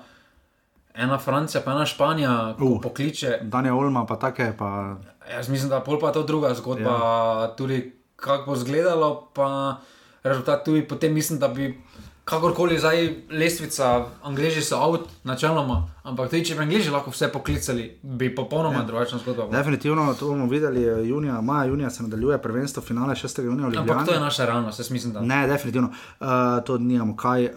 ena 0.94 1.18
Francija, 1.18 1.60
pa 1.60 1.72
ena 1.72 1.84
Španija, 1.84 2.54
Uh. 2.54 2.70
uh. 2.70 2.80
pokliče. 2.82 3.38
Danja 3.42 3.74
Olma, 3.74 4.06
pa 4.06 4.16
take, 4.16 4.52
pa 4.52 4.96
Jaz 5.28 5.48
mislim, 5.48 5.70
da 5.70 5.80
pol 5.80 6.00
pa 6.00 6.06
je 6.06 6.12
to 6.12 6.22
druga 6.24 6.54
zgodba, 6.54 6.90
ja. 6.90 7.54
tudi 7.56 7.78
kako 8.16 8.46
bo 8.46 8.54
izgledalo, 8.54 9.28
pa 9.32 9.76
rezultat 10.22 10.64
tudi 10.64 10.82
potem 10.82 11.14
mislim, 11.14 11.38
da 11.38 11.48
bi. 11.48 11.78
Kakorkoli 12.24 12.78
zdaj 12.78 13.14
lestvica, 13.30 14.06
angliži 14.22 14.62
so 14.62 14.78
out, 14.78 15.08
načeloma, 15.24 15.88
ampak 16.02 16.30
tudi 16.30 16.44
če 16.44 16.54
bi 16.54 16.62
angliži 16.62 16.90
lahko 16.94 17.10
vse 17.10 17.28
poklicali, 17.32 17.88
bi 18.02 18.28
popolnoma 18.34 18.78
ja. 18.78 18.84
drugačna 18.86 19.18
zgodba. 19.18 19.46
bila. 19.46 19.58
definitivno 19.58 20.14
to 20.14 20.28
bomo 20.28 20.46
videli, 20.46 20.84
eh, 20.84 21.02
junija, 21.08 21.40
maja, 21.40 21.64
junija 21.64 21.90
se 21.90 22.02
nadaljuje 22.02 22.38
prvenstvo, 22.42 22.82
finale 22.82 23.14
6. 23.14 23.42
junija. 23.44 23.80
Ampak 23.80 24.06
to 24.06 24.14
je 24.14 24.20
naša 24.20 24.46
realnost, 24.46 24.78
jaz 24.78 24.90
mislim, 24.90 25.12
da. 25.12 25.20
Ne, 25.20 25.46
definitivno, 25.46 25.88
uh, 26.20 26.26
to 26.66 26.78
nimamo 26.78 27.16
kaj. 27.16 27.44
Uh, 27.44 27.52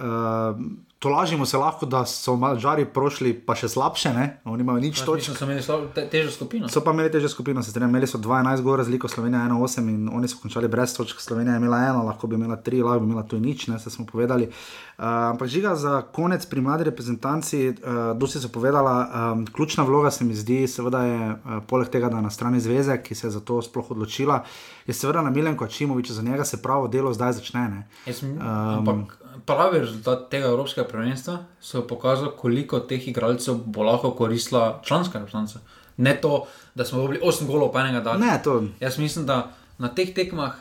to 1.00 1.10
lažimo 1.10 1.46
se 1.46 1.58
lahko, 1.58 1.86
da 1.86 2.06
so 2.06 2.36
Mačari 2.36 2.86
prošli 2.86 3.34
pa 3.34 3.56
še 3.56 3.68
slabše, 3.70 4.14
ne? 4.16 4.26
oni 4.46 4.64
imajo 4.64 4.80
nič 4.80 5.02
točk. 5.04 5.28
Točno 5.28 5.36
so 5.36 5.46
imeli 5.46 5.62
slab- 5.62 5.90
te, 5.94 6.06
težjo 6.10 6.32
skupino. 6.32 6.70
So 6.72 6.82
pa 6.82 6.94
imeli 6.96 7.12
težjo 7.12 7.30
skupino, 7.30 7.64
se 7.64 7.70
strinjam, 7.74 7.92
imeli 7.92 8.08
so 8.08 8.18
12 8.18 8.64
gor 8.64 8.80
razliko, 8.80 9.12
Slovenija 9.12 9.44
1-8 9.44 9.90
in 9.92 10.10
oni 10.10 10.28
so 10.32 10.40
končali 10.42 10.68
brez 10.72 10.96
točk, 10.96 11.20
Slovenija 11.22 11.58
je 11.58 11.62
imela 11.62 11.82
eno, 11.90 12.04
lahko 12.08 12.28
bi 12.28 12.40
imela 12.40 12.56
tri, 12.56 12.80
lahko 12.84 13.04
bi 13.04 13.12
imela 13.12 13.26
tu 13.28 13.40
nič, 13.40 13.68
ne, 13.68 13.80
se 13.80 13.92
smo 13.92 14.06
povedali. 14.06 14.48
Uh, 14.48 15.04
ampak 15.36 15.52
žiga 15.52 15.76
za 15.76 16.00
konec 16.16 16.46
pri 16.48 16.62
mladi 16.64 16.88
reprezentanci, 16.88 17.60
uh, 17.70 18.16
dosti 18.16 18.40
so 18.40 18.50
povedala, 18.50 18.96
um, 19.04 19.46
ključna 19.46 19.84
vloga 19.84 20.12
se 20.12 20.24
mi 20.24 20.34
zdi, 20.34 20.64
seveda 20.68 21.04
je 21.04 21.20
uh, 21.32 21.60
poleg 21.68 21.92
tega, 21.92 22.10
da 22.10 22.24
je 22.24 22.30
na 22.30 22.32
strani 22.32 22.64
zveze, 22.64 22.96
ki 23.04 23.16
se 23.16 23.28
je 23.28 23.32
za 23.36 23.44
to 23.44 23.60
sploh 23.62 23.92
odločila, 23.92 24.46
je 24.88 24.96
seveda 24.96 25.22
na 25.22 25.30
Milenko 25.30 25.68
Čimoviču, 25.68 26.14
za 26.14 26.24
njega 26.24 26.46
se 26.46 26.62
pravo 26.64 26.88
delo 26.88 27.14
zdaj 27.14 27.34
začne. 27.42 27.68
Ne. 27.70 27.88
Jaz, 28.08 28.24
um, 28.24 28.40
ampak 28.40 29.25
pravi 29.46 29.80
rezultat 29.80 30.30
tega 30.30 30.48
Evropskega 30.48 30.88
prvenstva 30.88 31.38
so 31.62 31.88
pokazali, 31.88 32.32
koliko 32.38 32.80
teh 32.80 33.08
igralcev 33.08 33.56
bo 33.66 33.84
lahko 33.84 34.12
koristila 34.12 34.82
članska 34.86 35.20
reprezentanca. 35.20 35.60
Ne 35.98 36.18
to, 36.22 36.48
da 36.76 36.86
smo 36.86 37.02
dobili 37.02 37.20
8 37.24 37.48
golov 37.48 37.72
pa 37.72 37.80
enega 37.80 38.00
dne. 38.00 38.28
Ne, 38.28 38.42
to 38.44 38.64
Jaz 38.80 38.98
mislim, 38.98 39.26
da 39.26 39.52
na 39.78 39.88
teh 39.88 40.14
tekmah 40.14 40.54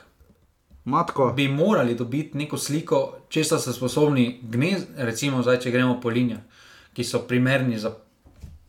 matko. 0.84 1.32
bi 1.36 1.48
morali 1.48 1.94
dobiti 1.94 2.38
neko 2.38 2.58
sliko, 2.58 3.16
če 3.28 3.44
so 3.44 3.58
sposobni 3.58 4.40
gnez, 4.42 4.82
recimo 4.96 5.42
zdaj, 5.42 5.60
če 5.60 5.70
gremo 5.70 6.00
po 6.00 6.08
linijah, 6.08 6.40
ki 6.92 7.04
so 7.04 7.18
primerni 7.18 7.78
za. 7.78 7.94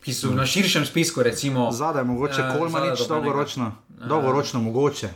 Ki 0.00 0.14
so 0.14 0.30
na 0.30 0.46
širšem 0.46 0.84
spisku, 0.86 1.22
recimo, 1.22 1.72
Zadaj, 1.72 2.04
mogoče 2.04 2.42
Eh, 2.42 2.58
Kolmanič, 2.58 2.98
zadaj 2.98 3.08
do 3.08 3.14
dolgoročno. 3.14 3.72
Dolgoročno 3.88 4.60
mogoče. 4.60 5.08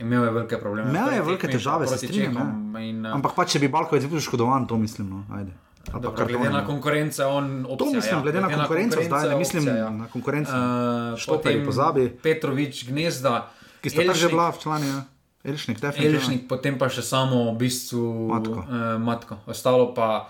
Imel 0.00 0.24
je 0.24 0.30
velike 0.30 0.58
probleme. 0.58 0.90
Imel 0.90 1.12
je 1.14 1.22
velike 1.22 1.48
težave, 1.48 1.86
Čehom 1.86 2.74
In, 2.80 3.06
eh, 3.06 3.12
Ampak 3.12 3.34
pa 3.34 3.44
če 3.44 3.58
bi 3.58 3.68
Balkovic 3.68 4.04
bil 4.04 4.20
škodovan, 4.20 4.66
to 4.66 4.76
mislim. 4.76 5.10
No. 5.10 5.24
Ajde. 5.32 5.52
Dobro, 5.86 6.26
glede 6.26 6.50
na 6.50 6.66
konkurenco, 6.66 7.28
on 7.28 7.62
To 7.62 7.72
opcija, 7.72 7.96
mislim, 7.96 8.18
ja. 8.18 8.22
glede 8.22 8.40
na 8.40 8.48
konkurenco 8.50 9.02
zdaj, 9.02 9.28
ne 9.28 9.36
mislim 9.36 9.62
opcija, 9.62 9.76
ja. 9.76 9.90
na 9.90 10.06
konkurenco. 10.06 10.52
Uh, 10.52 11.18
Štoperji 11.18 11.58
potem 11.58 11.66
pozabi. 11.66 12.08
Petrovič, 12.22 12.88
gnezda, 12.90 13.50
Ki 13.80 13.90
sta 13.90 14.02
že 14.14 14.28
bila 14.28 14.50
v 14.50 14.58
člani, 14.58 14.86
ja. 14.88 15.00
Elšnik, 15.46 15.78
definitivno. 15.78 16.18
Elšnik, 16.18 16.48
potem 16.50 16.74
pa 16.74 16.90
še 16.90 17.06
samo 17.06 17.54
v 17.54 17.62
bistvu 17.62 18.02
Matko. 18.34 18.60
Uh, 18.66 18.98
matko. 18.98 19.38
Ostalo 19.46 19.94
pa 19.94 20.26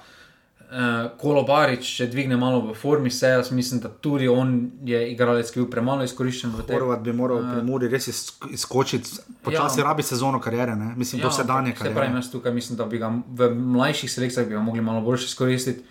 uh, 0.66 0.78
Kolobarič, 1.16 1.96
če 1.96 2.06
dvigne 2.06 2.36
malo 2.36 2.60
v 2.62 2.74
formi, 2.74 3.10
se 3.10 3.28
jaz 3.28 3.50
mislim, 3.50 3.80
da 3.80 3.88
tudi 3.90 4.28
on 4.28 4.52
je 4.84 5.12
igralec, 5.12 5.50
ki 5.50 5.58
je 5.58 5.64
bil 5.64 5.70
premalo 5.70 6.02
izkoriščen 6.02 6.50
v 6.50 6.62
tem. 6.62 6.76
Horvat 6.76 7.00
bi 7.00 7.12
moral 7.12 7.42
pri 7.44 7.62
Muri 7.62 7.88
res 7.88 8.08
izk- 8.08 8.48
izskočiti, 8.50 9.10
počasi 9.42 9.80
Ja. 9.80 9.84
rabi 9.84 10.02
sezono 10.02 10.40
kariere, 10.40 10.76
ne? 10.76 10.94
mislim, 10.96 11.20
ja, 11.20 11.26
dosedanje 11.26 11.70
Se 11.70 11.78
pravi, 11.78 11.94
kariere. 11.94 12.14
jaz 12.16 12.30
tukaj 12.30 12.52
mislim, 12.52 12.76
da 12.76 12.84
bi 12.86 12.98
ga 12.98 13.10
v 13.28 13.50
mlajših 13.52 14.10
selekcijah 14.10 14.46
bi 14.46 14.54
ga 14.54 14.60
mogli 14.60 14.80
malo 14.82 15.00
bolj 15.00 15.24
izkoristiti. 15.24 15.82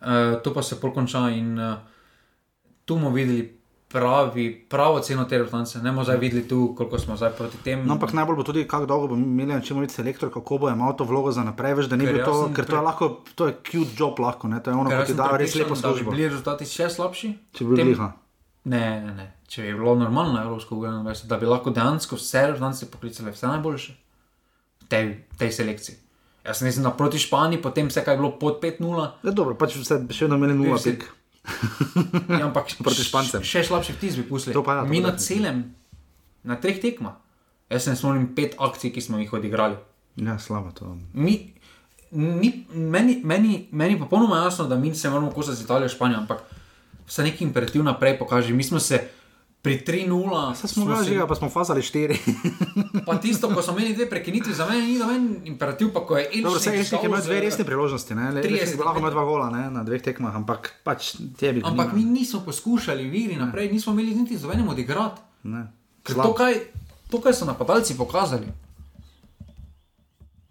Uh, 0.00 0.06
to 0.42 0.54
pa 0.54 0.62
se 0.62 0.80
pol 0.80 0.92
konča 0.92 1.28
in 1.30 1.58
uh, 1.58 1.74
tu 2.84 2.94
bomo 2.94 3.10
videli 3.10 3.59
pravi, 3.90 4.44
pravo 4.64 5.00
ceno 5.00 5.24
te 5.24 5.34
reprezentance. 5.34 5.78
Ne 5.78 5.90
bomo 5.90 6.04
zdaj 6.04 6.16
videli 6.18 6.44
tu, 6.44 6.74
koliko 6.74 6.98
smo 6.98 7.16
zdaj 7.16 7.30
proti 7.32 7.58
tem. 7.58 7.82
No, 7.82 7.94
ampak 7.94 8.12
najbolj 8.12 8.36
bo 8.36 8.42
tudi, 8.44 8.62
kako 8.64 8.86
dolgo 8.86 9.08
bo 9.08 9.16
imel 9.16 9.60
če 9.60 9.74
biti 9.74 9.92
selektor, 9.92 10.30
kako 10.30 10.58
bo 10.58 10.70
imel 10.70 10.94
to 10.94 11.04
vlogo 11.04 11.32
za 11.32 11.42
naprej, 11.42 11.74
veš, 11.74 11.86
da 11.86 11.98
Ker 11.98 12.22
to, 12.22 12.34
sem 12.38 12.54
ker 12.54 12.64
to 12.64 12.68
pri- 12.68 12.76
je 12.76 12.82
lahko, 12.82 13.04
to 13.34 13.46
je 13.46 13.54
cute 13.64 13.92
job 13.94 14.18
lahko, 14.18 14.46
ne? 14.46 14.60
to 14.60 14.70
je 14.70 14.76
ono, 14.76 14.90
jaz 14.92 15.06
ti 15.06 15.14
dajo 15.14 15.36
res 15.36 15.54
lepo 15.54 15.68
Da 15.70 15.74
bi 15.74 15.80
službo. 15.80 16.10
bili 16.10 16.24
rezultati 16.24 16.64
še 16.66 16.88
slabši. 16.88 17.28
Če 17.52 17.60
bi 17.60 17.68
bil 17.68 17.76
Tem- 17.76 17.88
liha. 17.88 18.08
Ne, 18.64 18.84
ne, 19.00 19.12
ne. 19.14 19.26
Če 19.46 19.62
bi 19.62 19.74
bilo 19.74 19.94
normalno 19.96 20.32
na 20.32 20.42
Evropsko 20.42 20.76
unijo, 20.76 21.00
da 21.24 21.36
bi 21.36 21.46
lahko 21.46 21.70
dejansko 21.72 22.14
vse 22.14 22.46
reprezentance 22.46 22.86
poklicali, 22.86 23.32
vse 23.32 23.46
najboljše 23.48 23.92
v 24.78 24.86
tej, 24.86 25.04
tej 25.36 25.50
selekciji. 25.52 25.96
Jaz 26.44 26.62
mislim, 26.62 26.84
da 26.84 26.90
proti 26.92 27.18
Španiji, 27.18 27.58
potem 27.58 27.88
vse, 27.88 28.00
kar 28.00 28.14
je 28.14 28.18
bilo 28.18 28.30
pod 28.32 28.60
5-0, 28.60 29.10
Ja, 29.22 29.30
dobro, 29.32 29.54
pač 29.54 29.74
vse 29.74 29.98
še 30.08 30.24
vedno 30.24 30.36
imeli 30.36 30.70
vsi- 30.70 30.92
pik. 30.92 31.10
Ja, 32.40 32.46
ampak 32.46 32.72
Proti 32.78 33.04
Špancem. 33.04 33.44
Še 33.46 33.64
slabši 33.68 33.96
vtis 33.98 34.18
bi 34.20 34.24
pustili. 34.28 34.54
Ja, 34.56 34.84
Mi 34.88 35.02
na 35.04 35.14
celem, 35.18 35.70
na 36.46 36.56
treh 36.60 36.80
tekmah. 36.82 37.18
Jaz 37.70 37.86
sem 37.86 37.96
spomnil 37.98 38.30
pet 38.34 38.56
akcij, 38.58 38.90
ki 38.90 39.02
smo 39.04 39.20
jih 39.20 39.30
odigrali. 39.30 39.78
Ja, 40.18 40.38
slabo 40.42 40.72
to. 40.74 40.96
Mi, 41.14 41.54
ni, 42.10 42.66
meni, 42.74 43.20
meni, 43.24 43.68
meni 43.70 43.98
popolnoma 43.98 44.42
jasno, 44.44 44.66
da 44.66 44.76
mi 44.76 44.94
se 44.94 45.10
moramo 45.10 45.30
kosati 45.30 45.60
z 45.60 45.64
Italijo, 45.64 45.88
Španijo, 45.88 46.18
ampak 46.24 46.42
vse 47.06 47.22
neki 47.22 47.44
imperativ 47.44 47.84
naprej 47.86 48.18
pokaže. 48.18 48.54
Mi 48.54 48.66
smo 48.66 48.80
se 48.80 49.04
pri 49.60 49.84
3-0, 49.84 50.56
Saj 50.56 50.72
smo 50.72 50.88
ga 50.88 51.04
že, 51.04 51.20
pa 51.28 51.36
smo 51.36 51.52
fazali 51.52 51.84
štiri. 51.84 52.16
pa 53.08 53.20
tisto, 53.20 53.52
ko 53.52 53.60
smo 53.60 53.76
imeli 53.76 53.92
dve 53.92 54.08
prekinitvi, 54.08 54.56
za 54.56 54.64
mene 54.64 54.88
ni 54.88 54.96
noben 54.96 55.44
imperativ, 55.44 55.92
pa 55.92 56.00
ko 56.00 56.16
je 56.16 56.32
Elšnik. 56.32 56.44
Dobro, 56.48 56.60
je 56.64 56.80
imel 56.80 57.20
dal 57.20 57.26
dve 57.28 57.40
resne 57.44 57.64
priložnosti, 57.68 58.16
ne? 58.16 58.30
Le, 58.32 58.40
30 58.40 58.56
Elšnik 58.56 58.80
bi 58.80 58.86
lahko 58.88 59.04
imel 59.04 59.12
dva 59.12 59.24
gola 59.28 59.50
ne? 59.52 59.68
na 59.68 59.84
dveh 59.84 60.00
tekmah, 60.00 60.32
ampak 60.40 60.80
pač 60.80 61.20
tebi. 61.36 61.60
Ampak 61.60 61.92
mi 61.92 62.08
nismo 62.08 62.40
poskušali 62.40 63.04
v 63.04 63.14
igri 63.20 63.36
naprej, 63.36 63.68
nismo 63.68 63.92
imeli 63.92 64.16
niti 64.16 64.40
z 64.40 64.48
enim 64.48 64.72
odigrati. 64.72 65.20
Ne. 65.44 65.68
To, 66.08 66.32
kaj, 66.32 66.56
to, 67.12 67.20
kaj 67.20 67.36
so 67.36 67.44
napadalci 67.44 68.00
pokazali, 68.00 68.48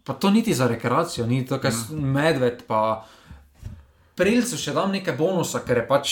pa 0.05 0.13
to 0.13 0.29
niti 0.29 0.53
za 0.53 0.69
rekreacijo, 0.69 1.25
ni 1.25 1.41
to, 1.49 1.57
kaj 1.57 1.73
ja. 1.73 1.97
medved, 1.97 2.61
pa 2.69 3.09
prelcu 4.13 4.53
še 4.53 4.77
dam 4.77 4.93
nekaj 4.93 5.17
bonusa, 5.17 5.65
ker 5.65 5.81
je 5.81 5.85
pač 5.89 6.09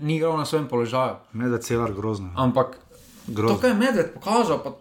ni 0.00 0.16
igral 0.16 0.36
na 0.36 0.44
svojem 0.44 0.68
položaju. 0.68 1.16
Da 1.32 1.44
je 1.44 1.62
celar 1.62 1.92
grozno. 1.92 2.32
Ampak 2.36 2.78
Grozno. 3.26 3.56
to, 3.56 3.60
kar 3.60 3.70
je 3.70 3.76
medved 3.76 4.12
pokazal, 4.14 4.62
pa, 4.62 4.76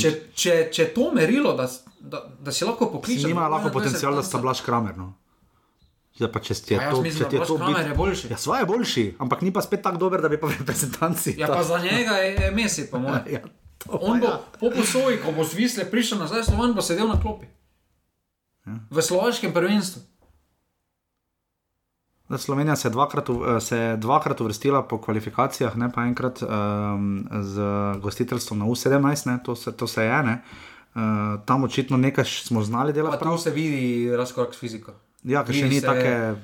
če, 0.00 0.12
če, 0.34 0.68
če 0.72 0.88
to 0.94 1.10
merilo, 1.12 1.52
da, 1.52 1.68
da, 2.00 2.22
da 2.40 2.52
si 2.52 2.64
lahko 2.64 2.90
pokličeš. 2.92 3.28
Nima 3.28 3.48
lahko 3.48 3.70
potencial, 3.70 4.16
da 4.16 4.22
sta 4.22 4.38
Blaž 4.38 4.60
Kramer. 4.60 4.96
No. 4.96 5.12
Ja, 6.16 6.30
pa 6.32 6.40
če 6.40 6.54
ti 6.54 6.74
je 6.74 6.80
A 6.80 6.86
jaz 6.88 6.94
to, 6.94 7.02
mislim, 7.02 7.24
če 7.24 7.28
ti 7.28 7.36
je 7.36 7.44
to 7.44 7.58
bit- 7.60 7.82
je 7.86 7.94
boljši. 7.94 8.30
Ja, 8.32 8.36
svaj 8.40 8.62
je 8.62 8.66
boljši, 8.66 9.04
ampak 9.18 9.42
ni 9.42 9.52
pa 9.52 9.60
spet 9.60 9.82
tako 9.82 9.98
dober, 9.98 10.22
da 10.24 10.28
bi 10.32 10.40
pa 10.40 10.48
v 10.48 10.56
reprezentanci. 10.58 11.34
Ja, 11.36 11.50
pa 11.52 11.60
za 11.62 11.78
njega 11.78 12.16
je, 12.24 12.50
Messi, 12.56 12.90
po 12.90 12.98
mojem. 12.98 13.24
Ja, 13.36 13.44
On 14.00 14.18
bo 14.20 14.26
ja. 14.26 14.40
po 14.60 14.70
posoji, 14.72 15.20
ko 15.22 15.30
bo 15.36 15.44
zvisle 15.44 15.84
prišel 15.90 16.18
nazaj, 16.18 16.48
Slovan 16.48 16.72
bo 16.74 16.82
sedel 16.82 17.06
na 17.06 17.20
klopi. 17.20 17.46
Ja. 18.66 18.80
V 18.90 19.02
slovaškem 19.02 19.52
prvenstvu. 19.52 20.02
Da, 22.28 22.38
Slovenija 22.38 22.76
se 22.76 22.88
je, 22.88 22.92
dvakrat, 22.92 23.28
uv- 23.28 23.60
se 23.60 23.76
je 23.78 23.96
dvakrat 23.96 24.40
uvrstila 24.40 24.82
po 24.82 24.98
kvalifikacijah, 24.98 25.76
ne 25.76 25.92
pa 25.92 26.02
enkrat 26.02 26.42
um, 26.42 26.48
z 27.32 27.60
gostiteljstvom 27.98 28.58
na 28.58 28.64
U17, 28.66 29.26
ne, 29.26 29.38
to, 29.44 29.56
se, 29.56 29.72
to 29.72 29.86
se 29.86 30.04
je. 30.04 30.22
Ne. 30.22 30.42
Uh, 30.94 31.00
tam 31.44 31.64
očitno 31.64 31.96
nekaj 31.96 32.24
smo 32.24 32.62
znali 32.62 32.92
delati. 32.92 33.18
Prav. 33.18 33.38
se 33.38 33.50
vidi 33.50 33.80
razkorak 34.16 34.54
s 34.54 34.58
fiziko. 34.58 34.92
Ja, 35.24 35.44
ker 35.44 35.54
še 35.54 35.68
ni 35.68 35.80
se- 35.80 35.86
take. 35.86 36.34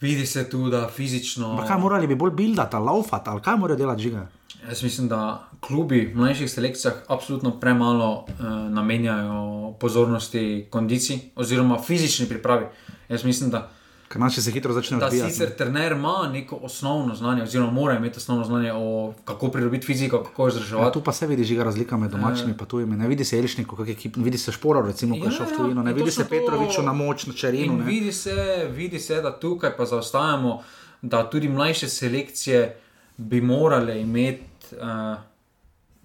Vidi 0.00 0.26
se 0.26 0.50
tu, 0.50 0.68
da 0.68 0.88
fizično. 0.88 1.56
Pa 1.56 1.64
kaj 1.64 1.78
morali 1.78 2.06
bi 2.06 2.14
bolj 2.16 2.30
buildati, 2.32 2.76
ali 2.76 2.84
laufati, 2.84 3.30
ali 3.30 3.40
kaj 3.40 3.56
morajo 3.56 3.78
delati 3.78 4.02
žiga? 4.02 4.24
Jaz 4.68 4.82
mislim, 4.82 5.08
da 5.08 5.20
klubi 5.60 6.06
v 6.06 6.16
mlajših 6.16 6.50
selekcijah 6.50 6.94
absolutno 7.08 7.50
premalo 7.52 8.08
eh, 8.28 8.42
namenjajo 8.70 9.42
pozornosti 9.72 10.42
kondiciji 10.70 11.20
oziroma 11.36 11.78
fizični 11.78 12.26
pripravi. 12.26 12.66
Jaz 13.08 13.24
mislim, 13.24 13.50
da 13.50 13.70
ker 14.12 14.20
naši 14.20 14.42
se 14.42 14.50
hitro 14.50 14.72
začnejo 14.72 15.00
Da 15.00 15.06
odvijati. 15.06 15.32
sicer 15.32 15.50
trener 15.52 15.92
ima 15.92 16.30
neko 16.32 16.58
osnovno 16.58 17.14
znanje, 17.14 17.42
oziroma 17.42 17.72
mora 17.72 17.96
imeti 17.96 18.18
osnovno 18.18 18.44
znanje 18.44 18.72
o 18.74 19.12
kako 19.24 19.48
pridobiti 19.48 19.86
fiziko, 19.86 20.18
kako 20.20 20.42
Ja, 20.42 20.48
vzdrževati. 20.48 20.92
tu 20.92 21.00
pa 21.00 21.12
se 21.12 21.26
vidi 21.26 21.44
žiga 21.44 21.64
razlika 21.64 21.96
med 21.96 22.10
domačimi 22.10 22.50
in 22.52 22.58
tujimi. 22.58 22.96
Ne 22.96 23.08
vidi 23.08 23.24
se 23.24 23.38
Elšnikov, 23.38 23.78
kak 23.78 23.88
ekip, 23.88 24.16
vidi 24.18 24.38
se 24.38 24.52
Šporov, 24.52 24.86
recimo, 24.86 25.14
ko 25.14 25.20
je 25.20 25.24
Ja, 25.24 25.30
šel 25.32 25.46
v 25.46 25.50
ja, 25.50 25.56
tujino, 25.56 25.82
ne 25.82 25.90
in 25.90 25.96
vidi 25.96 26.10
se 26.12 26.24
Petroviču 26.24 26.76
to- 26.76 26.82
na 26.82 26.92
moč, 26.94 27.26
na 27.26 27.32
čerinu. 27.34 27.72
In 27.72 27.78
ne. 27.78 27.84
vidi 27.84 28.12
se, 28.12 28.36
vidi 28.70 28.98
se, 29.00 29.16
da 29.16 29.32
tukaj 29.32 29.76
pa 29.76 29.84
zaostajamo, 29.86 30.62
da 31.02 31.24
tudi 31.24 31.48
mlajše 31.48 31.88
selekcije 31.88 32.76
bi 33.18 33.40
morale 33.42 34.00
imeti. 34.00 34.42
Uh, 34.72 35.18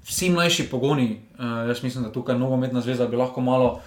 Vsi 0.03 0.29
mlajši 0.29 0.63
pogoni, 0.63 1.07
uh, 1.33 1.39
jaz 1.67 1.83
mislim, 1.83 2.03
da 2.03 2.11
tukaj 2.11 2.37
nogometna 2.37 2.81
zveza 2.81 3.07
bi 3.07 3.15
lahko 3.15 3.41
malo, 3.41 3.81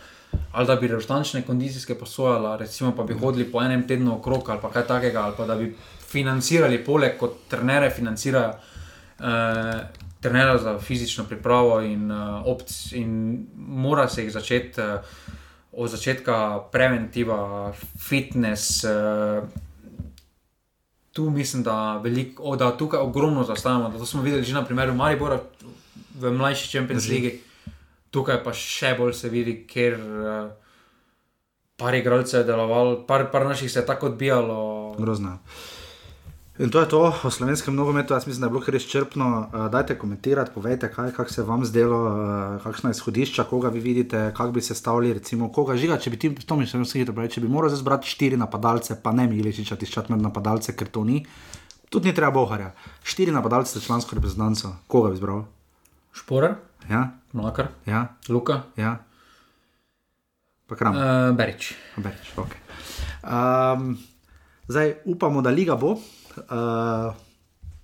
ali 0.53 0.67
da 0.67 0.77
bi 0.77 0.89
restančne 0.89 1.43
kondicijske 1.43 1.95
posojala, 1.95 2.57
recimo 2.57 2.93
pa 2.97 3.03
bi 3.03 3.15
hodili 3.15 3.45
po 3.53 3.63
enem 3.63 3.87
tednu 3.89 4.17
okrog 4.19 4.51
ali 4.51 4.61
pa 4.63 4.71
kaj 4.71 4.87
takega, 4.87 5.23
ali 5.23 5.35
pa 5.37 5.47
da 5.47 5.55
bi 5.55 5.75
financirali, 6.11 6.85
poleg 6.85 7.19
kot 7.19 7.37
trenere 7.49 7.91
financirajo, 7.91 8.55
uh, 9.19 9.27
trenera 10.21 10.59
za 10.59 10.79
fizično 10.79 11.25
pripravo 11.25 11.81
in, 11.81 12.11
uh, 12.11 12.47
opc, 12.47 12.93
in 12.93 13.47
mora 13.57 14.09
se 14.09 14.25
jih 14.25 14.33
začeti. 14.33 14.81
Uh, 14.81 15.39
od 15.73 15.91
začetka 15.91 16.67
preventiva, 16.73 17.73
fitness. 17.99 18.85
Uh, 18.85 19.47
tu 21.13 21.31
mislim, 21.31 21.63
da, 21.63 22.01
veliko, 22.03 22.43
o, 22.43 22.57
da 22.57 22.77
tukaj 22.77 23.01
ogromno 23.01 23.45
zaostajamo. 23.45 23.89
Da 23.89 23.99
To 23.99 24.07
smo 24.07 24.23
videli 24.23 24.43
že 24.43 24.55
na 24.55 24.65
primeru 24.65 24.95
Maribora 24.95 25.41
v 26.15 26.33
mlajši 26.33 26.71
Champions 26.71 27.09
League, 27.09 27.41
tukaj 28.11 28.43
pa 28.45 28.55
še 28.57 28.95
bolj 28.99 29.15
se 29.19 29.31
vidi, 29.33 29.61
ker 29.71 29.99
uh, 29.99 30.51
par 31.81 31.97
igralcev 31.97 32.43
je 32.43 32.49
delovalo, 32.49 33.03
par, 33.09 33.31
par 33.33 33.47
naših 33.49 33.71
se 33.71 33.81
je 33.81 33.87
tako 33.87 34.13
odbijalo. 34.13 34.57
Grozno. 34.99 35.39
In 36.61 36.69
to 36.69 36.81
je 36.81 36.89
to 36.93 36.99
o 37.25 37.31
slovenskem 37.31 37.73
nogometu. 37.75 38.13
Jaz 38.13 38.27
mislim, 38.27 38.41
da 38.41 38.47
je 38.47 38.51
bilo 38.51 38.73
res 38.75 38.85
črpno. 38.85 39.29
Uh, 39.49 39.71
dajte 39.73 39.95
komentirati, 39.99 40.51
povejte, 40.55 40.91
kaj 40.93 41.15
kak 41.17 41.31
se 41.33 41.43
vam 41.43 41.65
zdelo, 41.65 42.01
uh, 42.05 42.59
kakšna 42.63 42.91
izhodišča, 42.93 43.47
koga 43.49 43.71
vi 43.73 43.81
vidite, 43.81 44.27
kako 44.37 44.53
bi 44.53 44.61
se 44.61 44.75
stavili, 44.75 45.15
recimo, 45.17 45.49
koga 45.49 45.77
žiga. 45.81 45.97
Če 45.97 46.11
bi 46.11 46.19
ti, 46.21 46.31
to 46.35 46.59
mi 46.61 46.69
še 46.69 46.83
hitro 46.93 47.15
pravi, 47.17 47.33
če 47.33 47.41
bi 47.41 47.49
moral 47.49 47.73
zbrati 47.73 48.11
štiri 48.11 48.37
napadalce, 48.37 48.99
pa 49.03 49.15
ne 49.17 49.25
Miličiča 49.31 49.79
tiščati 49.81 50.13
med 50.13 50.21
napadalce, 50.21 50.77
ker 50.77 50.93
to 50.93 51.05
ni. 51.05 51.23
Tudi 51.89 52.11
ni 52.11 52.15
treba 52.15 52.35
boharja. 52.35 52.75
Štiri 53.03 53.33
napadalce 53.33 53.79
za 53.79 53.87
člansko 53.87 54.21
reprezentanco. 54.21 54.75
Koga 54.87 55.15
bi 55.15 55.17
izbral? 55.17 55.47
Šporer, 56.13 56.55
Ja, 56.89 57.11
Mlakar, 57.33 57.69
ja, 57.87 58.17
Luka, 58.29 58.63
ja. 58.77 58.99
Pa 60.67 60.75
kram. 60.75 60.95
Uh. 60.95 61.03
uh, 61.03 61.37
Berič. 61.37 61.75
Berič, 61.99 62.33
okay. 62.39 62.59
um, 63.23 63.99
zdaj 64.67 65.03
upamo, 65.05 65.43
da 65.43 65.51
liga 65.51 65.77
bo. 65.77 65.99
Uh, 66.51 67.15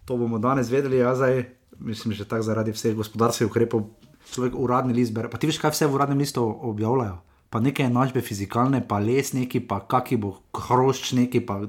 to 0.07 0.17
bomo 0.17 0.39
danes 0.39 0.71
vedeli. 0.71 0.99
Ja, 1.03 1.15
zdaj, 1.15 1.45
mislim, 1.79 2.15
že 2.15 2.27
tako 2.27 2.47
zaradi 2.47 2.75
vseh 2.75 2.95
gospodarskih 2.95 3.51
ukrepov, 3.51 3.91
človek 4.31 4.55
uradni 4.55 4.95
list 4.95 5.15
bere. 5.15 5.31
Pa 5.31 5.39
ti 5.39 5.51
veš, 5.51 5.59
kaj 5.63 5.75
vse 5.75 5.91
v 5.91 5.99
uradnem 5.99 6.23
listu 6.23 6.43
objavljajo? 6.43 7.19
Pa 7.51 7.63
neke 7.63 7.87
enačbe 7.87 8.23
fizikalne, 8.27 8.83
pa 8.87 8.99
les 9.03 9.35
neki, 9.35 9.63
pa 9.67 9.83
kaki 9.87 10.19
bo 10.19 10.39
hrošč 10.55 11.15
neki, 11.19 11.43
pa 11.47 11.63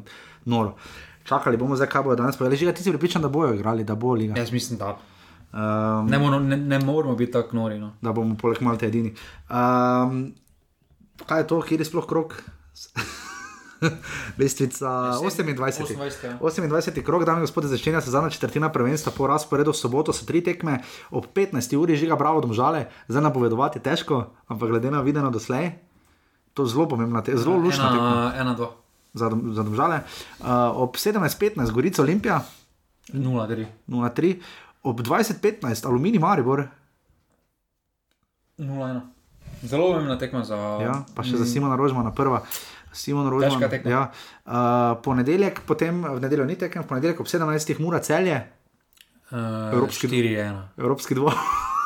noro. 0.45 0.77
Čakali 1.25 1.57
bomo 1.57 1.77
zdaj, 1.77 1.89
kaj 1.91 2.05
bojo 2.05 2.17
danes 2.17 2.37
povedali. 2.37 2.57
Že 2.57 2.77
ti 2.77 2.85
si 2.85 2.93
pripričan, 2.93 3.21
da 3.21 3.29
bojo 3.29 3.53
igrali, 3.53 3.85
da 3.85 3.97
bo 3.97 4.13
liga. 4.17 4.37
Jaz 4.37 4.53
mislim, 4.53 4.81
da 4.81 4.97
Um, 5.57 6.05
ne, 6.05 6.19
moramo, 6.19 6.45
ne, 6.45 6.57
ne 6.57 6.79
moramo 6.79 7.15
biti 7.15 7.31
tako 7.31 7.55
nori. 7.55 7.79
No. 7.79 7.93
da 8.01 8.11
bomo 8.11 8.35
poleg 8.37 8.61
Malte 8.61 8.87
edini. 8.87 9.13
Um, 9.49 10.35
kaj 11.25 11.41
je 11.41 11.47
to, 11.47 11.61
kjer 11.61 11.81
je 11.81 11.85
sploh 11.85 12.05
krok? 12.05 12.37
Lestvica 14.39 15.17
28. 15.17 15.57
28, 15.57 16.25
ja. 16.25 16.37
28. 16.41 17.01
krok, 17.03 17.25
dame 17.25 17.41
in 17.41 17.45
gospodje, 17.45 17.73
začenja 17.73 18.01
se 18.01 18.11
zadnja 18.11 18.29
četrtina 18.29 18.69
prvenstva 18.69 19.11
po 19.17 19.27
razporedu 19.27 19.71
v 19.71 19.77
soboto, 19.77 20.13
so 20.13 20.25
tri 20.25 20.43
tekme, 20.43 20.81
ob 21.09 21.25
15. 21.33 21.77
uri 21.77 21.97
žiga 21.97 22.15
bravo 22.15 22.41
domžale, 22.41 22.85
zdaj 23.07 23.21
napovedovati 23.21 23.79
težko, 23.79 24.25
ampak 24.47 24.69
glede 24.69 24.91
na 24.91 25.01
videno 25.01 25.29
doslej, 25.33 25.71
to 26.53 26.65
je 26.65 26.73
zelo 26.73 26.87
pomembna, 26.89 27.21
te, 27.21 27.37
zelo 27.37 27.57
lušna 27.57 27.89
tekma 27.93 28.33
Ena, 28.37 28.53
dva, 28.53 28.71
za, 29.13 29.29
dom- 29.29 29.53
za 29.53 29.63
domžale. 29.63 30.01
Uh, 30.39 30.45
ob 30.85 30.97
17.15 30.97 31.71
Gorica 31.71 32.01
Olimpija 32.01 32.41
nula, 33.13 33.47
tri. 33.47 33.67
0-3, 33.87 34.35
ob 34.87 35.03
20.15 35.03 35.85
Aluminij 35.87 36.21
Maribor. 36.23 36.65
Nula, 38.57 38.89
ena. 38.89 39.03
Zelo 39.63 39.91
pomembna 39.91 40.17
tekma 40.17 40.43
za. 40.45 40.57
Ja, 40.81 41.01
pa 41.15 41.25
še 41.25 41.37
za 41.37 41.45
Simona 41.49 41.75
Rožmana, 41.77 42.13
prva. 42.15 42.41
Simon 42.97 43.27
Rožman. 43.29 43.61
Ja. 43.85 44.07
Uh, 44.47 44.97
ponedeljek, 45.05 45.61
potem 45.69 46.01
v 46.01 46.17
nedeljo 46.23 46.45
ni 46.49 46.55
tekem, 46.57 46.81
v 46.81 46.89
ponedeljek 46.89 47.19
ob 47.21 47.27
17. 47.29 47.77
ura 47.85 47.99
celje, 48.01 48.45
Uh, 49.27 49.37
Evropski- 49.75 50.07
4-1. 50.07 50.61
Evropski 50.77 51.15
dvor. 51.15 51.33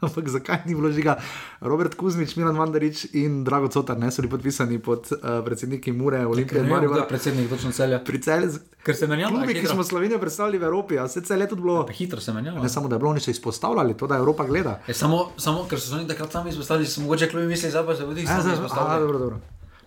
Ampak 0.06 0.28
zakaj 0.28 0.64
ni 0.66 0.74
bilo 0.74 0.88
žiga? 0.92 1.16
Robert 1.60 1.94
Kuzmič, 1.94 2.36
Milan 2.36 2.56
Mandarič 2.56 3.04
in 3.12 3.44
Drago 3.44 3.68
Cotar 3.68 3.98
ne 3.98 4.10
so 4.10 4.22
bili 4.22 4.30
podpisani 4.30 4.78
pod 4.78 5.12
uh, 5.12 5.44
predsedniki 5.44 5.92
Mure, 5.92 6.26
Olimpije 6.26 6.62
Ne 6.62 6.86
je 6.86 7.08
predsednik 7.08 7.50
točno 7.50 7.72
celja. 7.72 7.98
Pri 8.04 8.22
celju, 8.22 8.50
Ker 8.84 8.96
se 8.96 9.06
menjava, 9.06 9.36
klubi, 9.36 9.60
ki 9.60 9.66
smo 9.66 9.84
Slovenijo 9.84 10.18
predstavili 10.18 10.58
v 10.58 10.64
Evropi, 10.64 10.98
a 10.98 11.08
se 11.08 11.20
celje 11.20 11.48
tudi 11.48 11.62
bilo. 11.62 11.86
Pa 11.86 11.92
hitro 11.92 12.20
se 12.20 12.32
menjava. 12.32 12.62
Ne 12.62 12.68
samo, 12.68 12.88
da 12.88 12.96
je 12.96 12.98
bilo, 12.98 13.10
oni 13.10 13.20
so 13.20 13.30
izpostavljali 13.30 13.96
to, 13.96 14.06
da 14.06 14.16
Evropa 14.16 14.44
gleda. 14.44 14.80
Je 14.86 14.94
samo, 14.94 15.30
samo, 15.36 15.66
ker 15.68 15.80
so 15.80 15.94
oni 15.96 16.08
takrat 16.08 16.32
sami 16.32 16.50
izpostavili, 16.50 16.86
so 16.86 17.00
mogoče 17.00 17.28
klubi 17.28 17.46
mislili, 17.46 17.72
da 17.72 17.86
pa 17.86 17.96
se 17.96 18.02
jih 18.02 18.24
Ja, 18.24 18.40
zdaj, 18.40 18.52
a, 18.52 18.54
izpostavili. 18.54 19.00
dobro, 19.00 19.18
dobro. 19.18 19.40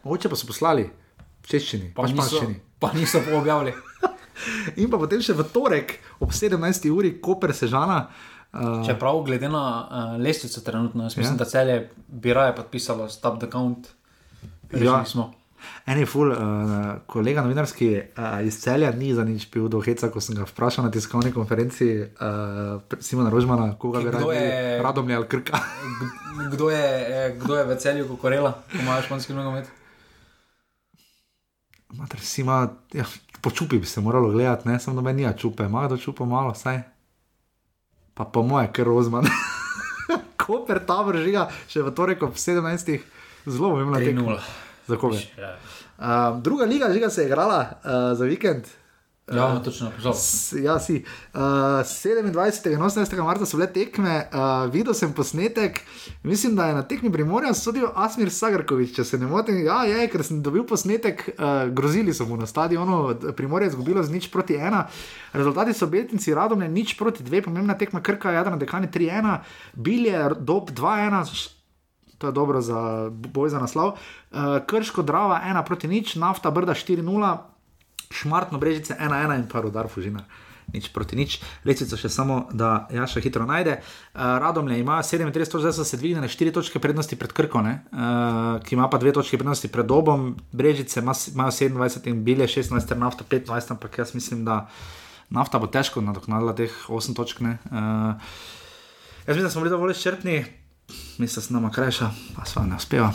Mogoče 0.03 0.30
pa 0.30 0.35
so 0.35 0.48
poslali 0.48 0.90
v 1.44 1.48
češčini, 1.48 1.94
pa 1.95 2.02
Pa 2.02 2.07
niso, 2.07 2.45
pa 2.80 2.94
niso 2.94 3.22
objavili. 3.34 3.73
In 4.81 4.90
pa 4.90 4.98
potem 4.98 5.22
še 5.22 5.34
v 5.34 5.45
torek 5.53 5.99
ob 6.19 6.34
17. 6.34 6.90
uri, 6.90 7.18
Koper 7.22 7.53
Sežana. 7.53 8.07
Uh, 8.54 8.86
Čeprav 8.86 9.22
glede 9.22 9.50
na 9.50 9.62
uh, 9.82 10.22
lestvico 10.22 10.62
trenutno, 10.62 11.04
jaz 11.04 11.18
mislim, 11.18 11.34
Ja. 11.34 11.38
da 11.38 11.46
celje 11.46 11.78
bi 12.08 12.34
raje 12.34 12.56
podpisalo 12.56 13.10
stop 13.10 13.40
the 13.40 13.50
count. 13.50 13.88
Ja. 14.72 14.84
Ja. 14.84 15.06
Smo. 15.06 15.34
en 15.86 16.00
je 16.00 16.06
ful, 16.06 16.28
uh, 16.28 16.38
kolega 17.06 17.42
novinarski 17.42 17.88
uh, 18.18 18.46
iz 18.46 18.60
celja 18.60 18.92
ni 18.92 19.14
za 19.14 19.24
nič 19.24 19.46
pil 19.46 19.68
do 19.68 19.80
heca, 19.80 20.10
ko 20.10 20.22
sem 20.22 20.36
ga 20.36 20.44
vprašal 20.44 20.86
na 20.86 20.92
tiskovni 20.92 21.32
konferenci 21.32 21.88
uh, 22.02 22.08
Simona 23.00 23.30
Rožmana, 23.30 23.74
koga 23.76 24.00
bi 24.00 24.08
je- 24.36 24.82
radomlje 24.84 25.16
ali 25.16 25.28
krka. 25.28 25.60
Kdo 26.52 26.70
je, 26.70 26.86
eh, 27.08 27.36
kdo 27.36 27.56
je 27.56 27.64
v 27.66 27.76
celju 27.78 28.08
kokorela, 28.08 28.52
ko 28.72 28.78
imajo 28.78 29.02
španski 29.02 29.34
nogomet? 29.34 29.70
Mater, 31.90 32.20
si 32.20 32.42
ima, 32.42 32.58
ja, 32.94 33.06
po 33.42 33.52
čupi 33.52 33.80
bi 33.80 33.86
se 33.86 34.02
moralo 34.02 34.30
gledati, 34.30 34.68
ne, 34.68 34.80
samo 34.80 34.96
da 34.96 35.02
me 35.02 35.14
nija 35.14 35.34
čupe, 35.34 35.64
ima 35.64 35.88
kdo 35.88 35.98
čupa 35.98 36.26
malo, 36.26 36.54
saj. 36.56 36.82
Pa 38.14 38.26
po 38.30 38.44
moje, 38.45 38.69
ker 38.73 38.85
rozman. 38.85 39.26
Koper 40.44 40.84
tabor 40.85 41.18
žiga, 41.18 41.48
še 41.72 41.81
v 41.81 41.94
torek 41.95 42.22
ob 42.26 42.38
17. 42.38 42.99
Zelo 43.48 43.73
pomembna 43.73 43.99
tekma. 44.03 44.38
3-0. 44.38 44.61
Za 44.88 44.95
koga? 44.99 45.19
Uh, 45.98 46.41
druga 46.44 46.65
liga 46.68 46.91
žiga 46.94 47.10
se 47.10 47.23
je 47.23 47.27
igrala 47.31 47.60
uh, 47.64 48.14
za 48.18 48.26
vikend. 48.27 48.68
Ja 49.32 49.60
točno, 49.60 49.91
žal. 50.00 50.14
S- 50.14 50.54
Ja, 50.54 50.80
si. 50.80 51.04
Uh, 51.34 51.40
27. 51.40 52.28
in 52.68 52.80
18. 52.80 53.24
marca 53.24 53.45
so 53.45 53.58
bile 53.58 53.68
tekme, 53.68 54.28
uh, 54.28 54.68
videl 54.68 54.94
sem 54.94 55.14
posnetek, 55.14 55.80
mislim, 56.24 56.56
da 56.56 56.66
je 56.66 56.74
na 56.74 56.84
tekmi 56.84 57.12
Primorja 57.12 57.54
sodil 57.54 57.88
Asmir 57.95 58.28
Sagarkovič, 58.30 58.91
če 58.91 59.04
se 59.04 59.18
ne 59.18 59.26
motim. 59.26 59.64
Ja, 59.66 59.84
je, 59.84 60.08
ker 60.08 60.24
sem 60.24 60.41
dobil 60.41 60.64
posnetek, 60.64 61.30
uh, 61.30 61.72
grozili 61.72 62.14
so 62.14 62.26
mu 62.26 62.36
na 62.36 62.45
stadionu, 62.45 63.16
Primorje 63.32 63.66
je 63.66 63.70
izgubilo 63.70 64.04
z 64.04 64.12
nič 64.12 64.28
proti 64.28 64.56
ena. 64.56 64.88
Rezultati 65.34 65.74
so 65.74 65.88
Beltinci 65.88 66.34
radom 66.34 66.60
ne 66.60 66.68
nič 66.68 66.94
proti 66.94 67.24
dve, 67.24 67.41
pomembna 67.41 67.74
tekma 67.74 68.02
Krka, 68.02 68.32
Jadran, 68.32 68.60
Dekani 68.60 68.88
3-1, 68.88 69.40
Bilje, 69.74 70.20
Dob 70.40 70.70
2-1. 70.72 71.50
To 72.18 72.28
je 72.28 72.34
dobro 72.34 72.62
za 72.62 73.08
boj 73.10 73.50
za 73.50 73.60
naslov. 73.60 73.95
Uh, 74.32 74.60
Krško, 74.68 75.02
Drava 75.02 75.40
1 75.48 75.64
proti 75.64 75.88
nič, 75.88 76.16
nafta 76.16 76.52
Brda 76.52 76.74
4-0, 76.74 77.53
Šmartno 78.14 78.61
Brežice 78.61 78.95
1-1 78.99 79.40
in 79.41 79.48
pa 79.49 79.61
Rudar 79.61 79.90
Fužina. 79.90 80.26
Nič 80.72 80.90
proti 80.95 81.19
nič, 81.19 81.41
lecico 81.68 81.98
še 81.99 82.07
samo, 82.07 82.48
da 82.56 82.88
Jaša 82.94 83.19
hitro 83.19 83.44
najde. 83.44 83.81
Uh, 83.81 84.40
Radomlje 84.40 84.80
ima 84.80 85.02
37 85.03 85.52
točk, 85.52 85.65
zdaj 85.65 85.76
so 85.76 85.84
se 85.84 85.99
dvignile 85.99 86.30
4 86.31 86.53
točke 86.56 86.80
prednosti 86.80 87.19
pred 87.19 87.35
Krko, 87.35 87.60
uh, 87.60 87.76
ki 88.64 88.77
ima 88.77 88.88
pa 88.88 89.02
2 89.02 89.11
točke 89.11 89.38
prednosti 89.38 89.68
pred 89.68 89.85
Dobom, 89.90 90.38
Brežice 90.56 91.03
ima 91.03 91.11
imajo 91.11 91.52
27 91.52 92.07
in 92.07 92.23
bile 92.23 92.48
16, 92.48 92.80
ter 92.88 92.98
nafta 92.98 93.27
25, 93.27 93.76
ampak 93.76 93.99
jaz 93.99 94.15
mislim, 94.15 94.45
da 94.48 94.69
nafta 95.30 95.60
bo 95.60 95.68
težko 95.68 96.02
nadoknadila 96.02 96.56
teh 96.56 96.72
8 96.88 97.11
točk. 97.11 97.44
ne. 97.44 97.57
Uh, 97.68 98.15
jaz 99.27 99.35
mislim, 99.35 99.44
da 99.44 99.52
smo 99.52 99.61
bili 99.61 99.76
dovolj 99.76 99.91
izčrpni, 99.91 100.45
mislim, 101.19 101.35
da 101.35 101.41
se 101.41 101.53
nama 101.53 101.72
krajša, 101.76 102.11
pa 102.38 102.45
sva 102.45 102.64
ne 102.65 102.80
uspeva, 102.80 103.11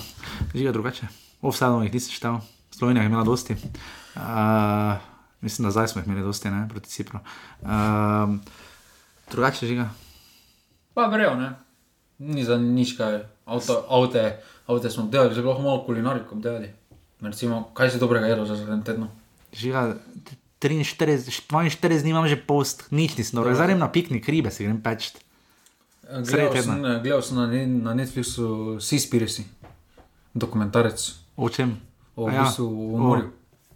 živijo 0.53 0.73
drugače. 0.73 1.09
Ovsadno 1.43 1.83
jih 1.83 1.95
nisi 1.95 2.13
štel, 2.13 2.43
Slovenija 2.71 3.03
je 3.03 3.07
imela 3.07 3.25
dosti. 3.25 3.57
Uh, 4.19 4.99
mislim, 5.41 5.65
da 5.65 5.71
zdaj 5.71 5.89
smo 5.89 6.01
jih 6.01 6.09
imeli 6.09 6.27
dosti, 6.27 6.51
ne, 6.51 6.67
proti 6.69 6.91
Cipru. 6.91 7.19
Uh, 7.63 7.69
drugače 9.31 9.67
žiga. 9.67 9.89
Pa 10.95 11.09
brejo, 11.13 11.37
ne. 11.37 11.53
Ni 12.19 12.45
za 12.45 12.59
nič 12.59 12.97
kaj. 12.99 13.21
Avto, 13.47 13.85
avte, 13.89 14.43
avte 14.67 14.91
smo 14.91 15.07
delali, 15.07 15.35
že 15.35 15.43
bilo 15.43 15.59
malo 15.63 15.85
kulinariko 15.87 16.35
delali. 16.35 16.73
Recimo, 17.21 17.71
kaj 17.75 17.91
si 17.91 17.99
dobrega 17.99 18.27
jedel 18.27 18.45
za 18.45 18.57
zadnji 18.57 18.85
teden? 18.85 19.07
Žiga, 19.53 19.95
43, 20.61 21.31
42 21.51 22.03
dni 22.03 22.11
imam 22.11 22.27
že 22.29 22.37
post, 22.37 22.91
nič 22.91 23.15
nisem 23.15 23.39
dobro. 23.39 23.55
Zdaj 23.55 23.71
grem 23.71 23.79
na 23.79 23.89
piknik, 23.89 24.27
ribe 24.29 24.51
si 24.51 24.67
grem 24.67 24.83
peč. 24.83 25.15
Gledal 26.03 26.63
sem, 26.63 26.85
eh, 26.85 26.99
gledal 27.03 27.23
sem 27.23 27.37
na, 27.37 27.47
na 27.85 27.95
Netflixu 27.95 28.79
Seaspiracy, 28.81 29.45
dokumentarec 30.35 31.15
O 31.37 31.49
čem? 31.49 31.79
o 32.19 32.27
ja, 32.27 32.43
bistvu 32.43 32.67
v 32.67 32.99
morju, 32.99 33.27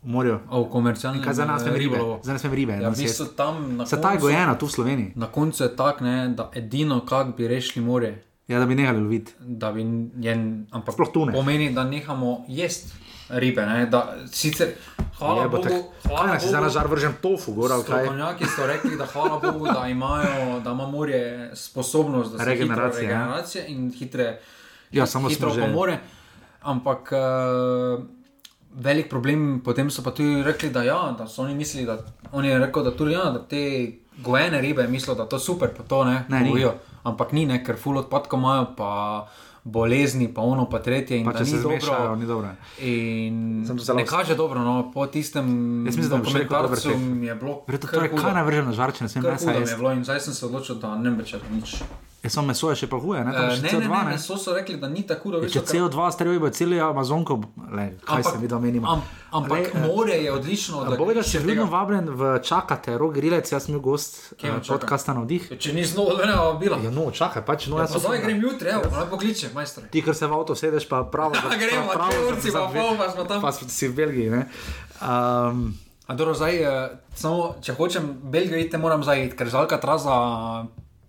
V 0.02 0.08
morju. 0.08 0.38
o 0.50 0.64
komercialnem 0.64 1.22
Kaj 1.22 1.34
za 1.34 1.44
nas 1.44 1.62
eh, 1.62 1.70
ribe? 1.72 1.98
Za 2.22 2.32
nas 2.32 2.40
smem 2.40 2.54
ribe. 2.54 2.72
Ja, 2.74 2.90
bistvu 2.90 3.26
tam 3.26 3.80
Se 3.86 4.00
ta 4.00 4.12
je 4.12 4.18
gojena 4.18 4.54
tu 4.54 4.66
v 4.66 4.70
Sloveniji. 4.70 5.12
Na 5.14 5.26
koncu 5.28 5.62
je 5.62 5.76
tako, 5.76 6.04
ne, 6.04 6.28
da 6.28 6.50
edino, 6.54 7.00
kak 7.02 7.36
bi 7.36 7.48
rešili 7.48 7.84
more, 7.84 8.14
Ja, 8.48 8.58
da 8.58 8.66
bi 8.66 8.74
nehali 8.74 9.00
loviti. 9.00 9.32
da 9.38 9.72
bi 9.72 9.86
je, 10.18 10.34
ampak 10.70 10.94
tune. 11.12 11.32
pomeni, 11.32 11.70
da 11.70 11.84
nehamo 11.84 12.44
jesti 12.48 12.92
ribe. 13.30 13.62
Ne, 13.62 13.86
da, 13.86 14.00
sicer, 14.26 14.68
hvala 15.18 15.42
Jebote, 15.42 15.68
Bogu, 15.68 15.82
Kaj 16.02 16.10
hvala 16.10 16.26
nas 16.26 16.42
je 16.42 16.48
zdaj 16.48 16.60
na 16.60 16.66
Bogu, 16.66 16.72
žar 16.72 16.86
vržen 16.86 17.12
tofu, 17.22 17.52
gor 17.52 17.72
ali 17.72 17.84
kaj? 17.84 17.98
Strokovnjaki 17.98 18.44
so 18.46 18.66
rekli, 18.66 18.96
da 18.96 19.06
hvala 19.06 19.40
Bogu, 19.40 19.66
da, 19.68 19.86
imajo, 19.88 20.60
da 20.60 20.70
ima 20.70 20.86
morje 20.88 21.50
sposobnost, 21.54 22.32
da 22.32 22.38
se 22.38 22.44
Regeneracije, 22.44 23.00
hitro 23.00 23.08
ja. 23.08 23.18
regeneracije 23.18 23.64
in 23.68 23.92
hitre, 23.92 24.40
Ja, 24.92 25.06
samo 25.06 25.28
hitro 25.28 25.50
že- 25.50 25.60
pomore. 25.62 25.98
Ampak 26.62 27.12
uh, 27.12 28.04
velik 28.74 29.08
problem 29.08 29.60
potem 29.60 29.88
so 29.88 30.02
pa 30.02 30.10
tudi 30.10 30.42
rekli, 30.42 30.70
da, 30.70 30.82
ja, 30.82 31.12
da 31.12 31.26
so 31.26 31.42
oni 31.42 31.54
mislili, 31.54 31.86
da 31.86 31.98
on 32.32 32.44
je 32.44 32.58
rekel, 32.58 32.82
da 32.82 32.90
tudi 32.92 33.12
ja, 33.12 33.24
da 33.26 33.38
te 33.40 33.92
gojene 34.18 34.60
ribe 34.60 34.86
mislijo, 34.86 35.14
da 35.14 35.26
to 35.26 35.36
je 35.36 35.40
super, 35.42 35.70
pa 35.70 35.82
to 35.84 36.04
ne, 36.04 36.24
Ne, 36.28 36.40
ni. 36.40 36.50
gojijo. 36.50 36.74
Ampak 37.04 37.32
ni, 37.32 37.46
ne, 37.46 37.64
ker 37.64 37.76
ful 37.76 37.98
odpadkov 37.98 38.38
imajo, 38.38 38.66
pa 38.76 39.26
bolezni, 39.64 40.28
pa 40.28 40.40
ono, 40.42 40.64
pa 40.66 40.78
tretje. 40.78 41.18
In 41.18 41.24
Pa 41.24 41.32
da 41.32 41.38
če 41.38 41.44
ni 41.44 41.50
se 41.50 41.56
dobro. 41.58 41.78
zmešajo, 41.78 42.16
ni 42.16 42.26
dobro. 42.26 42.48
In 42.80 43.64
Sem 43.66 43.76
to 43.78 43.94
ne 43.94 44.06
kaže 44.06 44.34
dobro, 44.34 44.60
no, 44.60 44.90
po 44.90 45.06
tistem 45.06 45.46
Jaz 45.86 45.96
mislim, 45.96 46.10
da 46.10 46.16
dokumentarcu 46.18 46.88
šef. 46.88 46.98
mi 47.00 47.26
je 47.26 47.34
bilo. 47.34 47.62
Verjetno 47.66 47.88
torej, 47.90 48.10
kaj 48.12 48.32
na 48.32 48.42
če 48.92 49.04
ne 49.04 49.08
smem 49.08 49.22
Kar 49.22 49.32
je 49.32 49.60
jesti. 49.60 49.76
bilo 49.76 49.92
in 49.92 50.04
zdaj 50.04 50.20
sem 50.20 50.34
se 50.34 50.46
odločil, 50.46 50.74
da 50.76 50.94
ne 50.96 51.10
več 51.12 51.34
nič. 51.50 51.82
Jaz 52.22 52.36
sem 52.36 52.46
meso 52.46 52.68
je 52.70 52.76
še 52.78 52.86
pa 52.86 53.00
huje, 53.02 53.18
ne? 53.26 53.32
Tam 53.34 53.48
Uh, 53.48 53.50
še 53.50 53.62
ne, 53.62 53.66
ne, 53.66 53.70
CO2, 53.72 53.88
ne, 53.90 53.98
ne? 53.98 54.10
meso 54.14 54.36
so 54.38 54.52
rekli, 54.54 54.76
da 54.78 54.86
ni 54.86 55.02
tako, 55.02 55.32
da 55.32 55.38
Ja, 55.42 55.48
Če 55.50 55.62
CO2 55.66 56.04
starijo, 56.14 56.38
bo 56.38 56.50
celi 56.50 56.78
Amazonko, 56.78 57.34
le, 57.72 57.86
kaj 57.98 58.22
se 58.22 58.38
mi 58.38 58.46
da 58.46 58.60
menimo. 58.62 58.86
Am, 58.86 59.02
ampak 59.32 59.58
Lej, 59.58 59.66
eh, 59.74 59.86
more 59.88 60.14
je 60.14 60.30
odlično 60.32 60.78
od 60.78 60.92
Bove, 60.98 61.14
da 61.14 61.22
tega. 61.22 61.42
vedno 61.44 61.66
vabljen 61.66 62.06
v 62.12 62.38
čakate, 62.38 62.94
rok 62.94 63.14
grilec, 63.14 63.50
jaz 63.50 63.66
sem 63.66 63.74
bil 63.74 63.82
gost 63.82 64.34
čaka? 64.38 64.62
podcasta 64.68 65.14
na 65.14 65.26
vdih. 65.26 65.50
Če 65.58 65.74
ni 65.74 65.82
znova 65.82 66.14
odveneva 66.14 66.52
bila. 66.54 66.78
Ja, 66.78 66.90
no, 66.90 67.10
čakaj, 67.10 67.42
pač 67.42 67.66
no, 67.66 67.82
Ja, 67.82 67.88
jaz 67.88 67.98
sem. 67.98 68.06
zdaj 68.06 68.22
grem 68.22 68.38
jutri, 68.40 68.70
evo, 68.70 68.86
naj 68.86 69.10
pokliče, 69.10 69.50
majstor. 69.50 69.90
Ti, 69.90 69.98
ker 70.00 70.14
se 70.14 70.26
v 70.26 70.32
avto 70.32 70.54
sedeš, 70.54 70.86
pa 70.86 71.02
pravo. 71.02 71.34
Ja, 71.42 71.58
gremo, 71.58 71.90
pravo 71.90 72.12
dve 72.12 72.28
urci, 72.32 72.54
pa 72.54 72.70
pol, 72.70 72.94
pa 72.94 73.10
smo 73.10 73.26
tam. 73.26 73.42
Pa 73.42 73.50
si 73.50 73.90
v 73.90 73.94
Belgiji, 73.98 74.30
ne? 74.30 74.46
Um, 75.02 75.74
A 76.06 76.14
dobro, 76.14 76.38
zdaj, 76.38 76.54
eh, 76.54 76.94
samo 77.14 77.58
če 77.58 77.74
hočem 77.74 78.06
Belgijo 78.30 78.62
iti, 78.62 78.78
moram 78.78 79.02
zdaj 79.02 79.26
iti, 79.26 79.34
ker 79.34 79.50
z 79.50 79.58
Alcatraza 79.58 80.14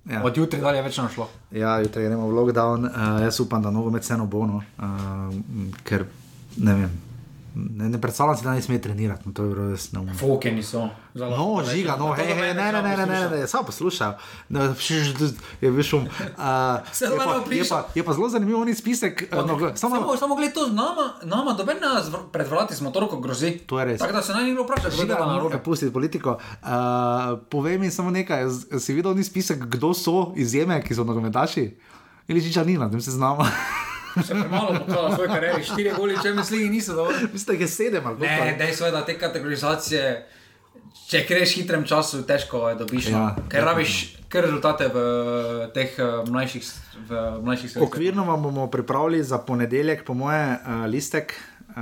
Ja. 0.10 0.24
od 0.24 0.38
jutri 0.38 0.60
dalje 0.62 0.82
več 0.84 0.98
ne 0.98 1.08
bo 1.08 1.14
šlo. 1.14 1.30
Ja, 1.56 1.78
jutri 1.80 2.04
gremo 2.04 2.28
v 2.28 2.36
lockdown. 2.36 2.86
Uh, 2.90 3.22
jaz 3.24 3.40
upam, 3.40 3.64
da 3.64 3.72
nogomet 3.72 4.04
vseeno 4.04 4.26
bo, 4.28 4.46
no, 4.48 4.60
uh, 4.60 5.72
ker 5.88 6.06
ne 6.58 6.76
vem. 6.82 6.98
Ne, 7.56 7.90
ne 7.90 8.02
predstavljam 8.02 8.38
si, 8.38 8.44
da 8.44 8.52
ne 8.52 8.62
sme 8.62 8.82
trenirati, 8.82 9.22
no, 9.26 9.34
to 9.34 9.44
je 9.44 9.50
bilo 9.50 9.70
res 9.70 9.92
neumno. 9.92 10.14
Foke 10.14 10.52
niso. 10.52 10.90
No, 11.14 11.62
žiga, 11.64 11.96
no, 12.00 12.14
hej, 12.14 12.26
hej, 12.26 12.54
ne, 12.54 12.72
ne, 12.72 12.72
ne, 12.74 12.82
ne, 12.82 12.98
ne, 12.98 13.06
ne, 13.06 13.30
ne, 13.32 13.48
samo 13.48 13.64
poslušaj. 13.64 14.14
Ne, 14.50 14.74
pš, 14.74 14.90
je 15.62 15.72
bil 15.72 15.84
šum. 15.84 16.02
Uh, 16.02 16.10
je, 17.02 17.18
pa, 17.18 17.54
je, 17.54 17.64
pa, 17.70 17.86
je 17.94 18.04
pa 18.04 18.14
zelo 18.14 18.30
zanimiv 18.30 18.58
oni 18.58 18.74
spisek. 18.74 19.30
Uh, 19.30 19.38
no, 19.40 19.72
Samo, 19.76 19.96
samo, 19.96 20.18
samo 20.18 20.36
gled 20.36 20.54
to, 20.54 20.68
nama, 20.68 21.14
nama 21.24 21.54
doben 21.54 21.78
nas 21.78 22.10
pred 22.32 22.48
vrati 22.48 22.76
s 22.76 22.82
motorko 22.82 23.18
grozi. 23.18 23.52
To 23.60 23.80
je 23.80 23.86
res. 23.86 24.00
Tako 24.00 24.14
da 24.14 24.22
se 24.22 24.34
naj 24.34 24.44
ni 24.44 24.52
bilo 24.52 24.64
vprašati, 24.64 24.88
kdo 24.90 25.02
Žiga, 25.02 25.14
dela 25.14 25.28
na 25.28 25.34
no, 25.34 25.40
robe. 25.40 25.60
pusti 25.60 25.94
politiko. 25.94 26.38
Uh, 26.60 26.70
povej 27.50 27.78
mi 27.78 27.92
samo 27.92 28.12
nekaj, 28.12 28.50
z- 28.50 28.80
si 28.80 28.94
videl 28.94 29.14
ni 29.14 29.24
spisek, 29.24 29.60
kdo 29.60 29.94
so 29.94 30.34
izjeme, 30.36 30.82
ki 30.82 30.96
so 30.96 31.04
nogometaši? 31.04 31.70
Ili 32.28 32.42
čiča 32.42 32.64
ni, 32.64 32.78
na 32.78 32.90
tem 32.90 33.02
se 33.02 33.12
znamo. 33.12 33.46
Se 34.16 34.32
premalo 34.32 34.76
pokazal 34.76 35.08
v 35.08 35.16
svoji 35.16 35.30
karieri, 35.30 35.64
štiri 35.64 35.92
goli, 35.92 36.16
če 36.18 36.34
mi 36.34 36.44
sligi 36.44 36.70
niso 36.70 36.94
dovolj. 36.94 37.16
Mislim, 37.34 37.58
da 37.58 37.64
je 37.64 37.68
sedem 37.70 38.04
ali 38.06 38.20
Ne, 38.20 38.38
koliko. 38.38 38.58
dejstvo 38.58 38.86
je, 38.86 38.92
da 38.92 39.02
te 39.02 39.16
kategorizacije, 39.18 40.04
če 41.08 41.26
greš 41.28 41.56
hitrem 41.56 41.86
času, 41.86 42.24
težko 42.24 42.70
je 42.70 42.76
dobiš. 42.76 43.08
Ja, 43.08 43.18
Ja, 43.18 43.36
ker 43.50 43.64
rabiš 43.64 43.96
kar 44.28 44.44
rezultate 44.44 44.88
v 44.88 44.98
teh 45.72 45.94
eh, 45.96 46.04
mlajših, 46.26 46.64
v 47.04 47.12
mlajših 47.42 47.70
selekcijah. 47.70 47.84
Okvirno 47.84 48.24
vam 48.24 48.44
bomo 48.44 48.68
pripravili 48.68 49.24
za 49.24 49.38
ponedeljek, 49.40 50.04
po 50.04 50.14
moje, 50.16 50.44
uh, 50.56 50.86
listek. 50.86 51.34
Uh, 51.70 51.80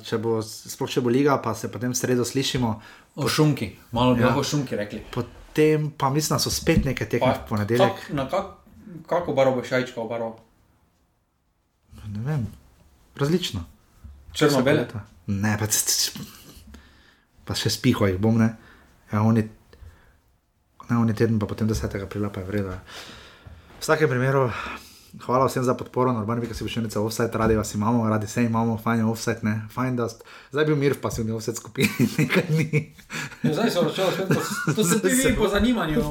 če 0.00 0.18
bo, 0.18 0.36
sploh 0.40 0.86
če 0.88 1.00
bo 1.00 1.10
liga, 1.10 1.38
pa 1.38 1.54
se 1.54 1.66
potem 1.66 1.90
sredo 1.90 2.22
slišimo. 2.22 2.68
O 3.16 3.26
šunki, 3.28 3.72
malo 3.90 4.14
bi 4.14 4.20
Ja. 4.20 4.26
lahko 4.26 4.40
o 4.40 4.44
šunki 4.44 4.76
rekli. 4.76 5.00
Potem 5.10 5.90
pa 5.90 6.10
mislim, 6.10 6.36
da 6.36 6.38
so 6.38 6.50
spet 6.50 6.84
neke 6.84 7.02
tekme 7.04 7.32
v 7.32 7.48
ponedeljek. 7.48 7.94
Kak, 7.96 8.12
na 8.12 8.28
kak, 8.28 8.46
kako 9.06 9.32
barvo 9.32 9.56
boš 9.56 9.72
jajčka 9.72 10.00
obarval? 10.00 10.36
Ne 12.06 12.20
vem, 12.22 12.46
različno. 13.14 13.64
Črno-bele? 14.32 14.82
Vsako 14.82 14.98
leto. 14.98 15.06
Ne, 15.26 15.56
pa, 15.56 15.66
c- 15.66 15.86
c- 15.86 16.20
pa 17.44 17.54
še 17.54 17.70
spiho 17.70 18.06
jih 18.06 18.18
bom, 18.18 18.36
ne. 18.36 18.50
Ja, 19.08 19.22
oni, 19.22 19.44
ne, 20.84 20.96
oni 20.96 21.14
teden, 21.14 21.38
pa 21.38 21.46
potem 21.46 21.64
10. 21.64 21.86
aprila 21.98 22.28
pa 22.28 22.40
je 22.40 22.46
vredno. 22.46 22.74
V 22.74 22.80
vsakem 23.80 24.08
primeru, 24.08 24.48
hvala 25.20 25.46
vsem 25.46 25.62
za 25.62 25.72
podporo, 25.72 26.10
normalno, 26.10 26.42
ki 26.42 26.52
si 26.52 26.62
všeč, 26.62 26.96
offset, 26.96 27.30
radi 27.32 27.54
vas 27.54 27.70
imamo, 27.70 28.04
radi 28.04 28.26
se 28.26 28.42
imamo, 28.42 28.76
fajn 28.76 28.98
je 28.98 29.06
offset, 29.06 29.42
ne, 29.42 29.62
fajn 29.68 29.96
da. 29.96 30.08
st- 30.08 30.24
Zdaj 30.50 30.62
je 30.62 30.66
bil 30.66 30.76
mir 30.78 30.92
v 30.92 31.00
pasivni 31.00 31.32
offset 31.32 31.56
skupini, 31.56 31.88
nekaj 32.18 32.44
dni. 32.44 32.80
Ja, 33.42 33.52
zdaj 33.54 33.70
se 33.70 33.78
spet, 33.86 34.28
po- 34.28 34.44
to 34.72 34.82
se 34.82 34.98
ti 34.98 35.08
vidi 35.10 35.34
po 35.34 35.48
zanimanju. 35.48 36.02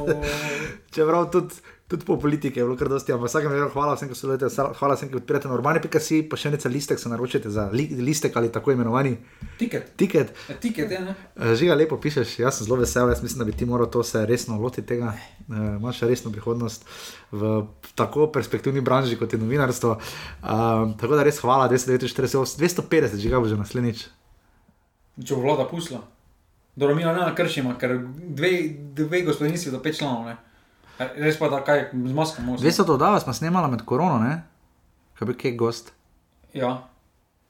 Čeprav 0.89 1.29
tudi, 1.29 1.53
tudi 1.87 2.05
po 2.05 2.17
politiki 2.19 2.59
je 2.59 2.65
bilo 2.65 2.77
kar 2.77 2.89
dosti, 2.89 3.11
ampak 3.13 3.29
vsakem 3.29 3.51
primeru 3.51 3.69
hvala 3.73 3.95
vsem, 3.95 4.09
ki 4.09 4.15
sodelujete, 4.15 4.49
hvala 4.79 4.95
vsem, 4.95 5.09
ki 5.09 5.17
podpirate 5.19 5.49
normalne.si, 5.51 6.21
pa 6.29 6.39
še 6.39 6.53
nekaj 6.53 6.71
listek 6.71 7.01
se 7.01 7.11
naročite 7.11 7.51
za 7.53 7.67
li, 7.73 7.85
listek 7.99 8.37
ali 8.39 8.51
tako 8.51 8.73
imenovani 8.73 9.17
Tiket, 9.59 9.91
tiket. 9.99 10.31
Ja, 10.49 10.55
tiket 10.63 10.91
je, 10.91 11.01
ne? 11.03 11.15
Eh, 11.35 11.53
Žiga, 11.59 11.75
lepo 11.77 11.99
pišeš, 12.01 12.37
jaz 12.39 12.57
sem 12.57 12.67
zelo 12.67 12.79
vesel, 12.81 13.11
jaz 13.11 13.21
mislim, 13.23 13.43
da 13.43 13.45
bi 13.45 13.57
ti 13.57 13.67
moral 13.69 13.91
to 13.91 14.03
se 14.03 14.25
resno 14.25 14.57
lotiti 14.61 14.87
tega. 14.87 15.13
Uh, 15.43 15.75
imaš 15.75 15.99
resno 16.07 16.31
prihodnost 16.31 16.87
v 17.31 17.51
tako 17.99 18.29
perspektivni 18.31 18.81
branži 18.81 19.19
kot 19.19 19.33
je 19.33 19.39
novinarstvo. 19.39 19.97
Uh, 19.99 20.95
tako 20.99 21.19
da 21.19 21.27
res 21.27 21.41
hvala, 21.43 21.67
249, 21.69 22.57
250, 22.63 23.19
žiga 23.19 23.43
bo 23.43 23.51
že 23.51 23.59
naslednjič. 23.59 24.07
Če 25.19 25.35
bo 25.35 25.43
vlada 25.43 25.67
pusla. 25.69 26.01
Dobro, 26.75 26.95
mi 26.95 27.05
ne 27.05 27.13
nakršimo, 27.13 27.75
ker 27.77 27.99
dve, 28.33 28.53
dve 28.97 29.21
gospodinstvi 29.27 29.71
do 29.75 29.83
pet 29.83 29.99
članov, 29.99 30.25
ne? 30.25 30.52
A 30.93 31.07
Res 31.15 31.37
pa 31.37 31.49
da 31.49 31.59
kaj, 31.59 31.89
z 31.91 32.13
masko 32.13 32.41
možno. 32.41 32.61
200 32.61 32.85
dodav 32.85 33.19
smo 33.19 33.33
snemala 33.33 33.67
med 33.67 33.81
korono, 33.81 34.19
ne? 34.19 34.43
Kaj 35.13 35.25
bi 35.25 35.33
kje 35.35 35.51
gost. 35.53 35.91
Ja. 36.53 36.85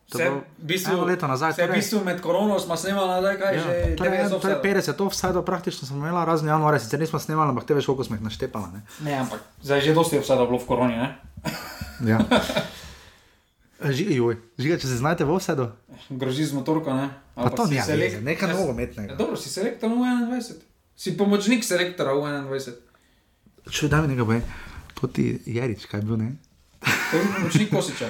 To 0.06 0.18
Vse, 0.18 0.30
v 0.30 0.40
bistvu, 0.60 0.94
eno 0.94 1.06
leto 1.06 1.28
nazaj, 1.28 1.52
Vse 1.52 1.64
v 1.64 1.66
torej. 1.66 1.76
bistvu 1.76 2.00
med 2.04 2.22
korono 2.22 2.60
smo 2.60 2.76
snemali, 2.76 3.24
da 3.24 3.36
kaj 3.36 3.56
Ja, 3.56 3.60
že 3.60 3.96
to, 3.96 4.04
je, 4.04 4.12
90 4.12 4.30
to 4.30 4.48
je 4.48 4.56
offsetov. 4.56 4.64
50 4.64 5.02
offside, 5.02 5.42
praktično 5.42 5.88
smo 5.88 5.98
imeli 5.98 6.26
razen 6.26 6.48
januarja, 6.48 6.80
sicer 6.80 7.00
nismo 7.00 7.20
snemali, 7.20 7.50
ampak 7.50 7.64
te 7.64 7.74
veš, 7.74 7.86
koliko 7.86 8.04
smo 8.04 8.16
jih 8.16 8.24
naštepali. 8.24 8.68
Ne? 8.74 8.82
Ne, 9.02 9.14
ampak 9.18 9.40
zdaj 9.60 9.82
že 9.82 9.94
dosti 9.94 10.18
offsetov 10.18 10.48
bilo 10.48 10.60
v 10.60 10.66
koroni, 10.66 10.96
ne? 10.96 11.10
Ja. 12.06 12.20
Žiga, 13.84 14.36
žiga, 14.56 14.78
če 14.78 14.88
se 14.88 14.96
znajdete 14.96 15.26
v 15.26 15.34
offsetu, 15.34 15.66
Grozi 16.10 16.46
z 16.46 16.56
motorko, 16.56 16.94
ne? 16.94 17.10
pa 17.36 17.50
to 17.50 17.68
ni 17.68 17.80
selek- 17.80 18.22
nekaj, 18.22 18.54
nogometnega. 18.54 19.12
Ja, 19.12 19.18
dobro, 19.18 19.36
si 19.36 19.50
selektor 19.50 19.90
v 19.90 20.00
21. 20.00 20.64
Si 20.96 21.18
pomočnik 21.18 21.64
selektora 21.64 22.14
v 22.14 22.48
21. 22.48 22.80
Čuj, 23.70 23.90
da 23.90 24.02
mi 24.02 24.08
nekaj 24.08 24.26
bo. 24.26 24.40
To 25.02 25.08
ti 25.08 25.42
Jarič, 25.46 25.86
kaj 25.86 26.00
je 26.00 26.06
bil, 26.06 26.18
ne? 26.18 26.36
Je 27.14 27.24
pomočnik 27.36 27.70
Kosiča. 27.70 28.10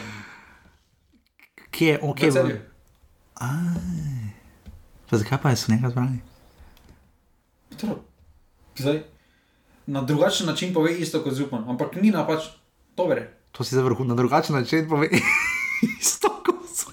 Kje 1.71 1.87
je, 1.87 1.99
ok, 2.01 2.21
v... 2.21 2.59
pa 5.09 5.17
zakaj 5.17 5.41
pa 5.41 5.55
so 5.55 5.71
njega 5.71 5.89
zbrali? 5.89 6.21
Dobro. 7.81 8.03
Zdaj, 8.77 9.03
na 9.85 10.01
drugačen 10.01 10.47
način 10.47 10.73
pove 10.73 10.93
isto 10.97 11.23
kot 11.23 11.33
župan, 11.33 11.65
ampak 11.69 11.95
ni 12.01 12.11
napač. 12.11 12.45
To 12.95 13.07
vere. 13.09 13.33
To 13.51 13.63
si 13.63 13.75
za 13.75 13.81
vrhu 13.81 14.05
na 14.05 14.15
drugačen 14.15 14.55
način 14.55 14.89
pove. 14.89 15.09
Isto 16.01 16.29
kot 16.45 16.69
so. 16.75 16.92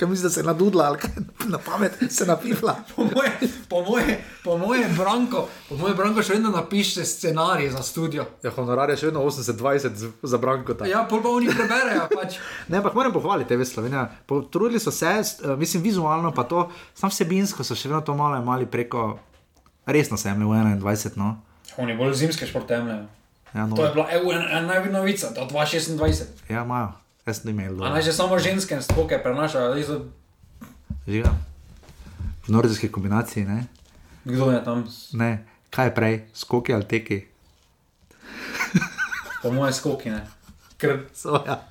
Kaj 0.00 0.08
misliš, 0.08 0.22
da 0.22 0.30
se 0.30 0.40
je 0.40 0.44
nadudla 0.44 0.84
ali 0.84 0.98
kaj 0.98 1.10
na 1.44 1.58
pamet, 1.60 1.92
se 2.10 2.24
napihla? 2.24 2.72
Po 2.96 3.04
moje, 3.04 3.32
po 3.68 3.82
moje, 3.82 4.14
po 4.40 4.56
moje 4.58 4.86
branko, 4.90 5.42
po 5.68 5.76
moje 5.76 5.94
branko 5.94 6.22
še 6.22 6.32
vedno 6.32 6.50
napiše 6.50 7.04
scenarij 7.04 7.68
za 7.70 7.82
studio. 7.82 8.24
Ja, 8.40 8.50
honorar 8.50 8.88
je 8.88 8.96
še 8.96 9.06
vedno 9.06 9.20
80-20 9.22 9.94
z- 9.94 10.08
za 10.24 10.38
Branko. 10.38 10.74
ta. 10.74 10.86
Ja, 10.86 11.04
pol 11.04 11.20
pa 11.20 11.28
oni 11.30 11.46
preberejo 11.48 12.08
pač. 12.10 12.38
Ne, 12.68 12.78
ampak 12.78 12.94
moram 12.94 13.12
pohvaliti 13.12 13.50
TV 13.50 13.64
Slovenija. 13.64 14.08
Potrudili 14.26 14.80
so 14.80 14.90
se, 14.90 15.06
eh, 15.06 15.56
mislim, 15.56 15.82
vizualno, 15.82 16.32
pa 16.32 16.44
to, 16.44 16.64
sam 16.94 17.10
vsebinsko 17.10 17.60
so 17.60 17.74
še 17.74 17.88
vedno 17.88 18.00
to 18.00 18.14
malo 18.14 18.36
imeli 18.38 18.64
preko, 18.66 19.18
resno 19.86 20.16
se 20.16 20.28
jemlje 20.28 20.46
v 20.46 20.80
21. 20.80 21.16
No. 21.16 21.36
Oni 21.76 21.92
bolj 21.94 22.14
zimske 22.14 22.46
športe 22.46 22.74
jemljajo. 22.74 23.04
Ja, 23.52 23.66
no, 23.66 23.76
To 23.76 23.84
je 23.84 23.92
bila 23.92 24.06
EU 24.12 24.32
ena 24.32 24.60
največja 24.62 24.92
novica, 24.92 25.26
do 25.30 25.44
2026. 25.44 26.24
ja, 26.48 26.64
imajo. 26.64 26.92
Kaj 27.30 27.36
sem 27.36 27.50
imel? 27.52 27.78
A 27.78 27.90
naj 27.90 28.02
že 28.02 28.12
samo 28.12 28.34
ženske 28.36 28.74
skoke 28.82 29.14
prenašajo, 29.16 29.70
zdaj 29.70 29.84
so- 29.84 30.10
Žiga. 31.06 31.30
V 32.42 32.50
nordijski 32.50 32.88
kombinaciji, 32.88 33.44
ne? 33.44 33.70
kdo 34.24 34.50
je 34.50 34.58
tam, 34.60 34.82
ne. 35.12 35.30
Kaj 35.70 35.86
je 35.86 35.94
prej, 35.94 36.14
skoki 36.34 36.74
ali 36.74 36.82
teki? 36.84 37.18
po 39.40 39.48
moje 39.48 39.72
skoki, 39.72 40.10
ne. 40.10 40.26
Ker 40.76 41.06
Soja. 41.14 41.62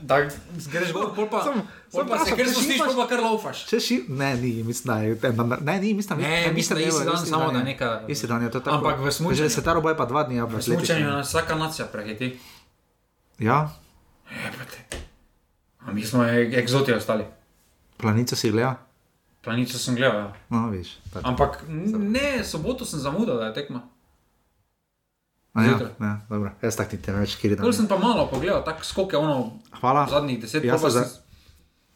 da 0.00 0.20
greš 0.68 0.92
gor, 0.92 1.14
pol 1.16 1.24
pa, 1.26 1.40
Sem- 1.42 1.64
pol 1.88 2.04
pa 2.04 2.18
se 2.20 2.30
kar 2.32 2.46
šipaš- 2.46 2.78
pol 2.84 2.94
pa 2.94 3.06
kar 3.08 3.20
laufaš. 3.22 3.64
Če 3.66 3.80
ši, 3.80 3.96
ne, 4.10 4.36
ni, 4.36 4.62
mislim, 4.62 4.86
da 4.86 4.96
je, 5.00 5.16
ne, 5.24 5.56
ne, 5.62 5.74
ni, 5.80 5.94
mislim, 5.94 6.18
da 6.18 6.22
Ne, 6.22 6.52
mislim, 6.52 6.78
da 6.78 6.84
isti 6.84 7.04
dan, 7.06 7.16
samo 7.24 7.48
da 7.48 7.58
je. 7.58 7.64
neka- 7.66 8.04
Isti 8.06 8.26
dan 8.26 8.42
je 8.42 8.50
to 8.50 8.60
tako. 8.60 8.76
Ampak 8.76 9.00
v 9.00 9.08
smučanju- 9.08 9.36
Že 9.38 9.50
se 9.50 9.62
ta 9.62 9.72
roba 9.72 9.88
je 9.88 9.96
pa 9.96 10.04
dva 10.04 10.22
dni, 10.22 10.36
ja, 10.36 10.44
v 10.44 10.50
smučanju 10.52 10.76
atletičnem. 10.76 11.08
nas 11.08 11.28
vsaka 11.28 11.54
nacija 11.56 11.86
prehiti. 11.86 12.36
Ja. 13.38 13.72
A 15.80 15.92
mi 15.92 16.02
smo 16.02 16.24
e- 16.24 16.52
egzoti 16.54 16.92
ostali. 16.92 17.24
planico 17.96 18.36
si 18.36 18.50
gleda, 18.50 18.76
Planico 19.40 19.74
sem 19.74 19.94
gledal, 19.94 20.16
ja. 20.16 20.32
no, 20.50 20.70
veš. 20.70 20.98
tako. 21.12 21.28
Ampak 21.28 21.64
ne, 21.88 22.44
soboto 22.44 22.84
sem 22.84 23.00
zamudil, 23.00 23.34
da 23.34 23.44
je 23.44 23.54
tekma. 23.54 23.80
A 25.54 25.64
Ja, 25.64 25.78
ja, 26.00 26.20
dobro, 26.28 26.50
jaz 26.62 26.76
tak 26.76 26.88
ti 26.88 26.96
te 26.96 27.12
več 27.12 27.34
kiri 27.36 27.56
Bolj 27.56 27.64
dan. 27.64 27.72
sem 27.74 27.86
pa 27.86 27.98
malo 27.98 28.26
pogledal, 28.26 28.62
tako 28.64 28.84
skoke, 28.84 29.16
ono, 29.16 29.58
Hvala. 29.74 30.06
zadnjih 30.06 30.40
deset 30.40 30.64
Jaz 30.64 30.80
se, 30.80 30.82
pa 30.82 30.90
za, 30.90 31.02
sem- 31.02 31.20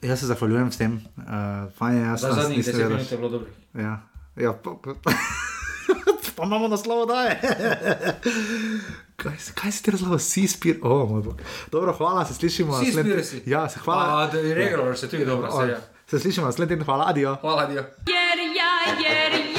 jaz 0.03 0.21
se 0.21 0.27
zahvaljujem 0.27 0.73
s 0.73 0.77
tem, 0.77 0.93
uh, 1.17 1.25
fajn 1.73 1.97
je, 1.97 2.03
jaz 2.03 2.23
nas 2.23 2.35
zadnjih 2.35 2.59
deset 2.59 2.89
minut 2.89 3.13
je 3.13 3.17
bilo 3.17 3.29
dobro. 3.31 3.49
Ja, 3.75 4.03
ja 4.37 4.53
pa, 4.55 4.71
pa, 4.75 4.93
pa 6.37 6.43
imamo 6.43 6.69
naslov, 6.69 7.07
da 7.07 7.23
je. 7.23 7.41
Kaj, 9.17 9.33
si- 9.39 9.53
kaj 9.53 9.73
si 9.73 9.83
ti 9.83 9.91
razlagal, 9.91 10.19
si 10.21 10.47
spir? 10.47 10.79
Oh, 10.83 11.11
moj 11.11 11.23
bog. 11.23 11.41
Dobro, 11.73 11.93
hvala, 11.93 12.25
se 12.25 12.35
slišimo. 12.35 12.73
Naslednji- 12.75 12.93
spiri 13.03 13.25
si. 13.25 13.43
Ja, 13.47 13.69
se 13.69 13.79
hvala. 13.79 14.19
A, 14.19 14.27
da 14.27 14.39
je 14.39 14.55
regular, 14.55 14.99
se 14.99 15.09
tudi 15.09 15.25
dobro, 15.25 15.49
O, 15.49 15.61
serija. 15.61 15.79
Se 16.07 16.19
slišimo 16.19 16.47
naslednji 16.47 16.69
teden, 16.69 16.85
hvala, 16.85 17.05
adijo. 17.09 17.37
Hvala, 17.37 17.67
Dio. 17.67 17.81
Yeah, 17.81 18.37
yeah, 18.37 19.01
yeah. 19.01 19.56